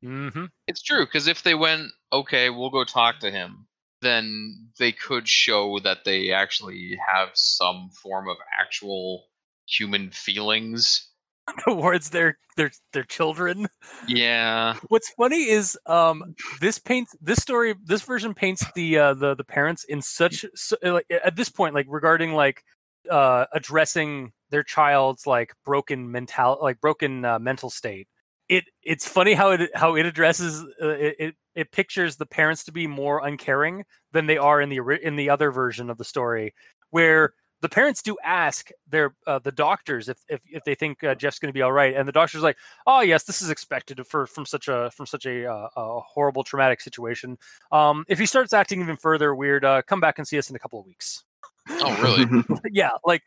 mm-hmm. 0.02 0.46
It's 0.66 0.82
true 0.82 1.04
because 1.04 1.28
if 1.28 1.42
they 1.42 1.54
went, 1.54 1.90
okay, 2.12 2.50
we'll 2.50 2.70
go 2.70 2.84
talk 2.84 3.20
to 3.20 3.30
him, 3.30 3.66
then 4.00 4.70
they 4.78 4.92
could 4.92 5.28
show 5.28 5.78
that 5.80 6.04
they 6.04 6.32
actually 6.32 6.98
have 7.06 7.30
some 7.34 7.90
form 7.90 8.28
of 8.28 8.36
actual 8.58 9.26
human 9.68 10.10
feelings. 10.10 11.08
Towards 11.64 12.10
their 12.10 12.38
their 12.56 12.70
their 12.92 13.04
children. 13.04 13.68
Yeah, 14.06 14.76
What's 14.88 15.10
funny 15.10 15.48
is 15.48 15.78
um 15.86 16.34
this 16.60 16.78
paints 16.78 17.16
this 17.20 17.38
story 17.38 17.74
this 17.84 18.02
version 18.02 18.34
paints 18.34 18.64
the 18.74 18.98
uh 18.98 19.14
the 19.14 19.34
the 19.34 19.44
parents 19.44 19.84
in 19.84 20.02
such 20.02 20.44
so, 20.54 20.76
like 20.82 21.06
at 21.24 21.36
this 21.36 21.48
point 21.48 21.74
like 21.74 21.86
regarding 21.88 22.34
like 22.34 22.62
uh 23.10 23.46
addressing 23.54 24.32
their 24.50 24.62
child's 24.62 25.26
like 25.26 25.54
broken 25.64 26.10
mental 26.10 26.58
like 26.60 26.80
broken 26.80 27.24
uh, 27.24 27.38
mental 27.38 27.70
state. 27.70 28.08
It 28.48 28.64
it's 28.82 29.06
funny 29.06 29.34
how 29.34 29.50
it 29.52 29.70
how 29.74 29.94
it 29.96 30.06
addresses 30.06 30.62
uh, 30.82 30.88
it, 30.88 31.16
it 31.18 31.34
it 31.54 31.72
pictures 31.72 32.16
the 32.16 32.26
parents 32.26 32.64
to 32.64 32.72
be 32.72 32.86
more 32.86 33.26
uncaring 33.26 33.84
than 34.12 34.26
they 34.26 34.38
are 34.38 34.60
in 34.60 34.68
the 34.68 34.80
in 35.02 35.16
the 35.16 35.30
other 35.30 35.50
version 35.50 35.90
of 35.90 35.98
the 35.98 36.04
story 36.04 36.54
where 36.90 37.32
the 37.60 37.68
parents 37.68 38.02
do 38.02 38.16
ask 38.24 38.70
their 38.88 39.14
uh, 39.26 39.38
the 39.38 39.52
doctors 39.52 40.08
if 40.08 40.18
if, 40.28 40.40
if 40.46 40.64
they 40.64 40.74
think 40.74 41.02
uh, 41.02 41.14
Jeff's 41.14 41.38
going 41.38 41.48
to 41.48 41.54
be 41.56 41.62
all 41.62 41.72
right, 41.72 41.94
and 41.94 42.06
the 42.06 42.12
doctor's 42.12 42.42
like, 42.42 42.56
"Oh 42.86 43.00
yes, 43.00 43.24
this 43.24 43.42
is 43.42 43.50
expected 43.50 44.06
for 44.06 44.26
from 44.26 44.46
such 44.46 44.68
a 44.68 44.90
from 44.92 45.06
such 45.06 45.26
a, 45.26 45.46
uh, 45.46 45.68
a 45.76 46.00
horrible 46.00 46.44
traumatic 46.44 46.80
situation. 46.80 47.38
Um, 47.72 48.04
if 48.08 48.18
he 48.18 48.26
starts 48.26 48.52
acting 48.52 48.80
even 48.80 48.96
further 48.96 49.34
weird, 49.34 49.64
uh, 49.64 49.82
come 49.82 50.00
back 50.00 50.18
and 50.18 50.26
see 50.26 50.38
us 50.38 50.50
in 50.50 50.56
a 50.56 50.58
couple 50.58 50.78
of 50.80 50.86
weeks." 50.86 51.24
Oh, 51.68 51.96
really? 52.00 52.26
yeah, 52.70 52.90
like 53.04 53.22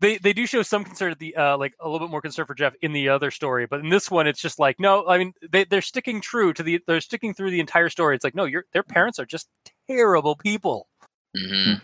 they 0.00 0.18
they 0.18 0.32
do 0.32 0.46
show 0.46 0.62
some 0.62 0.84
concern 0.84 1.12
at 1.12 1.18
the 1.18 1.36
uh, 1.36 1.56
like 1.56 1.74
a 1.80 1.88
little 1.88 2.06
bit 2.06 2.10
more 2.10 2.20
concern 2.20 2.46
for 2.46 2.54
Jeff 2.54 2.74
in 2.82 2.92
the 2.92 3.08
other 3.08 3.30
story, 3.30 3.66
but 3.66 3.80
in 3.80 3.88
this 3.88 4.10
one, 4.10 4.26
it's 4.26 4.40
just 4.40 4.58
like 4.58 4.80
no. 4.80 5.06
I 5.06 5.18
mean, 5.18 5.32
they 5.50 5.64
they're 5.64 5.82
sticking 5.82 6.20
true 6.20 6.52
to 6.54 6.62
the 6.62 6.80
they're 6.86 7.00
sticking 7.00 7.34
through 7.34 7.50
the 7.50 7.60
entire 7.60 7.88
story. 7.88 8.14
It's 8.14 8.24
like 8.24 8.34
no, 8.34 8.44
your 8.44 8.64
their 8.72 8.82
parents 8.82 9.18
are 9.18 9.26
just 9.26 9.48
terrible 9.88 10.36
people. 10.36 10.88
hmm 11.36 11.74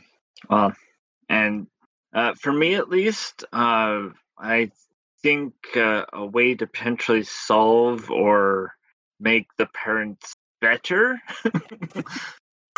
Well, 0.49 0.73
and 1.29 1.67
uh, 2.15 2.35
for 2.35 2.53
me 2.53 2.75
at 2.75 2.89
least, 2.89 3.45
uh, 3.53 4.09
I 4.39 4.71
think 5.23 5.55
uh, 5.77 6.05
a 6.13 6.25
way 6.27 6.55
to 6.55 6.67
potentially 6.67 7.25
solve 7.25 8.11
or 8.11 8.75
make 9.19 9.47
the 9.59 9.67
parents 9.67 10.35
better. 10.61 11.21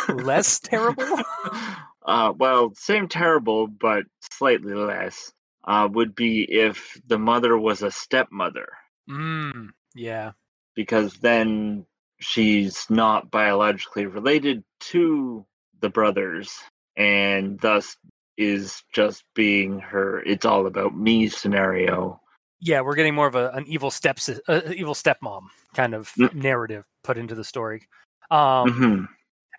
Less 0.09 0.59
terrible. 0.59 1.19
uh, 2.05 2.33
well, 2.37 2.73
same 2.75 3.07
terrible, 3.07 3.67
but 3.67 4.03
slightly 4.31 4.73
less. 4.73 5.31
Uh, 5.65 5.87
would 5.89 6.13
be 6.13 6.43
if 6.43 6.99
the 7.07 7.17
mother 7.17 7.57
was 7.57 7.83
a 7.83 7.89
stepmother, 7.91 8.67
Mm, 9.09 9.69
yeah. 9.95 10.31
because 10.75 11.13
then 11.19 11.85
she's 12.19 12.85
not 12.89 13.31
biologically 13.31 14.05
related 14.05 14.65
to 14.81 15.45
the 15.79 15.87
brothers, 15.87 16.53
and 16.97 17.57
thus 17.61 17.95
is 18.37 18.83
just 18.93 19.23
being 19.35 19.79
her 19.79 20.21
"it's 20.23 20.45
all 20.45 20.65
about 20.67 20.95
me" 20.97 21.27
scenario. 21.29 22.19
yeah, 22.59 22.79
we're 22.81 22.95
getting 22.95 23.13
more 23.15 23.27
of 23.27 23.35
a, 23.35 23.49
an 23.51 23.65
evil 23.67 23.91
step 23.91 24.17
uh, 24.47 24.61
evil 24.73 24.93
stepmom 24.93 25.47
kind 25.75 25.93
of 25.93 26.11
Mm. 26.17 26.33
narrative 26.33 26.85
put 27.03 27.17
into 27.17 27.35
the 27.35 27.43
story. 27.43 27.87
Um, 28.31 28.69
Mhm. 28.69 29.07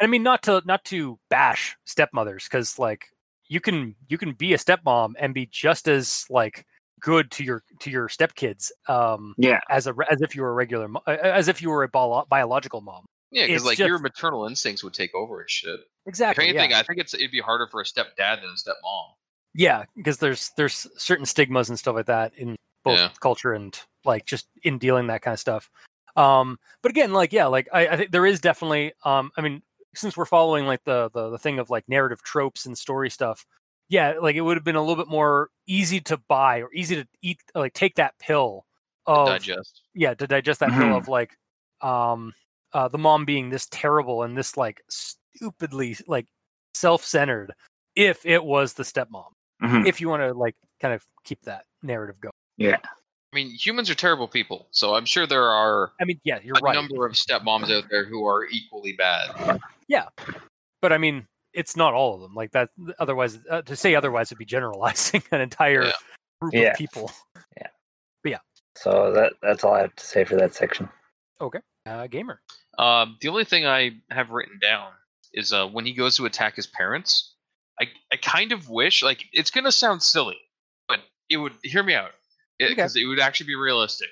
I 0.01 0.07
mean, 0.07 0.23
not 0.23 0.43
to 0.45 0.63
not 0.65 0.85
to 0.87 1.19
bash 1.31 1.77
stepmothers 1.85 2.45
because 2.45 2.79
like 2.79 3.07
you 3.49 3.61
can 3.61 3.95
you 4.09 4.19
can 4.19 4.33
be 4.33 4.55
a 4.55 4.59
stepmom 4.59 5.13
and 5.19 5.35
be 5.35 5.47
just 5.47 5.87
as 5.87 6.25
like 6.31 6.65
good 7.01 7.31
to 7.33 7.45
your 7.45 7.63
to 7.81 7.91
your 7.91 8.09
stepkids 8.09 8.71
um, 8.89 9.35
Yeah, 9.37 9.61
as 9.69 9.87
a 9.87 9.95
as 10.11 10.23
if 10.23 10.35
you 10.35 10.43
were 10.43 10.51
a 10.51 10.55
regular 10.55 10.89
uh, 11.07 11.11
as 11.11 11.49
if 11.49 11.61
you 11.63 11.69
were 11.71 11.83
a 11.85 11.89
bio- 11.89 12.25
biological 12.29 12.81
mom. 12.81 13.05
Yeah, 13.35 13.47
because 13.47 13.65
like 13.65 13.78
just- 13.78 13.89
your 13.89 13.98
maternal 13.98 14.47
instincts 14.47 14.82
would 14.85 14.94
take 14.94 15.15
over 15.15 15.40
and 15.40 15.51
shit. 15.51 15.81
Exactly. 16.06 16.44
if 16.44 16.51
anything, 16.51 16.70
yeah. 16.70 16.78
I 16.78 16.82
think 16.82 17.01
it's 17.01 17.15
it'd 17.15 17.31
be 17.31 17.40
harder 17.40 17.66
for 17.66 17.81
a 17.81 17.85
stepdad 17.85 18.40
than 18.40 18.44
a 18.51 18.52
stepmom. 18.55 19.15
yeah, 19.55 19.85
because 19.97 20.19
there's 20.19 20.51
there's 20.56 20.86
certain 20.97 21.27
stigmas 21.27 21.69
and 21.69 21.78
stuff 21.78 21.94
like 21.97 22.06
that 22.06 22.32
in 22.36 22.56
both 22.85 22.98
Yeah. 22.98 23.11
culture 23.20 23.52
and 23.55 23.78
like 24.05 24.24
just 24.27 24.47
in 24.62 24.78
dealing 24.78 25.06
that 25.09 25.23
kind 25.23 25.32
of 25.35 25.40
stuff. 25.40 25.70
Um, 26.16 26.59
but 26.82 26.90
again, 26.90 27.12
like 27.12 27.32
yeah, 27.32 27.47
like 27.47 27.69
I, 27.73 27.89
I 27.89 27.97
think 27.97 28.11
there 28.12 28.27
is 28.27 28.40
definitely. 28.40 28.93
Um, 29.05 29.31
I 29.36 29.40
mean, 29.40 29.62
since 29.94 30.16
we're 30.16 30.27
following 30.27 30.66
like 30.66 30.85
the, 30.85 31.11
the 31.12 31.31
the 31.31 31.39
thing 31.39 31.59
of 31.59 31.70
like 31.70 31.89
narrative 31.89 32.23
tropes 32.23 32.66
and 32.66 32.77
story 32.78 33.11
stuff, 33.11 33.44
yeah, 33.89 34.15
like 34.20 34.36
it 34.36 34.43
would 34.43 34.56
have 34.56 34.65
been 34.65 34.77
a 34.77 34.81
little 34.81 34.97
bit 35.02 35.09
more 35.11 35.48
easy 35.66 36.01
to 36.02 36.19
buy 36.28 36.59
or 36.62 36.69
easy 36.74 36.97
to 36.97 37.09
eat, 37.23 37.40
like 37.55 37.73
take 37.73 37.94
that 37.97 38.15
pill 38.19 38.65
to 39.06 39.12
of 39.12 39.28
digest. 39.28 39.82
yeah 39.94 40.15
to 40.15 40.27
digest 40.27 40.61
that 40.61 40.70
pill 40.70 40.78
Mhm. 40.89 40.97
of 40.98 41.09
like 41.09 41.36
um 41.81 42.32
uh 42.75 42.89
the 42.89 42.99
mom 42.99 43.25
being 43.25 43.49
this 43.51 43.67
terrible 43.71 44.23
and 44.23 44.37
this 44.37 44.57
like 44.57 44.83
stupidly 44.91 45.97
like 46.07 46.27
self-centered 46.75 47.53
if 47.97 48.25
it 48.27 48.45
was 48.45 48.75
the 48.75 48.83
stepmom 48.83 49.25
Mhm. 49.63 49.87
if 49.87 50.01
you 50.01 50.09
want 50.09 50.23
to 50.23 50.33
like 50.35 50.57
kind 50.81 50.93
of 50.93 51.05
keep 51.25 51.41
that 51.43 51.65
narrative 51.83 52.21
going 52.21 52.33
yeah, 52.57 52.77
I 53.33 53.35
mean, 53.35 53.51
humans 53.51 53.91
are 53.91 53.95
terrible 53.97 54.29
people, 54.29 54.69
so 54.71 54.95
I'm 54.95 55.05
sure 55.05 55.27
there 55.27 55.49
are 55.51 55.93
i 56.01 56.05
mean 56.05 56.21
yeah 56.25 56.39
you're 56.43 56.57
a 56.57 56.61
right 56.61 56.75
number 56.75 57.05
of 57.07 57.13
stepmoms 57.15 57.71
out 57.71 57.85
there 57.91 58.05
who 58.05 58.27
are 58.27 58.45
equally 58.47 58.93
bad. 58.93 59.61
Yeah. 59.89 60.07
But 60.83 60.93
i 60.93 60.99
mean 60.99 61.27
it's 61.53 61.77
not 61.77 61.95
all 61.95 62.15
of 62.15 62.21
them 62.21 62.35
like 62.35 62.51
that 62.53 62.69
otherwise 62.99 63.39
uh, 63.51 63.63
to 63.63 63.75
say 63.77 63.95
otherwise 63.95 64.31
would 64.31 64.39
be 64.39 64.45
generalizing 64.45 65.23
an 65.33 65.41
entire 65.41 65.85
Yeah. 65.87 65.93
group 66.41 66.55
Yeah. 66.55 66.61
of 66.71 66.77
people 66.77 67.11
Yeah. 67.57 67.69
Yeah. 68.25 68.39
So 68.77 69.13
that 69.13 69.33
that's 69.43 69.63
all 69.65 69.75
I 69.75 69.81
have 69.81 69.95
to 69.97 70.05
say 70.05 70.25
for 70.25 70.37
that 70.37 70.55
section. 70.55 70.89
Okay. 71.41 71.61
Uh 71.87 72.07
gamer 72.09 72.41
Um, 72.79 73.19
the 73.21 73.29
only 73.29 73.45
thing 73.45 73.67
I 73.67 73.93
have 74.11 74.31
written 74.31 74.59
down 74.61 74.91
is 75.33 75.53
uh, 75.53 75.67
when 75.67 75.87
he 75.87 75.93
goes 75.93 76.17
to 76.17 76.27
attack 76.27 76.57
his 76.57 76.67
parents. 76.67 77.33
I, 77.81 77.87
I 78.13 78.17
kind 78.17 78.53
of 78.53 78.69
wish, 78.69 79.03
like, 79.03 79.25
it's 79.33 79.51
gonna 79.51 79.73
sound 79.73 80.01
silly, 80.01 80.39
but 80.87 81.01
it 81.29 81.39
would 81.39 81.55
hear 81.65 81.83
me 81.83 81.95
out 81.95 82.13
because 82.59 82.95
it 82.95 83.05
would 83.05 83.19
actually 83.19 83.49
be 83.49 83.57
realistic. 83.57 84.09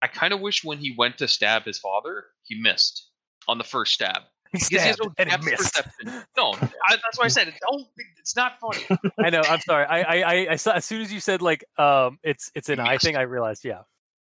I 0.00 0.06
kind 0.06 0.32
of 0.32 0.40
wish 0.40 0.64
when 0.64 0.78
he 0.78 0.94
went 0.96 1.18
to 1.18 1.28
stab 1.28 1.64
his 1.64 1.78
father, 1.78 2.24
he 2.44 2.58
missed 2.58 3.10
on 3.48 3.58
the 3.58 3.64
first 3.64 3.92
stab. 3.92 4.22
he 4.52 4.58
he 4.58 4.64
stabbed 4.64 4.98
no 5.04 5.12
and 5.18 5.30
he 5.30 5.36
missed 5.50 5.74
perception. 5.74 6.24
No, 6.38 6.54
I, 6.54 6.96
that's 6.96 7.18
why 7.18 7.26
I 7.26 7.28
said 7.28 7.48
it. 7.48 7.54
Don't. 7.70 7.86
It's 8.18 8.34
not 8.34 8.58
funny. 8.60 8.84
i 9.18 9.30
know 9.30 9.42
i'm 9.48 9.60
sorry 9.60 9.84
I, 9.84 10.02
I 10.02 10.22
i 10.22 10.46
i 10.52 10.56
saw 10.56 10.72
as 10.72 10.84
soon 10.84 11.00
as 11.00 11.12
you 11.12 11.18
said 11.18 11.42
like 11.42 11.64
um 11.76 12.18
it's 12.22 12.52
it's 12.54 12.68
an 12.68 12.78
i 12.78 12.92
Missed. 12.92 13.04
thing 13.04 13.16
i 13.16 13.22
realized 13.22 13.64
yeah 13.64 13.80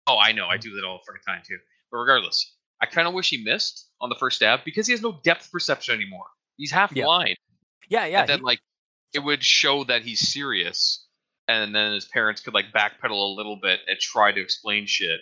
Oh, 0.08 0.16
I 0.16 0.32
know. 0.32 0.46
I 0.46 0.56
do 0.56 0.74
that 0.74 0.84
all 0.84 1.00
the 1.06 1.30
time 1.30 1.42
too. 1.46 1.58
But 1.92 1.98
regardless, 1.98 2.54
I 2.80 2.86
kind 2.86 3.08
of 3.08 3.14
wish 3.14 3.30
he 3.30 3.42
missed 3.42 3.88
on 4.00 4.08
the 4.08 4.14
first 4.16 4.36
stab 4.36 4.60
because 4.64 4.86
he 4.86 4.92
has 4.92 5.02
no 5.02 5.20
depth 5.24 5.50
perception 5.50 5.94
anymore. 5.94 6.26
He's 6.56 6.70
half 6.70 6.92
Yeah. 6.94 7.04
blind. 7.04 7.36
yeah 7.88 8.04
yeah 8.06 8.20
and 8.20 8.28
then 8.28 8.38
he- 8.40 8.44
like 8.44 8.60
it 9.14 9.20
would 9.20 9.42
show 9.42 9.84
that 9.84 10.02
he's 10.02 10.32
serious 10.32 11.06
and 11.48 11.74
then 11.74 11.92
his 11.94 12.04
parents 12.04 12.40
could 12.42 12.52
like 12.52 12.66
backpedal 12.74 13.10
a 13.12 13.34
little 13.34 13.56
bit 13.56 13.80
and 13.88 13.98
try 13.98 14.30
to 14.30 14.40
explain 14.40 14.84
shit 14.86 15.20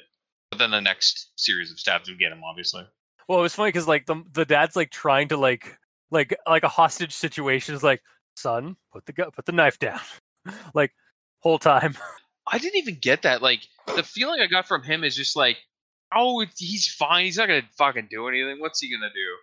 but 0.51 0.59
then 0.59 0.73
the 0.73 0.81
next 0.81 1.31
series 1.37 1.71
of 1.71 1.79
stabs 1.79 2.09
would 2.09 2.19
get 2.19 2.33
him 2.33 2.43
obviously 2.45 2.83
Well, 3.29 3.39
it 3.39 3.43
was 3.43 3.55
funny 3.55 3.69
because 3.69 3.87
like 3.87 4.07
the 4.07 4.23
the 4.33 4.45
dad's 4.45 4.75
like 4.77 4.91
trying 4.91 5.29
to 5.29 5.37
like 5.37 5.79
like 6.11 6.37
like 6.49 6.65
a 6.65 6.69
hostage 6.69 7.13
situation 7.13 7.75
is 7.75 7.83
like, 7.85 8.03
son, 8.37 8.77
put 8.93 9.07
the 9.07 9.13
gu- 9.13 9.31
put 9.33 9.45
the 9.47 9.53
knife 9.53 9.79
down, 9.79 10.01
like 10.75 10.93
whole 11.41 11.59
time. 11.59 11.97
i 12.49 12.59
didn't 12.59 12.77
even 12.77 12.97
get 13.01 13.23
that 13.23 13.43
like 13.43 13.61
the 13.95 14.03
feeling 14.03 14.41
i 14.41 14.47
got 14.47 14.67
from 14.67 14.83
him 14.83 15.05
is 15.05 15.15
just 15.17 15.37
like 15.37 15.59
oh 16.17 16.41
it's- 16.41 16.59
he's 16.59 16.87
fine 16.89 17.25
he's 17.25 17.37
not 17.37 17.47
gonna 17.49 17.63
fucking 17.79 18.09
do 18.11 18.29
anything 18.29 18.59
what's 18.61 18.81
he 18.81 18.91
gonna 18.91 19.13
do 19.13 19.21
you 19.21 19.37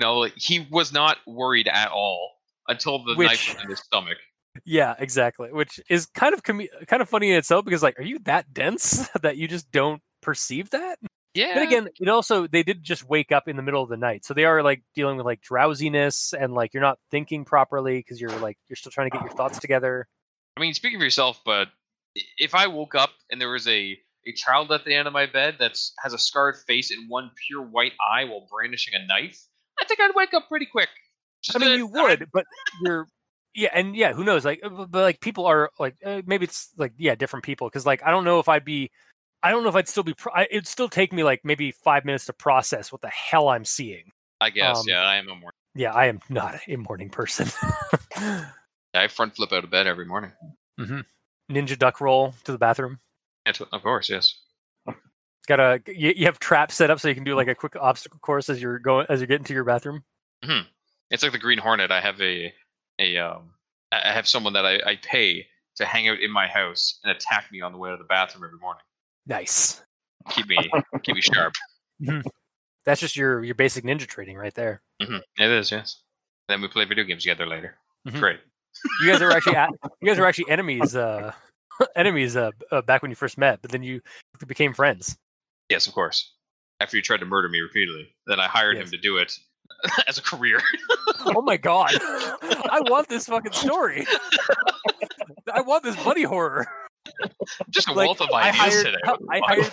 know 0.00 0.18
like 0.18 0.34
he 0.36 0.66
was 0.70 0.92
not 0.92 1.16
worried 1.26 1.68
at 1.68 1.90
all 1.90 2.32
until 2.68 3.04
the 3.04 3.14
Which- 3.14 3.28
knife 3.28 3.54
was 3.54 3.64
in 3.64 3.70
his 3.70 3.80
stomach 3.80 4.18
yeah, 4.64 4.94
exactly. 4.98 5.50
Which 5.52 5.78
is 5.88 6.06
kind 6.06 6.34
of 6.34 6.42
com- 6.42 6.66
kind 6.88 7.00
of 7.00 7.08
funny 7.08 7.30
in 7.30 7.36
itself 7.36 7.64
because 7.64 7.82
like, 7.82 7.98
are 7.98 8.02
you 8.04 8.18
that 8.24 8.52
dense 8.52 9.08
that 9.22 9.36
you 9.36 9.46
just 9.46 9.70
don't 9.70 10.02
perceive 10.20 10.70
that? 10.70 10.98
Yeah. 11.34 11.54
Then 11.54 11.66
again, 11.68 11.88
it 12.00 12.08
also 12.08 12.46
they 12.46 12.62
did 12.62 12.82
just 12.82 13.08
wake 13.08 13.30
up 13.30 13.46
in 13.46 13.56
the 13.56 13.62
middle 13.62 13.82
of 13.82 13.88
the 13.88 13.96
night, 13.96 14.24
so 14.24 14.34
they 14.34 14.44
are 14.44 14.62
like 14.62 14.82
dealing 14.94 15.16
with 15.16 15.26
like 15.26 15.40
drowsiness 15.42 16.32
and 16.32 16.54
like 16.54 16.74
you're 16.74 16.82
not 16.82 16.98
thinking 17.10 17.44
properly 17.44 17.98
because 17.98 18.20
you're 18.20 18.36
like 18.40 18.58
you're 18.68 18.76
still 18.76 18.90
trying 18.90 19.10
to 19.10 19.16
get 19.16 19.24
your 19.24 19.32
thoughts 19.32 19.58
together. 19.60 20.08
I 20.56 20.60
mean, 20.60 20.74
speaking 20.74 20.98
for 20.98 21.04
yourself, 21.04 21.40
but 21.44 21.68
if 22.38 22.54
I 22.54 22.66
woke 22.66 22.96
up 22.96 23.10
and 23.30 23.40
there 23.40 23.50
was 23.50 23.68
a 23.68 23.96
a 24.28 24.32
child 24.32 24.70
at 24.72 24.84
the 24.84 24.94
end 24.94 25.06
of 25.06 25.12
my 25.14 25.26
bed 25.26 25.56
that's 25.58 25.92
has 26.02 26.12
a 26.12 26.18
scarred 26.18 26.56
face 26.66 26.90
and 26.90 27.08
one 27.08 27.30
pure 27.46 27.62
white 27.62 27.92
eye 28.00 28.24
while 28.24 28.46
brandishing 28.50 28.94
a 28.94 29.06
knife, 29.06 29.44
I 29.80 29.84
think 29.84 30.00
I'd 30.00 30.14
wake 30.14 30.34
up 30.34 30.48
pretty 30.48 30.66
quick. 30.66 30.88
Just 31.42 31.56
I 31.56 31.60
mean, 31.60 31.78
you 31.78 31.86
would, 31.86 32.28
but 32.32 32.44
you're 32.82 33.06
yeah, 33.54 33.70
and 33.74 33.96
yeah, 33.96 34.12
who 34.12 34.24
knows? 34.24 34.44
Like, 34.44 34.62
but 34.62 34.92
like 34.92 35.20
people 35.20 35.46
are 35.46 35.70
like 35.78 35.96
uh, 36.04 36.22
maybe 36.26 36.44
it's 36.44 36.70
like 36.76 36.92
yeah, 36.96 37.14
different 37.14 37.44
people 37.44 37.68
because 37.68 37.86
like 37.86 38.02
I 38.04 38.10
don't 38.10 38.24
know 38.24 38.38
if 38.38 38.48
I'd 38.48 38.64
be. 38.64 38.90
I 39.40 39.52
don't 39.52 39.62
know 39.62 39.68
if 39.68 39.76
I'd 39.76 39.88
still 39.88 40.02
be. 40.02 40.14
Pro- 40.14 40.32
I, 40.32 40.48
it'd 40.50 40.66
still 40.66 40.88
take 40.88 41.12
me 41.12 41.22
like 41.22 41.40
maybe 41.44 41.72
five 41.72 42.04
minutes 42.04 42.26
to 42.26 42.32
process 42.32 42.90
what 42.90 43.02
the 43.02 43.08
hell 43.08 43.48
I'm 43.48 43.64
seeing. 43.64 44.10
I 44.40 44.50
guess, 44.50 44.78
um, 44.78 44.84
yeah, 44.88 45.02
I 45.02 45.16
am 45.16 45.28
a 45.28 45.34
morning. 45.34 45.58
Yeah, 45.74 45.92
I 45.92 46.06
am 46.06 46.20
not 46.28 46.60
a 46.66 46.76
morning 46.76 47.08
person. 47.08 47.48
I 48.94 49.08
front 49.08 49.36
flip 49.36 49.52
out 49.52 49.64
of 49.64 49.70
bed 49.70 49.86
every 49.86 50.04
morning. 50.04 50.32
Ninja 51.50 51.78
duck 51.78 52.00
roll 52.00 52.34
to 52.44 52.52
the 52.52 52.58
bathroom. 52.58 52.98
Of 53.48 53.82
course, 53.82 54.08
yes. 54.10 54.34
Got 55.46 55.60
a 55.60 55.80
you, 55.86 56.12
you 56.14 56.26
have 56.26 56.38
traps 56.38 56.74
set 56.74 56.90
up 56.90 57.00
so 57.00 57.08
you 57.08 57.14
can 57.14 57.24
do 57.24 57.34
like 57.34 57.48
a 57.48 57.54
quick 57.54 57.74
obstacle 57.76 58.18
course 58.20 58.50
as 58.50 58.60
you're 58.60 58.78
going 58.78 59.06
as 59.08 59.20
you're 59.20 59.26
getting 59.26 59.46
to 59.46 59.54
your 59.54 59.64
bathroom. 59.64 60.04
It's 61.10 61.22
like 61.22 61.32
the 61.32 61.38
Green 61.38 61.58
Hornet. 61.58 61.90
I 61.90 62.00
have 62.00 62.20
a 62.20 62.52
a 62.98 63.16
um, 63.16 63.52
I 63.90 64.12
have 64.12 64.28
someone 64.28 64.52
that 64.52 64.66
I, 64.66 64.74
I 64.84 64.96
pay 65.02 65.46
to 65.76 65.86
hang 65.86 66.08
out 66.08 66.20
in 66.20 66.30
my 66.30 66.46
house 66.46 66.98
and 67.02 67.10
attack 67.16 67.46
me 67.50 67.60
on 67.62 67.72
the 67.72 67.78
way 67.78 67.90
to 67.90 67.96
the 67.96 68.04
bathroom 68.04 68.44
every 68.44 68.58
morning. 68.58 68.82
Nice. 69.26 69.82
Keep 70.30 70.48
me 70.48 70.70
keep 71.02 71.14
me 71.14 71.22
sharp. 71.22 71.54
That's 72.84 73.00
just 73.00 73.16
your 73.16 73.42
your 73.42 73.54
basic 73.54 73.84
ninja 73.84 74.06
training 74.06 74.36
right 74.36 74.54
there. 74.54 74.82
hmm 75.02 75.16
It 75.38 75.50
is, 75.50 75.70
yes. 75.70 76.02
Then 76.48 76.60
we 76.60 76.68
play 76.68 76.84
video 76.84 77.04
games 77.04 77.22
together 77.22 77.46
later. 77.46 77.76
Mhm. 78.06 78.20
Great. 78.20 78.40
You 79.02 79.10
guys 79.10 79.22
are 79.22 79.30
actually 79.30 79.56
at, 79.56 79.70
you 80.00 80.08
guys 80.08 80.18
are 80.18 80.26
actually 80.26 80.50
enemies 80.50 80.94
uh 80.94 81.32
enemies 81.96 82.36
uh, 82.36 82.50
uh 82.70 82.82
back 82.82 83.02
when 83.02 83.10
you 83.10 83.14
first 83.16 83.38
met, 83.38 83.60
but 83.62 83.70
then 83.70 83.82
you 83.82 84.00
became 84.46 84.72
friends. 84.74 85.16
Yes, 85.68 85.86
of 85.86 85.94
course. 85.94 86.32
After 86.80 86.96
you 86.96 87.02
tried 87.02 87.18
to 87.20 87.26
murder 87.26 87.48
me 87.48 87.60
repeatedly, 87.60 88.14
then 88.26 88.38
I 88.40 88.46
hired 88.46 88.76
Yes. 88.76 88.86
him 88.86 88.90
to 88.92 88.98
do 88.98 89.16
it 89.18 89.36
as 90.08 90.16
a 90.18 90.22
career. 90.22 90.60
Oh 91.26 91.42
my 91.42 91.56
god. 91.56 91.90
I 92.00 92.80
want 92.86 93.08
this 93.08 93.26
fucking 93.26 93.52
story. 93.52 94.06
I 95.52 95.60
want 95.60 95.82
this 95.82 95.96
buddy 96.04 96.22
horror. 96.22 96.66
Just 97.70 97.88
a 97.88 97.92
Like, 97.92 98.06
wealth 98.06 98.20
of 98.20 98.28
I 98.32 98.48
ideas 98.50 98.56
hired, 98.56 98.84
today. 98.86 98.98
I 99.30 99.40
hired 99.44 99.72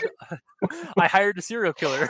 I 0.98 1.08
hired 1.08 1.38
a 1.38 1.42
serial 1.42 1.74
killer. 1.74 2.10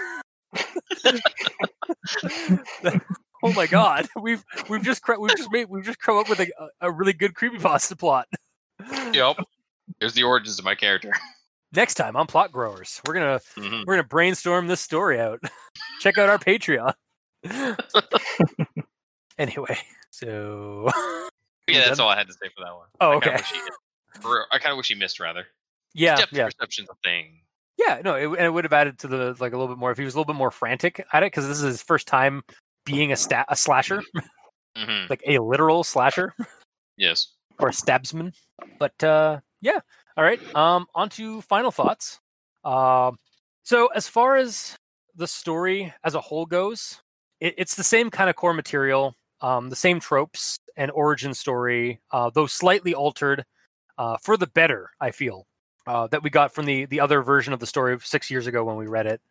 oh 3.43 3.51
my 3.53 3.67
god. 3.67 4.07
We've 4.19 4.43
we've 4.69 4.83
just 4.83 5.01
cre- 5.01 5.19
we've 5.19 5.35
just 5.35 5.51
made 5.51 5.67
we've 5.69 5.83
just 5.83 5.99
come 5.99 6.17
up 6.17 6.29
with 6.29 6.39
a, 6.39 6.47
a 6.81 6.91
really 6.91 7.13
good 7.13 7.33
creepypasta 7.33 7.97
plot. 7.97 8.27
Yep. 9.13 9.37
There's 9.99 10.13
the 10.13 10.23
origins 10.23 10.59
of 10.59 10.65
my 10.65 10.75
character. 10.75 11.11
Next 11.73 11.95
time 11.95 12.15
on 12.15 12.27
Plot 12.27 12.51
Growers, 12.51 13.01
we're 13.05 13.13
gonna 13.15 13.39
hmm 13.57 13.81
we're 13.85 13.95
gonna 13.95 14.07
brainstorm 14.07 14.67
this 14.67 14.81
story 14.81 15.19
out. 15.19 15.39
Check 15.99 16.17
out 16.17 16.29
our 16.29 16.37
Patreon. 16.37 16.93
anyway, 19.37 19.77
so 20.09 20.89
Yeah, 21.67 21.85
that's 21.87 21.99
all 21.99 22.09
I 22.09 22.15
had 22.17 22.27
to 22.27 22.33
say 22.33 22.49
for 22.55 22.63
that 22.63 22.73
one. 22.75 22.87
Oh, 23.01 23.11
I 23.11 23.15
okay. 23.15 23.37
I 24.51 24.59
kind 24.59 24.71
of 24.71 24.77
wish 24.77 24.87
he 24.87 24.95
missed 24.95 25.19
rather. 25.19 25.45
yeah, 25.93 26.15
Depth 26.17 26.31
yeah, 26.33 26.45
perception's 26.45 26.89
a 26.89 26.95
thing. 27.03 27.41
yeah. 27.77 28.01
No, 28.03 28.15
it, 28.15 28.25
and 28.27 28.39
it 28.45 28.49
would 28.53 28.63
have 28.63 28.73
added 28.73 28.99
to 28.99 29.07
the 29.07 29.35
like 29.39 29.53
a 29.53 29.57
little 29.57 29.67
bit 29.73 29.79
more 29.79 29.91
if 29.91 29.97
he 29.97 30.05
was 30.05 30.13
a 30.13 30.17
little 30.17 30.31
bit 30.31 30.37
more 30.37 30.51
frantic 30.51 31.05
at 31.11 31.23
it 31.23 31.27
because 31.27 31.47
this 31.47 31.57
is 31.57 31.63
his 31.63 31.81
first 31.83 32.07
time 32.07 32.43
being 32.85 33.11
a 33.11 33.15
stat 33.17 33.47
a 33.49 33.55
slasher, 33.55 34.01
hmm 34.77 35.05
like 35.09 35.21
a 35.27 35.39
literal 35.39 35.83
slasher 35.83 36.33
Yes. 36.97 37.33
or 37.59 37.67
a 37.69 37.71
stabsman. 37.71 38.33
But 38.79 39.03
uh, 39.03 39.41
yeah, 39.61 39.79
all 40.17 40.23
right. 40.23 40.39
Um, 40.55 40.87
on 40.95 41.09
to 41.09 41.41
final 41.41 41.71
thoughts. 41.71 42.19
Um, 42.63 43.17
so 43.63 43.87
as 43.87 44.07
far 44.07 44.35
as 44.35 44.75
the 45.15 45.27
story 45.27 45.93
as 46.03 46.15
a 46.15 46.21
whole 46.21 46.45
goes, 46.45 47.01
it, 47.39 47.55
it's 47.57 47.75
the 47.75 47.83
same 47.83 48.09
kind 48.09 48.29
of 48.29 48.35
core 48.35 48.53
material, 48.53 49.15
um, 49.41 49.69
the 49.69 49.75
same 49.75 49.99
tropes 49.99 50.59
and 50.77 50.91
origin 50.91 51.33
story, 51.33 51.99
uh, 52.11 52.29
though 52.33 52.47
slightly 52.47 52.93
altered 52.93 53.45
uh, 53.97 54.17
for 54.21 54.37
the 54.37 54.47
better. 54.47 54.91
I 54.99 55.11
feel 55.11 55.45
uh, 55.87 56.07
that 56.07 56.23
we 56.23 56.29
got 56.29 56.53
from 56.53 56.65
the 56.65 56.85
the 56.85 56.99
other 56.99 57.21
version 57.21 57.53
of 57.53 57.59
the 57.59 57.67
story 57.67 57.97
six 58.01 58.29
years 58.29 58.47
ago 58.47 58.63
when 58.63 58.75
we 58.75 58.87
read 58.87 59.07
it, 59.07 59.21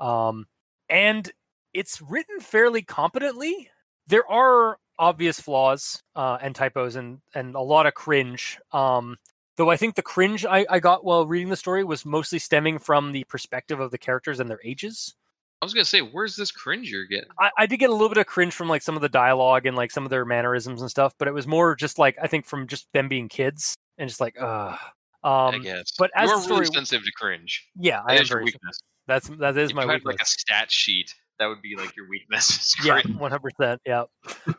um, 0.00 0.46
and 0.88 1.30
it's 1.72 2.00
written 2.00 2.40
fairly 2.40 2.82
competently. 2.82 3.70
There 4.06 4.30
are 4.30 4.78
obvious 4.98 5.40
flaws 5.40 6.02
uh, 6.14 6.38
and 6.40 6.54
typos 6.54 6.96
and 6.96 7.18
and 7.34 7.54
a 7.54 7.60
lot 7.60 7.86
of 7.86 7.94
cringe. 7.94 8.58
Um, 8.72 9.16
though 9.56 9.70
I 9.70 9.76
think 9.76 9.94
the 9.94 10.02
cringe 10.02 10.44
I, 10.44 10.66
I 10.68 10.80
got 10.80 11.04
while 11.04 11.26
reading 11.26 11.48
the 11.48 11.56
story 11.56 11.84
was 11.84 12.04
mostly 12.04 12.38
stemming 12.38 12.78
from 12.78 13.12
the 13.12 13.24
perspective 13.24 13.80
of 13.80 13.90
the 13.90 13.98
characters 13.98 14.40
and 14.40 14.50
their 14.50 14.60
ages. 14.64 15.14
I 15.62 15.64
was 15.64 15.72
gonna 15.72 15.84
say, 15.84 16.00
where's 16.00 16.36
this 16.36 16.50
cringe 16.50 16.90
you're 16.90 17.06
getting? 17.06 17.30
I, 17.40 17.50
I 17.56 17.66
did 17.66 17.78
get 17.78 17.88
a 17.88 17.92
little 17.92 18.08
bit 18.10 18.18
of 18.18 18.26
cringe 18.26 18.52
from 18.52 18.68
like 18.68 18.82
some 18.82 18.96
of 18.96 19.02
the 19.02 19.08
dialogue 19.08 19.64
and 19.66 19.76
like 19.76 19.90
some 19.90 20.04
of 20.04 20.10
their 20.10 20.24
mannerisms 20.24 20.82
and 20.82 20.90
stuff, 20.90 21.14
but 21.18 21.26
it 21.28 21.32
was 21.32 21.46
more 21.46 21.74
just 21.74 21.98
like 21.98 22.16
I 22.20 22.26
think 22.26 22.44
from 22.44 22.66
just 22.66 22.86
them 22.92 23.08
being 23.08 23.28
kids 23.28 23.74
and 23.96 24.08
just 24.08 24.20
like 24.20 24.38
uh 24.40 24.76
I 25.22 25.48
um 25.54 25.62
guess. 25.62 25.92
but 25.98 26.10
as 26.14 26.28
you're 26.28 26.40
story- 26.40 26.60
really 26.60 26.74
sensitive 26.74 27.04
to 27.06 27.12
cringe. 27.12 27.66
yeah, 27.78 28.00
I 28.06 28.08
That 28.08 28.16
am 28.16 28.22
is 28.24 28.28
your 28.30 28.36
very 28.40 28.44
weakness. 28.44 28.78
that's 29.06 29.28
that 29.28 29.56
is 29.56 29.70
if 29.70 29.76
my 29.76 29.84
you 29.84 29.88
had 29.88 29.94
weakness. 30.04 30.12
like 30.12 30.20
a 30.22 30.26
stat 30.26 30.70
sheet, 30.70 31.14
that 31.38 31.46
would 31.46 31.62
be 31.62 31.76
like 31.76 31.96
your 31.96 32.08
weakness. 32.10 32.74
Yeah, 32.84 33.00
one 33.16 33.30
hundred 33.30 33.54
percent. 33.56 33.80
Yeah. 33.86 34.04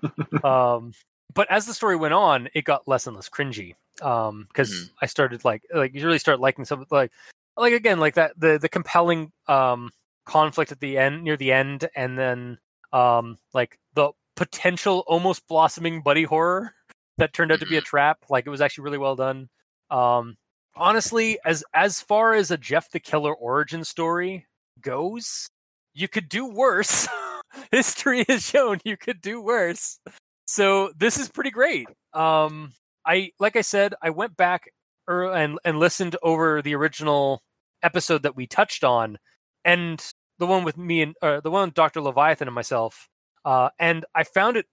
um, 0.44 0.92
but 1.36 1.50
as 1.52 1.66
the 1.68 1.74
story 1.74 1.96
went 1.96 2.14
on, 2.14 2.50
it 2.56 2.64
got 2.66 2.88
less 2.88 3.06
and 3.08 3.16
less 3.16 3.30
cringy. 3.30 3.76
Um, 4.02 4.46
because 4.50 4.72
Mhm. 4.72 4.90
I 5.02 5.06
started 5.06 5.46
like 5.46 5.64
like 5.74 5.94
you 5.94 6.06
really 6.06 6.20
start 6.20 6.40
liking 6.40 6.66
some 6.66 6.86
like 6.92 7.12
like 7.56 7.74
again 7.74 8.00
like 8.00 8.16
that 8.16 8.40
the 8.40 8.58
the 8.58 8.68
compelling 8.70 9.32
um 9.48 9.92
conflict 10.26 10.72
at 10.72 10.80
the 10.80 10.98
end 10.98 11.24
near 11.24 11.38
the 11.38 11.52
end, 11.54 11.88
and 11.96 12.18
then 12.18 12.58
um 12.92 13.38
like 13.54 13.78
the 13.94 14.12
potential 14.36 15.04
almost 15.08 15.48
blossoming 15.48 16.02
buddy 16.02 16.24
horror 16.24 16.74
that 17.18 17.32
turned 17.34 17.52
out 17.52 17.60
to 17.62 17.66
be 17.66 17.78
a 17.78 17.82
trap. 17.82 18.20
Like 18.30 18.46
it 18.46 18.50
was 18.50 18.60
actually 18.62 18.84
really 18.86 18.98
well 18.98 19.16
done. 19.16 19.50
Um, 19.90 20.36
honestly, 20.76 21.40
as 21.46 21.64
as 21.74 22.02
far 22.02 22.34
as 22.34 22.52
a 22.52 22.58
Jeff 22.58 22.92
the 22.92 23.00
Killer 23.00 23.34
origin 23.34 23.86
story 23.86 24.46
goes, 24.82 25.48
you 25.94 26.08
could 26.10 26.28
do 26.28 26.46
worse. 26.46 27.08
History 27.72 28.26
has 28.28 28.44
shown 28.44 28.80
you 28.84 28.98
could 28.98 29.22
do 29.22 29.42
worse. 29.42 30.00
So 30.46 30.92
this 30.98 31.18
is 31.18 31.30
pretty 31.30 31.52
great. 31.52 31.88
Um, 32.14 32.74
I 33.06 33.32
like 33.40 33.56
I 33.56 33.62
said, 33.62 33.94
I 34.02 34.12
went 34.12 34.38
back 34.38 34.70
er, 35.10 35.32
and 35.32 35.60
and 35.66 35.80
listened 35.80 36.16
over 36.24 36.62
the 36.62 36.76
original 36.76 37.42
episode 37.84 38.24
that 38.24 38.36
we 38.36 38.48
touched 38.48 38.84
on, 38.84 39.18
and 39.64 40.04
the 40.40 40.48
one 40.48 40.64
with 40.64 40.78
me 40.78 41.02
and 41.02 41.16
uh, 41.22 41.40
the 41.42 41.52
one 41.52 41.68
with 41.68 41.76
Doctor 41.76 42.02
Leviathan 42.02 42.48
and 42.48 42.56
myself. 42.56 43.08
Uh, 43.44 43.70
and 43.80 44.06
I 44.16 44.24
found 44.24 44.58
it. 44.58 44.66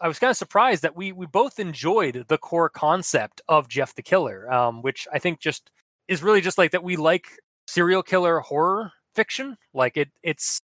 I 0.00 0.08
was 0.08 0.18
kind 0.18 0.30
of 0.30 0.36
surprised 0.36 0.82
that 0.82 0.96
we 0.96 1.12
we 1.12 1.26
both 1.26 1.58
enjoyed 1.58 2.26
the 2.28 2.38
core 2.38 2.68
concept 2.68 3.40
of 3.48 3.68
Jeff 3.68 3.94
the 3.94 4.02
Killer, 4.02 4.50
um, 4.52 4.82
which 4.82 5.06
I 5.12 5.18
think 5.18 5.40
just 5.40 5.70
is 6.08 6.22
really 6.22 6.40
just 6.40 6.58
like 6.58 6.72
that. 6.72 6.84
We 6.84 6.96
like 6.96 7.26
serial 7.66 8.02
killer 8.02 8.40
horror 8.40 8.92
fiction. 9.14 9.56
Like 9.74 9.96
it, 9.96 10.08
it's 10.22 10.60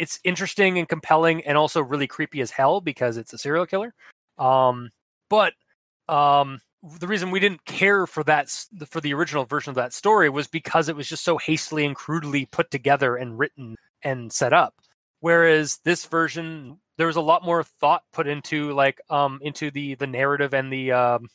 it's 0.00 0.18
interesting 0.24 0.78
and 0.78 0.88
compelling, 0.88 1.44
and 1.44 1.58
also 1.58 1.82
really 1.82 2.06
creepy 2.06 2.40
as 2.40 2.50
hell 2.50 2.80
because 2.80 3.18
it's 3.18 3.34
a 3.34 3.38
serial 3.38 3.66
killer. 3.66 3.94
Um, 4.38 4.88
but 5.28 5.52
um, 6.08 6.60
the 6.98 7.06
reason 7.06 7.30
we 7.30 7.38
didn't 7.38 7.66
care 7.66 8.06
for 8.06 8.24
that 8.24 8.48
for 8.86 9.02
the 9.02 9.12
original 9.12 9.44
version 9.44 9.70
of 9.70 9.76
that 9.76 9.92
story 9.92 10.30
was 10.30 10.48
because 10.48 10.88
it 10.88 10.96
was 10.96 11.06
just 11.06 11.22
so 11.22 11.36
hastily 11.36 11.84
and 11.84 11.94
crudely 11.94 12.46
put 12.46 12.70
together 12.70 13.16
and 13.16 13.38
written 13.38 13.76
and 14.02 14.32
set 14.32 14.54
up. 14.54 14.74
Whereas 15.20 15.78
this 15.84 16.06
version, 16.06 16.78
there 16.96 17.06
was 17.06 17.16
a 17.16 17.20
lot 17.20 17.44
more 17.44 17.62
thought 17.62 18.02
put 18.10 18.26
into 18.26 18.72
like 18.72 19.00
um 19.10 19.38
into 19.42 19.70
the 19.70 19.96
the 19.96 20.06
narrative 20.06 20.54
and 20.54 20.72
the 20.72 20.92
um 20.92 21.28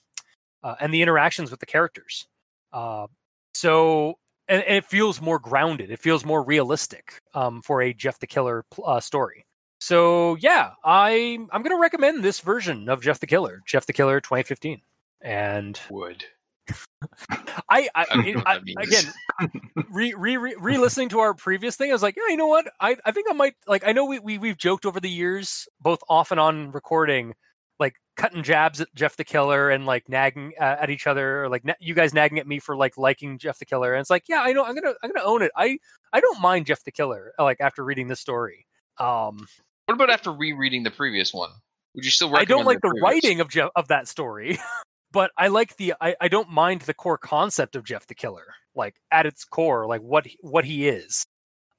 uh, 0.64 0.76
and 0.82 0.92
the 0.92 1.04
interactions 1.04 1.52
with 1.52 1.60
the 1.60 1.68
characters. 1.68 2.26
Uh, 2.74 3.06
so 3.54 4.18
and, 4.48 4.64
and 4.64 4.78
it 4.78 4.86
feels 4.86 5.22
more 5.22 5.40
grounded. 5.40 5.92
It 5.92 6.00
feels 6.00 6.26
more 6.26 6.44
realistic 6.44 7.22
um, 7.34 7.62
for 7.62 7.82
a 7.82 7.94
Jeff 7.94 8.20
the 8.20 8.28
Killer 8.28 8.66
uh, 8.86 9.00
story. 9.00 9.46
So 9.80 10.36
yeah, 10.36 10.72
I 10.84 11.38
I'm 11.52 11.62
gonna 11.64 11.80
recommend 11.80 12.24
this 12.24 12.40
version 12.40 12.90
of 12.90 13.02
Jeff 13.02 13.20
the 13.20 13.28
Killer, 13.28 13.62
Jeff 13.66 13.86
the 13.86 13.94
Killer 13.94 14.20
2015. 14.22 14.82
And 15.22 15.80
Would. 15.90 16.26
I, 17.30 17.90
I, 17.94 18.06
I 18.10 18.24
it- 18.26 18.44
I- 18.46 18.60
again 18.82 19.04
re 19.92 20.14
re 20.18 20.38
re 20.38 20.56
re 20.60 20.78
listening 20.78 21.10
to 21.10 21.20
our 21.20 21.34
previous 21.34 21.76
thing, 21.76 21.90
I 21.90 21.94
was 21.94 22.02
like, 22.04 22.16
yeah, 22.16 22.30
you 22.30 22.38
know 22.38 22.48
what? 22.48 22.66
I 22.80 22.98
I 23.06 23.12
think 23.12 23.28
I 23.30 23.34
might 23.34 23.56
like. 23.68 23.84
I 23.86 23.92
know 23.92 24.06
we, 24.06 24.20
we 24.20 24.38
we've 24.38 24.58
joked 24.58 24.86
over 24.86 25.00
the 25.00 25.10
years, 25.10 25.68
both 25.82 26.02
off 26.10 26.32
and 26.32 26.40
on 26.40 26.72
recording, 26.72 27.34
like 27.80 27.96
cutting 28.16 28.44
jabs 28.44 28.82
at 28.82 28.94
Jeff 28.96 29.18
the 29.18 29.24
Killer 29.24 29.70
and 29.70 29.86
like 29.86 30.08
nagging 30.08 30.54
uh, 30.60 30.78
at 30.80 30.90
each 30.90 31.08
other, 31.08 31.44
or 31.44 31.50
like 31.50 31.66
na- 31.66 31.74
you 31.80 31.94
guys 31.94 32.14
nagging 32.14 32.40
at 32.40 32.48
me 32.48 32.60
for 32.60 32.76
like 32.76 32.98
liking 32.98 33.38
Jeff 33.38 33.60
the 33.60 33.66
Killer. 33.66 33.94
And 33.94 34.02
it's 34.02 34.10
like, 34.10 34.24
yeah, 34.28 34.42
I 34.42 34.54
know, 34.54 34.64
I'm 34.64 34.76
gonna 34.76 34.94
I'm 35.04 35.12
gonna 35.12 35.26
own 35.26 35.42
it. 35.42 35.52
I 35.56 35.78
I 36.14 36.20
don't 36.20 36.42
mind 36.42 36.66
Jeff 36.66 36.84
the 36.84 36.92
Killer. 36.92 37.34
Like 37.38 37.60
after 37.60 37.84
reading 37.84 38.08
this 38.08 38.20
story, 38.20 38.66
um, 39.00 39.48
What 39.86 39.96
about 39.96 40.10
after 40.10 40.32
rereading 40.32 40.84
the 40.84 40.92
previous 40.92 41.34
one? 41.34 41.50
Would 41.96 42.06
you 42.06 42.12
still 42.12 42.36
I 42.36 42.46
don't 42.46 42.66
like 42.66 42.82
the 42.82 42.90
previous? 42.90 43.04
writing 43.04 43.40
of 43.40 43.50
Jeff 43.50 43.70
of 43.76 43.88
that 43.90 44.08
story, 44.08 44.58
but 45.12 45.32
I 45.38 45.48
like 45.48 45.78
the 45.78 45.94
I, 46.02 46.16
I 46.20 46.28
don't 46.28 46.50
mind 46.50 46.82
the 46.82 46.94
core 46.94 47.18
concept 47.18 47.76
of 47.76 47.84
Jeff 47.86 48.08
the 48.08 48.16
Killer, 48.16 48.46
like 48.76 48.96
at 49.12 49.26
its 49.26 49.46
core, 49.46 49.88
like 49.88 50.02
what 50.02 50.28
what 50.42 50.66
he 50.66 50.88
is, 50.88 51.26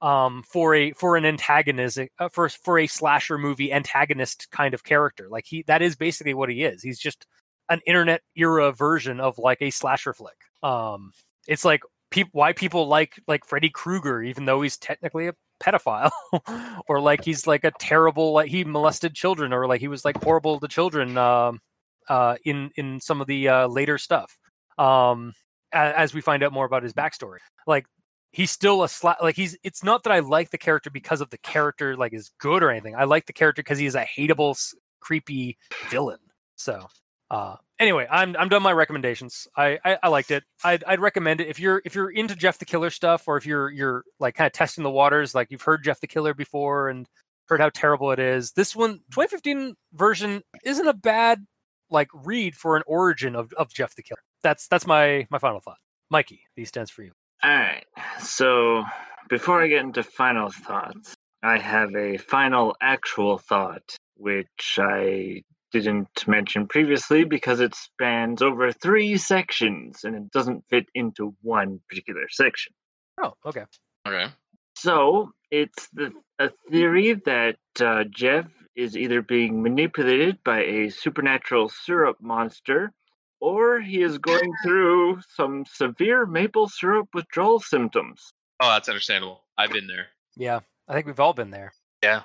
um, 0.02 0.42
for 0.50 0.74
a 0.74 0.92
for 0.92 1.16
an 1.16 1.24
antagonistic 1.24 2.12
uh, 2.18 2.28
for 2.28 2.48
for 2.48 2.78
a 2.78 2.86
slasher 2.86 3.38
movie 3.38 3.72
antagonist 3.72 4.48
kind 4.50 4.74
of 4.74 4.84
character. 4.84 5.28
Like 5.30 5.44
he 5.46 5.62
that 5.66 5.82
is 5.82 5.96
basically 5.96 6.34
what 6.34 6.48
he 6.50 6.64
is. 6.64 6.82
He's 6.82 6.98
just 6.98 7.26
an 7.68 7.80
internet 7.86 8.22
era 8.36 8.72
version 8.72 9.20
of 9.20 9.38
like 9.38 9.58
a 9.60 9.70
slasher 9.70 10.14
flick. 10.14 10.36
Um, 10.62 11.12
it's 11.48 11.64
like 11.64 11.82
why 12.32 12.52
people 12.52 12.86
like 12.88 13.20
like 13.26 13.44
Freddy 13.44 13.70
Krueger, 13.70 14.22
even 14.22 14.44
though 14.44 14.62
he's 14.62 14.76
technically 14.76 15.28
a 15.28 15.34
pedophile, 15.62 16.10
or 16.88 17.00
like 17.00 17.24
he's 17.24 17.46
like 17.46 17.64
a 17.64 17.72
terrible 17.78 18.32
like 18.32 18.50
he 18.50 18.64
molested 18.64 19.14
children, 19.14 19.52
or 19.52 19.66
like 19.66 19.80
he 19.80 19.88
was 19.88 20.04
like 20.04 20.22
horrible 20.22 20.60
to 20.60 20.68
children. 20.68 21.16
Um, 21.18 21.60
uh, 22.08 22.36
in 22.44 22.70
in 22.76 23.00
some 23.00 23.20
of 23.20 23.26
the 23.26 23.48
uh, 23.48 23.66
later 23.66 23.98
stuff, 23.98 24.38
um, 24.78 25.32
a- 25.72 25.98
as 25.98 26.14
we 26.14 26.20
find 26.20 26.42
out 26.42 26.52
more 26.52 26.64
about 26.64 26.82
his 26.84 26.92
backstory, 26.92 27.38
like 27.66 27.86
he's 28.36 28.50
still 28.50 28.84
a 28.84 28.86
sla- 28.86 29.20
like 29.22 29.34
he's. 29.34 29.56
It's 29.64 29.82
not 29.82 30.04
that 30.04 30.12
I 30.12 30.18
like 30.18 30.50
the 30.50 30.58
character 30.58 30.90
because 30.90 31.22
of 31.22 31.30
the 31.30 31.38
character 31.38 31.96
like 31.96 32.12
is 32.12 32.30
good 32.38 32.62
or 32.62 32.70
anything. 32.70 32.94
I 32.94 33.04
like 33.04 33.26
the 33.26 33.32
character 33.32 33.62
because 33.62 33.78
he 33.78 33.86
is 33.86 33.94
a 33.94 34.04
hateable, 34.04 34.74
creepy 35.00 35.56
villain. 35.88 36.18
So 36.56 36.86
uh, 37.30 37.56
anyway, 37.78 38.06
I'm 38.10 38.36
I'm 38.36 38.50
done 38.50 38.62
my 38.62 38.72
recommendations. 38.72 39.48
I, 39.56 39.78
I 39.82 39.98
I 40.02 40.08
liked 40.08 40.30
it. 40.30 40.44
I'd 40.62 40.84
I'd 40.84 41.00
recommend 41.00 41.40
it 41.40 41.48
if 41.48 41.58
you're 41.58 41.80
if 41.86 41.94
you're 41.94 42.10
into 42.10 42.36
Jeff 42.36 42.58
the 42.58 42.66
Killer 42.66 42.90
stuff, 42.90 43.26
or 43.26 43.38
if 43.38 43.46
you're 43.46 43.70
you're 43.70 44.04
like 44.20 44.34
kind 44.34 44.46
of 44.46 44.52
testing 44.52 44.84
the 44.84 44.90
waters, 44.90 45.34
like 45.34 45.50
you've 45.50 45.62
heard 45.62 45.82
Jeff 45.82 46.00
the 46.00 46.06
Killer 46.06 46.34
before 46.34 46.90
and 46.90 47.08
heard 47.46 47.60
how 47.60 47.70
terrible 47.70 48.10
it 48.10 48.18
is. 48.18 48.52
This 48.52 48.76
one, 48.76 48.98
2015 49.12 49.74
version, 49.94 50.42
isn't 50.64 50.86
a 50.86 50.92
bad 50.92 51.46
like 51.88 52.08
read 52.12 52.54
for 52.54 52.76
an 52.76 52.82
origin 52.86 53.34
of, 53.34 53.52
of 53.54 53.72
Jeff 53.72 53.94
the 53.94 54.02
Killer. 54.02 54.20
That's 54.42 54.68
that's 54.68 54.86
my 54.86 55.26
my 55.30 55.38
final 55.38 55.60
thought. 55.60 55.78
Mikey, 56.10 56.42
these 56.54 56.68
stands 56.68 56.90
for 56.90 57.02
you. 57.02 57.12
All 57.42 57.50
right. 57.50 57.84
So 58.20 58.84
before 59.28 59.62
I 59.62 59.68
get 59.68 59.84
into 59.84 60.02
final 60.02 60.50
thoughts, 60.50 61.14
I 61.42 61.58
have 61.58 61.94
a 61.94 62.16
final 62.16 62.76
actual 62.80 63.38
thought, 63.38 63.96
which 64.16 64.78
I 64.78 65.42
didn't 65.72 66.26
mention 66.26 66.66
previously 66.66 67.24
because 67.24 67.60
it 67.60 67.74
spans 67.74 68.40
over 68.40 68.72
three 68.72 69.16
sections 69.16 70.04
and 70.04 70.14
it 70.16 70.30
doesn't 70.30 70.64
fit 70.70 70.86
into 70.94 71.34
one 71.42 71.80
particular 71.88 72.26
section. 72.30 72.72
Oh, 73.22 73.34
okay. 73.44 73.64
Okay. 74.06 74.26
So 74.76 75.30
it's 75.50 75.88
the, 75.92 76.12
a 76.38 76.50
theory 76.70 77.14
that 77.26 77.56
uh, 77.80 78.04
Jeff 78.10 78.46
is 78.74 78.96
either 78.96 79.22
being 79.22 79.62
manipulated 79.62 80.38
by 80.44 80.62
a 80.62 80.90
supernatural 80.90 81.68
syrup 81.68 82.18
monster, 82.20 82.92
or 83.40 83.80
he 83.80 84.02
is 84.02 84.18
going 84.18 84.52
through 84.62 85.20
some 85.34 85.64
severe 85.66 86.26
maple 86.26 86.68
syrup 86.68 87.08
withdrawal 87.14 87.60
symptoms. 87.60 88.32
Oh, 88.60 88.70
that's 88.70 88.88
understandable. 88.88 89.42
I've 89.58 89.70
been 89.70 89.86
there. 89.86 90.06
Yeah, 90.36 90.60
I 90.88 90.94
think 90.94 91.06
we've 91.06 91.20
all 91.20 91.34
been 91.34 91.50
there. 91.50 91.72
Yeah. 92.02 92.22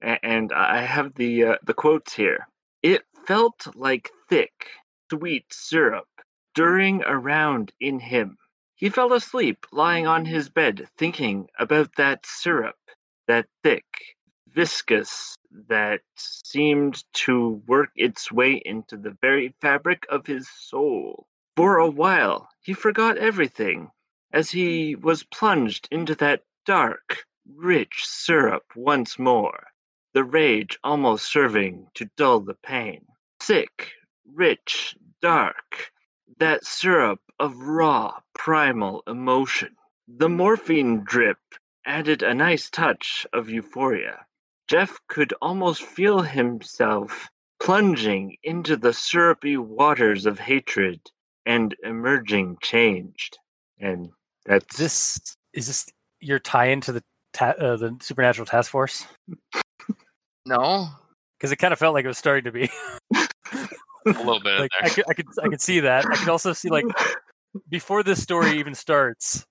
And 0.00 0.52
I 0.52 0.82
have 0.82 1.14
the 1.14 1.44
uh, 1.44 1.56
the 1.64 1.74
quotes 1.74 2.12
here. 2.12 2.48
It 2.82 3.02
felt 3.26 3.68
like 3.76 4.10
thick, 4.28 4.68
sweet 5.10 5.44
syrup 5.50 6.08
stirring 6.52 7.02
around 7.06 7.72
in 7.80 7.98
him. 7.98 8.36
He 8.74 8.90
fell 8.90 9.12
asleep 9.12 9.64
lying 9.72 10.06
on 10.06 10.24
his 10.24 10.48
bed, 10.48 10.88
thinking 10.98 11.48
about 11.58 11.94
that 11.96 12.26
syrup, 12.26 12.76
that 13.26 13.46
thick, 13.62 13.84
viscous, 14.48 15.34
that 15.68 16.00
seemed 16.16 17.04
to 17.12 17.62
work 17.66 17.90
its 17.96 18.32
way 18.32 18.62
into 18.64 18.96
the 18.96 19.16
very 19.20 19.54
fabric 19.60 20.06
of 20.08 20.26
his 20.26 20.48
soul. 20.48 21.26
For 21.56 21.78
a 21.78 21.90
while, 21.90 22.48
he 22.60 22.72
forgot 22.72 23.18
everything 23.18 23.90
as 24.32 24.50
he 24.50 24.94
was 24.94 25.24
plunged 25.24 25.86
into 25.90 26.14
that 26.14 26.44
dark, 26.64 27.26
rich 27.54 28.06
syrup 28.06 28.64
once 28.74 29.18
more, 29.18 29.66
the 30.14 30.24
rage 30.24 30.78
almost 30.82 31.30
serving 31.30 31.88
to 31.94 32.10
dull 32.16 32.40
the 32.40 32.54
pain. 32.54 33.04
Sick, 33.40 33.92
rich, 34.24 34.96
dark, 35.20 35.92
that 36.38 36.64
syrup 36.64 37.20
of 37.38 37.56
raw, 37.58 38.20
primal 38.34 39.02
emotion. 39.06 39.76
The 40.08 40.28
morphine 40.28 41.04
drip 41.04 41.38
added 41.84 42.22
a 42.22 42.34
nice 42.34 42.70
touch 42.70 43.26
of 43.32 43.50
euphoria. 43.50 44.24
Jeff 44.68 44.98
could 45.08 45.34
almost 45.42 45.82
feel 45.82 46.20
himself 46.20 47.28
plunging 47.60 48.36
into 48.42 48.76
the 48.76 48.92
syrupy 48.92 49.56
waters 49.56 50.26
of 50.26 50.38
hatred 50.38 51.00
and 51.46 51.74
emerging 51.84 52.56
changed. 52.60 53.38
And 53.78 54.08
that's 54.46 54.76
this 54.76 55.36
is 55.52 55.66
this 55.66 55.86
your 56.20 56.38
tie 56.38 56.66
into 56.66 56.92
the 56.92 57.02
ta- 57.32 57.54
uh, 57.58 57.76
the 57.76 57.96
Supernatural 58.00 58.46
Task 58.46 58.70
Force? 58.70 59.06
No. 60.46 60.88
Because 61.38 61.52
it 61.52 61.56
kind 61.56 61.72
of 61.72 61.78
felt 61.78 61.94
like 61.94 62.04
it 62.04 62.08
was 62.08 62.18
starting 62.18 62.44
to 62.44 62.52
be. 62.52 62.70
A 64.06 64.10
little 64.10 64.40
bit 64.40 64.58
like 64.60 64.70
I 64.80 64.88
could, 64.88 65.04
I 65.08 65.14
could 65.14 65.26
I 65.42 65.48
could 65.48 65.60
see 65.60 65.80
that. 65.80 66.06
I 66.06 66.16
could 66.16 66.28
also 66.28 66.52
see 66.52 66.68
like 66.68 66.86
before 67.68 68.02
this 68.02 68.22
story 68.22 68.58
even 68.58 68.74
starts, 68.74 69.44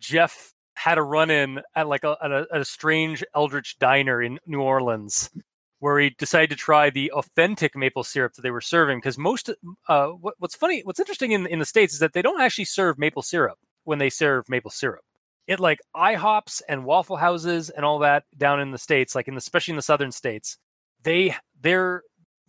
Jeff 0.00 0.52
had 0.82 0.98
a 0.98 1.02
run 1.02 1.30
in 1.30 1.60
at 1.76 1.86
like 1.86 2.02
a, 2.02 2.16
at 2.20 2.32
a, 2.32 2.46
a 2.50 2.64
strange 2.64 3.22
eldritch 3.36 3.78
diner 3.78 4.20
in 4.20 4.40
New 4.46 4.60
Orleans 4.60 5.30
where 5.78 6.00
he 6.00 6.10
decided 6.10 6.50
to 6.50 6.56
try 6.56 6.90
the 6.90 7.12
authentic 7.12 7.76
maple 7.76 8.02
syrup 8.02 8.34
that 8.34 8.42
they 8.42 8.50
were 8.50 8.60
serving 8.60 8.98
because 8.98 9.16
most 9.16 9.48
uh 9.88 10.08
what, 10.08 10.34
what's 10.38 10.56
funny 10.56 10.82
what's 10.84 10.98
interesting 10.98 11.30
in 11.30 11.46
in 11.46 11.60
the 11.60 11.64
states 11.64 11.94
is 11.94 12.00
that 12.00 12.14
they 12.14 12.22
don't 12.22 12.40
actually 12.40 12.64
serve 12.64 12.98
maple 12.98 13.22
syrup 13.22 13.58
when 13.84 13.98
they 13.98 14.10
serve 14.10 14.48
maple 14.48 14.72
syrup. 14.72 15.04
It 15.46 15.60
like 15.60 15.78
IHOPs 15.94 16.62
and 16.68 16.84
waffle 16.84 17.16
houses 17.16 17.70
and 17.70 17.84
all 17.84 18.00
that 18.00 18.24
down 18.36 18.58
in 18.58 18.72
the 18.72 18.78
states 18.78 19.14
like 19.14 19.28
in 19.28 19.34
the, 19.34 19.38
especially 19.38 19.72
in 19.72 19.76
the 19.76 19.82
southern 19.82 20.10
states 20.10 20.58
they 21.04 21.36
their 21.60 22.02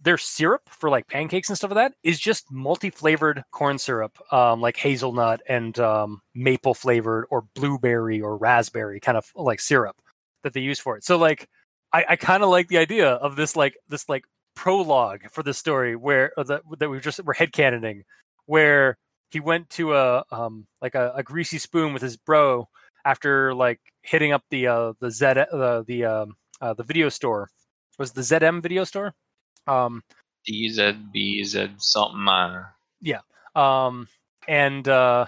their 0.03 0.17
syrup 0.17 0.61
for 0.69 0.89
like 0.89 1.07
pancakes 1.07 1.49
and 1.49 1.57
stuff 1.57 1.71
like 1.71 1.91
that 1.91 1.93
is 2.03 2.19
just 2.19 2.51
multi-flavored 2.51 3.43
corn 3.51 3.77
syrup 3.77 4.17
um, 4.33 4.61
like 4.61 4.77
hazelnut 4.77 5.41
and 5.47 5.79
um, 5.79 6.21
maple 6.35 6.73
flavored 6.73 7.25
or 7.29 7.45
blueberry 7.55 8.21
or 8.21 8.37
raspberry 8.37 8.99
kind 8.99 9.17
of 9.17 9.25
like 9.35 9.59
syrup 9.59 9.95
that 10.43 10.53
they 10.53 10.59
use 10.59 10.79
for 10.79 10.97
it. 10.97 11.03
So 11.03 11.17
like 11.17 11.47
i, 11.93 12.05
I 12.09 12.15
kind 12.15 12.43
of 12.43 12.49
like 12.49 12.67
the 12.67 12.77
idea 12.77 13.09
of 13.09 13.35
this 13.35 13.55
like 13.55 13.77
this 13.87 14.09
like 14.09 14.25
prologue 14.55 15.21
for 15.31 15.41
the 15.41 15.53
story 15.53 15.95
where 15.95 16.31
the, 16.37 16.61
that 16.79 16.89
we 16.89 16.99
just 16.99 17.23
were 17.23 17.33
headcanoning 17.33 18.01
where 18.45 18.97
he 19.31 19.39
went 19.39 19.69
to 19.71 19.95
a 19.95 20.23
um 20.31 20.67
like 20.81 20.95
a, 20.95 21.13
a 21.15 21.23
greasy 21.23 21.57
spoon 21.57 21.93
with 21.93 22.01
his 22.01 22.17
bro 22.17 22.67
after 23.05 23.53
like 23.55 23.79
hitting 24.01 24.31
up 24.31 24.43
the 24.49 24.67
uh 24.67 24.93
the 24.99 25.09
z 25.09 25.25
the 25.25 25.83
the 25.87 26.05
um 26.05 26.35
uh, 26.61 26.73
the 26.73 26.83
video 26.83 27.09
store. 27.09 27.49
Was 27.99 28.13
the 28.13 28.21
zm 28.21 28.61
video 28.61 28.83
store 28.85 29.13
um 29.67 30.03
DZBZ 30.49 31.81
something. 31.81 32.27
Uh, 32.27 32.63
um 33.55 34.07
and 34.47 34.87
uh 34.87 35.25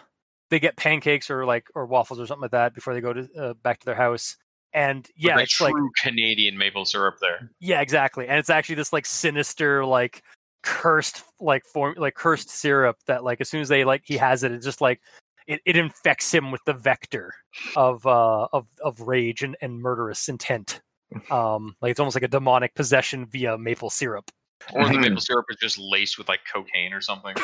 they 0.49 0.59
get 0.59 0.75
pancakes 0.75 1.29
or 1.29 1.45
like 1.45 1.67
or 1.75 1.85
waffles 1.85 2.19
or 2.19 2.25
something 2.25 2.43
like 2.43 2.51
that 2.51 2.73
before 2.73 2.93
they 2.93 3.01
go 3.01 3.13
to 3.13 3.27
uh, 3.37 3.53
back 3.55 3.79
to 3.79 3.85
their 3.85 3.95
house 3.95 4.37
and 4.73 5.09
yeah 5.15 5.39
it's 5.39 5.53
true 5.53 5.67
like 5.67 5.75
Canadian 6.01 6.57
maple 6.57 6.85
syrup 6.85 7.15
there. 7.21 7.49
yeah 7.59 7.81
exactly 7.81 8.27
and 8.27 8.37
it's 8.37 8.49
actually 8.49 8.75
this 8.75 8.93
like 8.93 9.05
sinister 9.05 9.85
like 9.85 10.21
cursed 10.63 11.23
like 11.39 11.63
form 11.65 11.95
like 11.97 12.15
cursed 12.15 12.49
syrup 12.49 12.97
that 13.07 13.23
like 13.23 13.39
as 13.39 13.49
soon 13.49 13.61
as 13.61 13.69
they 13.69 13.83
like 13.83 14.01
he 14.05 14.17
has 14.17 14.43
it 14.43 14.51
it 14.51 14.59
just 14.59 14.81
like 14.81 14.99
it, 15.47 15.61
it 15.65 15.77
infects 15.77 16.33
him 16.33 16.51
with 16.51 16.61
the 16.65 16.73
vector 16.73 17.33
of 17.75 18.05
uh 18.05 18.47
of 18.51 18.67
of 18.83 18.99
rage 19.01 19.43
and, 19.43 19.55
and 19.61 19.79
murderous 19.79 20.27
intent 20.27 20.81
um 21.31 21.75
like 21.81 21.91
it's 21.91 21.99
almost 21.99 22.15
like 22.15 22.23
a 22.23 22.27
demonic 22.27 22.73
possession 22.75 23.25
via 23.25 23.57
maple 23.57 23.89
syrup 23.89 24.29
Or 24.73 24.89
the 24.89 24.97
maple 24.97 25.21
syrup 25.21 25.45
is 25.49 25.57
just 25.57 25.77
laced 25.77 26.17
with 26.17 26.27
like 26.27 26.41
cocaine 26.51 26.93
or 26.93 27.01
something. 27.01 27.35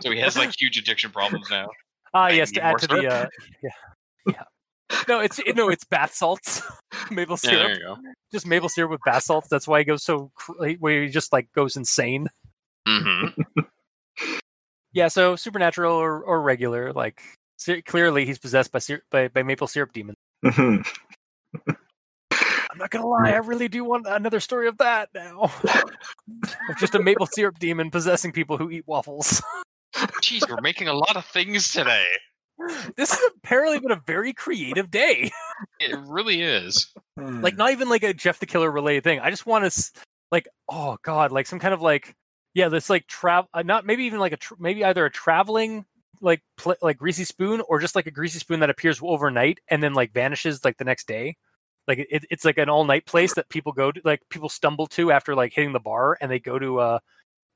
So 0.00 0.10
he 0.10 0.18
has 0.20 0.36
like 0.36 0.50
huge 0.58 0.78
addiction 0.78 1.10
problems 1.10 1.48
now. 1.50 1.68
ah 2.14 2.24
I 2.24 2.30
yes 2.30 2.50
to 2.52 2.62
add 2.62 2.70
more 2.70 2.78
to 2.78 2.86
the 2.86 3.06
uh 3.06 3.26
yeah 3.62 3.70
yeah 4.26 4.42
no 5.08 5.20
it's 5.20 5.38
it, 5.38 5.56
no 5.56 5.68
it's 5.68 5.84
bath 5.84 6.12
salts 6.14 6.62
maple 7.10 7.36
Yeah, 7.36 7.50
syrup 7.50 7.58
there 7.62 7.74
you 7.74 7.80
go. 7.84 7.96
just 8.32 8.46
maple 8.46 8.68
syrup 8.68 8.90
with 8.90 9.00
bath 9.04 9.22
salts 9.22 9.48
that's 9.48 9.68
why 9.68 9.78
he 9.78 9.84
goes 9.84 10.02
so 10.02 10.32
where 10.78 11.02
he 11.02 11.08
just 11.08 11.32
like 11.32 11.50
goes 11.52 11.76
insane 11.76 12.28
hmm 12.88 13.26
Yeah, 14.92 15.06
so 15.06 15.36
supernatural 15.36 15.94
or, 15.94 16.20
or 16.24 16.42
regular, 16.42 16.92
like 16.92 17.22
sy- 17.56 17.80
clearly 17.82 18.26
he's 18.26 18.38
possessed 18.38 18.72
by, 18.72 18.80
syrup, 18.80 19.04
by 19.10 19.28
by 19.28 19.44
maple 19.44 19.68
syrup 19.68 19.92
demons. 19.92 20.16
Mhm. 20.44 20.84
I'm 22.80 22.84
not 22.84 22.92
not 22.94 23.02
gonna 23.02 23.06
lie, 23.06 23.32
I 23.32 23.38
really 23.38 23.68
do 23.68 23.84
want 23.84 24.06
another 24.08 24.40
story 24.40 24.66
of 24.66 24.78
that 24.78 25.10
now. 25.14 25.52
of 25.64 26.78
just 26.78 26.94
a 26.94 26.98
maple 26.98 27.26
syrup 27.26 27.58
demon 27.58 27.90
possessing 27.90 28.32
people 28.32 28.56
who 28.56 28.70
eat 28.70 28.84
waffles. 28.86 29.42
Jeez, 30.22 30.48
we're 30.48 30.62
making 30.62 30.88
a 30.88 30.94
lot 30.94 31.14
of 31.14 31.26
things 31.26 31.70
today. 31.70 32.06
This 32.96 33.10
has 33.10 33.20
apparently 33.36 33.80
been 33.80 33.90
a 33.90 34.02
very 34.06 34.32
creative 34.32 34.90
day. 34.90 35.30
It 35.78 35.94
really 36.06 36.40
is. 36.40 36.90
Like 37.18 37.58
not 37.58 37.72
even 37.72 37.90
like 37.90 38.02
a 38.02 38.14
Jeff 38.14 38.38
the 38.38 38.46
Killer 38.46 38.70
related 38.70 39.04
thing. 39.04 39.20
I 39.20 39.28
just 39.28 39.44
want 39.44 39.70
to 39.70 40.00
like 40.32 40.48
oh 40.70 40.96
god, 41.02 41.32
like 41.32 41.46
some 41.46 41.58
kind 41.58 41.74
of 41.74 41.82
like 41.82 42.14
yeah, 42.54 42.70
this 42.70 42.88
like 42.88 43.06
travel 43.08 43.50
uh, 43.52 43.62
not 43.62 43.84
maybe 43.84 44.04
even 44.04 44.20
like 44.20 44.32
a 44.32 44.38
tr- 44.38 44.54
maybe 44.58 44.84
either 44.84 45.04
a 45.04 45.10
traveling 45.10 45.84
like 46.22 46.40
pl- 46.56 46.76
like 46.80 46.96
greasy 46.96 47.24
spoon 47.24 47.60
or 47.68 47.78
just 47.78 47.94
like 47.94 48.06
a 48.06 48.10
greasy 48.10 48.38
spoon 48.38 48.60
that 48.60 48.70
appears 48.70 49.00
overnight 49.02 49.58
and 49.68 49.82
then 49.82 49.92
like 49.92 50.14
vanishes 50.14 50.64
like 50.64 50.78
the 50.78 50.84
next 50.84 51.06
day. 51.06 51.36
Like 51.90 52.06
it, 52.08 52.24
it's 52.30 52.44
like 52.44 52.56
an 52.56 52.68
all 52.68 52.84
night 52.84 53.04
place 53.04 53.34
that 53.34 53.48
people 53.48 53.72
go 53.72 53.90
to 53.90 54.00
like 54.04 54.20
people 54.30 54.48
stumble 54.48 54.86
to 54.88 55.10
after 55.10 55.34
like 55.34 55.52
hitting 55.52 55.72
the 55.72 55.80
bar 55.80 56.16
and 56.20 56.30
they 56.30 56.38
go 56.38 56.56
to 56.56 56.78
uh 56.78 56.98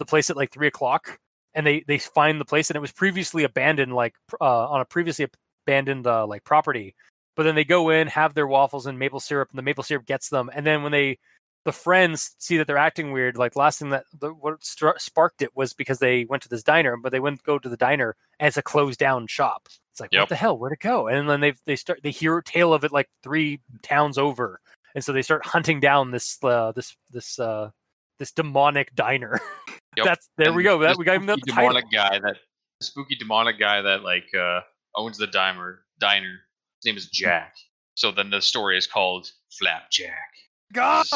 the 0.01 0.05
place 0.05 0.29
at 0.29 0.37
like 0.37 0.51
three 0.51 0.67
o'clock 0.67 1.21
and 1.55 1.65
they 1.65 1.85
they 1.87 1.99
find 1.99 2.41
the 2.41 2.45
place 2.45 2.69
and 2.69 2.77
it 2.77 2.81
was 2.81 2.91
previously 2.91 3.45
abandoned 3.45 3.93
like 3.93 4.17
uh, 4.41 4.69
on 4.69 4.81
a 4.81 4.85
previously 4.85 5.29
abandoned 5.65 6.09
uh, 6.09 6.27
like 6.27 6.43
property. 6.43 6.97
But 7.37 7.45
then 7.45 7.55
they 7.55 7.65
go 7.65 7.91
in 7.91 8.09
have 8.09 8.35
their 8.35 8.49
waffles 8.49 8.87
and 8.87 8.99
maple 8.99 9.21
syrup 9.21 9.51
and 9.51 9.59
the 9.59 9.63
maple 9.63 9.85
syrup 9.85 10.05
gets 10.05 10.29
them 10.31 10.51
and 10.53 10.67
then 10.67 10.83
when 10.83 10.91
they 10.91 11.19
the 11.65 11.73
friends 11.73 12.35
see 12.39 12.57
that 12.59 12.67
they're 12.67 12.77
acting 12.77 13.13
weird 13.13 13.37
like 13.37 13.55
last 13.55 13.79
thing 13.79 13.91
that 13.91 14.05
the, 14.19 14.31
what 14.31 14.59
sparked 14.65 15.43
it 15.43 15.57
was 15.57 15.73
because 15.73 16.01
they 16.01 16.25
went 16.25 16.43
to 16.43 16.49
this 16.49 16.65
diner 16.65 16.97
but 16.97 17.13
they 17.13 17.21
went 17.21 17.39
to 17.39 17.45
go 17.45 17.59
to 17.59 17.69
the 17.69 17.77
diner 17.77 18.17
it's 18.41 18.57
a 18.57 18.63
closed 18.63 18.99
down 18.99 19.27
shop 19.27 19.69
it's 19.95 20.01
like 20.01 20.11
Yep. 20.13 20.23
what 20.23 20.29
the 20.29 20.35
hell 20.35 20.59
where'd 20.59 20.73
it 20.73 20.81
go 20.81 21.07
and 21.07 21.31
then 21.31 21.41
they 21.41 21.55
they 21.67 21.77
start 21.77 22.01
they 22.03 22.11
hear 22.11 22.37
a 22.37 22.43
tale 22.43 22.75
of 22.75 22.83
it 22.83 22.91
like 22.93 23.09
three 23.23 23.61
towns 23.83 24.19
over 24.19 24.61
and 24.97 25.05
so 25.05 25.13
they 25.13 25.23
start 25.23 25.47
hunting 25.47 25.79
down 25.79 26.11
this 26.11 26.37
uh, 26.43 26.73
this 26.73 26.97
this 27.13 27.39
uh 27.39 27.71
this 28.19 28.33
demonic 28.33 28.93
diner 28.97 29.41
Yep. 29.97 30.05
that's 30.07 30.29
there 30.37 30.53
we 30.53 30.65
go 30.65 30.79
that 30.81 30.97
we 30.99 31.05
got 31.05 31.15
him 31.17 31.27
the 31.27 31.35
spooky 31.35 31.53
title. 31.53 31.69
demonic 31.69 31.93
guy 31.93 32.19
that 32.19 32.37
spooky 32.83 33.15
demonic 33.15 33.59
guy 33.61 33.81
that 33.83 34.03
like 34.03 34.27
uh 34.35 34.61
owns 34.97 35.17
the 35.17 35.29
diner 35.29 35.85
diner. 36.01 36.41
His 36.83 36.87
name 36.87 36.97
is 36.97 37.07
Jack. 37.11 37.55
So 37.95 38.11
then 38.11 38.29
the 38.31 38.41
story 38.41 38.77
is 38.77 38.87
called 38.89 39.31
Flapjack. 39.57 40.29
god 40.73 41.07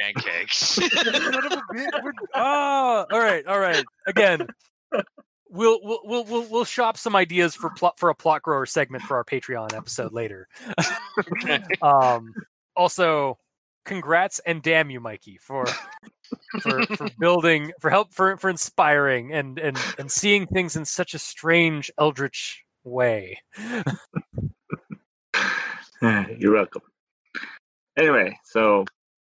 pancakes. 0.00 0.56
Son 0.58 0.86
of 0.86 1.14
a 1.14 1.56
bitch, 1.74 2.02
we're- 2.04 2.12
Ah, 2.34 3.04
all 3.10 3.18
right, 3.18 3.44
all 3.46 3.58
right. 3.58 3.84
Again, 4.06 4.46
we'll 5.50 5.80
we'll 5.82 6.00
we'll 6.04 6.24
we'll, 6.24 6.46
we'll 6.50 6.64
shop 6.64 6.96
some 6.96 7.16
ideas 7.16 7.54
for 7.54 7.70
plot 7.70 7.98
for 7.98 8.10
a 8.10 8.14
plot 8.14 8.42
grower 8.42 8.66
segment 8.66 9.04
for 9.04 9.16
our 9.16 9.24
Patreon 9.24 9.74
episode 9.74 10.12
later. 10.12 10.48
um, 11.82 12.32
also, 12.76 13.38
congrats 13.84 14.40
and 14.40 14.62
damn 14.62 14.90
you, 14.90 15.00
Mikey, 15.00 15.38
for 15.38 15.66
for 16.60 16.82
for 16.86 17.08
building 17.18 17.72
for 17.80 17.90
help 17.90 18.12
for 18.12 18.36
for 18.36 18.50
inspiring 18.50 19.32
and 19.32 19.58
and 19.58 19.78
and 19.98 20.10
seeing 20.10 20.46
things 20.46 20.76
in 20.76 20.84
such 20.84 21.14
a 21.14 21.18
strange 21.18 21.90
eldritch 21.98 22.64
way. 22.84 23.40
You're 26.00 26.52
welcome. 26.52 26.82
Anyway, 27.96 28.38
so 28.44 28.84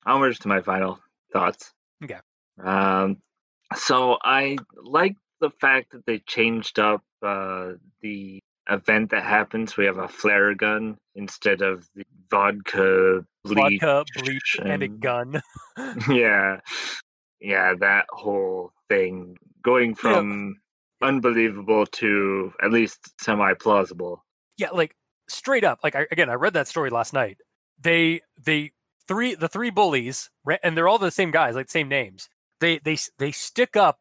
onwards 0.04 0.38
to 0.40 0.48
my 0.48 0.60
final 0.60 0.98
thoughts. 1.32 1.72
Okay. 2.04 2.18
Um, 2.62 3.16
so 3.74 4.18
I 4.22 4.58
like 4.82 5.16
the 5.40 5.50
fact 5.50 5.92
that 5.92 6.06
they 6.06 6.18
changed 6.18 6.78
up 6.78 7.02
uh, 7.22 7.72
the 8.02 8.40
event 8.68 9.10
that 9.10 9.24
happens. 9.24 9.76
We 9.76 9.86
have 9.86 9.98
a 9.98 10.08
flare 10.08 10.54
gun 10.54 10.96
instead 11.14 11.62
of 11.62 11.88
the 11.94 12.04
vodka 12.30 13.24
bleach. 13.44 13.80
Vodka, 13.80 14.04
bleach, 14.22 14.56
and 14.62 14.82
a 14.82 14.88
gun. 14.88 15.42
yeah, 16.08 16.60
yeah, 17.40 17.74
that 17.80 18.06
whole 18.10 18.72
thing 18.88 19.36
going 19.62 19.94
from 19.94 20.56
unbelievable 21.02 21.86
to 21.86 22.52
at 22.62 22.70
least 22.70 22.98
semi 23.20 23.54
plausible. 23.54 24.24
yeah 24.58 24.70
like 24.70 24.94
straight 25.28 25.64
up 25.64 25.78
like 25.82 25.94
I, 25.94 26.06
again 26.10 26.28
i 26.28 26.34
read 26.34 26.54
that 26.54 26.68
story 26.68 26.90
last 26.90 27.12
night 27.12 27.38
they 27.80 28.20
they 28.44 28.72
three 29.08 29.34
the 29.34 29.48
three 29.48 29.70
bullies 29.70 30.28
and 30.62 30.76
they're 30.76 30.88
all 30.88 30.98
the 30.98 31.10
same 31.10 31.30
guys 31.30 31.54
like 31.54 31.70
same 31.70 31.88
names 31.88 32.28
they 32.60 32.78
they 32.78 32.98
they 33.18 33.32
stick 33.32 33.76
up 33.76 34.00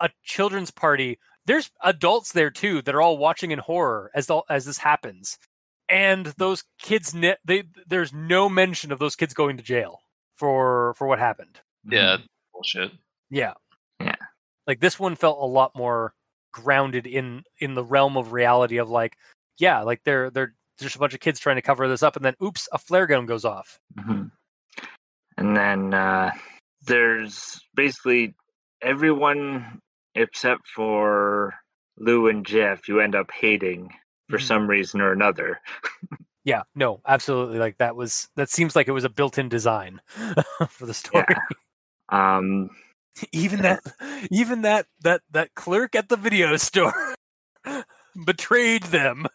a 0.00 0.10
children's 0.24 0.70
party 0.70 1.18
there's 1.46 1.70
adults 1.82 2.32
there 2.32 2.50
too 2.50 2.82
that 2.82 2.94
are 2.94 3.02
all 3.02 3.18
watching 3.18 3.50
in 3.50 3.58
horror 3.58 4.10
as 4.14 4.28
all, 4.30 4.44
as 4.50 4.64
this 4.64 4.78
happens 4.78 5.38
and 5.88 6.26
those 6.38 6.64
kids 6.80 7.14
ne- 7.14 7.36
they 7.44 7.64
there's 7.86 8.12
no 8.12 8.48
mention 8.48 8.92
of 8.92 8.98
those 8.98 9.16
kids 9.16 9.34
going 9.34 9.56
to 9.56 9.62
jail 9.62 10.00
for 10.36 10.94
for 10.94 11.06
what 11.06 11.18
happened 11.18 11.60
yeah, 11.90 12.18
bullshit. 12.52 12.92
yeah 13.30 13.54
Yeah. 14.00 14.14
like 14.66 14.80
this 14.80 14.98
one 14.98 15.16
felt 15.16 15.38
a 15.40 15.46
lot 15.46 15.74
more 15.74 16.12
grounded 16.52 17.06
in 17.06 17.42
in 17.58 17.74
the 17.74 17.84
realm 17.84 18.16
of 18.16 18.32
reality 18.32 18.78
of 18.78 18.88
like 18.90 19.16
yeah 19.58 19.80
like 19.82 20.00
they're 20.04 20.30
they're 20.30 20.54
just 20.78 20.96
a 20.96 20.98
bunch 20.98 21.14
of 21.14 21.20
kids 21.20 21.38
trying 21.38 21.56
to 21.56 21.62
cover 21.62 21.88
this 21.88 22.02
up 22.02 22.16
and 22.16 22.24
then 22.24 22.34
oops 22.42 22.68
a 22.72 22.78
flare 22.78 23.06
gun 23.06 23.26
goes 23.26 23.44
off 23.44 23.78
Mhm. 23.98 24.30
And 25.36 25.56
then 25.56 25.94
uh, 25.94 26.32
there's 26.86 27.58
basically 27.74 28.34
everyone 28.82 29.80
except 30.14 30.66
for 30.74 31.54
Lou 31.98 32.28
and 32.28 32.44
Jeff 32.46 32.88
you 32.88 33.00
end 33.00 33.14
up 33.14 33.30
hating 33.30 33.90
for 34.28 34.38
Mhm. 34.38 34.42
some 34.42 34.66
reason 34.68 35.00
or 35.00 35.12
another. 35.12 35.60
yeah 36.44 36.62
no 36.74 37.00
absolutely 37.06 37.58
like 37.58 37.76
that 37.78 37.94
was 37.96 38.28
that 38.36 38.48
seems 38.48 38.74
like 38.74 38.88
it 38.88 38.92
was 38.92 39.04
a 39.04 39.10
built-in 39.10 39.48
design 39.48 40.00
for 40.70 40.86
the 40.86 40.94
story 40.94 41.24
Um, 42.08 42.70
even 43.32 43.62
that 43.62 43.80
even 44.30 44.62
that 44.62 44.86
that 45.02 45.20
that 45.30 45.54
clerk 45.54 45.94
at 45.94 46.08
the 46.08 46.16
video 46.16 46.56
store 46.56 47.14
betrayed 48.24 48.84
them 48.84 49.26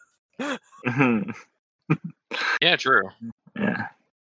Yeah, 2.60 2.76
true. 2.76 3.08
yeah. 3.58 3.88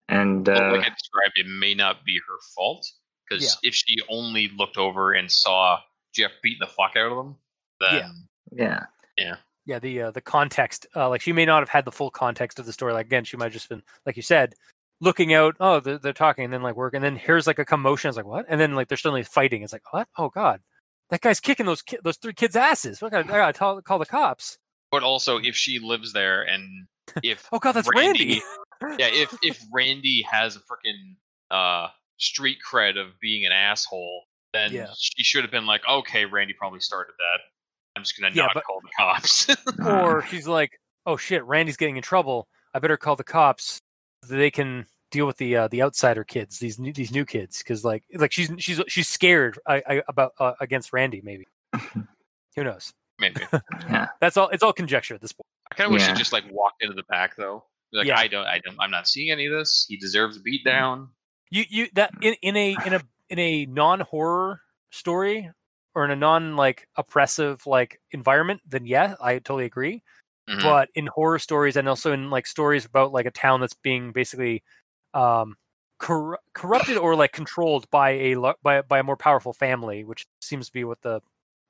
And 0.09 0.47
uh, 0.47 0.71
like 0.71 0.85
I 0.85 0.89
described, 0.89 1.33
it 1.35 1.47
may 1.47 1.73
not 1.73 2.03
be 2.05 2.19
her 2.27 2.37
fault 2.55 2.85
because 3.27 3.43
Yeah. 3.63 3.69
if 3.69 3.73
she 3.73 3.95
only 4.09 4.49
looked 4.55 4.77
over 4.77 5.13
and 5.13 5.31
saw 5.31 5.79
Jeff 6.15 6.31
beat 6.41 6.59
the 6.59 6.67
fuck 6.67 6.93
out 6.95 7.11
of 7.11 7.17
them, 7.17 7.35
then 7.79 8.27
yeah. 8.51 8.83
yeah. 9.17 9.35
Yeah. 9.65 9.79
The 9.79 10.01
uh, 10.03 10.11
the 10.11 10.21
context 10.21 10.87
uh, 10.95 11.09
like 11.09 11.21
she 11.21 11.33
may 11.33 11.45
not 11.45 11.61
have 11.61 11.69
had 11.69 11.85
the 11.85 11.91
full 11.91 12.11
context 12.11 12.59
of 12.59 12.65
the 12.65 12.73
story 12.73 12.93
like 12.93 13.07
again 13.07 13.23
she 13.23 13.37
might 13.37 13.45
have 13.45 13.53
just 13.53 13.69
been 13.69 13.81
like 14.05 14.15
you 14.15 14.21
said 14.21 14.53
looking 15.01 15.33
out 15.33 15.55
oh 15.59 15.79
they're, 15.79 15.97
they're 15.97 16.13
talking 16.13 16.45
and 16.45 16.53
then 16.53 16.61
like 16.61 16.75
work 16.75 16.93
and 16.93 17.03
then 17.03 17.15
here's 17.15 17.47
like 17.47 17.59
a 17.59 17.65
commotion 17.65 18.09
it's 18.09 18.17
like 18.17 18.25
what? 18.25 18.45
And 18.47 18.59
then 18.59 18.75
like 18.75 18.87
they're 18.87 18.97
suddenly 18.97 19.23
fighting 19.23 19.63
it's 19.63 19.73
like 19.73 19.91
what? 19.91 20.07
Oh 20.17 20.29
god. 20.29 20.61
That 21.09 21.21
guy's 21.21 21.39
kicking 21.39 21.65
those 21.65 21.81
ki- 21.81 21.99
those 22.03 22.17
three 22.17 22.33
kids 22.33 22.55
asses. 22.55 23.01
What 23.01 23.11
gotta, 23.11 23.31
i 23.31 23.37
gotta 23.37 23.53
tell, 23.53 23.81
call 23.81 23.99
the 23.99 24.05
cops. 24.05 24.57
But 24.91 25.03
also 25.03 25.37
if 25.37 25.55
she 25.55 25.79
lives 25.79 26.13
there 26.13 26.43
and 26.43 26.87
if 27.23 27.47
oh 27.51 27.59
god 27.59 27.73
that's 27.73 27.89
randy, 27.95 28.41
yeah, 28.97 29.09
if 29.11 29.35
if 29.41 29.63
Randy 29.73 30.23
has 30.29 30.55
a 30.55 30.59
freaking 30.59 31.15
uh 31.51 31.89
street 32.17 32.57
cred 32.67 32.97
of 32.97 33.19
being 33.19 33.45
an 33.45 33.51
asshole, 33.51 34.23
then 34.55 34.71
Yeah. 34.71 34.87
she 34.97 35.23
should 35.23 35.43
have 35.43 35.51
been 35.51 35.65
like, 35.65 35.81
okay, 35.87 36.25
Randy 36.25 36.53
probably 36.53 36.79
started 36.79 37.13
that. 37.19 37.39
I'm 37.97 38.03
just 38.03 38.19
gonna 38.19 38.33
Yeah, 38.33 38.43
not 38.45 38.53
but- 38.55 38.63
call 38.63 38.79
the 38.81 38.89
cops. 38.97 39.47
or 39.85 40.25
she's 40.27 40.47
like 40.47 40.79
oh 41.07 41.15
shit 41.17 41.45
randy's 41.45 41.77
getting 41.77 41.97
in 41.97 42.01
trouble 42.01 42.47
i 42.73 42.79
better 42.79 42.97
call 42.97 43.15
the 43.15 43.23
cops 43.23 43.79
so 44.23 44.33
they 44.33 44.49
can 44.49 44.87
deal 45.11 45.27
with 45.27 45.37
the 45.37 45.55
uh, 45.55 45.67
the 45.67 45.83
outsider 45.83 46.23
kids 46.23 46.57
these 46.57 46.79
new, 46.79 46.91
these 46.91 47.11
new 47.11 47.23
kids 47.25 47.59
because 47.59 47.85
like 47.85 48.03
like 48.15 48.31
she's 48.31 48.51
she's 48.57 48.81
she's 48.87 49.07
scared 49.07 49.59
I, 49.67 49.83
I, 49.87 50.01
about 50.07 50.31
uh, 50.39 50.53
against 50.59 50.91
randy 50.93 51.21
maybe 51.23 51.45
who 52.55 52.63
knows 52.63 52.91
Maybe. 53.19 53.39
yeah. 53.87 54.07
that's 54.19 54.35
all 54.35 54.49
it's 54.49 54.63
all 54.63 54.73
conjecture 54.73 55.13
at 55.13 55.21
this 55.21 55.31
point 55.31 55.45
I 55.71 55.75
kind 55.75 55.85
of 55.89 55.93
wish 55.93 56.01
Yeah. 56.01 56.13
she 56.13 56.17
just 56.17 56.33
like 56.33 56.45
walked 56.49 56.81
into 56.81 56.95
the 56.95 57.03
back 57.03 57.35
though. 57.35 57.63
Like 57.93 58.07
Yeah. 58.07 58.17
I 58.17 58.27
don't, 58.27 58.45
I 58.47 58.59
don't, 58.65 58.75
I'm 58.79 58.89
not 58.91 59.07
seeing 59.07 59.29
any 59.31 59.45
of 59.45 59.53
this. 59.53 59.85
He 59.87 59.95
deserves 59.97 60.37
a 60.37 60.39
beat 60.39 60.65
down. 60.65 61.09
you 61.51 61.63
you 61.69 61.87
that 61.93 62.11
in, 62.21 62.33
in 62.41 62.57
a 62.57 62.75
in 62.85 62.93
a 62.95 63.01
in 63.29 63.39
a 63.39 63.65
non 63.65 63.99
horror 64.01 64.61
story 64.91 65.49
or 65.93 66.05
in 66.05 66.11
a 66.11 66.15
non 66.15 66.55
like 66.55 66.87
oppressive 66.95 67.65
like 67.65 67.99
environment 68.11 68.61
then 68.67 68.85
yeah 68.85 69.15
i 69.21 69.33
totally 69.33 69.65
agree. 69.65 70.03
Mhm. 70.47 70.61
but 70.61 70.89
in 70.93 71.07
horror 71.07 71.39
stories 71.39 71.75
and 71.75 71.89
also 71.89 72.11
in 72.13 72.29
like 72.29 72.45
stories 72.45 72.85
about 72.85 73.11
like 73.11 73.25
a 73.25 73.31
town 73.31 73.59
that's 73.59 73.73
being 73.73 74.11
basically 74.11 74.61
um 75.15 75.55
cor- 75.97 76.39
corrupted 76.53 76.97
or 76.97 77.15
like 77.15 77.31
controlled 77.31 77.89
by 77.89 78.11
a 78.11 78.35
by 78.61 78.81
by 78.83 78.99
a 78.99 79.03
more 79.03 79.17
powerful 79.17 79.53
family 79.53 80.03
which 80.03 80.27
seems 80.41 80.67
to 80.67 80.73
be 80.73 80.83
what 80.83 81.01
the 81.01 81.19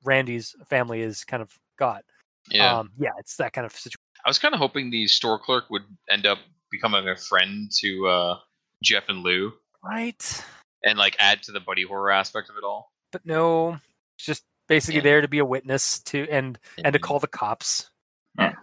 randy's 0.04 0.54
family 0.68 1.00
is 1.00 1.24
kind 1.24 1.42
of 1.42 1.58
got. 1.78 2.04
Yeah, 2.50 2.78
um 2.78 2.90
yeah 2.98 3.12
it's 3.18 3.36
that 3.36 3.54
kind 3.54 3.64
of 3.64 3.72
situation 3.72 3.96
I 4.24 4.28
was 4.28 4.38
kind 4.38 4.54
of 4.54 4.60
hoping 4.60 4.90
the 4.90 5.06
store 5.06 5.38
clerk 5.38 5.70
would 5.70 5.84
end 6.10 6.26
up 6.26 6.38
becoming 6.70 7.08
a 7.08 7.16
friend 7.16 7.70
to 7.80 8.06
uh 8.08 8.38
Jeff 8.82 9.04
and 9.08 9.22
Lou. 9.22 9.52
Right 9.82 10.44
and 10.86 10.98
like 10.98 11.16
add 11.18 11.42
to 11.42 11.52
the 11.52 11.60
buddy 11.60 11.82
horror 11.82 12.10
aspect 12.10 12.48
of 12.48 12.56
it 12.56 12.64
all. 12.64 12.90
but 13.12 13.26
no 13.26 13.78
it's 14.16 14.24
just 14.24 14.44
basically 14.68 14.96
Yeah. 14.96 15.02
there 15.02 15.20
to 15.20 15.28
be 15.28 15.38
a 15.40 15.44
witness 15.44 15.98
to 16.04 16.26
and 16.30 16.58
and 16.82 16.92
to 16.94 16.98
call 16.98 17.18
the 17.20 17.26
cops 17.28 17.90
Her 18.38 18.54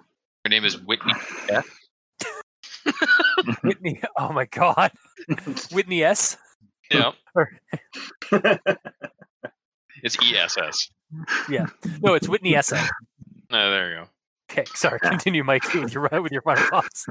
name 0.49 0.65
is 0.65 0.77
Whitney. 0.77 1.13
Whitney. 3.63 4.01
Oh 4.17 4.31
my 4.33 4.45
god. 4.45 4.91
Whitney 5.71 6.03
S. 6.03 6.37
Yeah, 6.91 7.11
Or- 7.33 7.49
it's 10.03 10.17
ESS. 10.21 10.89
Yeah. 11.49 11.67
No, 12.01 12.13
it's 12.13 12.27
Whitney 12.27 12.55
S. 12.55 12.73
Oh, 12.73 12.79
there 13.49 13.89
you 13.89 13.95
go. 14.01 14.05
Okay, 14.51 14.65
sorry. 14.75 14.99
Continue, 14.99 15.43
Mike, 15.43 15.63
with 15.73 15.93
your 15.93 16.09
with 16.21 16.31
your 16.31 16.41
final 16.41 16.63
thoughts. 16.65 17.05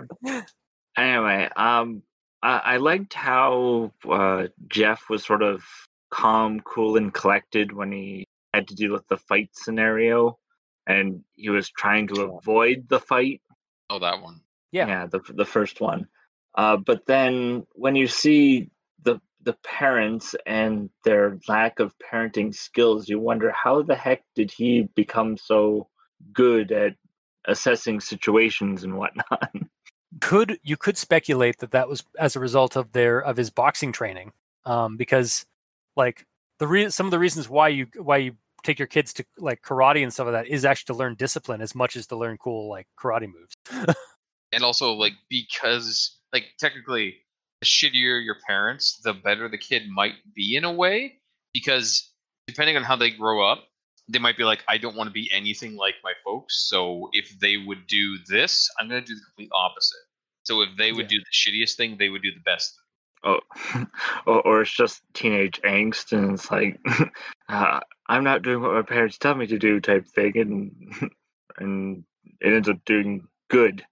anyway, 0.97 1.49
um, 1.57 2.03
I, 2.43 2.59
I 2.65 2.77
liked 2.79 3.15
how 3.15 3.93
uh, 4.09 4.49
Jeff 4.69 5.09
was 5.09 5.25
sort 5.25 5.43
of 5.43 5.65
calm, 6.11 6.61
cool, 6.61 6.97
and 6.97 7.13
collected 7.13 7.73
when 7.73 7.93
he 7.93 8.27
had 8.53 8.69
to 8.69 8.75
deal 8.75 8.93
with 8.93 9.07
the 9.09 9.17
fight 9.17 9.51
scenario, 9.53 10.39
and 10.87 11.23
he 11.35 11.49
was 11.51 11.71
trying 11.71 12.09
to 12.09 12.23
avoid 12.23 12.89
the 12.89 13.01
fight. 13.01 13.41
Oh, 13.89 13.99
that 13.99 14.23
one. 14.23 14.41
Yeah, 14.73 14.87
yeah. 14.87 15.07
the 15.07 15.21
the 15.35 15.45
first 15.45 15.81
one. 15.81 16.09
Uh, 16.55 16.77
but 16.77 17.07
then 17.07 17.67
when 17.73 17.97
you 17.97 18.07
see 18.07 18.71
the 19.03 19.21
the 19.43 19.55
parents 19.65 20.35
and 20.47 20.91
their 21.05 21.39
lack 21.49 21.81
of 21.81 21.95
parenting 21.99 22.55
skills, 22.55 23.09
you 23.09 23.19
wonder 23.19 23.53
how 23.53 23.83
the 23.83 23.95
heck 23.95 24.23
did 24.35 24.51
he 24.51 24.89
become 24.95 25.37
so 25.37 25.89
good 26.33 26.73
at 26.73 26.95
assessing 27.47 28.01
situations 28.01 28.85
and 28.85 28.97
whatnot. 28.97 29.53
Could 30.21 30.59
you 30.63 30.77
could 30.77 30.99
speculate 30.99 31.59
that 31.59 31.71
that 31.73 31.89
was 31.89 32.05
as 32.19 32.37
a 32.37 32.41
result 32.41 32.77
of 32.77 32.93
their 32.93 33.21
of 33.21 33.37
his 33.37 33.51
boxing 33.51 33.93
training, 33.93 34.33
um, 34.65 34.97
because 34.97 35.47
like 35.97 36.27
the 36.59 36.67
re- 36.67 36.91
some 36.91 37.07
of 37.07 37.11
the 37.11 37.19
reasons 37.19 37.49
why 37.49 37.69
you 37.69 37.87
why 37.97 38.19
you 38.19 38.37
take 38.63 38.79
your 38.79 38.89
kids 38.89 39.13
to 39.15 39.25
like 39.39 39.63
karate 39.63 40.03
and 40.03 40.13
stuff 40.13 40.27
like 40.27 40.35
that 40.35 40.47
is 40.47 40.65
actually 40.65 40.95
to 40.95 40.99
learn 40.99 41.15
discipline 41.15 41.61
as 41.61 41.75
much 41.75 41.97
as 41.97 42.07
to 42.07 42.17
learn 42.17 42.37
cool 42.39 42.69
like 42.69 42.87
karate 42.99 43.29
moves. 43.29 43.97
and 44.53 44.63
also 44.63 44.93
like 44.93 45.15
because 45.29 46.19
like 46.33 46.45
technically 46.59 47.17
the 47.61 47.67
shittier 47.67 48.23
your 48.23 48.37
parents 48.47 49.01
the 49.05 49.13
better 49.13 49.49
the 49.49 49.59
kid 49.59 49.89
might 49.89 50.15
be 50.35 50.57
in 50.57 50.65
a 50.65 50.73
way 50.73 51.19
because 51.53 52.11
depending 52.47 52.77
on 52.77 52.83
how 52.83 52.97
they 52.97 53.11
grow 53.11 53.47
up 53.47 53.65
they 54.09 54.19
might 54.19 54.37
be 54.37 54.45
like 54.45 54.63
i 54.69 54.77
don't 54.79 54.97
want 54.97 55.07
to 55.09 55.13
be 55.13 55.31
anything 55.33 55.77
like 55.77 55.95
my 56.05 56.13
folks 56.25 56.69
so 56.69 57.09
if 57.13 57.39
they 57.41 57.57
would 57.57 57.87
do 57.87 58.17
this 58.29 58.69
i'm 58.81 58.89
going 58.89 59.01
to 59.03 59.07
do 59.07 59.15
the 59.15 59.21
complete 59.27 59.51
opposite 59.55 59.99
so 60.45 60.61
if 60.63 60.69
they 60.77 60.93
would 60.93 61.11
Yeah. 61.11 61.19
do 61.19 61.21
the 61.21 61.33
shittiest 61.33 61.77
thing 61.77 61.97
they 61.99 62.09
would 62.09 62.23
do 62.23 62.33
the 62.33 62.41
best 62.41 62.79
oh, 63.25 63.39
or, 64.27 64.41
or 64.47 64.63
it's 64.63 64.77
just 64.77 65.01
teenage 65.15 65.61
angst, 65.63 66.13
and 66.13 66.33
it's 66.35 66.51
like, 66.51 66.81
uh, 67.49 67.79
I'm 68.09 68.25
not 68.25 68.43
doing 68.43 68.61
what 68.61 68.73
my 68.73 68.83
parents 68.83 69.17
tell 69.17 69.37
me 69.37 69.47
to 69.47 69.59
do, 69.59 69.79
type 69.81 70.07
thing, 70.09 70.33
and 70.37 71.11
and 71.59 72.05
it 72.41 72.53
ends 72.53 72.69
up 72.69 72.85
doing 72.85 73.29
good. 73.49 73.85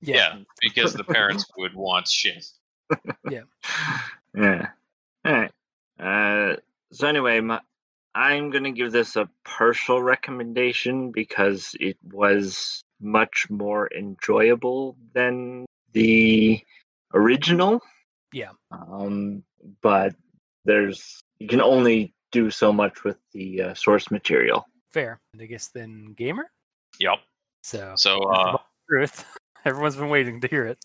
yeah, 0.00 0.38
because 0.62 0.94
the 0.94 1.04
parents 1.04 1.44
would 1.58 1.74
want 1.74 2.08
shit 2.08 2.42
Yeah. 3.30 3.42
Yeah. 4.34 4.68
All 5.26 5.32
right. 5.32 5.52
Uh, 6.00 6.56
so 6.92 7.06
anyway, 7.06 7.40
my, 7.40 7.60
I'm 8.18 8.50
gonna 8.50 8.72
give 8.72 8.90
this 8.90 9.14
a 9.14 9.30
partial 9.44 10.02
recommendation 10.02 11.12
because 11.12 11.76
it 11.78 11.96
was 12.02 12.82
much 13.00 13.46
more 13.48 13.88
enjoyable 13.96 14.96
than 15.14 15.66
the 15.92 16.60
original. 17.14 17.80
Yeah. 18.32 18.50
Um, 18.72 19.44
but 19.82 20.16
there's 20.64 21.20
you 21.38 21.46
can 21.46 21.60
only 21.60 22.12
do 22.32 22.50
so 22.50 22.72
much 22.72 23.04
with 23.04 23.18
the 23.32 23.62
uh, 23.62 23.74
source 23.74 24.10
material. 24.10 24.66
Fair. 24.90 25.20
And 25.32 25.40
I 25.40 25.46
guess 25.46 25.68
then 25.68 26.14
gamer. 26.16 26.50
yep 26.98 27.18
So 27.62 27.92
so 27.96 28.18
uh 28.18 28.56
truth. 28.90 29.24
Everyone's 29.64 29.94
been 29.94 30.08
waiting 30.08 30.40
to 30.40 30.48
hear 30.48 30.66
it. 30.66 30.78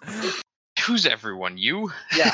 who's 0.85 1.07
everyone 1.07 1.57
you 1.57 1.91
Yeah. 2.15 2.30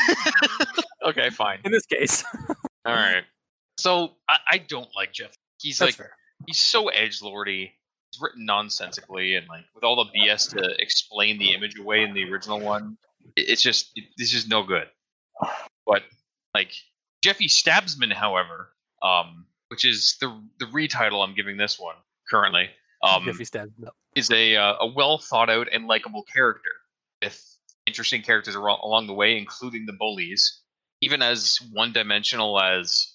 okay 1.06 1.30
fine 1.30 1.60
In 1.64 1.72
this 1.72 1.86
case, 1.86 2.26
all 2.86 2.94
right 2.96 3.24
so 3.80 4.14
i, 4.30 4.38
I 4.52 4.58
don't 4.60 4.90
like 4.96 5.12
jeff 5.14 5.32
he's 5.62 5.78
that's 5.80 5.90
like 5.90 5.96
fair. 5.96 6.12
he's 6.48 6.60
so 6.60 6.88
edge 6.90 7.22
lordy. 7.22 7.74
He's 8.12 8.22
written 8.22 8.44
nonsensically 8.46 9.36
and 9.36 9.48
like 9.48 9.66
with 9.76 9.84
all 9.84 9.96
the 10.04 10.10
BS 10.20 10.50
to 10.58 10.82
explain 10.82 11.38
the 11.38 11.54
image 11.54 11.78
away 11.78 12.02
in 12.02 12.14
the 12.16 12.24
original 12.32 12.60
one. 12.60 12.98
it- 13.36 13.50
It's 13.50 13.62
just 13.62 13.92
it, 13.96 14.06
it's 14.18 14.32
just 14.32 14.48
no 14.50 14.64
good. 14.64 14.88
But 15.86 16.04
like 16.56 16.72
Jeffy 17.24 17.48
Stabsman, 17.48 18.12
however, 18.14 18.70
um, 19.04 19.46
which 19.68 19.86
is 19.86 20.18
the 20.20 20.42
the 20.60 20.66
retitle 20.66 21.24
I'm 21.24 21.36
giving 21.36 21.58
this 21.58 21.78
one 21.80 21.96
currently, 22.32 22.70
um, 23.04 23.26
Jeffy 23.26 23.46
him 23.54 23.70
up. 23.86 23.96
is 24.16 24.32
a 24.32 24.56
uh, 24.56 24.74
a 24.80 24.88
well 24.88 25.20
thought 25.20 25.50
out 25.52 25.68
and 25.72 25.86
likable 25.88 26.24
character 26.24 26.72
with 27.22 27.40
interesting 27.86 28.22
characters 28.24 28.56
along 28.56 29.06
the 29.08 29.14
way, 29.14 29.38
including 29.38 29.86
the 29.86 29.94
bullies. 29.94 30.62
Even 31.02 31.22
as 31.22 31.58
one 31.72 31.94
dimensional 31.94 32.60
as 32.60 33.14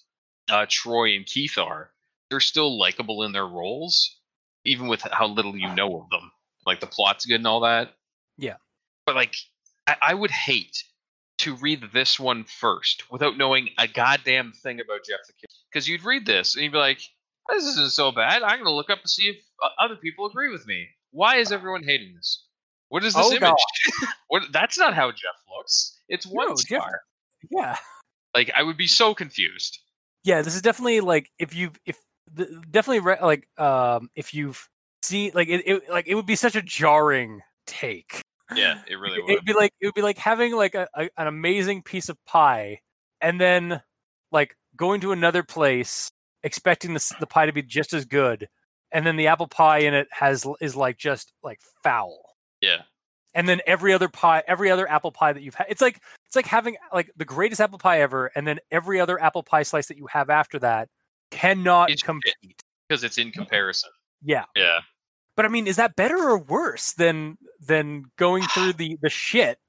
uh, 0.49 0.65
Troy 0.69 1.15
and 1.15 1.25
Keith 1.25 1.57
are, 1.57 1.91
they're 2.29 2.39
still 2.39 2.77
likable 2.79 3.23
in 3.23 3.31
their 3.31 3.47
roles, 3.47 4.17
even 4.65 4.87
with 4.87 5.01
how 5.11 5.27
little 5.27 5.55
you 5.57 5.73
know 5.75 5.99
of 6.01 6.09
them. 6.09 6.31
Like 6.65 6.79
the 6.79 6.87
plot's 6.87 7.25
good 7.25 7.35
and 7.35 7.47
all 7.47 7.61
that. 7.61 7.93
Yeah. 8.37 8.55
But 9.05 9.15
like, 9.15 9.35
I, 9.87 9.95
I 10.01 10.13
would 10.13 10.31
hate 10.31 10.83
to 11.39 11.55
read 11.57 11.83
this 11.93 12.19
one 12.19 12.43
first 12.45 13.11
without 13.11 13.37
knowing 13.37 13.69
a 13.77 13.87
goddamn 13.87 14.53
thing 14.63 14.79
about 14.79 15.05
Jeff 15.07 15.19
the 15.27 15.33
Kid. 15.33 15.49
Because 15.71 15.87
you'd 15.87 16.03
read 16.03 16.25
this 16.25 16.55
and 16.55 16.63
you'd 16.63 16.71
be 16.71 16.77
like, 16.77 17.01
this 17.49 17.63
isn't 17.65 17.91
so 17.91 18.11
bad. 18.11 18.41
I'm 18.41 18.57
going 18.57 18.65
to 18.65 18.71
look 18.73 18.89
up 18.89 18.99
and 19.01 19.09
see 19.09 19.29
if 19.29 19.35
uh, 19.63 19.69
other 19.79 19.95
people 19.95 20.25
agree 20.25 20.49
with 20.51 20.65
me. 20.65 20.87
Why 21.11 21.35
is 21.37 21.51
everyone 21.51 21.83
hating 21.83 22.13
this? 22.15 22.43
What 22.89 23.03
is 23.03 23.13
this 23.13 23.27
Oh, 23.27 23.33
image? 23.35 23.51
What? 24.27 24.43
That's 24.51 24.77
not 24.77 24.95
how 24.95 25.11
Jeff 25.11 25.35
looks. 25.55 25.99
It's 26.09 26.25
one 26.25 26.49
No, 26.49 26.55
Jeff- 26.55 26.83
Yeah. 27.51 27.77
Like 28.35 28.51
I 28.55 28.63
would 28.63 28.77
be 28.77 28.87
so 28.87 29.13
confused. 29.13 29.79
Yeah 30.25 30.41
this 30.41 30.55
is 30.55 30.61
definitely 30.61 30.99
like 30.99 31.31
if 31.39 31.55
you've 31.55 31.79
if 31.85 31.97
the, 32.33 32.61
definitely 32.69 32.99
re- 32.99 33.17
like 33.21 33.47
um 33.57 34.09
if 34.15 34.33
you've 34.33 34.67
seen 35.03 35.31
like 35.33 35.47
it, 35.47 35.65
it 35.65 35.89
like 35.89 36.07
it 36.07 36.15
would 36.15 36.25
be 36.25 36.35
such 36.35 36.55
a 36.55 36.61
jarring 36.61 37.41
take 37.65 38.21
Yeah, 38.55 38.79
it 38.87 38.95
really 38.95 39.21
would. 39.21 39.29
it 39.29 39.33
would. 39.33 39.35
would 39.35 39.45
be 39.45 39.53
like 39.53 39.73
it 39.79 39.85
would 39.85 39.95
be 39.95 40.01
like 40.01 40.17
having 40.17 40.53
like 40.55 40.75
a, 40.75 40.87
a 40.95 41.09
an 41.17 41.27
amazing 41.27 41.83
piece 41.83 42.09
of 42.09 42.17
pie 42.25 42.79
and 43.21 43.39
then 43.39 43.81
like 44.31 44.57
going 44.75 44.99
to 45.01 45.11
another 45.11 45.43
place 45.43 46.09
expecting 46.43 46.93
the, 46.93 47.15
the 47.19 47.27
pie 47.27 47.45
to 47.45 47.53
be 47.53 47.61
just 47.61 47.93
as 47.93 48.05
good 48.05 48.49
and 48.91 49.05
then 49.05 49.15
the 49.15 49.27
apple 49.27 49.47
pie 49.47 49.79
in 49.79 49.93
it 49.93 50.07
has 50.11 50.45
is 50.59 50.75
like 50.75 50.97
just 50.97 51.31
like 51.43 51.59
foul 51.83 52.35
Yeah, 52.61 52.81
and 53.35 53.47
then 53.47 53.61
every 53.67 53.93
other 53.93 54.09
pie 54.09 54.41
every 54.47 54.71
other 54.71 54.89
apple 54.89 55.11
pie 55.11 55.31
that 55.33 55.43
you've 55.43 55.53
had 55.53 55.67
it's 55.69 55.81
like 55.81 56.01
it's 56.25 56.35
like 56.35 56.47
having 56.47 56.75
like 56.91 57.11
the 57.15 57.25
greatest 57.25 57.61
apple 57.61 57.77
pie 57.77 58.01
ever 58.01 58.31
and 58.35 58.47
then 58.47 58.59
every 58.71 58.99
other 58.99 59.21
apple 59.21 59.43
pie 59.43 59.61
slice 59.61 59.87
that 59.87 59.97
you 59.97 60.07
have 60.07 60.29
after 60.31 60.57
that 60.57 60.89
cannot 61.29 61.91
It's 61.91 62.01
compete. 62.01 62.33
because 62.87 63.03
it's 63.03 63.17
in 63.19 63.31
comparison. 63.31 63.89
yeah. 64.23 64.45
Yeah, 64.55 64.79
but 65.35 65.45
i 65.45 65.49
mean 65.49 65.67
is 65.67 65.75
that 65.75 65.95
better 65.95 66.17
or 66.17 66.39
worse 66.39 66.93
than 66.93 67.37
than 67.59 68.05
going 68.17 68.43
through 68.53 68.73
the 68.73 68.97
the 69.01 69.09
shit? 69.09 69.59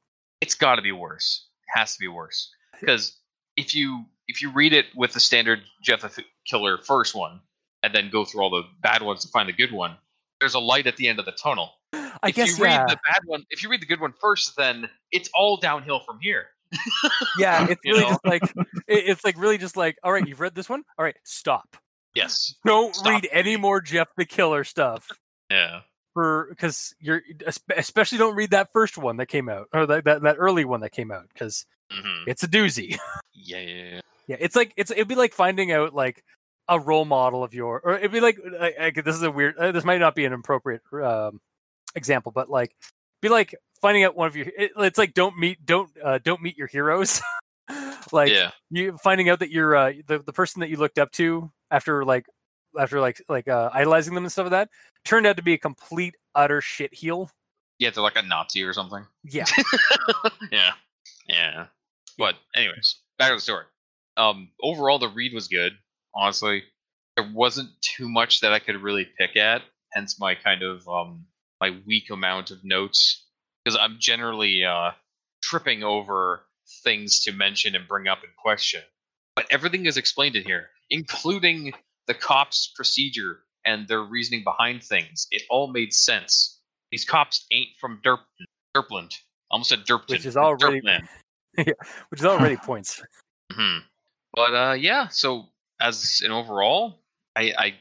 It's 0.42 0.54
got 0.54 0.76
to 0.76 0.82
be 0.82 0.92
worse. 0.92 1.46
It 1.62 1.78
has 1.78 1.94
to 1.94 1.98
be 1.98 2.08
worse. 2.08 2.50
Because 2.78 3.16
if 3.56 3.74
you 3.74 4.04
if 4.28 4.42
you 4.42 4.50
read 4.50 4.72
it 4.74 4.86
with 4.94 5.12
the 5.14 5.20
standard 5.20 5.60
Jeff 5.82 6.02
the 6.02 6.24
Killer 6.46 6.76
first 6.78 7.14
one 7.14 7.40
and 7.82 7.94
then 7.94 8.10
go 8.10 8.24
through 8.24 8.42
all 8.42 8.50
the 8.50 8.64
bad 8.82 9.00
ones 9.02 9.22
to 9.22 9.28
find 9.28 9.48
the 9.48 9.52
good 9.54 9.72
one, 9.72 9.96
there's 10.40 10.54
a 10.54 10.58
light 10.60 10.86
at 10.86 10.96
the 10.96 11.08
end 11.08 11.18
of 11.18 11.24
the 11.24 11.32
tunnel. 11.32 11.70
i 11.92 12.10
if 12.28 12.34
guess 12.34 12.48
you 12.58 12.64
read 12.64 12.72
yeah 12.72 12.84
the 12.88 12.98
bad 13.06 13.20
one, 13.26 13.44
if 13.50 13.62
you 13.62 13.68
read 13.68 13.80
the 13.80 13.86
good 13.86 14.00
one 14.00 14.12
first, 14.20 14.56
then 14.56 14.88
it's 15.12 15.28
all 15.34 15.56
downhill 15.56 16.00
from 16.00 16.18
here. 16.20 16.46
yeah 17.38 17.64
it's 17.68 17.80
really 17.84 18.02
know? 18.02 18.08
just 18.10 18.24
like 18.24 18.54
it's 18.88 19.24
like 19.24 19.38
really 19.38 19.58
just 19.58 19.76
like 19.76 19.96
all 20.02 20.12
right 20.12 20.26
you've 20.26 20.40
read 20.40 20.54
this 20.54 20.68
one 20.68 20.82
all 20.98 21.04
right 21.04 21.16
stop 21.24 21.76
Yes. 22.14 22.54
don't 22.64 22.94
Stop 22.94 23.06
read 23.08 23.28
any 23.30 23.56
more 23.56 23.80
jeff 23.80 24.08
the 24.16 24.24
killer 24.24 24.64
stuff 24.64 25.06
Yeah. 25.50 25.80
for 26.14 26.46
because 26.50 26.94
you're 26.98 27.22
especially 27.76 28.18
don't 28.18 28.34
read 28.34 28.50
that 28.50 28.72
first 28.72 28.96
one 28.98 29.18
that 29.18 29.26
came 29.26 29.48
out 29.48 29.68
or 29.72 29.86
that 29.86 30.04
that, 30.04 30.22
that 30.22 30.36
early 30.38 30.64
one 30.64 30.80
that 30.80 30.90
came 30.92 31.10
out 31.12 31.26
because 31.32 31.66
hmm 31.92 32.24
it's 32.26 32.42
a 32.42 32.48
doozy 32.48 32.98
Yeah, 33.34 33.58
yeah, 33.60 33.84
yeah. 33.92 34.00
yeah 34.28 34.36
it's 34.40 34.56
like 34.56 34.72
it's 34.76 34.90
it'd 34.90 35.06
be 35.08 35.14
like 35.14 35.32
finding 35.34 35.70
out 35.72 35.94
like 35.94 36.24
a 36.68 36.80
role 36.80 37.04
model 37.04 37.44
of 37.44 37.54
your 37.54 37.80
or 37.80 37.96
it'd 37.96 38.12
be 38.12 38.20
like, 38.20 38.38
like, 38.58 38.76
like, 38.78 39.04
this 39.04 39.14
is 39.14 39.22
a 39.22 39.30
weird 39.30 39.56
uh, 39.56 39.72
this 39.72 39.84
might 39.84 39.98
not 39.98 40.14
be 40.14 40.24
an 40.24 40.32
appropriate 40.32 40.82
um 40.92 41.40
example 41.94 42.32
but 42.32 42.50
like 42.50 42.74
be 43.22 43.28
like 43.28 43.54
finding 43.80 44.04
out 44.04 44.16
one 44.16 44.26
of 44.26 44.36
your 44.36 44.46
it, 44.46 44.72
it's 44.76 44.98
like 44.98 45.14
don't 45.14 45.38
meet 45.38 45.64
don't 45.64 45.90
uh, 46.02 46.18
don't 46.22 46.42
meet 46.42 46.56
your 46.56 46.66
heroes 46.66 47.22
like 48.12 48.30
yeah. 48.30 48.50
you 48.70 48.96
finding 48.98 49.28
out 49.28 49.38
that 49.40 49.50
you're 49.50 49.76
uh, 49.76 49.92
the 50.06 50.18
the 50.18 50.32
person 50.32 50.60
that 50.60 50.70
you 50.70 50.76
looked 50.76 50.98
up 50.98 51.10
to 51.12 51.50
after 51.70 52.04
like 52.04 52.26
after 52.78 53.00
like 53.00 53.22
like 53.28 53.48
uh, 53.48 53.70
idolizing 53.72 54.14
them 54.14 54.24
and 54.24 54.32
stuff 54.32 54.44
like 54.44 54.50
that 54.50 54.68
turned 55.04 55.26
out 55.26 55.36
to 55.36 55.42
be 55.42 55.54
a 55.54 55.58
complete 55.58 56.14
utter 56.34 56.60
shit 56.60 56.92
heel. 56.92 57.30
Yeah, 57.78 57.90
they're 57.90 58.02
like 58.02 58.16
a 58.16 58.22
Nazi 58.22 58.62
or 58.62 58.72
something. 58.72 59.04
Yeah, 59.24 59.44
yeah. 60.50 60.72
Yeah. 61.28 61.66
But 62.16 62.36
anyways, 62.54 62.96
back 63.18 63.30
to 63.30 63.36
the 63.36 63.40
story. 63.40 63.64
Um 64.16 64.50
overall 64.62 64.98
the 64.98 65.08
read 65.08 65.34
was 65.34 65.48
good, 65.48 65.72
honestly. 66.16 66.64
There 67.16 67.30
wasn't 67.32 67.70
too 67.80 68.08
much 68.08 68.40
that 68.40 68.52
I 68.52 68.58
could 68.58 68.76
really 68.82 69.08
pick 69.18 69.36
at, 69.36 69.62
hence 69.92 70.20
my 70.20 70.34
kind 70.34 70.62
of 70.62 70.86
um 70.88 71.24
my 71.60 71.74
weak 71.86 72.10
amount 72.10 72.50
of 72.50 72.62
notes 72.64 73.24
because 73.64 73.78
I'm 73.80 73.96
generally 73.98 74.64
uh 74.64 74.90
tripping 75.42 75.82
over 75.82 76.42
things 76.84 77.20
to 77.20 77.32
mention 77.32 77.74
and 77.74 77.86
bring 77.88 78.06
up 78.08 78.18
in 78.24 78.30
question. 78.36 78.82
But 79.34 79.46
everything 79.50 79.86
is 79.86 79.96
explained 79.96 80.36
in 80.36 80.44
here, 80.44 80.68
including 80.90 81.72
the 82.06 82.14
cops' 82.14 82.72
procedure 82.74 83.40
and 83.64 83.88
their 83.88 84.02
reasoning 84.02 84.44
behind 84.44 84.82
things. 84.82 85.26
It 85.30 85.42
all 85.50 85.68
made 85.68 85.92
sense. 85.92 86.60
These 86.90 87.04
cops 87.04 87.46
ain't 87.52 87.70
from 87.80 88.00
Derp- 88.04 88.20
Derpland. 88.76 89.12
Almost 89.50 89.70
said 89.70 89.80
Derpton. 89.84 90.10
Which 90.10 90.26
is 90.26 90.36
already- 90.36 90.80
Derpland. 90.80 91.08
which 92.10 92.20
is 92.20 92.24
already 92.26 92.56
points. 92.56 93.02
hmm 93.52 93.78
But 94.34 94.54
uh, 94.54 94.72
yeah. 94.74 95.08
So 95.08 95.48
as 95.80 96.20
an 96.24 96.32
overall, 96.32 97.00
I, 97.36 97.72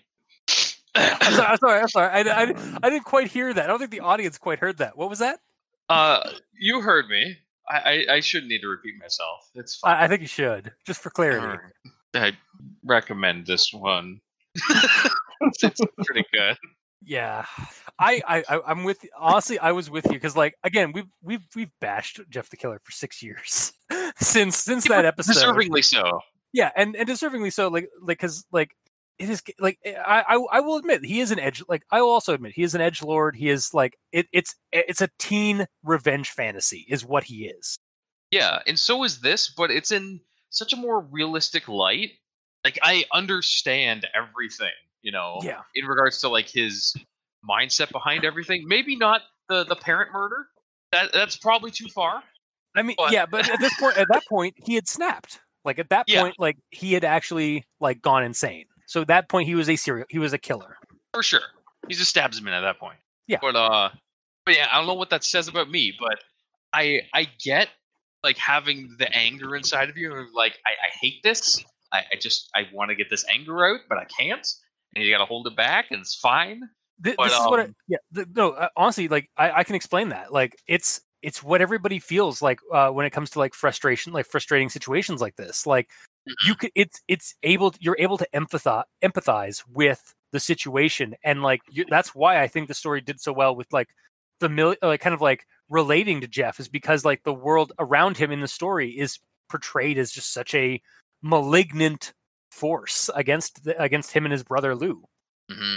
I'm 0.96 1.34
sorry. 1.34 1.48
I 1.50 1.52
I'm 1.52 1.58
sorry. 1.58 1.82
I'm 1.82 1.88
sorry. 1.88 2.10
I, 2.10 2.20
I, 2.20 2.78
I 2.84 2.90
didn't 2.90 3.06
quite 3.06 3.28
hear 3.28 3.54
that. 3.54 3.64
I 3.64 3.68
don't 3.68 3.80
think 3.80 3.92
the 3.92 4.02
audience 4.02 4.38
quite 4.38 4.60
heard 4.60 4.78
that. 4.78 4.98
What 4.98 5.10
was 5.10 5.20
that? 5.20 5.40
uh, 5.90 6.30
you 6.60 6.82
heard 6.82 7.08
me. 7.10 7.38
I, 7.70 7.78
I, 8.10 8.14
I 8.16 8.20
shouldn't 8.20 8.50
need 8.50 8.62
to 8.62 8.68
repeat 8.68 8.94
myself. 9.00 9.50
It's 9.56 9.76
fine. 9.78 9.96
I, 9.96 10.04
I 10.04 10.08
think 10.08 10.22
you 10.22 10.28
should, 10.28 10.72
just 10.86 11.02
for 11.02 11.10
clarity. 11.10 11.46
Alright. 11.46 11.62
I 12.16 12.32
recommend 12.84 13.46
this 13.46 13.74
one. 13.74 14.22
it's, 15.42 15.64
it's 15.64 15.82
pretty 16.06 16.26
good. 16.32 16.58
Yeah, 17.04 17.46
I, 18.00 18.22
I, 18.28 18.44
I 18.50 18.62
I'm 18.66 18.84
with. 18.84 19.06
Honestly, 19.20 19.60
I 19.60 19.74
was 19.74 19.92
with 19.92 20.06
you 20.06 20.14
because, 20.14 20.36
like, 20.36 20.56
again, 20.64 20.92
we've 20.92 21.06
we've 21.22 21.46
we've 21.56 21.70
bashed 21.80 22.20
Jeff 22.30 22.50
the 22.50 22.58
Killer 22.58 22.80
for 22.84 22.92
six 22.92 23.22
years 23.22 23.74
since 24.18 24.58
since 24.58 24.88
that 24.88 25.06
episode. 25.06 25.36
Deservingly 25.36 25.84
so. 25.84 26.20
Yeah, 26.56 26.72
and 26.76 26.96
and 26.96 27.08
deservingly 27.08 27.52
so. 27.52 27.68
Like 27.68 27.90
like 28.02 28.18
because 28.18 28.46
like 28.52 28.76
it 29.20 29.30
is 29.30 29.44
like 29.60 29.78
eh, 29.84 29.94
I, 29.94 30.22
I 30.22 30.46
I 30.54 30.60
will 30.62 30.78
admit 30.78 31.04
he 31.04 31.20
is 31.20 31.32
an 31.32 31.40
edge. 31.40 31.62
Like 31.68 31.84
I 31.92 32.02
will 32.02 32.10
also 32.10 32.34
admit 32.34 32.54
he 32.56 32.64
is 32.64 32.74
an 32.76 32.80
edge 32.82 33.04
lord. 33.04 33.36
He 33.36 33.50
is 33.50 33.74
like 33.74 33.98
it. 34.14 34.28
It's 34.32 34.56
eh, 34.72 34.84
it's 34.88 35.02
a 35.02 35.10
teen 35.20 35.66
revenge 35.84 36.30
fantasy 36.30 36.86
is 36.88 37.06
what 37.06 37.26
he 37.26 37.46
is. 37.48 37.78
Yeah, 38.32 38.60
and 38.66 38.80
so 38.80 39.04
is 39.04 39.20
this, 39.20 39.50
but 39.50 39.70
it's 39.70 39.92
in 39.92 40.22
such 40.50 40.72
a 40.72 40.78
more 40.78 41.02
realistic 41.02 41.68
light. 41.68 42.12
Like 42.64 42.80
I 42.82 43.04
understand 43.14 44.08
everything, 44.16 44.72
you 45.02 45.12
know, 45.12 45.40
Yeah. 45.44 45.62
in 45.76 45.86
regards 45.86 46.22
to 46.22 46.30
like 46.30 46.48
his 46.50 46.96
mindset 47.48 47.92
behind 47.92 48.24
everything. 48.24 48.64
Maybe 48.66 48.96
not 48.96 49.22
the 49.50 49.66
the 49.66 49.76
parent 49.76 50.14
murder. 50.14 50.48
That 50.94 51.12
that's 51.12 51.36
probably 51.36 51.72
too 51.72 51.88
far. 51.90 52.24
I 52.78 52.82
mean, 52.82 52.96
But- 52.98 53.12
yeah, 53.12 53.26
but 53.26 53.50
at 53.50 53.60
this 53.60 53.74
point, 53.78 53.98
at 53.98 54.08
that 54.12 54.24
point, 54.30 54.56
he 54.66 54.76
had 54.76 54.88
snapped. 54.88 55.42
Like 55.66 55.80
at 55.80 55.90
that 55.90 56.06
Yeah. 56.08 56.22
point, 56.22 56.36
like 56.40 56.58
he 56.70 56.94
had 56.94 57.04
actually 57.04 57.66
like 57.80 58.02
gone 58.02 58.24
insane. 58.24 58.66
So 58.88 59.02
at 59.02 59.08
that 59.08 59.28
point, 59.30 59.48
he 59.48 59.56
was 59.56 59.68
a 59.70 59.76
serial. 59.76 60.06
He 60.10 60.20
was 60.20 60.32
a 60.34 60.38
killer. 60.38 60.78
For 61.14 61.24
sure. 61.24 61.42
He's 61.88 62.00
a 62.02 62.06
stabsman 62.06 62.52
at 62.52 62.62
that 62.62 62.80
point. 62.80 62.98
Yeah. 63.28 63.40
But 63.42 63.56
uh 63.56 63.90
but 64.46 64.56
yeah, 64.56 64.68
I 64.72 64.78
don't 64.78 64.88
know 64.88 64.94
what 64.94 65.10
that 65.10 65.24
says 65.24 65.48
about 65.48 65.70
me, 65.70 65.94
but 66.00 66.20
I 66.72 67.02
I 67.14 67.28
get 67.44 67.70
like 68.24 68.38
having 68.38 68.96
the 69.00 69.12
anger 69.16 69.56
inside 69.56 69.90
of 69.90 69.98
you 69.98 70.16
and 70.16 70.28
like 70.34 70.58
I, 70.66 70.72
I 70.72 70.90
hate 71.02 71.22
this. 71.24 71.64
I, 71.92 72.00
I 72.14 72.16
just 72.20 72.50
I 72.56 72.68
want 72.74 72.90
to 72.90 72.96
get 72.96 73.10
this 73.10 73.26
anger 73.32 73.66
out, 73.66 73.82
but 73.90 73.98
I 73.98 74.06
can't. 74.06 74.48
And 74.96 75.04
you 75.04 75.12
gotta 75.12 75.26
hold 75.26 75.48
it 75.48 75.56
back 75.56 75.88
and 75.92 76.00
it's 76.02 76.16
fine. 76.16 76.62
Th- 77.04 77.16
But, 77.18 77.26
this 77.26 77.34
is 77.34 77.46
what. 77.48 77.60
I, 77.60 77.64
um, 77.64 77.76
yeah. 77.88 77.98
th- 78.14 78.28
no, 78.36 78.52
uh, 78.52 78.70
honestly, 78.78 79.08
like 79.08 79.30
I, 79.38 79.52
I 79.52 79.64
can 79.64 79.76
explain 79.76 80.10
that. 80.10 80.32
Like 80.32 80.56
it's 80.68 81.02
it's 81.26 81.44
what 81.44 81.62
everybody 81.62 82.00
feels 82.00 82.42
like 82.42 82.60
uh, 82.72 82.90
when 82.90 83.06
it 83.06 83.10
comes 83.10 83.32
to 83.32 83.40
like 83.40 83.56
frustration, 83.56 84.14
like 84.14 84.28
frustrating 84.28 84.70
situations 84.70 85.22
like 85.22 85.36
this. 85.36 85.66
Like 85.66 85.90
Mm-hmm. 86.28 86.48
you 86.48 86.56
could, 86.56 86.72
it's 86.74 87.02
it's 87.08 87.36
able, 87.44 87.70
to, 87.70 87.78
you're 87.80 87.98
able 88.00 88.18
to 88.18 88.28
empathize 88.34 88.86
empathize 89.04 89.64
with 89.72 90.16
the 90.32 90.40
situation, 90.40 91.14
and 91.24 91.44
like 91.44 91.62
you, 91.70 91.86
that's 91.88 92.16
why 92.16 92.42
I 92.42 92.48
think 92.48 92.68
the 92.68 92.74
story 92.74 93.00
did 93.00 93.22
so 93.22 93.32
well 93.32 93.56
with 93.56 93.72
like 93.72 93.90
familiar, 94.40 94.76
like 94.82 95.02
kind 95.02 95.14
of 95.14 95.22
like 95.22 95.46
relating 95.70 96.22
to 96.22 96.28
Jeff 96.28 96.60
is 96.60 96.68
because 96.68 97.06
like 97.06 97.24
the 97.24 97.34
world 97.34 97.74
around 97.78 98.18
him 98.18 98.32
in 98.32 98.42
the 98.42 98.48
story 98.48 98.90
is 98.90 99.20
portrayed 99.52 100.00
as 100.00 100.12
just 100.12 100.34
such 100.34 100.56
a 100.56 100.82
malignant 101.22 102.14
force 102.50 103.08
against 103.14 103.64
the, 103.64 103.80
against 103.80 104.12
him 104.12 104.26
and 104.26 104.32
his 104.32 104.44
brother 104.44 104.76
Lou. 104.76 105.04
hmm 105.52 105.76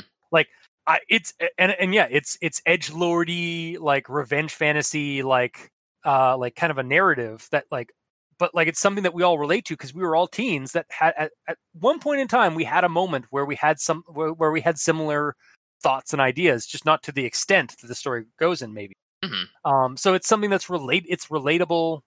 I, 0.89 1.01
it's 1.09 1.35
and 1.59 1.73
and 1.73 1.95
yeah, 1.95 2.09
it's 2.11 2.39
it's 2.41 2.63
edge 2.67 2.91
lordy 2.93 3.77
like 3.79 4.09
revenge 4.09 4.55
fantasy 4.55 5.23
like 5.23 5.71
uh 6.07 6.37
like 6.39 6.57
kind 6.57 6.71
of 6.71 6.79
a 6.79 6.83
narrative 6.83 7.47
that 7.53 7.67
like 7.71 7.91
but 8.39 8.55
like 8.55 8.69
it's 8.69 8.81
something 8.81 9.03
that 9.05 9.15
we 9.15 9.23
all 9.23 9.39
relate 9.39 9.67
to 9.67 9.75
because 9.75 9.95
we 9.95 10.03
were 10.03 10.17
all 10.17 10.29
teens 10.29 10.73
that 10.73 10.87
had 10.91 11.15
at, 11.19 11.33
at 11.49 11.59
one 11.75 12.01
point 12.01 12.21
in 12.21 12.29
time 12.29 12.55
we 12.55 12.65
had 12.65 12.85
a 12.85 12.89
moment 12.89 13.27
where 13.31 13.45
we 13.45 13.57
had 13.57 13.81
some 13.81 14.03
where, 14.07 14.33
where 14.33 14.51
we 14.53 14.63
had 14.63 14.79
similar 14.79 15.35
thoughts 15.83 16.13
and 16.15 16.23
ideas 16.23 16.67
just 16.67 16.87
not 16.87 17.03
to 17.03 17.13
the 17.13 17.25
extent 17.27 17.77
that 17.81 17.89
the 17.89 17.95
story 17.95 18.25
goes 18.39 18.63
in 18.63 18.73
maybe 18.73 18.95
Mhm. 19.25 19.45
um 19.65 19.97
so 19.97 20.15
it's 20.15 20.29
something 20.29 20.51
that's 20.51 20.71
relate 20.71 21.05
it's 21.09 21.27
relatable 21.27 22.01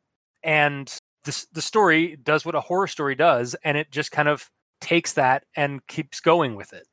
and 0.43 0.93
the, 1.25 1.45
the 1.53 1.61
story 1.61 2.17
does 2.23 2.45
what 2.45 2.55
a 2.55 2.61
horror 2.61 2.87
story 2.87 3.15
does 3.15 3.55
and 3.63 3.77
it 3.77 3.91
just 3.91 4.11
kind 4.11 4.29
of 4.29 4.49
takes 4.81 5.13
that 5.13 5.43
and 5.55 5.85
keeps 5.87 6.19
going 6.21 6.55
with 6.55 6.73
it 6.73 6.87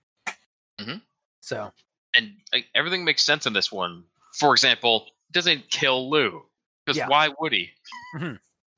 Mhm. 0.80 1.02
So 1.48 1.72
And 2.14 2.32
like 2.52 2.66
everything 2.74 3.04
makes 3.04 3.22
sense 3.22 3.46
in 3.46 3.52
this 3.52 3.70
one. 3.72 4.04
For 4.38 4.52
example, 4.52 5.06
doesn't 5.32 5.70
kill 5.70 6.10
Lou. 6.10 6.42
Because 6.84 6.96
Yeah. 6.98 7.08
why 7.08 7.28
would 7.40 7.52
he? 7.52 7.70
Mm-hmm. 8.16 8.34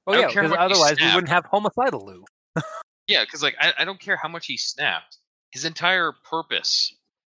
Oh 0.07 0.13
don't 0.13 0.23
yeah, 0.23 0.29
because 0.29 0.53
otherwise 0.59 0.97
we 1.01 1.07
wouldn't 1.15 1.29
have 1.29 1.45
homicidal 1.47 2.05
Lou. 2.07 2.25
Yeah, 3.07 3.25
because 3.25 3.43
like 3.43 3.57
I, 3.61 3.73
I 3.79 3.85
don't 3.85 3.99
care 3.99 4.17
how 4.17 4.29
much 4.29 4.47
he 4.47 4.57
snapped. 4.57 5.19
His 5.51 5.65
entire 5.65 6.13
purpose 6.29 6.95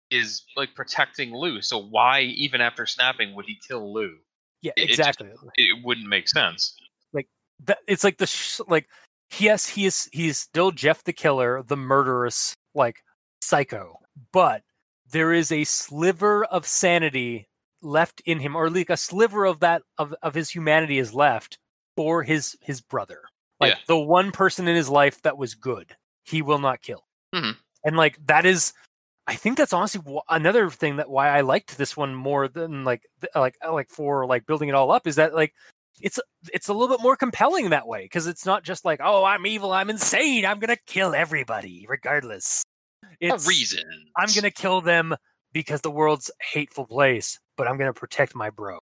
is 0.10 0.44
like 0.56 0.74
protecting 0.74 1.34
Lou. 1.36 1.62
So 1.62 1.78
why, 1.78 2.22
even 2.22 2.62
after 2.62 2.86
snapping, 2.86 3.36
would 3.36 3.46
he 3.46 3.58
kill 3.68 3.94
Lou? 3.94 4.16
Yeah, 4.62 4.72
It- 4.78 4.84
it 4.92 4.96
just- 4.96 5.20
exactly. 5.20 5.32
It 5.58 5.84
wouldn't 5.84 6.08
make 6.08 6.30
sense. 6.30 6.78
Like 7.12 7.28
that 7.66 7.80
it's 7.88 8.04
like 8.06 8.18
the 8.20 8.26
sh- 8.28 8.62
like 8.70 8.88
yes, 9.38 9.68
he 9.68 9.86
is 9.86 10.08
he's 10.14 10.38
still 10.38 10.72
Jeff 10.72 11.04
the 11.04 11.12
killer, 11.14 11.62
the 11.62 11.76
murderous 11.78 12.54
like 12.74 13.04
psycho, 13.42 14.00
but 14.32 14.62
there 15.16 15.32
is 15.32 15.50
a 15.50 15.64
sliver 15.64 16.44
of 16.44 16.68
sanity 16.68 17.48
left 17.82 18.22
in 18.26 18.42
him, 18.42 18.54
or 18.54 18.70
like 18.70 18.90
a 18.90 18.98
sliver 18.98 19.46
of 19.46 19.62
that 19.62 19.82
of 19.98 20.14
of 20.22 20.34
his 20.36 20.50
humanity 20.50 21.00
is 21.00 21.14
left 21.14 21.58
for 21.96 22.22
his 22.22 22.58
his 22.60 22.82
brother. 22.82 23.22
Like 23.62 23.72
Yeah. 23.72 23.80
the 23.88 23.98
one 23.98 24.34
person 24.34 24.68
in 24.68 24.76
his 24.76 24.90
life 24.90 25.22
that 25.22 25.38
was 25.38 25.56
good, 25.56 25.96
he 26.26 26.42
will 26.42 26.60
not 26.60 26.82
kill. 26.82 27.06
Mhm. 27.34 27.56
And 27.86 27.96
like 27.96 28.18
that 28.28 28.46
is 28.46 28.74
I 29.26 29.36
think 29.36 29.58
that's 29.58 29.72
honestly 29.72 30.02
another 30.28 30.70
thing 30.70 30.98
that 30.98 31.10
why 31.10 31.30
I 31.30 31.40
liked 31.42 31.78
this 31.78 31.96
one 31.96 32.14
more 32.14 32.50
than 32.50 32.84
like 32.84 33.04
like 33.36 33.56
uh, 33.64 33.72
like 33.72 33.90
for 33.90 34.26
like 34.26 34.46
building 34.46 34.68
it 34.68 34.76
all 34.76 34.92
up 34.92 35.08
is 35.08 35.16
that 35.16 35.34
like 35.34 35.54
it's 36.02 36.20
it's 36.52 36.68
a 36.68 36.74
little 36.74 36.94
bit 36.94 37.02
more 37.02 37.16
compelling 37.16 37.70
that 37.70 37.88
way 37.88 38.04
because 38.04 38.28
it's 38.28 38.46
not 38.46 38.64
just 38.66 38.84
like 38.84 39.00
oh 39.02 39.24
I'm 39.24 39.46
evil 39.48 39.72
I'm 39.72 39.90
insane 39.90 40.46
I'm 40.46 40.60
gonna 40.60 40.76
kill 40.86 41.16
everybody 41.16 41.86
regardless. 41.88 42.64
It's 43.20 43.46
a 43.46 43.50
reason. 43.50 43.84
I'm 44.18 44.30
gonna 44.34 44.52
kill 44.52 44.82
them 44.82 45.16
because 45.54 45.82
the 45.82 45.92
world's 45.92 46.30
a 46.30 46.44
hateful 46.58 46.86
place, 46.86 47.40
but 47.58 47.68
I'm 47.68 47.78
gonna 47.78 47.94
protect 47.94 48.36
my 48.36 48.50
bro. 48.50 48.80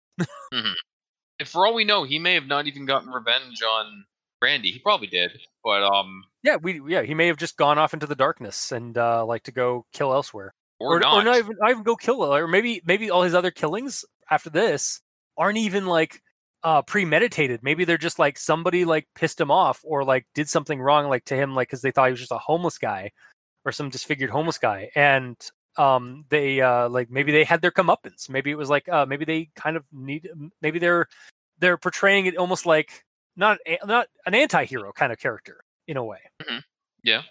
And 0.53 1.47
for 1.47 1.67
all 1.67 1.75
we 1.75 1.85
know, 1.85 2.05
he 2.05 2.19
may 2.19 2.35
have 2.35 2.47
not 2.47 2.67
even 2.67 2.87
gotten 2.87 3.11
revenge 3.11 3.63
on 3.63 4.05
Randy. 4.43 4.71
He 4.71 4.79
probably 4.79 5.07
did, 5.07 5.39
but 5.63 5.83
um, 5.83 6.25
Yeah, 6.43 6.57
we 6.57 6.81
yeah 6.89 7.03
he 7.03 7.15
may 7.15 7.27
have 7.27 7.37
just 7.37 7.57
gone 7.57 7.79
off 7.79 7.93
into 7.95 8.07
the 8.07 8.15
darkness 8.15 8.73
and 8.73 8.97
uh 8.97 9.25
like 9.25 9.43
to 9.45 9.53
go 9.53 9.85
kill 9.93 10.13
elsewhere. 10.13 10.55
or, 10.79 10.97
or 10.97 11.01
not. 11.01 11.15
or 11.19 11.25
not 11.25 11.37
even 11.39 11.57
not 11.61 11.71
even 11.71 11.83
go 11.83 11.97
kill 11.97 12.23
or 12.23 12.47
maybe 12.49 12.81
maybe 12.87 13.11
all 13.11 13.23
his 13.23 13.35
other 13.35 13.51
killings 13.51 14.05
after 14.31 14.51
this 14.51 15.01
aren't 15.37 15.59
even 15.59 15.87
like 15.87 16.23
uh 16.63 16.83
premeditated 16.83 17.63
maybe 17.63 17.85
they're 17.85 17.97
just 17.99 18.19
like 18.19 18.39
somebody 18.39 18.85
like 18.85 19.07
pissed 19.15 19.41
him 19.41 19.51
off 19.51 19.81
or 19.85 20.05
like 20.05 20.27
did 20.35 20.49
something 20.49 20.81
wrong 20.81 21.09
like 21.09 21.25
to 21.25 21.35
him 21.37 21.55
like 21.55 21.69
because 21.69 21.81
they 21.83 21.91
thought 21.91 22.07
he 22.07 22.11
was 22.13 22.21
just 22.21 22.33
a 22.33 22.39
homeless 22.39 22.77
guy 22.79 23.11
or 23.67 23.73
some 23.73 23.91
disfigured 23.91 24.31
homeless 24.31 24.57
guy 24.57 24.89
and 24.95 25.37
um 25.77 26.25
they 26.31 26.61
uh 26.63 26.89
like 26.89 27.11
maybe 27.11 27.33
they 27.33 27.45
had 27.45 27.61
their 27.61 27.71
comeuppance 27.73 28.31
maybe 28.31 28.51
it 28.51 28.57
was 28.57 28.71
like 28.71 28.89
uh 28.89 29.05
maybe 29.05 29.27
they 29.27 29.51
kind 29.55 29.77
of 29.77 29.85
need 29.93 30.31
maybe 30.63 30.79
they're 30.79 31.07
they're 31.59 31.77
portraying 31.77 32.25
it 32.25 32.39
almost 32.39 32.65
like 32.65 33.05
not 33.37 33.59
not 33.85 34.07
an 34.25 34.35
anti-hero 34.35 34.93
kind 34.93 35.13
of 35.13 35.19
character 35.19 35.61
in 35.87 35.99
a 35.99 36.05
way 36.05 36.21
Yeah. 37.05 37.23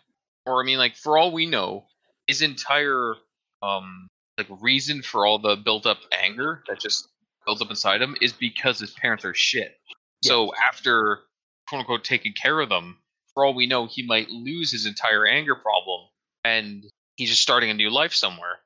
or 0.46 0.62
I 0.62 0.66
mean, 0.66 0.78
like 0.78 0.96
for 0.96 1.18
all 1.18 1.32
we 1.32 1.46
know, 1.48 1.86
his 2.28 2.42
entire 2.44 3.16
um 3.64 4.08
like 4.38 4.48
reason 4.62 5.02
for 5.02 5.26
all 5.26 5.40
the 5.40 5.56
built 5.56 5.86
up 5.88 5.98
anger 6.12 6.62
that 6.68 6.80
just 6.80 7.08
builds 7.46 7.62
up 7.62 7.70
inside 7.70 8.02
him 8.02 8.16
is 8.22 8.34
because 8.34 8.80
his 8.80 8.92
parents 8.92 9.26
are 9.26 9.34
shit. 9.34 9.76
So 10.24 10.54
after 10.56 11.22
quote 11.68 11.80
unquote 11.80 12.04
taking 12.04 12.34
care 12.34 12.60
of 12.60 12.70
them, 12.70 12.98
for 13.34 13.44
all 13.46 13.54
we 13.56 13.66
know, 13.66 13.88
he 13.88 14.06
might 14.06 14.30
lose 14.30 14.72
his 14.72 14.86
entire 14.86 15.26
anger 15.26 15.56
problem 15.56 16.08
and 16.46 16.86
he's 17.18 17.30
just 17.30 17.42
starting 17.42 17.70
a 17.70 17.74
new 17.74 17.90
life 17.90 18.14
somewhere. 18.14 18.60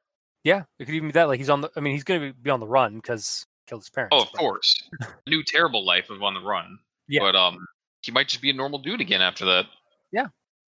yeah 0.44 0.64
it 0.80 0.86
could 0.86 0.96
even 0.96 1.10
be 1.10 1.14
that 1.14 1.28
like 1.28 1.40
he's 1.40 1.50
on 1.50 1.62
the 1.62 1.70
i 1.76 1.80
mean 1.80 1.94
he's 1.94 2.04
gonna 2.04 2.34
be 2.34 2.50
on 2.50 2.60
the 2.60 2.68
run 2.68 2.96
because 2.96 3.46
killed 3.68 3.82
his 3.82 3.90
parents 3.90 4.14
Oh, 4.16 4.22
of 4.24 4.30
but- 4.34 4.40
course. 4.40 4.90
new 5.28 5.44
terrible 5.44 5.86
life 5.86 6.10
of 6.10 6.22
on 6.24 6.34
the 6.34 6.42
run. 6.42 6.80
Yeah. 7.08 7.22
But 7.22 7.36
um 7.36 7.66
he 8.02 8.12
might 8.12 8.28
just 8.30 8.42
be 8.42 8.50
a 8.50 8.54
normal 8.54 8.80
dude 8.80 9.02
again 9.02 9.22
after 9.22 9.46
that. 9.46 9.66
Yeah, 10.12 10.28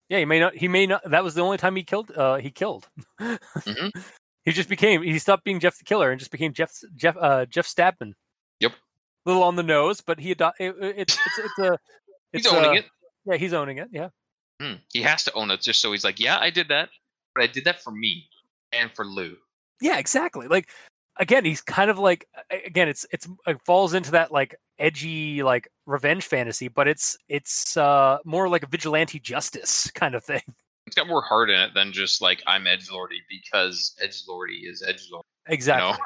yeah. 0.10 0.18
he 0.19 0.26
may 0.26 0.40
not. 0.40 0.56
He 0.56 0.68
may 0.68 0.86
not. 0.88 1.02
That 1.10 1.23
was 1.23 1.34
the 1.36 1.41
only 1.41 1.57
time 1.57 1.76
he 1.76 1.84
killed. 1.84 2.11
Uh, 2.15 2.38
he 2.38 2.49
killed. 2.52 2.88
Mhm. 3.22 3.91
He 4.45 4.52
just 4.53 4.69
became. 4.69 5.03
He 5.03 5.19
stopped 5.19 5.44
being 5.44 5.60
Jeff 5.60 5.77
the 5.77 5.84
Killer 5.84 6.10
and 6.11 6.18
just 6.18 6.31
became 6.31 6.53
Jeff 6.53 6.72
Jeff 6.95 7.15
uh, 7.19 7.45
Jeff 7.45 7.68
Stabman. 7.68 8.14
Yep. 8.61 8.72
A 8.72 9.30
little 9.30 9.44
on 9.44 9.56
the 9.57 9.64
nose, 9.64 10.02
but 10.02 10.19
he 10.19 10.31
ado- 10.31 10.52
it, 10.60 10.76
it- 10.81 10.95
it's 10.98 11.14
it's 11.27 11.40
it's 11.40 11.60
a 11.60 11.77
He's 12.31 12.45
It's, 12.45 12.53
owning 12.53 12.69
uh, 12.72 12.73
it. 12.73 12.86
Yeah, 13.26 13.36
he's 13.38 13.53
owning 13.53 13.77
it. 13.77 13.90
Yeah. 13.91 14.10
Hmm. 14.61 14.73
He 14.91 15.02
has 15.02 15.23
to 15.23 15.34
own 15.34 15.52
it 15.52 15.61
just 15.61 15.81
so 15.81 15.91
he's 15.91 16.03
like, 16.03 16.19
yeah, 16.19 16.38
I 16.40 16.49
did 16.49 16.68
that, 16.68 16.90
but 17.34 17.44
I 17.44 17.48
did 17.48 17.64
that 17.65 17.81
for 17.81 17.91
me 17.91 18.27
and 18.73 18.91
for 18.91 19.06
Lou. 19.06 19.38
Yeah, 19.81 19.98
exactly. 19.98 20.48
Like 20.48 20.69
again, 21.18 21.45
he's 21.45 21.61
kind 21.61 21.90
of 21.90 21.99
like 21.99 22.27
again, 22.65 22.90
it's 22.90 23.06
it's 23.11 23.27
it 23.48 23.57
falls 23.65 23.94
into 23.94 24.11
that 24.11 24.31
like 24.31 24.56
edgy 24.77 25.44
like 25.44 25.69
revenge 25.86 26.26
fantasy, 26.26 26.68
but 26.68 26.88
it's 26.88 27.18
it's 27.27 27.77
uh 27.77 28.18
more 28.26 28.49
like 28.49 28.64
a 28.64 28.68
vigilante 28.68 29.19
justice 29.19 29.90
kind 29.95 30.15
of 30.15 30.23
thing. 30.23 30.41
It's 30.88 30.95
got 30.95 31.07
more 31.07 31.22
heart 31.22 31.49
in 31.49 31.60
it 31.60 31.73
than 31.73 31.91
just 31.91 32.22
like 32.22 32.41
I'm 32.48 32.68
edge 32.68 32.90
lordy 32.90 33.22
because 33.30 33.95
edge 34.02 34.23
lordy 34.27 34.65
is 34.65 34.84
edge 34.86 35.07
lord. 35.11 35.26
Exactly. 35.48 35.98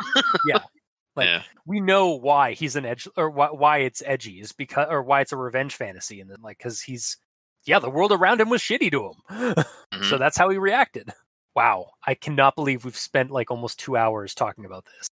You 0.45 0.53
know? 0.53 0.59
Like, 1.15 1.27
yeah. 1.27 1.43
We 1.67 1.80
know 1.80 2.15
why 2.15 2.53
he's 2.53 2.75
an 2.75 2.88
edge 2.88 3.07
or 3.15 3.30
why, 3.30 3.49
why 3.51 3.77
it's 3.81 4.01
edgy 4.03 4.41
is 4.41 4.51
because 4.51 4.88
or 4.89 5.03
why 5.03 5.21
it's 5.21 5.31
a 5.31 5.38
revenge 5.38 5.75
fantasy 5.75 6.21
and 6.21 6.27
then 6.27 6.41
like 6.41 6.57
cuz 6.57 6.81
he's 6.81 7.17
yeah, 7.65 7.80
the 7.80 7.90
world 7.90 8.11
around 8.11 8.41
him 8.41 8.49
was 8.49 8.61
shitty 8.61 8.91
to 8.91 9.06
him. 9.11 9.65
Mhm. 9.94 10.06
so 10.10 10.18
that's 10.18 10.38
how 10.38 10.49
he 10.49 10.57
reacted. 10.57 11.10
Wow, 11.56 11.91
I 12.06 12.15
cannot 12.15 12.56
believe 12.56 12.84
we've 12.85 12.98
spent 12.98 13.30
like 13.31 13.52
almost 13.52 13.80
2 13.80 13.95
hours 13.95 14.34
talking 14.35 14.65
about 14.65 14.85
this. 14.85 15.07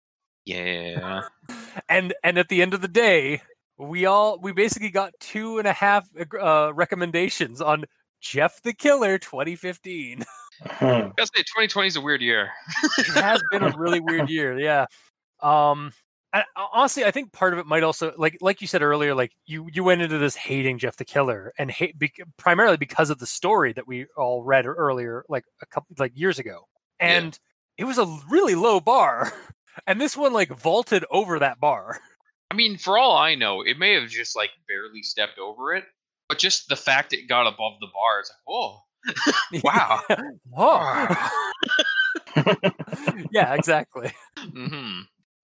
yeah. 0.44 1.22
and 1.88 2.14
and 2.22 2.38
at 2.38 2.48
the 2.48 2.62
end 2.62 2.74
of 2.74 2.80
the 2.80 2.88
day 2.88 3.42
we 3.78 4.06
all 4.06 4.38
we 4.40 4.52
basically 4.52 4.90
got 4.90 5.12
two 5.20 5.58
and 5.58 5.66
a 5.68 5.72
half 5.72 6.08
uh, 6.40 6.72
recommendations 6.74 7.60
on 7.60 7.84
jeff 8.22 8.62
the 8.62 8.72
killer 8.72 9.18
2015 9.18 10.24
Hmm. 10.62 10.84
I 10.86 11.00
gotta 11.18 11.26
say, 11.36 11.42
2020 11.42 11.88
is 11.88 11.96
a 11.96 12.00
weird 12.00 12.22
year. 12.22 12.48
it 12.96 13.06
has 13.22 13.42
been 13.52 13.62
a 13.62 13.76
really 13.76 14.00
weird 14.00 14.30
year 14.30 14.58
yeah 14.58 14.86
um 15.42 15.92
I, 16.56 16.66
honestly 16.72 17.04
i 17.04 17.10
think 17.10 17.32
part 17.32 17.52
of 17.52 17.58
it 17.58 17.66
might 17.66 17.82
also 17.82 18.12
like 18.16 18.38
like 18.40 18.60
you 18.60 18.66
said 18.66 18.82
earlier 18.82 19.14
like 19.14 19.32
you 19.46 19.68
you 19.72 19.84
went 19.84 20.02
into 20.02 20.18
this 20.18 20.34
hating 20.36 20.78
jeff 20.78 20.96
the 20.96 21.04
killer 21.04 21.52
and 21.58 21.70
hate 21.70 21.98
bec 21.98 22.14
primarily 22.36 22.76
because 22.76 23.10
of 23.10 23.18
the 23.18 23.26
story 23.26 23.72
that 23.72 23.86
we 23.86 24.06
all 24.16 24.42
read 24.42 24.66
earlier 24.66 25.24
like 25.28 25.44
a 25.62 25.66
couple 25.66 25.94
like 25.98 26.12
years 26.14 26.38
ago 26.38 26.66
Yeah. 27.00 27.06
and 27.18 27.38
it 27.78 27.84
was 27.84 27.98
a 27.98 28.06
really 28.28 28.54
low 28.54 28.80
bar 28.80 29.32
and 29.86 30.00
this 30.00 30.16
one 30.16 30.32
like 30.32 30.50
vaulted 30.50 31.04
over 31.10 31.38
that 31.38 31.60
bar 31.60 32.00
I 32.48 32.54
mean, 32.54 32.78
for 32.78 32.96
all 32.96 33.16
I 33.16 33.34
know, 33.34 33.62
it 33.62 33.76
may 33.76 33.94
have 34.00 34.08
just 34.08 34.36
like 34.36 34.50
barely 34.68 35.02
stepped 35.02 35.36
over 35.36 35.74
it, 35.74 35.82
but 36.28 36.38
just 36.38 36.68
the 36.68 36.76
fact 36.76 37.12
it 37.12 37.28
got 37.28 37.48
above 37.48 37.72
the 37.80 37.88
bar 37.92 38.20
is 38.20 38.30
like, 38.30 38.46
whoa. 38.46 38.82
Wow. 39.64 40.00
Whoa. 40.48 41.16
yeah, 43.32 43.54
exactly. 43.54 44.12
hmm 44.38 45.00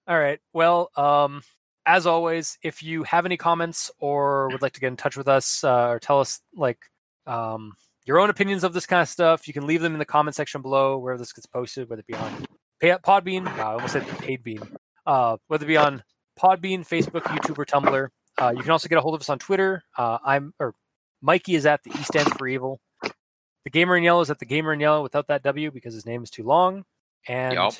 All 0.06 0.18
right. 0.18 0.40
Well, 0.52 0.90
um, 0.96 1.42
as 1.86 2.06
always, 2.06 2.58
if 2.62 2.82
you 2.82 3.02
have 3.04 3.26
any 3.26 3.36
comments 3.36 3.90
or 3.98 4.48
would 4.48 4.62
like 4.62 4.72
to 4.72 4.80
get 4.80 4.88
in 4.88 4.96
touch 4.96 5.16
with 5.16 5.28
us 5.28 5.64
uh, 5.64 5.88
or 5.88 5.98
tell 5.98 6.20
us 6.20 6.40
like 6.54 6.78
um, 7.26 7.74
your 8.04 8.18
own 8.18 8.30
opinions 8.30 8.64
of 8.64 8.72
this 8.72 8.86
kind 8.86 9.02
of 9.02 9.08
stuff, 9.08 9.46
you 9.46 9.54
can 9.54 9.66
leave 9.66 9.80
them 9.80 9.92
in 9.92 9.98
the 9.98 10.04
comment 10.04 10.34
section 10.34 10.62
below 10.62 10.98
wherever 10.98 11.18
this 11.18 11.32
gets 11.32 11.46
posted, 11.46 11.88
whether 11.88 12.00
it 12.00 12.06
be 12.06 12.14
on 12.14 12.46
Podbean, 12.82 13.44
wow, 13.44 13.70
I 13.70 13.72
almost 13.74 13.92
said 13.92 14.06
Paid 14.18 14.42
Bean, 14.42 14.60
uh, 15.06 15.36
whether 15.46 15.64
it 15.64 15.68
be 15.68 15.76
on 15.76 16.02
Podbean, 16.38 16.80
Facebook, 16.80 17.22
YouTube, 17.22 17.58
or 17.58 17.64
Tumblr. 17.64 18.08
Uh, 18.38 18.52
you 18.56 18.62
can 18.62 18.72
also 18.72 18.88
get 18.88 18.98
a 18.98 19.00
hold 19.00 19.14
of 19.14 19.20
us 19.20 19.28
on 19.28 19.38
Twitter. 19.38 19.84
Uh, 19.96 20.18
I'm 20.24 20.52
or 20.58 20.74
Mikey 21.20 21.54
is 21.54 21.66
at 21.66 21.82
the 21.84 21.90
E 21.90 22.02
stands 22.02 22.32
for 22.32 22.48
evil. 22.48 22.80
The 23.02 23.70
gamer 23.70 23.96
in 23.96 24.02
yellow 24.02 24.22
is 24.22 24.30
at 24.30 24.40
the 24.40 24.46
gamer 24.46 24.72
in 24.72 24.80
yellow 24.80 25.02
without 25.02 25.28
that 25.28 25.44
W 25.44 25.70
because 25.70 25.94
his 25.94 26.06
name 26.06 26.24
is 26.24 26.30
too 26.30 26.42
long. 26.42 26.84
And 27.28 27.54
Yup. 27.54 27.74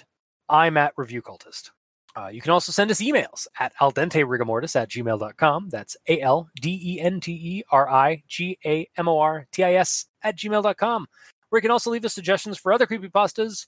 I'm 0.48 0.76
at 0.76 0.92
review 0.96 1.22
cultist. 1.22 1.70
Uh, 2.14 2.28
you 2.28 2.42
can 2.42 2.50
also 2.50 2.72
send 2.72 2.90
us 2.90 3.00
emails 3.00 3.46
at 3.58 3.72
al 3.80 3.92
dente 3.92 4.24
rigamortis 4.24 4.76
at 4.76 4.90
gmail.com. 4.90 5.68
That's 5.70 5.96
A 6.08 6.20
L 6.20 6.48
D 6.60 6.78
E 6.82 7.00
N 7.00 7.20
T 7.20 7.32
E 7.32 7.62
R 7.70 7.88
I 7.88 8.22
G 8.28 8.58
A 8.66 8.86
M 8.96 9.08
O 9.08 9.18
R 9.18 9.46
T 9.52 9.64
I 9.64 9.74
S 9.74 10.06
at 10.22 10.36
gmail.com. 10.36 11.06
Where 11.48 11.58
you 11.58 11.62
can 11.62 11.70
also 11.70 11.90
leave 11.90 12.04
us 12.04 12.14
suggestions 12.14 12.58
for 12.58 12.72
other 12.72 12.86
creepypastas, 12.86 13.66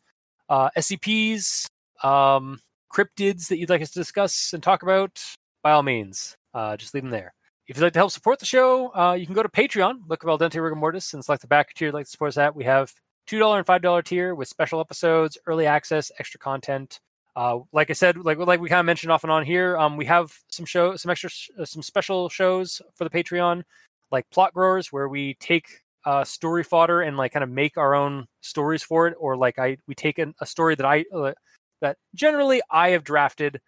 uh, 0.48 0.70
SCPs, 0.76 1.66
um, 2.02 2.60
cryptids 2.92 3.48
that 3.48 3.58
you'd 3.58 3.70
like 3.70 3.82
us 3.82 3.90
to 3.92 3.98
discuss 3.98 4.52
and 4.52 4.62
talk 4.62 4.82
about. 4.82 5.22
By 5.62 5.72
all 5.72 5.82
means, 5.82 6.36
uh, 6.52 6.76
just 6.76 6.94
leave 6.94 7.02
them 7.02 7.10
there. 7.10 7.34
If 7.66 7.76
you'd 7.76 7.82
like 7.82 7.94
to 7.94 7.98
help 7.98 8.10
support 8.10 8.38
the 8.40 8.46
show, 8.46 8.94
uh, 8.94 9.14
you 9.14 9.24
can 9.24 9.34
go 9.34 9.42
to 9.42 9.48
Patreon, 9.48 10.00
look 10.06 10.22
up 10.22 10.28
Al 10.28 10.38
Dente 10.38 11.14
and 11.14 11.24
select 11.24 11.40
the 11.40 11.48
back 11.48 11.72
tier 11.72 11.88
you'd 11.88 11.94
like 11.94 12.04
to 12.04 12.10
support 12.10 12.28
us 12.28 12.36
at. 12.36 12.54
We 12.54 12.64
have 12.64 12.92
$2 13.26 13.56
and 13.56 13.66
$5 13.66 14.04
tier 14.04 14.34
with 14.34 14.48
special 14.48 14.80
episodes, 14.80 15.38
early 15.46 15.66
access, 15.66 16.12
extra 16.18 16.38
content. 16.38 17.00
Uh, 17.36 17.61
like 17.73 17.90
I 17.90 17.94
said, 17.94 18.16
like 18.19 18.39
like 18.39 18.61
we 18.61 18.69
kind 18.69 18.81
of 18.81 18.86
mentioned 18.86 19.11
off 19.11 19.24
and 19.24 19.32
on 19.32 19.44
here, 19.44 19.77
um, 19.77 19.97
we 19.97 20.05
have 20.05 20.32
some 20.48 20.65
show, 20.66 20.94
some 20.97 21.11
extra, 21.11 21.31
sh- 21.31 21.51
uh, 21.59 21.65
some 21.65 21.82
special 21.82 22.28
shows 22.28 22.81
for 22.94 23.05
the 23.05 23.11
Patreon, 23.11 23.65
like 24.12 24.28
Plot 24.31 24.55
Growers, 24.55 24.93
where 24.93 25.09
we 25.09 25.35
take 25.40 25.82
uh, 26.05 26.23
story 26.24 26.62
fodder 26.62 27.02
and 27.02 27.16
like 27.16 27.32
kind 27.32 27.43
of 27.43 27.51
make 27.51 27.77
our 27.77 27.94
own 27.94 28.27
stories 28.40 28.82
for 28.85 29.09
it, 29.09 29.16
or 29.19 29.36
like 29.36 29.59
I 29.59 29.78
we 29.89 29.94
take 29.94 30.19
an, 30.19 30.35
a 30.40 30.47
story 30.47 30.77
that 30.77 30.86
I 30.86 31.05
uh, 31.12 31.32
that 31.81 31.97
generally 32.15 32.62
I 32.70 32.90
have 32.90 33.02
drafted, 33.02 33.61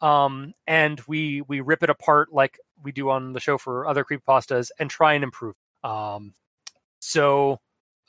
um, 0.00 0.52
and 0.66 1.00
we 1.06 1.42
we 1.42 1.60
rip 1.60 1.84
it 1.84 1.90
apart 1.90 2.32
like 2.32 2.58
we 2.82 2.90
do 2.92 3.08
on 3.10 3.32
the 3.32 3.40
show 3.40 3.56
for 3.56 3.86
other 3.86 4.04
creepypastas 4.04 4.70
and 4.80 4.90
try 4.90 5.14
and 5.14 5.22
improve. 5.22 5.54
Um, 5.84 6.34
so 7.00 7.60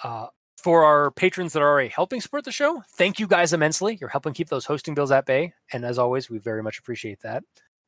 uh, 0.04 0.28
for 0.62 0.84
our 0.84 1.12
patrons 1.12 1.54
that 1.54 1.62
are 1.62 1.70
already 1.70 1.90
helping 1.90 2.22
support 2.22 2.46
the 2.46 2.52
show, 2.52 2.82
thank 2.96 3.20
you 3.20 3.28
guys 3.28 3.54
immensely. 3.54 3.98
You're 4.00 4.10
helping 4.10 4.34
keep 4.34 4.50
those 4.50 4.66
hosting 4.66 4.94
bills 4.96 5.12
at 5.12 5.26
bay, 5.26 5.54
and 5.72 5.84
as 5.86 5.98
always, 6.00 6.30
we 6.30 6.38
very 6.38 6.64
much 6.64 6.80
appreciate 6.80 7.22
that. 7.22 7.44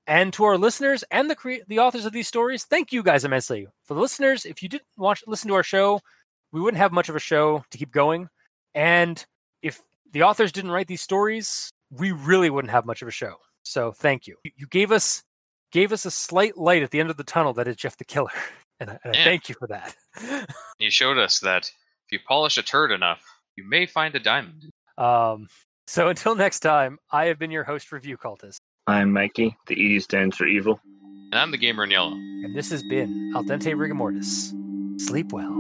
And 0.08 0.32
to 0.34 0.44
our 0.44 0.58
listeners 0.58 1.04
and 1.10 1.30
the 1.30 1.36
cre- 1.36 1.64
the 1.68 1.80
authors 1.80 2.06
of 2.06 2.14
these 2.14 2.28
stories, 2.28 2.64
thank 2.66 2.92
you 2.92 3.02
guys 3.02 3.26
immensely. 3.26 3.68
For 3.86 3.94
the 3.94 4.02
listeners, 4.02 4.46
if 4.46 4.62
you 4.62 4.70
didn't 4.70 4.86
watch 4.98 5.24
listen 5.26 5.48
to 5.50 5.56
our 5.56 5.64
show, 5.64 6.00
we 6.52 6.62
wouldn't 6.62 6.80
have 6.82 6.92
much 6.92 7.10
of 7.10 7.16
a 7.16 7.20
show 7.20 7.64
to 7.72 7.78
keep 7.78 7.92
going. 7.92 8.28
And 8.76 9.24
if 9.62 9.82
the 10.12 10.24
authors 10.24 10.52
didn't 10.52 10.72
write 10.72 10.88
these 10.88 11.02
stories, 11.02 11.72
we 11.90 12.12
really 12.12 12.50
wouldn't 12.50 12.72
have 12.72 12.86
much 12.86 13.02
of 13.02 13.08
a 13.08 13.12
show. 13.12 13.36
So 13.64 13.92
thank 13.94 14.28
you. 14.28 14.36
You- 14.44 14.68
gave 14.68 14.92
us 14.92 15.24
gave 15.72 15.92
us 15.92 16.06
a 16.06 16.12
slight 16.12 16.56
light 16.58 16.84
at 16.84 16.92
the 16.92 17.00
end 17.00 17.10
of 17.10 17.18
the 17.18 17.24
tunnel 17.24 17.54
that 17.54 17.68
is 17.68 17.76
Jeff 17.76 17.98
the 17.98 18.06
Killer, 18.06 18.30
and 18.80 18.92
I, 18.92 19.00
and 19.04 19.16
I 19.16 19.24
thank 19.24 19.50
you 19.50 19.56
for 19.56 19.68
that. 19.68 19.96
You 20.78 20.92
showed 20.92 21.18
us 21.18 21.40
that 21.40 21.72
if 22.08 22.12
you 22.12 22.20
polish 22.28 22.58
a 22.58 22.64
turd 22.64 22.92
enough, 22.92 23.24
you 23.56 23.68
may 23.68 23.86
find 23.86 24.16
a 24.16 24.20
diamond. 24.20 24.70
Um, 24.98 25.48
so 25.88 26.08
until 26.10 26.36
next 26.36 26.60
time, 26.60 26.98
I 27.12 27.26
have 27.26 27.40
been 27.40 27.52
your 27.52 27.64
host, 27.64 27.92
Review 27.92 28.18
Cultist, 28.18 28.58
I'm 28.88 29.12
Mikey. 29.12 29.58
The 29.68 29.76
E 29.76 30.00
stands 30.00 30.38
for 30.38 30.46
evil. 30.46 30.80
And 31.32 31.40
I'm 31.40 31.52
the 31.52 31.58
gamer 31.58 31.84
in 31.84 31.92
yellow. 31.92 32.12
and 32.12 32.56
this 32.56 32.70
has 32.70 32.84
been 32.84 33.34
Al 33.36 33.44
Dente 33.44 33.74
Rigamortis. 33.74 34.54
Sleep 35.02 35.32
well. 35.34 35.52